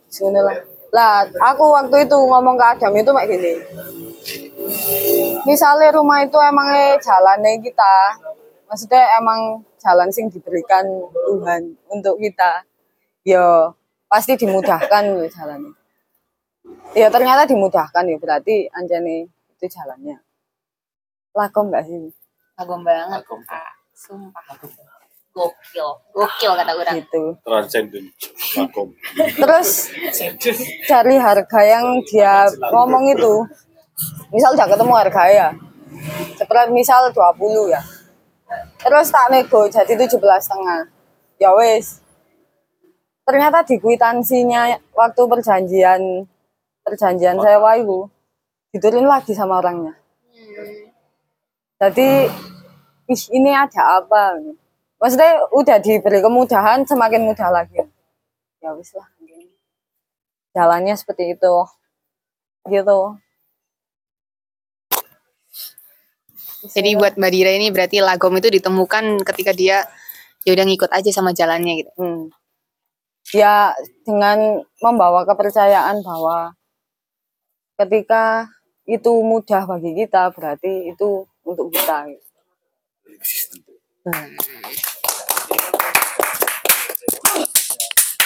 Sini 0.06 0.42
lah. 0.90 1.26
Aku 1.54 1.74
waktu 1.74 2.06
itu 2.06 2.18
ngomong 2.18 2.56
ke 2.58 2.66
Adam 2.66 2.94
itu 2.98 3.10
mek 3.14 3.26
gini. 3.30 3.54
Misalnya 5.48 5.96
rumah 5.96 6.22
itu 6.22 6.38
emangnya 6.38 7.00
jalannya 7.00 7.58
kita, 7.64 7.96
maksudnya 8.70 9.04
emang 9.18 9.64
jalan 9.80 10.10
sing 10.12 10.28
diberikan 10.28 10.86
Tuhan 11.10 11.80
untuk 11.88 12.20
kita, 12.20 12.68
ya 13.24 13.72
pasti 14.12 14.36
dimudahkan 14.36 15.04
loh 15.16 15.26
jalannya. 15.26 15.74
Ya 16.94 17.08
ternyata 17.10 17.50
dimudahkan 17.50 18.04
ya 18.06 18.18
berarti 18.20 18.70
anjane 18.70 19.30
itu 19.30 19.66
jalannya. 19.66 20.20
Lakom 21.34 21.72
nggak 21.72 21.86
sih? 21.88 22.12
Kagum 22.60 22.84
banget, 22.84 23.24
Kak. 23.24 23.72
Sumpah. 23.96 24.44
Gokil. 25.34 25.90
Gokil 26.12 26.52
kata 26.58 26.72
orang. 26.74 26.96
Gitu. 27.00 27.24
Transcendent. 27.46 28.08
Vakum. 28.58 28.88
Terus 29.16 29.94
cari 30.90 31.16
harga 31.16 31.62
yang 31.64 32.02
dia 32.10 32.50
ngomong 32.74 33.14
itu, 33.14 33.46
misal 34.34 34.58
udah 34.58 34.68
ketemu 34.68 34.94
harga 34.96 35.24
ya, 35.30 35.48
seperti 36.36 36.72
misal 36.74 37.14
20 37.14 37.74
ya. 37.74 37.82
Terus 38.80 39.08
tak 39.14 39.30
nego 39.30 39.70
jadi 39.70 39.94
17 39.94 40.18
setengah. 40.18 40.90
Ya 41.38 41.54
wes. 41.54 42.02
Ternyata 43.24 43.62
di 43.62 43.78
kwitansinya 43.78 44.74
waktu 44.98 45.22
perjanjian 45.30 46.26
perjanjian 46.82 47.38
sewa 47.38 47.78
itu 47.78 48.10
diturunin 48.74 49.06
lagi 49.06 49.38
sama 49.38 49.62
orangnya. 49.62 49.94
Jadi 51.78 52.26
ih 53.10 53.24
ini 53.38 53.52
ada 53.54 54.02
apa? 54.02 54.36
Maksudnya 55.00 55.48
udah 55.56 55.78
diberi 55.80 56.20
kemudahan 56.20 56.84
semakin 56.84 57.24
mudah 57.24 57.48
lagi. 57.48 57.80
Ya 58.60 58.76
wis 58.76 58.92
lah. 58.92 59.08
Jalannya 60.52 61.00
seperti 61.00 61.40
itu. 61.40 61.56
Gitu. 62.68 63.00
Jadi 66.60 67.00
buat 67.00 67.16
Mbak 67.16 67.32
Dira 67.32 67.56
ini 67.56 67.72
berarti 67.72 68.04
lagom 68.04 68.36
itu 68.36 68.52
ditemukan 68.52 69.24
ketika 69.24 69.56
dia 69.56 69.88
ya 70.44 70.52
udah 70.52 70.66
ngikut 70.68 70.92
aja 70.92 71.10
sama 71.16 71.32
jalannya 71.32 71.80
gitu. 71.80 71.92
Hmm. 71.96 72.28
Ya 73.32 73.72
dengan 74.04 74.68
membawa 74.84 75.24
kepercayaan 75.24 76.04
bahwa 76.04 76.52
ketika 77.80 78.52
itu 78.84 79.24
mudah 79.24 79.64
bagi 79.64 79.96
kita 79.96 80.36
berarti 80.36 80.92
itu 80.92 81.24
untuk 81.48 81.72
kita. 81.72 82.12
Hmm. 82.12 83.69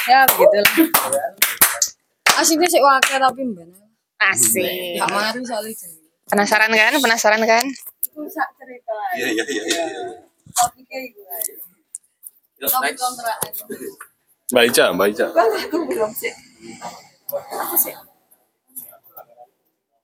Ya 0.03 0.21
begitu 0.29 0.57
lah. 0.61 1.33
Asiknya 2.37 2.69
sih 2.69 2.77
wakil 2.77 3.17
tapi 3.17 3.41
mbak. 3.41 3.65
Asik. 4.21 5.01
Gak 5.01 5.09
mari 5.09 5.41
soalnya. 5.41 5.73
Penasaran 6.29 6.69
kan? 6.69 6.93
Penasaran 7.01 7.41
kan? 7.41 7.65
Rusak 8.13 8.47
cerita. 8.61 8.93
Iya, 9.17 9.27
iya, 9.33 9.43
iya, 9.49 9.63
iya. 9.65 9.83
Topiknya 10.53 10.99
itu 11.09 11.21
aja. 11.25 11.53
Topik 12.69 12.93
kontrakan. 12.93 13.51
Mbak 14.53 14.63
Ica, 14.69 14.85
Mbak 14.93 15.07
Ica. 15.09 15.25
Aku 15.33 15.77
belum 15.89 16.13
sih. 16.13 16.29
Aku 17.33 17.73
sih. 17.73 17.93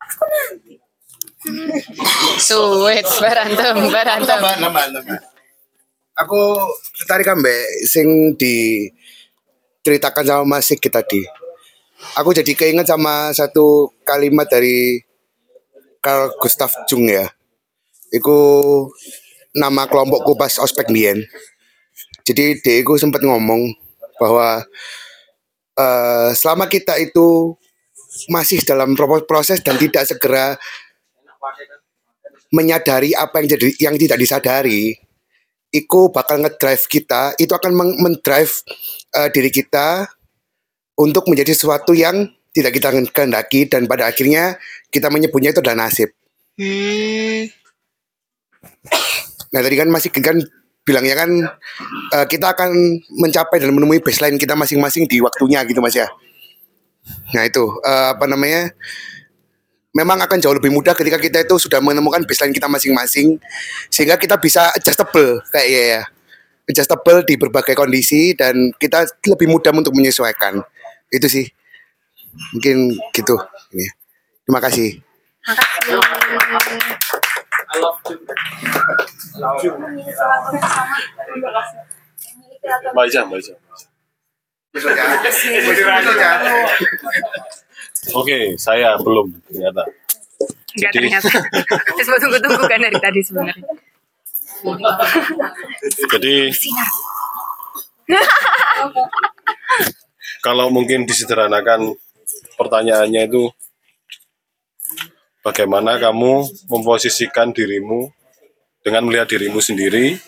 Aku 0.01 0.23
nanti. 0.25 0.73
Suwet, 2.41 3.05
berantem, 3.21 3.77
berantem. 3.93 4.39
Nambah, 4.41 4.55
nambah, 4.57 4.85
nambah. 4.89 5.19
Aku 6.19 6.59
tertarik 6.99 7.31
ambek 7.31 7.87
sing 7.87 8.35
diceritakan 8.35 10.25
sama 10.27 10.43
Mas 10.43 10.67
Sigit 10.67 10.91
tadi. 10.91 11.23
Aku 12.19 12.35
jadi 12.35 12.51
keinget 12.55 12.91
sama 12.91 13.31
satu 13.31 13.95
kalimat 14.03 14.47
dari 14.51 14.99
Carl 16.03 16.35
Gustav 16.39 16.71
Jung 16.91 17.07
ya. 17.07 17.31
Iku 18.11 18.35
nama 19.55 19.87
kelompokku 19.87 20.35
pas 20.35 20.59
ospek 20.59 20.91
Bien. 20.91 21.23
Jadi 22.27 22.59
dia 22.59 22.83
sempat 22.99 23.23
ngomong 23.23 23.71
bahwa 24.19 24.67
eh, 25.79 26.29
selama 26.35 26.67
kita 26.67 26.99
itu 26.99 27.55
masih 28.27 28.59
dalam 28.67 28.91
pro- 28.91 29.23
proses 29.23 29.63
dan 29.63 29.79
tidak 29.79 30.03
segera 30.03 30.59
menyadari 32.51 33.13
apa 33.13 33.39
yang 33.39 33.47
jadi 33.55 33.67
yang 33.77 33.95
tidak 33.95 34.17
disadari, 34.19 34.97
itu 35.69 36.09
bakal 36.09 36.41
ngedrive 36.41 36.85
kita, 36.89 37.37
itu 37.37 37.53
akan 37.53 37.71
mendrive 38.01 38.53
eh, 39.13 39.29
diri 39.29 39.53
kita 39.53 40.09
untuk 40.97 41.29
menjadi 41.29 41.53
sesuatu 41.53 41.93
yang 41.93 42.27
tidak 42.49 42.73
kita 42.75 42.89
kehendaki 43.13 43.69
dan 43.69 43.85
pada 43.85 44.09
akhirnya 44.09 44.57
kita 44.89 45.07
menyebutnya 45.13 45.53
itu 45.53 45.61
adalah 45.61 45.87
nasib. 45.87 46.09
Nah 49.49 49.59
tadi 49.61 49.75
kan 49.77 49.89
masih 49.89 50.09
kan 50.11 50.37
bilangnya 50.83 51.15
kan 51.15 51.29
eh, 52.17 52.25
kita 52.25 52.57
akan 52.57 52.73
mencapai 53.21 53.61
dan 53.61 53.69
menemui 53.71 54.01
baseline 54.01 54.41
kita 54.41 54.57
masing-masing 54.57 55.05
di 55.05 55.21
waktunya 55.21 55.61
gitu 55.69 55.79
mas 55.79 55.93
ya. 55.93 56.09
Nah 57.37 57.45
itu 57.45 57.63
eh, 57.85 58.07
apa 58.17 58.25
namanya? 58.25 58.73
Memang 59.89 60.21
akan 60.21 60.37
jauh 60.37 60.53
lebih 60.53 60.69
mudah 60.69 60.93
ketika 60.93 61.17
kita 61.17 61.41
itu 61.41 61.57
sudah 61.57 61.81
menemukan 61.81 62.21
baseline 62.21 62.53
kita 62.53 62.69
masing-masing 62.69 63.41
sehingga 63.89 64.21
kita 64.21 64.37
bisa 64.37 64.69
adjustable 64.69 65.41
kayak 65.49 65.65
ya, 65.65 65.83
ya. 65.97 66.01
adjustable 66.69 67.25
di 67.25 67.41
berbagai 67.41 67.73
kondisi 67.73 68.37
dan 68.37 68.69
kita 68.77 69.09
lebih 69.25 69.49
mudah 69.49 69.73
untuk 69.73 69.97
menyesuaikan. 69.97 70.61
Itu 71.09 71.25
sih 71.25 71.49
mungkin 72.53 72.93
gitu. 73.09 73.33
Ini. 73.73 73.87
Terima 74.45 74.61
kasih. 74.61 75.01
Mbak 82.93 83.05
Ija, 83.09 83.21
Mbak 83.25 83.37
Ija. 83.41 83.53
Oke, 88.15 88.55
saya 88.55 88.95
belum 88.99 89.35
ternyata. 89.47 89.83
Enggak 90.77 90.91
Jadi- 90.95 91.09
ternyata. 91.11 91.31
Terus 91.99 92.19
tunggu-tunggu 92.23 92.63
kan 92.65 92.79
dari 92.79 92.99
tadi 92.99 93.19
sebenarnya. 93.19 93.67
Jadi 96.11 96.35
kalau 100.45 100.67
mungkin 100.67 101.07
disederhanakan 101.07 101.95
pertanyaannya 102.59 103.31
itu 103.31 103.47
bagaimana 105.43 105.95
kamu 105.95 106.43
memposisikan 106.67 107.55
dirimu 107.55 108.11
dengan 108.83 109.07
melihat 109.07 109.31
dirimu 109.31 109.63
sendiri 109.63 110.19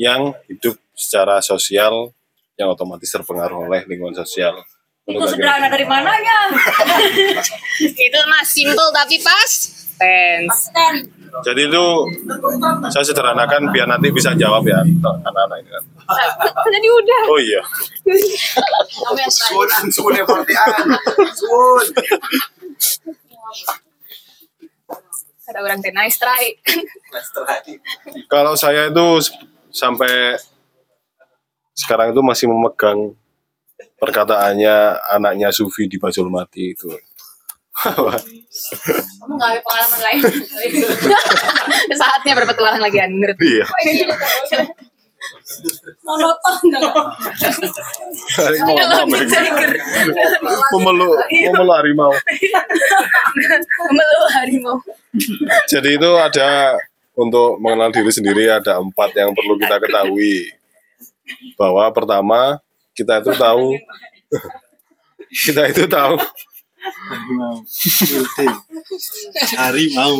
yang 0.00 0.32
hidup 0.48 0.80
secara 0.96 1.44
sosial 1.44 2.12
yang 2.56 2.72
otomatis 2.72 3.12
terpengaruh 3.12 3.68
oleh 3.68 3.84
lingkungan 3.84 4.24
sosial. 4.24 4.64
Itu 5.02 5.26
sederhana 5.26 5.66
dari 5.66 5.82
mananya? 5.82 6.54
Itu 8.06 8.18
mas 8.30 8.48
simple 8.54 8.88
tapi 8.94 9.18
pas. 9.18 9.50
Tense. 9.98 10.70
Jadi 11.32 11.64
itu 11.64 11.86
saya 12.92 13.04
sederhanakan 13.08 13.72
biar 13.72 13.88
nanti 13.88 14.12
bisa 14.12 14.36
jawab 14.36 14.68
ya 14.68 14.84
anak-anak 14.84 15.64
ini 15.64 15.70
kan. 15.72 15.84
Jadi 16.76 16.88
udah. 16.92 17.22
Oh 17.32 17.40
iya. 17.40 17.60
Ada 25.48 25.58
orang 25.64 25.80
teh 25.80 25.92
nice 25.96 26.20
try. 26.20 26.52
Kalau 28.28 28.52
saya 28.52 28.92
itu 28.92 29.06
sampai 29.72 30.36
sekarang 31.72 32.12
itu 32.12 32.20
masih 32.20 32.52
memegang 32.52 33.16
perkataannya 34.02 34.98
anaknya 35.14 35.54
Sufi 35.54 35.86
di 35.86 35.94
Bajul 36.02 36.26
Mati 36.26 36.74
itu. 36.74 36.90
Kamu 37.82 39.32
nggak 39.38 39.48
ada 39.54 39.60
pengalaman 39.62 40.00
lain. 40.02 40.22
Saatnya 42.02 42.32
berpetualang 42.34 42.82
lagi 42.82 42.98
menurut. 43.06 43.38
Iya. 43.38 43.66
Monoton 46.02 46.56
dong. 46.74 47.06
Memeluk, 50.74 51.14
memeluk 51.30 51.76
harimau. 51.78 52.12
Meluk 53.86 54.28
harimau. 54.34 54.76
Jadi 55.70 55.88
itu 55.94 56.10
ada 56.18 56.74
untuk 57.14 57.62
mengenal 57.62 57.94
diri 57.94 58.10
sendiri 58.10 58.50
ada 58.50 58.82
empat 58.82 59.14
yang 59.14 59.30
perlu 59.30 59.54
kita 59.62 59.78
ketahui. 59.78 60.50
Bahwa 61.54 61.86
pertama 61.94 62.58
kita 62.92 63.20
itu 63.24 63.32
tahu 63.36 63.66
kita 65.48 65.62
itu 65.72 65.84
tahu 65.88 66.16
Harimau. 69.54 70.18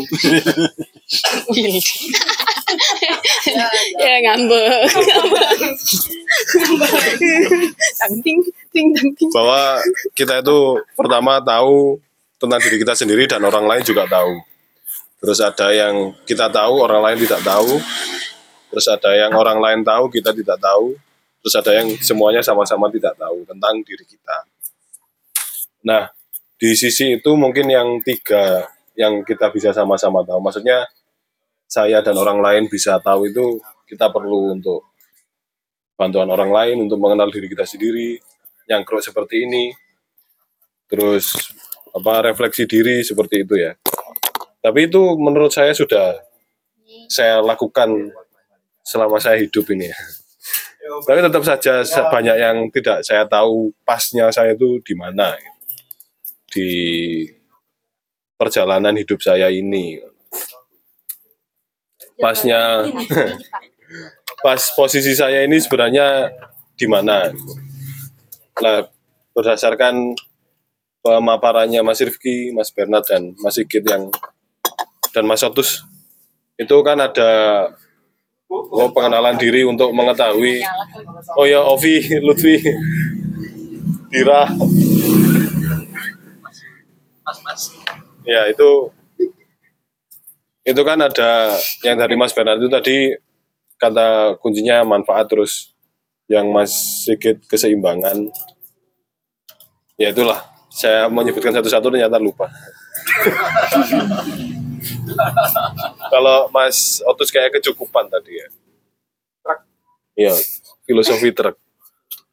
ya 3.99 4.15
ngambek. 4.23 4.70
Tang 7.99 8.15
ting 8.23 8.39
ting 8.70 8.89
tang 8.94 9.11
ting. 9.19 9.31
bahwa 9.35 9.82
kita 10.15 10.39
itu 10.39 10.59
pertama 10.94 11.43
tahu 11.43 11.99
tentang 12.39 12.62
diri 12.62 12.77
kita 12.78 12.94
sendiri 12.94 13.27
dan 13.27 13.43
orang 13.43 13.66
lain 13.66 13.82
juga 13.82 14.07
tahu. 14.07 14.39
Terus 15.23 15.39
ada 15.39 15.70
yang 15.70 16.15
kita 16.27 16.51
tahu, 16.51 16.82
orang 16.82 17.03
lain 17.03 17.19
tidak 17.23 17.47
tahu. 17.47 17.78
Terus 18.74 18.86
ada 18.90 19.15
yang 19.15 19.31
orang 19.39 19.62
lain 19.62 19.81
tahu, 19.86 20.11
kita 20.11 20.35
tidak 20.35 20.59
tahu. 20.59 20.99
Terus 21.43 21.55
ada 21.59 21.73
yang 21.74 21.89
semuanya 21.98 22.40
sama-sama 22.40 22.86
tidak 22.89 23.19
tahu 23.19 23.43
tentang 23.43 23.82
diri 23.82 24.06
kita. 24.06 24.36
Nah, 25.82 26.06
di 26.55 26.70
sisi 26.78 27.19
itu 27.19 27.35
mungkin 27.35 27.66
yang 27.66 27.98
tiga 28.06 28.70
yang 28.94 29.27
kita 29.27 29.51
bisa 29.51 29.74
sama-sama 29.74 30.23
tahu. 30.23 30.39
Maksudnya 30.39 30.86
saya 31.66 31.98
dan 32.05 32.14
orang 32.14 32.39
lain 32.39 32.64
bisa 32.70 33.02
tahu 33.02 33.27
itu 33.27 33.59
kita 33.90 34.12
perlu 34.14 34.55
untuk 34.55 34.93
bantuan 35.98 36.28
orang 36.31 36.51
lain 36.52 36.77
untuk 36.86 37.01
mengenal 37.01 37.28
diri 37.32 37.48
kita 37.48 37.64
sendiri 37.64 38.20
yang 38.69 38.85
keruk 38.85 39.01
seperti 39.01 39.48
ini 39.48 39.73
terus 40.89 41.32
apa 41.93 42.32
refleksi 42.32 42.69
diri 42.69 43.01
seperti 43.01 43.44
itu 43.44 43.55
ya 43.56 43.73
tapi 44.62 44.86
itu 44.86 45.01
menurut 45.19 45.51
saya 45.51 45.74
sudah 45.74 46.20
saya 47.10 47.43
lakukan 47.43 48.12
selama 48.86 49.19
saya 49.19 49.40
hidup 49.43 49.66
ini 49.74 49.90
ya. 49.90 49.98
Tapi 51.07 51.19
tetap 51.23 51.43
saja 51.47 51.75
se- 51.87 52.11
banyak 52.11 52.37
yang 52.39 52.57
tidak 52.75 53.07
saya 53.07 53.23
tahu 53.27 53.71
pasnya 53.87 54.29
saya 54.35 54.55
itu 54.55 54.79
di 54.83 54.95
mana. 54.99 55.35
Gitu. 55.39 55.51
di 56.53 56.71
perjalanan 58.37 58.93
hidup 58.93 59.25
saya 59.25 59.49
ini. 59.49 60.05
Pasnya 62.21 62.85
pas 64.45 64.61
posisi 64.77 65.17
saya 65.17 65.49
ini 65.49 65.57
sebenarnya 65.57 66.29
di 66.77 66.85
mana? 66.85 67.33
Nah, 68.61 68.85
berdasarkan 69.33 70.13
pemaparannya 71.01 71.81
Mas 71.81 72.05
Rifki, 72.05 72.53
Mas 72.53 72.69
Bernard 72.69 73.09
dan 73.09 73.33
Mas 73.41 73.57
Sigit 73.57 73.83
yang 73.89 74.13
dan 75.17 75.25
Mas 75.25 75.41
Otus 75.41 75.83
itu 76.61 76.77
kan 76.85 77.01
ada 77.01 77.31
oh, 78.53 78.89
pengenalan 78.93 79.41
diri 79.41 79.65
untuk 79.65 79.97
mengetahui. 79.97 80.61
Oh 81.41 81.49
ya 81.49 81.65
Ovi, 81.65 82.20
Lutfi, 82.20 82.61
Dira, 84.12 84.45
ya 88.23 88.47
itu 88.51 88.91
itu 90.62 90.83
kan 90.87 90.99
ada 91.01 91.59
yang 91.83 91.99
dari 91.99 92.15
Mas 92.15 92.31
Bernard 92.31 92.62
itu 92.62 92.70
tadi 92.70 92.97
kata 93.81 94.39
kuncinya 94.39 94.87
manfaat 94.87 95.27
terus 95.27 95.74
yang 96.31 96.47
Mas 96.55 96.70
Sigit 97.03 97.43
keseimbangan. 97.51 98.31
Ya 99.99 100.15
itulah. 100.15 100.39
Saya 100.73 101.05
menyebutkan 101.12 101.53
satu-satu 101.53 101.93
ternyata 101.93 102.16
lupa 102.16 102.49
kalau 106.13 106.51
Mas 106.51 106.99
Otus 107.07 107.31
kayak 107.31 107.59
kecukupan 107.59 108.11
tadi 108.11 108.43
ya 108.43 108.49
Iya, 110.13 110.37
filosofi 110.85 111.33
truk. 111.33 111.57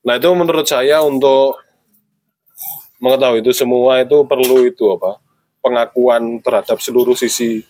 Nah 0.03 0.19
itu 0.19 0.29
menurut 0.35 0.67
saya 0.67 0.99
untuk 1.03 1.59
mengetahui 2.99 3.39
itu 3.39 3.55
semua 3.55 4.03
itu 4.03 4.27
perlu 4.27 4.67
itu 4.67 4.83
apa 4.91 5.23
pengakuan 5.63 6.43
terhadap 6.43 6.79
seluruh 6.83 7.15
sisi 7.15 7.63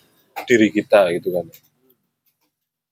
diri 0.46 0.74
kita 0.74 1.14
gitu 1.14 1.30
kan. 1.30 1.46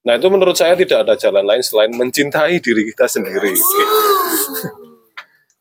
Nah 0.07 0.15
itu 0.15 0.27
menurut 0.31 0.55
saya 0.55 0.79
tidak 0.79 1.07
ada 1.07 1.15
jalan 1.19 1.43
lain 1.43 1.63
selain 1.63 1.91
mencintai 1.91 2.63
diri 2.63 2.87
kita 2.95 3.11
sendiri. 3.11 3.55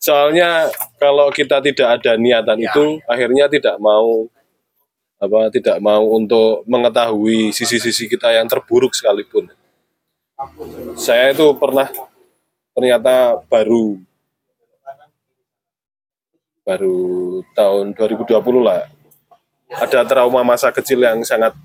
Soalnya 0.05 0.69
kalau 1.01 1.33
kita 1.33 1.57
tidak 1.65 2.01
ada 2.01 2.13
niatan 2.21 2.61
itu 2.61 3.01
akhirnya 3.09 3.49
tidak 3.49 3.81
mau 3.81 4.29
apa 5.17 5.49
tidak 5.49 5.81
mau 5.81 6.05
untuk 6.13 6.61
mengetahui 6.69 7.49
sisi-sisi 7.49 8.05
kita 8.05 8.29
yang 8.37 8.45
terburuk 8.45 8.93
sekalipun. 8.93 9.49
Saya 10.93 11.33
itu 11.33 11.49
pernah 11.57 11.89
ternyata 12.77 13.41
baru 13.49 13.97
baru 16.61 17.41
tahun 17.57 17.97
2020 17.97 18.37
lah 18.61 18.85
ada 19.71 20.05
trauma 20.05 20.45
masa 20.45 20.69
kecil 20.69 21.01
yang 21.01 21.25
sangat 21.25 21.55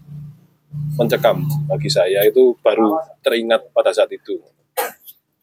mencekam 0.96 1.44
bagi 1.68 1.92
saya 1.92 2.24
itu 2.24 2.56
baru 2.64 2.96
teringat 3.20 3.68
pada 3.76 3.92
saat 3.92 4.08
itu. 4.08 4.40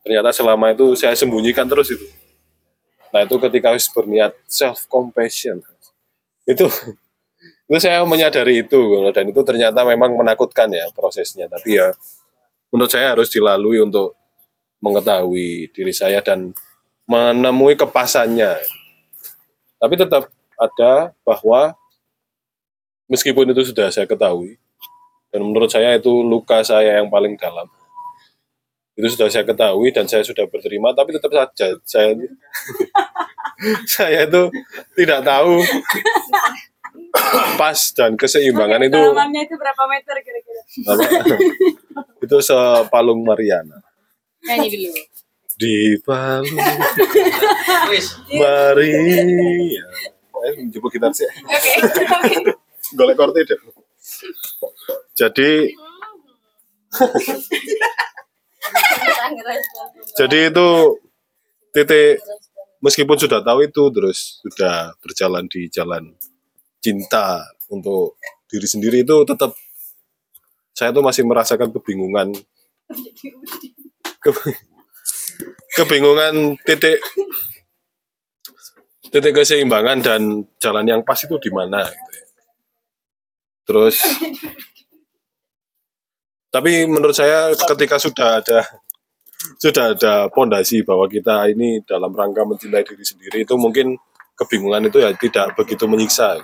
Ternyata 0.02 0.34
selama 0.34 0.74
itu 0.74 0.98
saya 0.98 1.14
sembunyikan 1.14 1.70
terus 1.70 1.94
itu. 1.94 2.08
Nah 3.14 3.26
itu 3.26 3.36
ketika 3.38 3.74
harus 3.74 3.86
berniat 3.90 4.34
self 4.50 4.90
compassion 4.90 5.62
itu 6.50 6.66
itu 7.70 7.78
saya 7.78 8.02
menyadari 8.02 8.66
itu 8.66 8.82
dan 9.14 9.30
itu 9.30 9.42
ternyata 9.46 9.86
memang 9.86 10.18
menakutkan 10.18 10.74
ya 10.74 10.90
prosesnya. 10.90 11.46
Tapi 11.46 11.78
ya 11.78 11.94
menurut 12.74 12.90
saya 12.90 13.14
harus 13.14 13.30
dilalui 13.30 13.78
untuk 13.78 14.18
mengetahui 14.82 15.70
diri 15.70 15.94
saya 15.94 16.18
dan 16.26 16.50
menemui 17.06 17.78
kepasannya. 17.78 18.58
Tapi 19.78 19.94
tetap 19.96 20.34
ada 20.58 21.14
bahwa 21.22 21.78
meskipun 23.06 23.54
itu 23.54 23.70
sudah 23.74 23.94
saya 23.94 24.10
ketahui 24.10 24.58
dan 25.30 25.46
menurut 25.46 25.70
saya 25.70 25.98
itu 25.98 26.10
luka 26.26 26.62
saya 26.62 27.02
yang 27.02 27.10
paling 27.10 27.38
dalam 27.38 27.66
itu 29.00 29.16
sudah 29.16 29.32
saya 29.32 29.48
ketahui 29.48 29.90
dan 29.96 30.06
saya 30.06 30.28
sudah 30.28 30.44
berterima 30.46 30.92
tapi 30.92 31.16
tetap 31.16 31.32
saja 31.32 31.80
saya 31.88 32.12
saya 33.96 34.28
itu 34.28 34.52
tidak 35.00 35.24
tahu 35.24 35.64
pas 37.60 37.80
dan 37.96 38.16
keseimbangan 38.16 38.86
itu. 38.86 38.98
Kedalamannya 38.98 39.42
itu 39.46 39.56
berapa 39.58 39.84
meter 39.90 40.16
kira-kira? 40.22 40.62
itu 42.26 42.38
sepalung 42.42 43.22
Mariana. 43.26 43.82
Nyanyi 44.46 44.70
dulu. 44.72 45.02
di 45.60 46.00
palung 46.08 46.56
Maria 48.32 49.84
eh 50.40 50.54
coba 50.72 50.88
gitar 50.88 51.12
sih. 51.12 51.28
Golek 52.96 53.20
korte 53.20 53.44
deh 53.44 53.60
jadi 55.14 55.52
jadi 60.16 60.38
itu 60.50 60.70
titik 61.76 62.24
meskipun 62.82 63.18
sudah 63.20 63.44
tahu 63.44 63.68
itu 63.68 63.84
terus 63.94 64.40
sudah 64.42 64.96
berjalan 65.04 65.46
di 65.52 65.68
jalan 65.70 66.16
cinta 66.80 67.44
untuk 67.70 68.18
diri 68.50 68.66
sendiri 68.66 69.06
itu 69.06 69.16
tetap 69.28 69.54
saya 70.74 70.96
tuh 70.96 71.04
masih 71.04 71.28
merasakan 71.28 71.70
kebingungan 71.76 72.34
Ke- 74.20 74.58
kebingungan 75.78 76.58
titik 76.66 77.00
titik 79.10 79.34
keseimbangan 79.36 80.00
dan 80.02 80.22
jalan 80.58 80.86
yang 80.86 81.02
pas 81.04 81.20
itu 81.20 81.36
di 81.42 81.52
mana 81.54 81.84
gitu 81.86 82.12
ya. 82.14 82.26
terus 83.68 83.96
tapi 86.50 86.90
menurut 86.90 87.14
saya 87.14 87.54
ketika 87.54 88.02
sudah 88.02 88.42
ada 88.42 88.60
sudah 89.62 89.96
ada 89.96 90.14
pondasi 90.34 90.82
bahwa 90.82 91.06
kita 91.06 91.48
ini 91.54 91.86
dalam 91.86 92.12
rangka 92.12 92.44
mencintai 92.44 92.84
diri 92.84 93.06
sendiri 93.06 93.38
itu 93.46 93.54
mungkin 93.56 93.96
kebingungan 94.36 94.90
itu 94.90 95.00
ya 95.04 95.14
tidak 95.16 95.54
begitu 95.56 95.86
menyiksa 95.86 96.42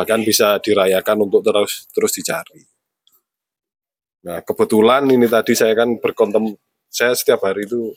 bahkan 0.00 0.24
bisa 0.24 0.56
dirayakan 0.64 1.28
untuk 1.28 1.44
terus 1.44 1.84
terus 1.92 2.16
dicari. 2.16 2.64
Nah 4.24 4.40
kebetulan 4.40 5.04
ini 5.12 5.28
tadi 5.28 5.52
saya 5.52 5.76
kan 5.76 6.00
berkontem 6.00 6.56
saya 6.88 7.12
setiap 7.12 7.44
hari 7.44 7.68
itu 7.68 7.92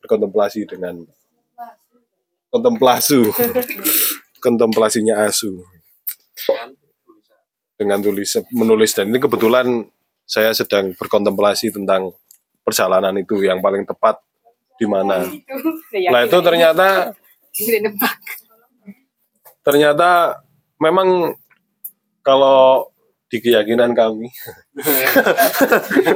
berkontemplasi 0.00 0.64
dengan 0.64 1.04
kontemplasu 2.48 3.28
kontemplasinya 4.40 5.28
asu. 5.28 5.60
Dengan 7.76 8.00
tulis 8.00 8.32
menulis. 8.48 8.96
Dan 8.96 9.12
ini 9.12 9.20
kebetulan 9.20 9.84
saya 10.24 10.56
sedang 10.56 10.96
berkontemplasi 10.96 11.68
tentang 11.68 12.16
perjalanan 12.64 13.12
itu 13.20 13.44
yang 13.44 13.60
paling 13.60 13.84
tepat 13.84 14.24
di 14.80 14.88
mana. 14.88 15.28
Nah 15.92 16.20
itu 16.24 16.38
ternyata 16.40 17.12
ternyata 19.60 20.40
memang 20.82 21.38
kalau 22.22 22.92
di 23.32 23.40
keyakinan 23.40 23.96
kami. 23.96 24.28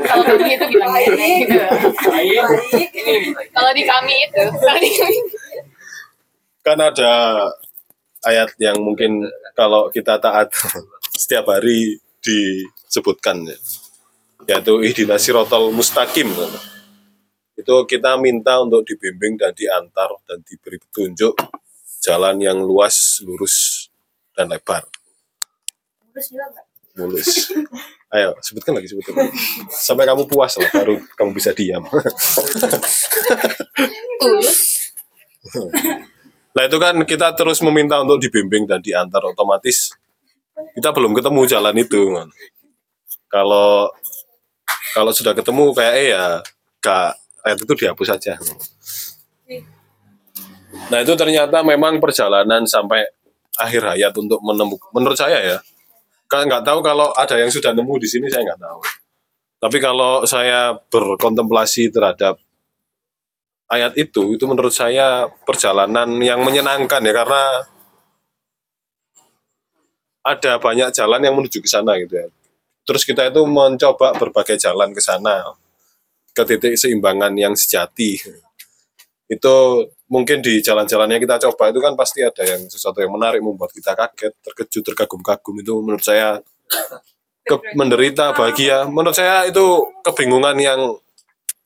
Kalau 0.04 0.24
kami 0.36 0.52
itu 0.52 0.66
bilangnya 0.68 1.00
gitu. 1.48 1.88
Kalau 3.56 3.70
di 3.72 3.82
kami 3.88 4.14
itu, 4.28 4.42
kan 6.60 6.76
ada 6.76 7.12
ayat 8.20 8.52
yang 8.60 8.76
mungkin 8.84 9.24
kalau 9.56 9.88
kita 9.88 10.20
taat 10.20 10.52
setiap 11.22 11.48
hari 11.48 11.96
disebutkan 12.20 13.48
ya. 13.48 13.56
yaitu 14.46 14.84
ihdina 14.84 15.16
sirotol 15.16 15.72
mustaqim. 15.72 16.28
Itu 17.56 17.88
kita 17.88 18.20
minta 18.20 18.60
untuk 18.60 18.84
dibimbing 18.84 19.40
dan 19.40 19.56
diantar 19.56 20.12
dan 20.28 20.44
diberi 20.44 20.76
petunjuk 20.76 21.32
jalan 22.04 22.36
yang 22.44 22.60
luas 22.60 23.24
lurus 23.24 23.88
dan 24.36 24.52
lebar 24.52 24.84
mulus 26.96 27.52
ayo 28.16 28.32
sebutkan 28.40 28.72
lagi 28.72 28.88
sebutkan 28.88 29.12
lagi. 29.20 29.36
sampai 29.68 30.08
kamu 30.08 30.24
puas 30.24 30.56
lah 30.56 30.70
baru 30.72 30.96
kamu 31.14 31.30
bisa 31.36 31.52
diam. 31.52 31.84
Nah 36.56 36.64
itu 36.64 36.78
kan 36.80 36.96
kita 37.04 37.36
terus 37.36 37.60
meminta 37.60 38.00
untuk 38.00 38.16
dibimbing 38.16 38.64
dan 38.64 38.80
diantar 38.80 39.20
otomatis 39.28 39.92
kita 40.72 40.88
belum 40.96 41.12
ketemu 41.12 41.40
jalan 41.44 41.76
itu. 41.76 42.00
kan. 42.16 42.28
Kalau 43.28 43.92
kalau 44.96 45.12
sudah 45.12 45.36
ketemu 45.36 45.76
kayak 45.76 45.94
eh 46.00 46.08
ya 46.16 46.24
gak 46.80 47.20
ayat 47.44 47.58
itu 47.60 47.72
dihapus 47.76 48.08
saja. 48.16 48.40
Nah 50.88 50.98
itu 51.04 51.12
ternyata 51.12 51.60
memang 51.60 52.00
perjalanan 52.00 52.64
sampai 52.64 53.04
akhir 53.60 53.82
hayat 53.92 54.12
untuk 54.16 54.40
menemukan 54.40 54.88
menurut 54.96 55.18
saya 55.18 55.44
ya. 55.44 55.58
Kan 56.26 56.50
nggak 56.50 56.66
tahu 56.66 56.82
kalau 56.82 57.14
ada 57.14 57.38
yang 57.38 57.50
sudah 57.50 57.70
nemu 57.70 57.94
di 58.02 58.08
sini 58.10 58.26
saya 58.26 58.42
nggak 58.52 58.62
tahu. 58.62 58.80
Tapi 59.56 59.78
kalau 59.80 60.26
saya 60.28 60.76
berkontemplasi 60.90 61.88
terhadap 61.88 62.36
ayat 63.70 63.94
itu 63.98 64.34
itu 64.34 64.44
menurut 64.46 64.74
saya 64.74 65.26
perjalanan 65.46 66.06
yang 66.22 66.42
menyenangkan 66.42 67.02
ya 67.02 67.14
karena 67.14 67.42
ada 70.26 70.52
banyak 70.58 70.90
jalan 70.90 71.22
yang 71.22 71.34
menuju 71.38 71.62
ke 71.62 71.70
sana 71.70 71.94
gitu 72.02 72.14
ya. 72.18 72.28
Terus 72.86 73.02
kita 73.02 73.30
itu 73.30 73.42
mencoba 73.46 74.14
berbagai 74.14 74.58
jalan 74.58 74.90
ke 74.94 75.02
sana 75.02 75.54
ke 76.34 76.42
titik 76.46 76.74
seimbangan 76.78 77.34
yang 77.34 77.54
sejati. 77.54 78.22
Itu 79.26 79.86
mungkin 80.06 80.38
di 80.38 80.62
jalan-jalan 80.62 81.10
yang 81.10 81.22
kita 81.22 81.42
coba 81.50 81.74
itu 81.74 81.82
kan 81.82 81.98
pasti 81.98 82.22
ada 82.22 82.46
yang 82.46 82.62
sesuatu 82.70 83.02
yang 83.02 83.10
menarik 83.10 83.42
membuat 83.42 83.74
kita 83.74 83.98
kaget, 83.98 84.38
terkejut, 84.38 84.82
terkagum-kagum 84.92 85.54
itu 85.60 85.74
menurut 85.82 86.04
saya 86.04 86.38
ke, 87.42 87.56
menderita, 87.74 88.34
bahagia. 88.34 88.86
Menurut 88.86 89.14
saya 89.14 89.46
itu 89.46 89.90
kebingungan 90.06 90.56
yang 90.58 90.80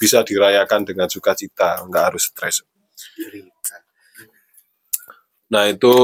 bisa 0.00 0.24
dirayakan 0.24 0.88
dengan 0.88 1.08
sukacita, 1.12 1.84
nggak 1.84 2.04
harus 2.12 2.32
stres. 2.32 2.64
Nah 5.52 5.68
itu, 5.68 5.94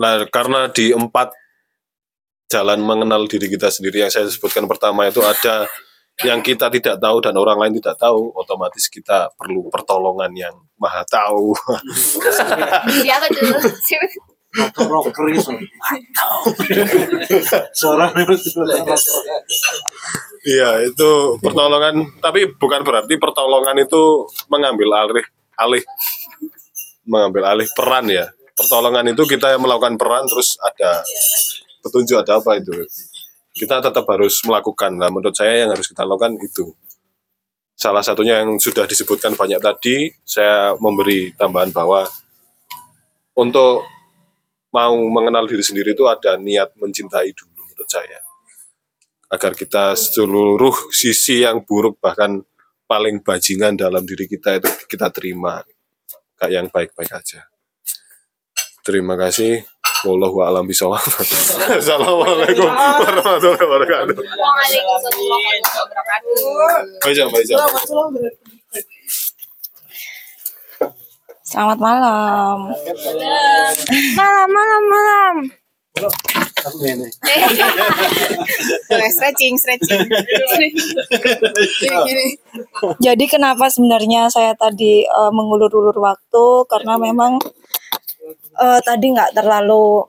nah 0.00 0.24
karena 0.32 0.72
di 0.72 0.96
empat 0.96 1.36
jalan 2.48 2.80
mengenal 2.80 3.26
diri 3.26 3.50
kita 3.52 3.68
sendiri 3.68 4.06
yang 4.06 4.12
saya 4.12 4.30
sebutkan 4.30 4.64
pertama 4.64 5.10
itu 5.10 5.20
ada 5.20 5.68
yang 6.22 6.38
kita 6.46 6.70
tidak 6.70 7.02
tahu 7.02 7.18
dan 7.18 7.34
orang 7.34 7.58
lain 7.58 7.74
tidak 7.82 7.98
tahu, 7.98 8.30
otomatis 8.38 8.86
kita 8.86 9.34
perlu 9.34 9.66
pertolongan 9.66 10.30
yang 10.30 10.54
maha 10.78 11.02
tahu. 11.10 11.50
Siapa 13.02 13.26
tuh? 14.06 14.34
rocker 14.86 15.26
itu 15.34 15.42
suara 17.74 18.06
Iya 20.44 20.86
itu 20.86 21.10
pertolongan, 21.42 22.06
tapi 22.22 22.54
bukan 22.54 22.86
berarti 22.86 23.18
pertolongan 23.18 23.82
itu 23.82 24.28
mengambil 24.46 24.94
alih 24.94 25.26
alih 25.58 25.82
mengambil 27.02 27.50
alih 27.50 27.68
peran 27.74 28.06
ya. 28.06 28.30
Pertolongan 28.54 29.10
itu 29.10 29.26
kita 29.26 29.58
melakukan 29.58 29.98
peran 29.98 30.22
terus 30.30 30.54
ada 30.62 31.02
petunjuk 31.82 32.22
ada 32.22 32.38
apa 32.38 32.54
itu. 32.60 32.70
Kita 33.54 33.78
tetap 33.78 34.02
harus 34.10 34.42
melakukan. 34.42 34.98
Nah 34.98 35.14
menurut 35.14 35.32
saya 35.32 35.62
yang 35.62 35.70
harus 35.70 35.86
kita 35.86 36.02
lakukan 36.02 36.34
itu. 36.42 36.74
Salah 37.74 38.02
satunya 38.02 38.42
yang 38.42 38.58
sudah 38.58 38.86
disebutkan 38.86 39.38
banyak 39.38 39.62
tadi, 39.62 40.10
saya 40.26 40.74
memberi 40.78 41.34
tambahan 41.34 41.70
bahwa 41.70 42.06
untuk 43.34 43.86
mau 44.74 44.94
mengenal 45.06 45.46
diri 45.46 45.62
sendiri 45.62 45.94
itu 45.94 46.06
ada 46.10 46.34
niat 46.34 46.74
mencintai 46.74 47.30
dulu 47.30 47.62
menurut 47.62 47.86
saya 47.86 48.18
agar 49.30 49.54
kita 49.54 49.94
seluruh 49.94 50.94
sisi 50.94 51.42
yang 51.46 51.62
buruk 51.62 51.98
bahkan 51.98 52.42
paling 52.86 53.22
bajingan 53.22 53.74
dalam 53.74 54.06
diri 54.06 54.30
kita 54.30 54.62
itu 54.62 54.70
kita 54.90 55.10
terima 55.10 55.62
kayak 56.38 56.52
yang 56.52 56.66
baik-baik 56.70 57.10
aja 57.10 57.46
terima 58.86 59.18
kasih 59.18 59.62
Wallahu 60.04 60.44
a'lam 60.44 60.68
bishawab. 60.68 61.00
Assalamualaikum 61.80 62.68
warahmatullahi 62.68 63.64
wabarakatuh. 63.64 64.14
Waalaikumsalam 64.20 65.40
warahmatullahi 65.80 66.76
wabarakatuh. 68.12 68.52
Selamat 71.44 71.78
malam. 71.80 72.56
Malam, 74.12 74.48
malam, 74.52 74.82
malam. 74.92 75.34
stretching, 79.08 79.54
stretching. 79.56 80.04
Jadi 83.00 83.24
kenapa 83.24 83.72
sebenarnya 83.72 84.28
saya 84.28 84.52
tadi 84.52 85.06
eh, 85.06 85.30
mengulur-ulur 85.32 85.96
waktu 85.96 86.46
karena 86.68 87.00
memang 87.00 87.40
eh, 88.58 88.80
tadi 88.84 89.06
nggak 89.14 89.34
terlalu 89.34 90.06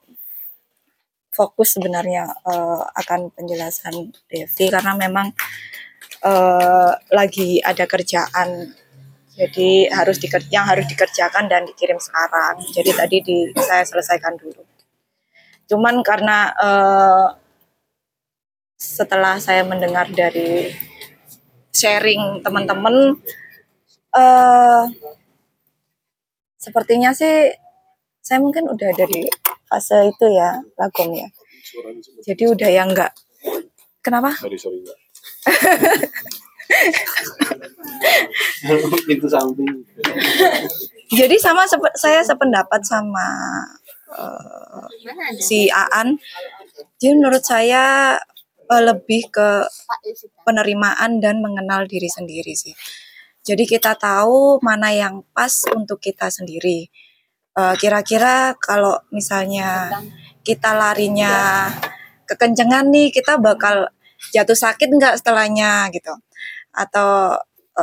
fokus 1.34 1.76
sebenarnya 1.76 2.32
eh, 2.46 2.84
akan 3.02 3.34
penjelasan 3.36 4.14
Devi 4.30 4.66
karena 4.72 4.94
memang 4.96 5.28
eh, 6.24 6.92
lagi 7.12 7.60
ada 7.60 7.86
kerjaan 7.90 8.72
jadi 9.36 9.92
harus 9.92 10.16
diker 10.16 10.40
yang 10.48 10.64
harus 10.64 10.88
dikerjakan 10.88 11.52
dan 11.52 11.68
dikirim 11.68 12.00
sekarang. 12.00 12.56
Jadi 12.72 12.92
tadi 12.96 13.18
di 13.20 13.38
saya 13.60 13.84
selesaikan 13.84 14.40
dulu. 14.40 14.64
Cuman 15.68 16.00
karena 16.08 16.56
eh, 16.56 17.28
setelah 18.80 19.36
saya 19.44 19.68
mendengar 19.68 20.08
dari 20.08 20.72
sharing 21.76 22.40
teman-teman, 22.40 23.20
eh 24.16 24.84
sepertinya 26.56 27.12
sih 27.12 27.52
saya 28.26 28.42
mungkin 28.42 28.66
udah 28.66 28.90
dari 28.98 29.30
fase 29.70 30.10
itu 30.10 30.26
ya 30.34 30.58
lagom 30.82 31.14
ya. 31.14 31.30
Jadi 32.26 32.44
udah 32.50 32.70
yang 32.74 32.90
enggak. 32.90 33.14
Kenapa? 34.02 34.34
Sorry, 34.42 34.58
sorry, 34.58 34.82
enggak. 34.82 34.98
Pintu 39.06 39.30
samping. 39.34 39.86
Jadi 41.14 41.38
sama 41.38 41.70
saya 41.94 42.26
sependapat 42.26 42.82
sama 42.82 43.28
eh, 44.10 44.86
si 45.38 45.70
Aan. 45.70 46.18
Jadi 46.98 47.14
menurut 47.14 47.46
saya 47.46 48.18
eh, 48.66 48.84
lebih 48.90 49.30
ke 49.30 49.70
penerimaan 50.42 51.22
dan 51.22 51.46
mengenal 51.46 51.86
diri 51.86 52.10
sendiri 52.10 52.58
sih. 52.58 52.74
Jadi 53.46 53.70
kita 53.70 53.94
tahu 53.94 54.58
mana 54.66 54.90
yang 54.90 55.22
pas 55.30 55.54
untuk 55.78 56.02
kita 56.02 56.34
sendiri. 56.34 56.90
Eh, 57.62 57.76
Kira-kira 57.82 58.36
kalau 58.60 58.96
misalnya 59.16 59.70
kita 60.48 60.72
larinya 60.82 61.34
kekencengan 62.30 62.86
nih, 62.94 63.08
kita 63.18 63.34
bakal 63.48 63.76
jatuh 64.36 64.58
sakit 64.66 64.90
nggak 64.98 65.16
setelahnya 65.20 65.72
gitu. 65.96 66.14
Atau 66.84 67.10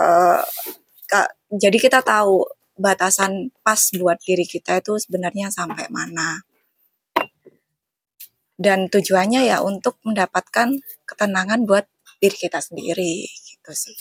eh, 0.00 0.40
ka- 1.10 1.32
jadi 1.62 1.76
kita 1.84 2.00
tahu 2.12 2.44
batasan 2.86 3.32
pas 3.64 3.80
buat 4.00 4.18
diri 4.26 4.44
kita 4.54 4.72
itu 4.82 4.92
sebenarnya 5.04 5.48
sampai 5.58 5.86
mana. 5.96 6.30
Dan 8.64 8.86
tujuannya 8.92 9.40
ya 9.50 9.58
untuk 9.64 9.94
mendapatkan 10.06 10.68
ketenangan 11.08 11.60
buat 11.68 11.84
diri 12.22 12.36
kita 12.44 12.60
sendiri 12.66 13.14
gitu 13.48 13.72
sih. 13.84 13.96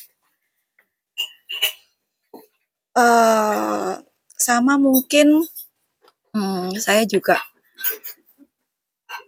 eh 3.04 3.92
sama 4.48 4.74
mungkin 4.86 5.28
hmm, 6.36 6.76
saya 6.80 7.04
juga 7.08 7.38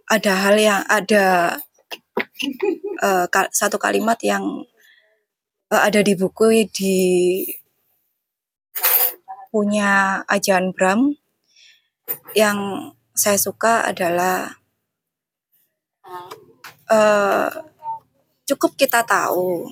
ada 0.08 0.32
hal 0.36 0.56
yang 0.60 0.82
ada 0.88 1.24
eh, 3.06 3.26
ka- 3.34 3.52
satu 3.52 3.76
kalimat 3.80 4.18
yang 4.20 4.44
eh, 5.72 5.82
ada 5.88 6.00
di 6.04 6.14
buku 6.16 6.68
di 6.72 6.96
punya 9.52 10.20
Ajan 10.26 10.74
Bram 10.74 11.14
yang 12.34 12.58
saya 13.14 13.38
suka 13.38 13.86
adalah 13.86 14.58
eh, 16.90 17.48
cukup 18.48 18.76
kita 18.76 19.00
tahu 19.06 19.70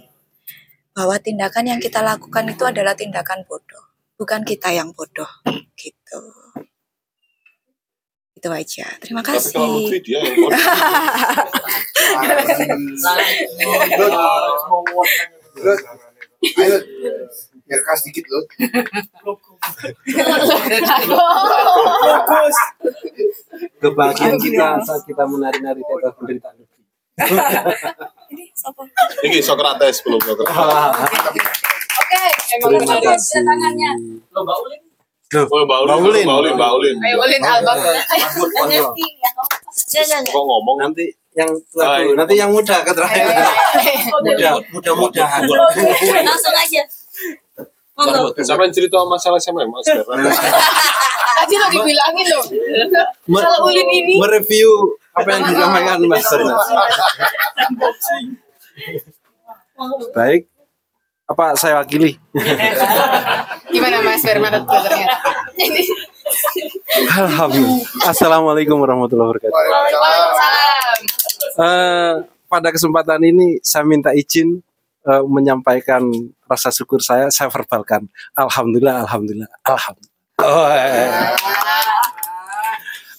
bahwa 0.92 1.16
tindakan 1.16 1.64
yang 1.76 1.80
kita 1.80 2.04
lakukan 2.04 2.44
itu 2.52 2.64
adalah 2.68 2.92
tindakan 2.92 3.40
bodoh, 3.48 3.84
bukan 4.20 4.44
kita 4.44 4.68
yang 4.76 4.92
bodoh, 4.92 5.28
gitu. 5.80 6.41
Itu 8.43 8.51
aja. 8.51 8.86
Terima 8.98 9.23
Tapi 9.23 9.39
kasih. 9.39 9.55
kalau 9.55 9.78
Lutfi 9.78 10.02
dia 10.02 10.19
yang 10.19 10.35
bodoh. 10.35 10.59
Lut, 15.62 15.81
ayo 16.59 16.74
Lut. 16.74 16.85
biar 17.62 17.81
kas 17.86 18.02
dikit 18.02 18.27
Lut. 18.27 18.47
Kebahagiaan 23.78 24.39
kita 24.39 24.66
saat 24.82 25.02
kita 25.06 25.23
menari-nari 25.23 25.78
di 25.78 25.93
atas 25.93 26.12
penderitaan. 26.19 26.55
Ini 28.32 28.44
siapa? 28.56 28.82
Ini 29.23 29.39
Socrates 29.39 30.02
belum 30.02 30.19
Socrates. 30.19 30.56
Oke, 31.93 32.23
emang 32.56 32.70
Terima 32.73 32.97
benar 32.97 33.01
kasih. 33.14 33.43
tangannya. 33.44 33.93
Oh, 34.32 34.43
Mbak 34.43 34.56
Ulin, 34.64 34.82
Mbak 35.32 35.88
Ulin, 36.04 36.24
Mbak 36.52 36.70
Ulin. 36.76 36.96
Ayo 37.00 37.16
ulin 37.18 37.42
album. 37.42 37.76
Kok 40.28 40.44
ngomong? 40.44 40.76
Nanti 40.78 41.04
yang 41.32 41.48
tua 41.72 41.96
dulu, 41.96 42.12
nanti 42.12 42.34
yang 42.36 42.52
muda 42.52 42.84
ke 42.84 42.92
terakhir. 42.92 43.24
Muda, 44.12 44.50
mudah-mudahan. 44.68 45.40
Langsung 46.20 46.52
aja. 46.54 46.82
Monggo. 47.92 48.32
Siapa 48.36 48.60
yang 48.62 48.74
cerita 48.74 49.00
masalah 49.04 49.40
sama 49.40 49.64
Mas? 49.64 49.84
Tadi 49.88 51.54
lo 51.56 51.66
dibilangin 51.70 52.26
loh. 52.28 52.44
Me- 53.26 53.40
Kalau 53.40 53.66
ulin 53.66 53.88
ini 53.88 54.14
mereview 54.16 54.68
apa 55.12 55.28
yang 55.30 55.42
disampaikan 55.48 55.98
Mas. 56.04 56.24
Baik. 60.12 60.51
Apa 61.32 61.56
saya 61.56 61.80
wakili? 61.80 62.20
gimana 63.72 64.04
Mas 64.04 64.20
ternyata? 64.20 64.60
Alhamdulillah. 67.24 67.88
Assalamualaikum 68.04 68.76
warahmatullahi 68.76 69.32
wabarakatuh. 69.32 69.56
Waalaikumsalam. 69.56 71.00
Eh, 71.56 72.14
pada 72.52 72.68
kesempatan 72.68 73.20
ini 73.24 73.56
saya 73.64 73.88
minta 73.88 74.12
izin 74.12 74.60
eh, 75.09 75.24
menyampaikan 75.24 76.04
rasa 76.44 76.68
syukur 76.68 77.00
saya. 77.00 77.32
Saya 77.32 77.48
verbalkan. 77.48 78.12
Alhamdulillah, 78.36 79.09
alhamdulillah, 79.09 79.48
alhamdulillah. 79.64 80.12
Oh, 80.44 80.68
eh. 80.68 81.09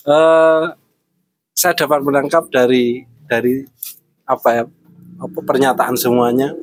Eh, 0.06 0.64
saya 1.57 1.73
dapat 1.73 2.06
menangkap 2.06 2.45
dari 2.53 3.10
dari 3.26 3.65
apa 4.30 4.49
ya 4.53 4.64
apa 5.18 5.40
pernyataan 5.41 5.98
semuanya 5.98 6.53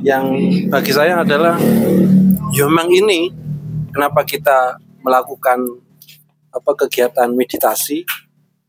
yang 0.00 0.32
bagi 0.72 0.92
saya 0.96 1.20
adalah 1.20 1.60
ya 2.56 2.64
memang 2.64 2.88
ini 2.88 3.28
kenapa 3.92 4.24
kita 4.24 4.80
melakukan 5.04 5.60
apa 6.48 6.72
kegiatan 6.86 7.28
meditasi? 7.36 8.08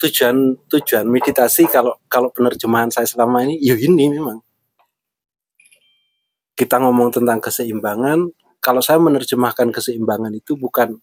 Tujuan 0.03 0.59
tujuan 0.67 1.07
meditasi 1.07 1.63
kalau 1.71 1.95
kalau 2.11 2.27
penerjemahan 2.27 2.91
saya 2.91 3.07
selama 3.07 3.47
ini 3.47 3.55
ya 3.63 3.79
ini 3.79 4.11
memang. 4.11 4.43
Kita 6.59 6.83
ngomong 6.83 7.15
tentang 7.15 7.39
keseimbangan. 7.39 8.27
Kalau 8.59 8.83
saya 8.83 8.99
menerjemahkan 8.99 9.71
keseimbangan 9.71 10.35
itu 10.35 10.59
bukan 10.59 10.99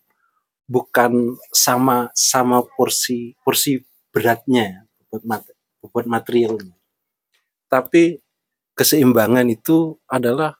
bukan 0.69 1.35
sama 1.51 2.13
sama 2.13 2.63
porsi 2.77 3.35
porsi 3.41 3.81
beratnya 4.13 4.85
bobot 5.11 5.25
mat- 5.25 6.07
materialnya. 6.07 6.77
Tapi 7.67 8.21
keseimbangan 8.81 9.44
itu 9.52 10.01
adalah 10.09 10.57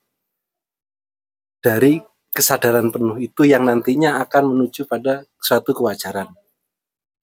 dari 1.64 2.05
kesadaran 2.36 2.92
penuh 2.92 3.16
itu 3.16 3.48
yang 3.48 3.64
nantinya 3.64 4.20
akan 4.20 4.52
menuju 4.52 4.84
pada 4.84 5.24
suatu 5.40 5.72
kewajaran. 5.72 6.28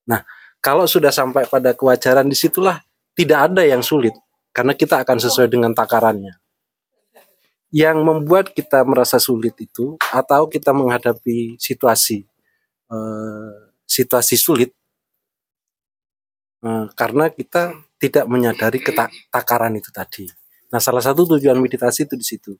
Nah, 0.09 0.25
kalau 0.57 0.89
sudah 0.89 1.13
sampai 1.13 1.45
pada 1.45 1.77
kewajaran 1.77 2.25
di 2.25 2.33
situlah 2.33 2.81
tidak 3.13 3.53
ada 3.53 3.61
yang 3.61 3.85
sulit 3.85 4.17
karena 4.49 4.73
kita 4.73 5.05
akan 5.05 5.21
sesuai 5.21 5.45
dengan 5.45 5.77
takarannya. 5.77 6.33
Yang 7.69 7.97
membuat 8.01 8.57
kita 8.57 8.81
merasa 8.81 9.21
sulit 9.21 9.53
itu 9.61 10.01
atau 10.09 10.49
kita 10.49 10.73
menghadapi 10.73 11.61
situasi 11.61 12.25
eh, 12.89 13.53
situasi 13.85 14.33
sulit 14.33 14.73
eh, 16.65 16.85
karena 16.97 17.29
kita 17.29 17.85
tidak 18.01 18.25
menyadari 18.25 18.81
takaran 19.29 19.77
itu 19.77 19.93
tadi. 19.93 20.46
Nah, 20.67 20.79
salah 20.83 20.99
satu 20.99 21.23
tujuan 21.37 21.55
meditasi 21.59 22.03
itu 22.03 22.15
di 22.19 22.25
situ. 22.25 22.51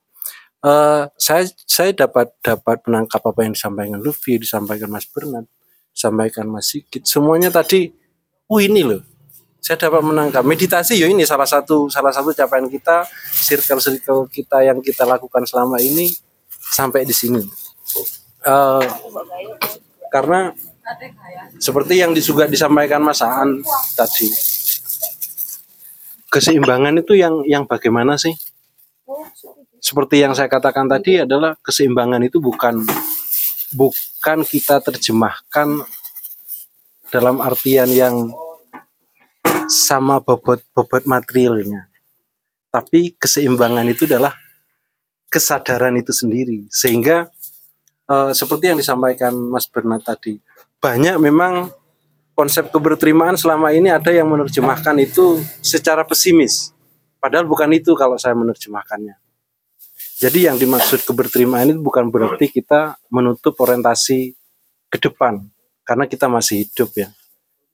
Eh, 0.58 1.04
saya 1.14 1.46
saya 1.70 1.94
dapat 1.94 2.34
dapat 2.42 2.82
menangkap 2.82 3.22
apa 3.22 3.46
yang 3.46 3.54
disampaikan 3.54 4.02
Luffy, 4.02 4.42
disampaikan 4.42 4.90
Mas 4.90 5.06
Bernard, 5.06 5.46
disampaikan 5.94 6.50
Mas 6.50 6.74
Sigit, 6.74 7.06
semuanya 7.06 7.46
tadi, 7.46 7.94
oh 8.50 8.58
ini 8.58 8.82
loh, 8.82 8.98
saya 9.62 9.78
dapat 9.78 10.02
menangkap 10.02 10.42
meditasi 10.42 10.98
ya 10.98 11.06
ini 11.06 11.22
salah 11.22 11.46
satu 11.46 11.86
salah 11.86 12.10
satu 12.10 12.34
capaian 12.34 12.66
kita, 12.66 13.06
circle 13.30 13.78
circle 13.78 14.26
kita 14.26 14.66
yang 14.66 14.82
kita 14.82 15.06
lakukan 15.06 15.46
selama 15.46 15.78
ini 15.78 16.10
sampai 16.58 17.06
di 17.06 17.14
sini. 17.14 17.42
Eh, 18.42 18.86
karena 20.10 20.50
seperti 21.62 22.02
yang 22.02 22.10
juga 22.18 22.50
disampaikan 22.50 22.98
Mas 22.98 23.22
Aan 23.22 23.62
tadi, 23.94 24.26
keseimbangan 26.28 27.00
itu 27.00 27.16
yang 27.16 27.44
yang 27.44 27.64
bagaimana 27.64 28.20
sih? 28.20 28.36
Seperti 29.78 30.20
yang 30.20 30.36
saya 30.36 30.50
katakan 30.50 30.90
tadi 30.90 31.24
adalah 31.24 31.56
keseimbangan 31.60 32.20
itu 32.24 32.42
bukan 32.42 32.84
bukan 33.72 34.38
kita 34.44 34.80
terjemahkan 34.84 35.84
dalam 37.08 37.40
artian 37.40 37.88
yang 37.88 38.28
sama 39.68 40.20
bobot 40.20 40.64
bobot 40.72 41.04
materialnya, 41.04 41.88
tapi 42.72 43.16
keseimbangan 43.16 43.84
itu 43.88 44.08
adalah 44.08 44.36
kesadaran 45.28 45.96
itu 46.00 46.12
sendiri 46.12 46.68
sehingga 46.72 47.28
eh, 48.08 48.32
seperti 48.32 48.72
yang 48.72 48.78
disampaikan 48.80 49.36
Mas 49.36 49.68
Bernard 49.68 50.04
tadi 50.04 50.40
banyak 50.80 51.20
memang 51.20 51.68
konsep 52.38 52.70
keberterimaan 52.70 53.34
selama 53.34 53.74
ini 53.74 53.90
ada 53.90 54.14
yang 54.14 54.30
menerjemahkan 54.30 54.94
itu 55.02 55.42
secara 55.58 56.06
pesimis. 56.06 56.70
Padahal 57.18 57.50
bukan 57.50 57.66
itu 57.74 57.98
kalau 57.98 58.14
saya 58.14 58.38
menerjemahkannya. 58.38 59.18
Jadi 60.22 60.46
yang 60.46 60.54
dimaksud 60.54 61.02
keberterimaan 61.02 61.74
itu 61.74 61.82
bukan 61.82 62.14
berarti 62.14 62.46
kita 62.46 62.94
menutup 63.10 63.58
orientasi 63.58 64.38
ke 64.86 64.98
depan 65.02 65.50
karena 65.82 66.06
kita 66.06 66.30
masih 66.30 66.62
hidup 66.62 66.94
ya. 66.94 67.10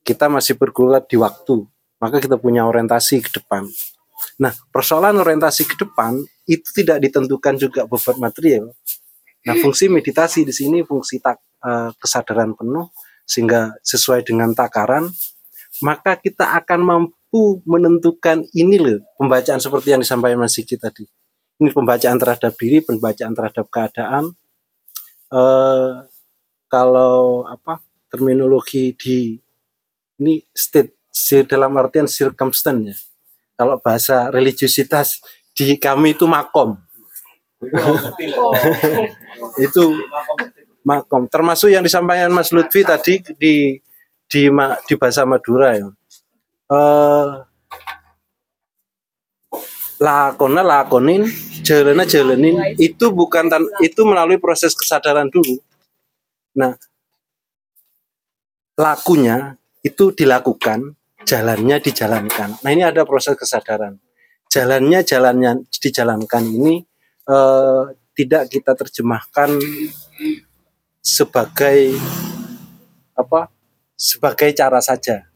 Kita 0.01 0.33
masih 0.33 0.57
bergulat 0.57 1.05
di 1.05 1.21
waktu 1.21 1.61
maka 2.01 2.17
kita 2.17 2.41
punya 2.41 2.65
orientasi 2.65 3.21
ke 3.21 3.29
depan. 3.37 3.69
Nah, 4.41 4.51
persoalan 4.73 5.21
orientasi 5.21 5.69
ke 5.69 5.77
depan 5.77 6.17
itu 6.49 6.65
tidak 6.73 7.05
ditentukan 7.05 7.53
juga 7.61 7.85
bobot 7.85 8.17
material. 8.17 8.73
Nah, 9.45 9.55
fungsi 9.61 9.87
meditasi 9.93 10.41
di 10.41 10.53
sini 10.53 10.81
fungsi 10.81 11.21
tak, 11.21 11.37
eh, 11.61 11.93
kesadaran 12.01 12.57
penuh 12.57 12.89
sehingga 13.25 13.75
sesuai 13.81 14.23
dengan 14.23 14.53
takaran, 14.53 15.09
maka 15.81 16.15
kita 16.15 16.55
akan 16.61 16.79
mampu 16.81 17.59
menentukan 17.67 18.47
ini 18.55 18.77
loh 18.79 18.99
pembacaan 19.19 19.59
seperti 19.59 19.97
yang 19.97 20.01
disampaikan 20.01 20.39
Mas 20.39 20.55
Siki 20.55 20.79
tadi. 20.79 21.03
Ini 21.59 21.71
pembacaan 21.71 22.19
terhadap 22.19 22.53
diri, 22.55 22.83
pembacaan 22.83 23.33
terhadap 23.33 23.65
keadaan. 23.67 24.31
Eh, 25.33 25.93
kalau 26.69 27.43
apa 27.49 27.81
terminologi 28.07 28.95
di 28.95 29.35
ini 30.21 30.39
state 30.55 30.95
dalam 31.49 31.75
artian 31.75 32.07
circumstance 32.07 32.83
ya 32.85 32.95
kalau 33.55 33.79
bahasa 33.79 34.27
religiusitas 34.29 35.23
di 35.55 35.79
kami 35.79 36.13
itu 36.13 36.27
makom. 36.27 36.75
itu 39.65 39.83
makom. 40.85 41.25
Termasuk 41.27 41.73
yang 41.73 41.81
disampaikan 41.81 42.29
Mas 42.31 42.53
Lutfi 42.53 42.85
tadi 42.85 43.19
di 43.35 43.81
di 44.29 44.41
di 44.85 44.93
bahasa 44.95 45.25
Madura 45.25 45.73
ya. 45.73 45.89
Eh 46.69 47.29
lakona 49.99 50.61
lakonin, 50.61 51.25
jalana 51.65 52.03
jalanin 52.05 52.77
itu 52.77 53.09
bukan 53.11 53.49
tan 53.49 53.63
itu 53.81 54.01
melalui 54.05 54.37
proses 54.37 54.77
kesadaran 54.77 55.31
dulu. 55.31 55.57
Nah, 56.55 56.75
lakunya 58.79 59.55
itu 59.83 60.11
dilakukan 60.11 60.95
jalannya 61.25 61.81
dijalankan. 61.81 62.61
Nah 62.61 62.69
ini 62.71 62.83
ada 62.85 63.03
proses 63.03 63.35
kesadaran. 63.35 63.97
Jalannya 64.51 65.01
jalannya 65.03 65.51
dijalankan 65.67 66.43
ini 66.45 66.79
eh, 67.27 67.83
tidak 68.15 68.47
kita 68.47 68.71
terjemahkan 68.77 69.59
sebagai 71.05 71.93
apa? 73.13 73.53
Sebagai 73.93 74.49
cara 74.57 74.81
saja. 74.81 75.29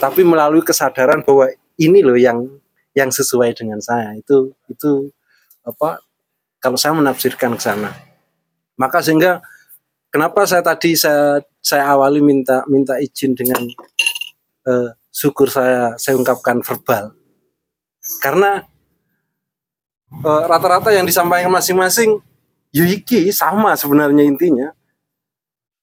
Tapi 0.00 0.24
melalui 0.24 0.64
kesadaran 0.64 1.20
bahwa 1.20 1.52
ini 1.76 2.00
loh 2.00 2.16
yang 2.16 2.48
yang 2.96 3.12
sesuai 3.12 3.52
dengan 3.52 3.76
saya. 3.84 4.16
Itu 4.16 4.56
itu 4.72 5.12
apa? 5.68 6.00
Kalau 6.56 6.80
saya 6.80 6.96
menafsirkan 6.96 7.60
ke 7.60 7.62
sana. 7.62 7.92
Maka 8.80 9.04
sehingga 9.04 9.44
kenapa 10.08 10.48
saya 10.48 10.64
tadi 10.64 10.96
saya 10.96 11.44
saya 11.60 11.92
awali 11.92 12.24
minta 12.24 12.64
minta 12.72 12.96
izin 12.96 13.36
dengan 13.36 13.60
eh, 14.64 14.88
syukur 15.12 15.52
saya 15.52 15.96
saya 15.96 16.16
ungkapkan 16.16 16.60
verbal 16.60 17.16
karena 18.20 18.64
eh, 20.12 20.42
rata-rata 20.44 20.92
yang 20.92 21.08
disampaikan 21.08 21.48
masing-masing 21.48 22.20
Yuiki 22.76 23.32
sama 23.32 23.72
sebenarnya 23.72 24.20
intinya. 24.28 24.68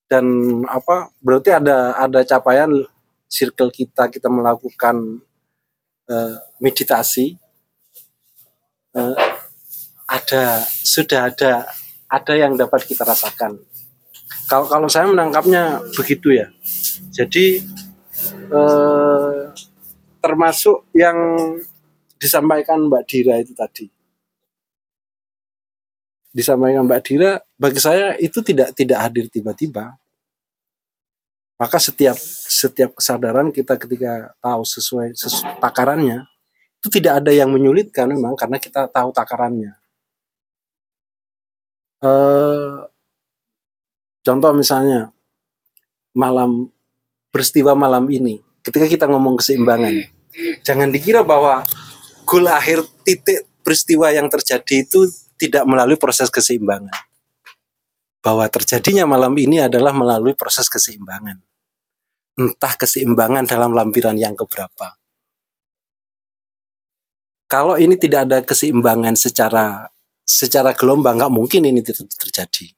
Dan 0.06 0.26
apa 0.70 1.10
berarti 1.18 1.50
ada 1.50 1.98
ada 1.98 2.22
capaian 2.22 2.70
circle 3.26 3.74
kita 3.74 4.14
kita 4.14 4.30
melakukan 4.30 5.26
eh, 6.06 6.38
meditasi. 6.62 7.34
Eh, 8.94 9.16
ada 10.06 10.62
sudah 10.86 11.34
ada 11.34 11.66
ada 12.06 12.34
yang 12.38 12.54
dapat 12.54 12.86
kita 12.86 13.02
rasakan. 13.02 13.58
Kalau 14.46 14.70
kalau 14.70 14.86
saya 14.86 15.10
menangkapnya 15.10 15.82
begitu 15.98 16.38
ya. 16.38 16.54
Jadi 17.10 17.66
eh, 18.54 19.40
termasuk 20.22 20.94
yang 20.94 21.18
disampaikan 22.22 22.86
Mbak 22.86 23.04
Dira 23.10 23.42
itu 23.42 23.58
tadi. 23.58 23.93
Disampaikan 26.34 26.90
Mbak 26.90 27.02
Dira, 27.06 27.38
bagi 27.62 27.78
saya 27.78 28.18
itu 28.18 28.42
tidak 28.42 28.74
tidak 28.74 29.00
hadir 29.06 29.30
tiba-tiba. 29.30 29.94
Maka 31.62 31.78
setiap 31.78 32.18
setiap 32.50 32.98
kesadaran 32.98 33.54
kita 33.54 33.78
ketika 33.78 34.34
tahu 34.42 34.66
sesuai 34.66 35.14
sesu, 35.14 35.46
takarannya, 35.62 36.26
itu 36.82 37.00
tidak 37.00 37.22
ada 37.22 37.30
yang 37.30 37.54
menyulitkan 37.54 38.10
memang 38.10 38.34
karena 38.34 38.58
kita 38.58 38.90
tahu 38.90 39.14
takarannya. 39.14 39.78
Eh, 42.04 42.76
contoh 44.26 44.52
misalnya 44.52 45.14
malam 46.18 46.68
peristiwa 47.30 47.78
malam 47.78 48.10
ini, 48.10 48.42
ketika 48.66 48.90
kita 48.90 49.06
ngomong 49.08 49.40
keseimbangan, 49.40 50.04
jangan 50.66 50.90
dikira 50.90 51.22
bahwa 51.22 51.64
goal 52.28 52.50
akhir 52.50 52.84
titik 53.08 53.48
peristiwa 53.64 54.12
yang 54.12 54.28
terjadi 54.28 54.84
itu 54.84 55.08
tidak 55.50 55.68
melalui 55.68 56.00
proses 56.00 56.32
keseimbangan. 56.32 56.94
Bahwa 58.24 58.48
terjadinya 58.48 59.04
malam 59.04 59.36
ini 59.36 59.60
adalah 59.60 59.92
melalui 59.92 60.32
proses 60.32 60.72
keseimbangan. 60.72 61.44
Entah 62.40 62.74
keseimbangan 62.80 63.44
dalam 63.44 63.76
lampiran 63.76 64.16
yang 64.16 64.34
keberapa. 64.34 64.96
Kalau 67.52 67.76
ini 67.78 68.00
tidak 68.00 68.32
ada 68.32 68.40
keseimbangan 68.42 69.14
secara 69.20 69.92
secara 70.24 70.72
gelombang, 70.74 71.20
nggak 71.20 71.34
mungkin 71.36 71.68
ini 71.68 71.84
terjadi 71.84 72.72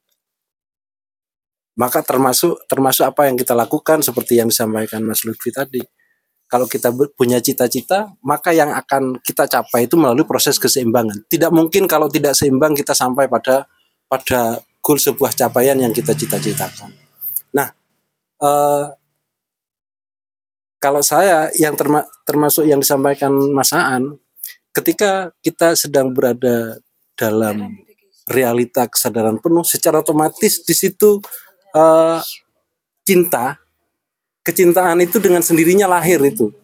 maka 1.76 2.00
termasuk 2.00 2.64
termasuk 2.66 3.04
apa 3.04 3.28
yang 3.28 3.36
kita 3.36 3.52
lakukan 3.52 4.00
seperti 4.00 4.40
yang 4.40 4.48
disampaikan 4.48 5.04
Mas 5.04 5.22
Lutfi 5.28 5.52
tadi. 5.52 5.84
Kalau 6.46 6.70
kita 6.70 6.94
punya 7.18 7.42
cita-cita, 7.42 8.14
maka 8.22 8.54
yang 8.54 8.70
akan 8.70 9.18
kita 9.18 9.50
capai 9.50 9.90
itu 9.90 9.98
melalui 9.98 10.22
proses 10.22 10.62
keseimbangan. 10.62 11.26
Tidak 11.26 11.50
mungkin 11.50 11.90
kalau 11.90 12.06
tidak 12.06 12.38
seimbang 12.38 12.70
kita 12.78 12.94
sampai 12.94 13.26
pada 13.26 13.66
pada 14.06 14.62
goal 14.78 15.02
sebuah 15.02 15.34
capaian 15.34 15.74
yang 15.74 15.90
kita 15.90 16.14
cita-citakan. 16.14 16.94
Nah, 17.50 17.74
eh, 18.38 18.84
kalau 20.78 21.02
saya 21.02 21.50
yang 21.58 21.74
terma, 21.74 22.06
termasuk 22.22 22.62
yang 22.68 22.78
disampaikan 22.78 23.34
Mas 23.50 23.74
Aan, 23.74 24.22
ketika 24.70 25.34
kita 25.42 25.74
sedang 25.74 26.14
berada 26.14 26.78
dalam 27.18 27.80
realita 28.28 28.86
kesadaran 28.86 29.42
penuh, 29.42 29.64
secara 29.64 30.04
otomatis 30.04 30.62
di 30.62 30.74
situ 30.76 31.18
uh, 31.72 32.20
cinta, 33.02 33.56
kecintaan 34.46 35.02
itu 35.02 35.18
dengan 35.18 35.42
sendirinya 35.42 35.90
lahir 35.90 36.22
itu. 36.22 36.54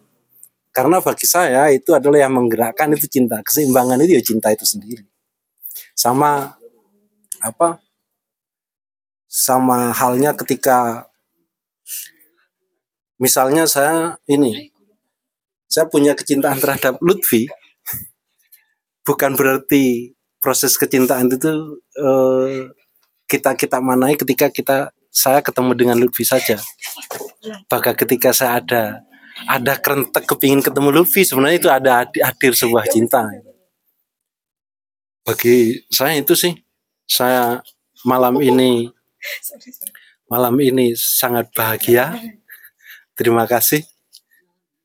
Karena 0.71 1.03
bagi 1.03 1.27
saya 1.27 1.67
itu 1.69 1.91
adalah 1.91 2.23
yang 2.23 2.33
menggerakkan 2.33 2.95
itu 2.95 3.05
cinta. 3.11 3.43
Keseimbangan 3.43 3.99
itu 4.07 4.15
ya 4.15 4.23
cinta 4.23 4.49
itu 4.55 4.63
sendiri. 4.63 5.03
Sama 5.91 6.55
apa? 7.43 7.83
Sama 9.27 9.91
halnya 9.91 10.31
ketika 10.33 11.11
misalnya 13.19 13.67
saya 13.67 14.17
ini 14.25 14.73
saya 15.67 15.89
punya 15.89 16.13
kecintaan 16.13 16.57
terhadap 16.61 16.97
Lutfi 17.01 17.49
bukan 19.05 19.33
berarti 19.33 20.13
proses 20.37 20.77
kecintaan 20.77 21.29
itu 21.29 21.81
eh, 21.97 22.69
kita 23.25 23.57
kita 23.57 23.77
manai 23.81 24.13
ketika 24.17 24.49
kita 24.53 24.93
saya 25.13 25.45
ketemu 25.45 25.77
dengan 25.77 25.95
Lutfi 26.01 26.25
saja. 26.25 26.57
Bahkan 27.69 27.93
ketika 27.93 28.33
saya 28.33 28.57
ada 28.57 29.05
ada 29.45 29.73
kerentek 29.77 30.25
kepingin 30.25 30.65
ketemu 30.65 30.89
Lutfi, 30.89 31.21
sebenarnya 31.21 31.57
itu 31.61 31.69
ada 31.69 32.09
hadir 32.09 32.53
sebuah 32.57 32.89
cinta. 32.89 33.21
Bagi 35.21 35.85
saya 35.93 36.17
itu 36.17 36.33
sih, 36.33 36.57
saya 37.05 37.61
malam 38.01 38.41
ini 38.41 38.89
malam 40.25 40.57
ini 40.57 40.97
sangat 40.97 41.53
bahagia. 41.53 42.17
Terima 43.13 43.45
kasih. 43.45 43.85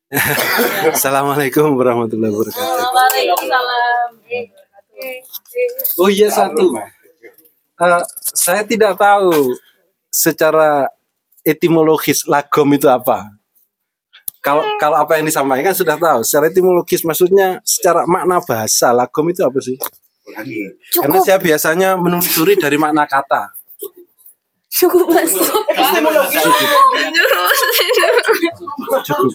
Assalamualaikum 0.93 1.73
warahmatullahi 1.73 2.33
wabarakatuh. 2.33 2.77
Oh 5.97 6.09
iya 6.13 6.29
satu. 6.29 6.77
Eh, 7.79 8.03
saya 8.37 8.65
tidak 8.65 8.97
tahu 9.01 9.57
secara 10.19 10.91
etimologis 11.47 12.27
lagom 12.27 12.67
itu 12.75 12.91
apa. 12.91 13.31
Kalau 14.43 14.67
kalau 14.83 14.99
apa 14.99 15.19
yang 15.23 15.31
disampaikan 15.31 15.71
sudah 15.71 15.95
tahu. 15.95 16.27
Secara 16.27 16.51
etimologis 16.51 17.07
maksudnya 17.07 17.63
secara 17.63 18.03
makna 18.11 18.43
bahasa 18.43 18.91
lagom 18.91 19.31
itu 19.31 19.47
apa 19.47 19.59
sih? 19.63 19.79
Karena 20.99 21.19
saya 21.23 21.39
biasanya 21.39 21.95
menelusuri 21.95 22.59
dari 22.59 22.75
makna 22.75 23.07
kata. 23.07 23.55
Cukup 24.69 25.11
mas. 25.11 25.33
Cukup. 29.03 29.33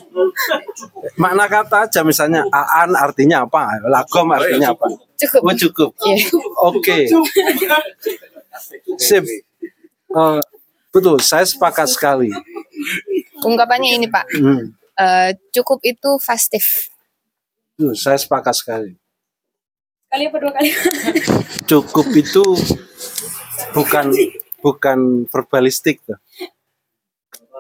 Makna 1.17 1.49
kata 1.49 1.89
aja 1.89 1.99
misalnya 2.05 2.45
aan 2.53 2.93
artinya 2.95 3.43
apa, 3.43 3.81
lagom 3.89 4.29
artinya 4.29 4.71
apa. 4.71 4.87
Cukup. 5.17 5.41
Oh, 5.43 5.55
cukup. 5.57 5.91
Oke. 6.69 7.09
Sip. 9.01 9.25
Eh, 9.25 10.39
betul, 10.93 11.17
saya 11.19 11.43
sepakat 11.43 11.89
sekali. 11.89 12.29
Ungkapannya 13.43 13.97
ini 13.97 14.07
Pak, 14.07 14.25
Hmm, 14.37 14.71
eh, 14.95 15.33
cukup 15.51 15.81
itu 15.83 16.15
festif. 16.21 16.87
betul, 17.75 17.97
saya 17.97 18.15
sepakat 18.15 18.53
sekali. 18.55 18.91
Kali 20.07 20.29
apa 20.29 20.37
dua 20.37 20.53
kali? 20.53 20.69
Cukup 21.73 22.05
itu 22.13 22.45
bukan 23.73 24.13
bukan 24.61 25.25
verbalistik 25.25 26.05
tuh. 26.05 26.21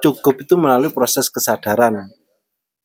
Cukup 0.05 0.45
itu 0.45 0.53
melalui 0.53 0.93
proses 0.93 1.33
kesadaran 1.33 2.13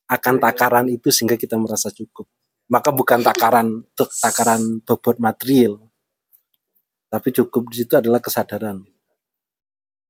akan 0.09 0.35
takaran 0.41 0.89
itu 0.89 1.13
sehingga 1.13 1.37
kita 1.37 1.53
merasa 1.61 1.93
cukup. 1.93 2.25
Maka 2.65 2.89
bukan 2.89 3.21
takaran 3.21 3.85
takaran 3.93 4.81
bobot 4.81 5.21
material. 5.21 5.77
Tapi 7.13 7.29
cukup 7.29 7.69
di 7.69 7.85
situ 7.85 7.93
adalah 7.93 8.17
kesadaran. 8.25 8.81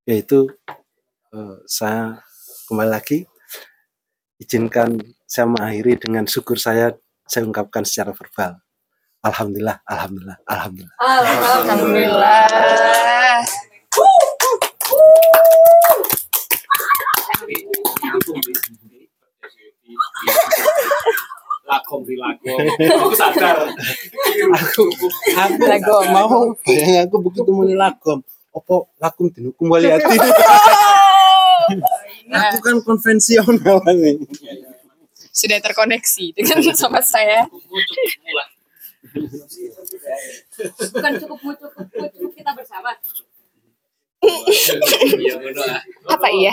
Yaitu 0.10 0.50
eh, 1.38 1.58
saya 1.70 2.18
kembali 2.66 2.90
lagi 2.90 3.30
izinkan 4.42 4.98
saya 5.30 5.46
mengakhiri 5.46 6.02
dengan 6.02 6.26
syukur 6.26 6.58
saya 6.58 6.98
saya 7.30 7.46
ungkapkan 7.46 7.86
secara 7.86 8.10
verbal. 8.18 8.58
Alhamdulillah, 9.22 9.86
alhamdulillah, 9.86 10.42
alhamdulillah. 10.50 10.98
Alhamdulillah. 10.98 13.38
Lakom 21.70 22.02
di 22.02 22.18
lakom. 22.18 22.58
Aku 22.98 23.14
sadar. 23.14 23.62
aku 24.58 24.84
aku 25.38 25.62
Lagom. 25.70 26.06
mau 26.10 26.50
bayang 26.66 27.06
aku 27.06 27.22
begitu 27.22 27.54
muni 27.54 27.78
lagom 27.78 28.26
opo 28.54 28.90
lakum 29.02 29.30
dinukum 29.30 29.70
wali 29.70 29.90
hati 29.94 30.18
aku 32.30 32.58
kan 32.62 32.78
konvensional 32.82 33.82
nih 33.86 34.18
Sudah 35.40 35.56
terkoneksi 35.64 36.36
dengan 36.36 36.60
sobat 36.80 37.08
saya. 37.08 37.48
Bukan 40.76 41.14
cukup 41.24 41.40
cukup 41.40 41.88
cukup 41.96 42.32
kita 42.36 42.52
bersama. 42.52 42.92
Apa 46.12 46.28
iya? 46.36 46.52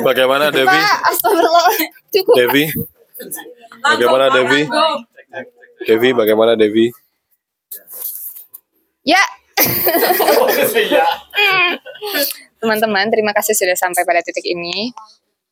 Bagaimana 0.00 0.48
Devi? 0.48 0.80
Cukup. 2.16 2.32
Devi? 2.32 2.64
Bagaimana 3.84 4.32
Devi? 4.32 4.60
Devi, 5.84 6.10
bagaimana 6.16 6.52
Devi? 6.56 6.88
Ya. 9.04 9.20
Teman-teman, 12.60 13.06
terima 13.12 13.32
kasih 13.36 13.52
sudah 13.52 13.76
sampai 13.76 14.04
pada 14.08 14.24
titik 14.24 14.44
ini. 14.44 14.92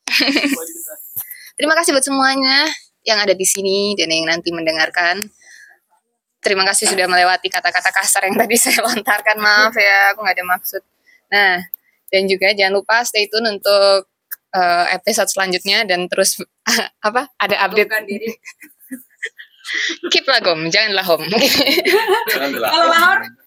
terima 1.57 1.77
kasih 1.77 1.93
buat 1.93 2.05
semuanya 2.05 2.67
yang 3.03 3.19
ada 3.19 3.35
di 3.35 3.45
sini 3.45 3.93
dan 3.99 4.09
yang 4.09 4.25
nanti 4.25 4.49
mendengarkan. 4.49 5.21
Terima 6.43 6.67
kasih 6.67 6.91
sudah 6.91 7.07
melewati 7.07 7.47
kata-kata 7.47 7.89
kasar 7.93 8.27
yang 8.27 8.35
tadi 8.35 8.55
saya 8.63 8.83
lontarkan. 8.83 9.37
Maaf 9.39 9.75
ya, 9.77 10.11
aku 10.11 10.25
nggak 10.25 10.35
ada 10.35 10.45
maksud. 10.45 10.81
Nah, 11.31 11.61
dan 12.11 12.23
juga 12.27 12.51
jangan 12.51 12.73
lupa 12.77 13.01
stay 13.07 13.31
tune 13.31 13.47
untuk 13.47 14.11
eh, 14.51 14.85
episode 14.97 15.29
selanjutnya 15.31 15.87
dan 15.87 16.09
terus 16.11 16.41
apa? 17.07 17.31
Ada 17.39 17.69
update. 17.69 17.89
Keep 20.11 20.27
lah 20.27 20.43
gom, 20.43 20.67
janganlah 20.67 21.07
home. 21.07 21.23
Kalau 22.27 22.87
lahor 22.91 23.42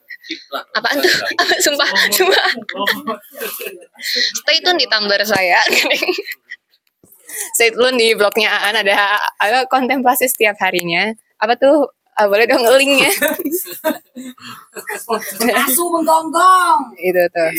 Apaan 0.74 0.98
tuh? 1.00 1.14
sumpah, 1.64 1.88
sumpah. 2.12 2.46
Stay 4.42 4.58
tune 4.62 4.78
di 4.78 4.86
Tumblr 4.90 5.22
saya. 5.26 5.60
Stay 7.54 7.70
tune 7.74 7.96
di 7.98 8.14
blognya 8.14 8.50
Aan 8.50 8.80
ada 8.80 9.20
ada 9.40 9.66
kontemplasi 9.70 10.26
setiap 10.26 10.56
harinya. 10.62 11.12
Apa 11.42 11.54
tuh? 11.58 11.90
Ah, 12.16 12.24
boleh 12.24 12.48
dong 12.48 12.64
linknya. 12.64 13.12
asu 15.52 15.84
menggonggong. 15.92 16.96
itu 16.96 17.20
tuh. 17.28 17.52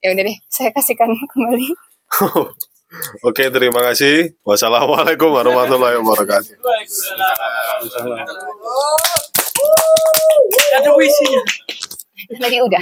Ya 0.00 0.16
udah 0.16 0.24
deh, 0.24 0.36
saya 0.48 0.72
kasihkan 0.72 1.12
kembali. 1.28 1.68
Oke, 3.28 3.52
terima 3.54 3.84
kasih. 3.86 4.34
Wassalamualaikum 4.42 5.30
warahmatullahi 5.30 6.00
wabarakatuh. 6.00 6.58
Ada 10.74 10.90
wisinya. 10.96 11.42
Tadi 12.30 12.62
udah. 12.62 12.78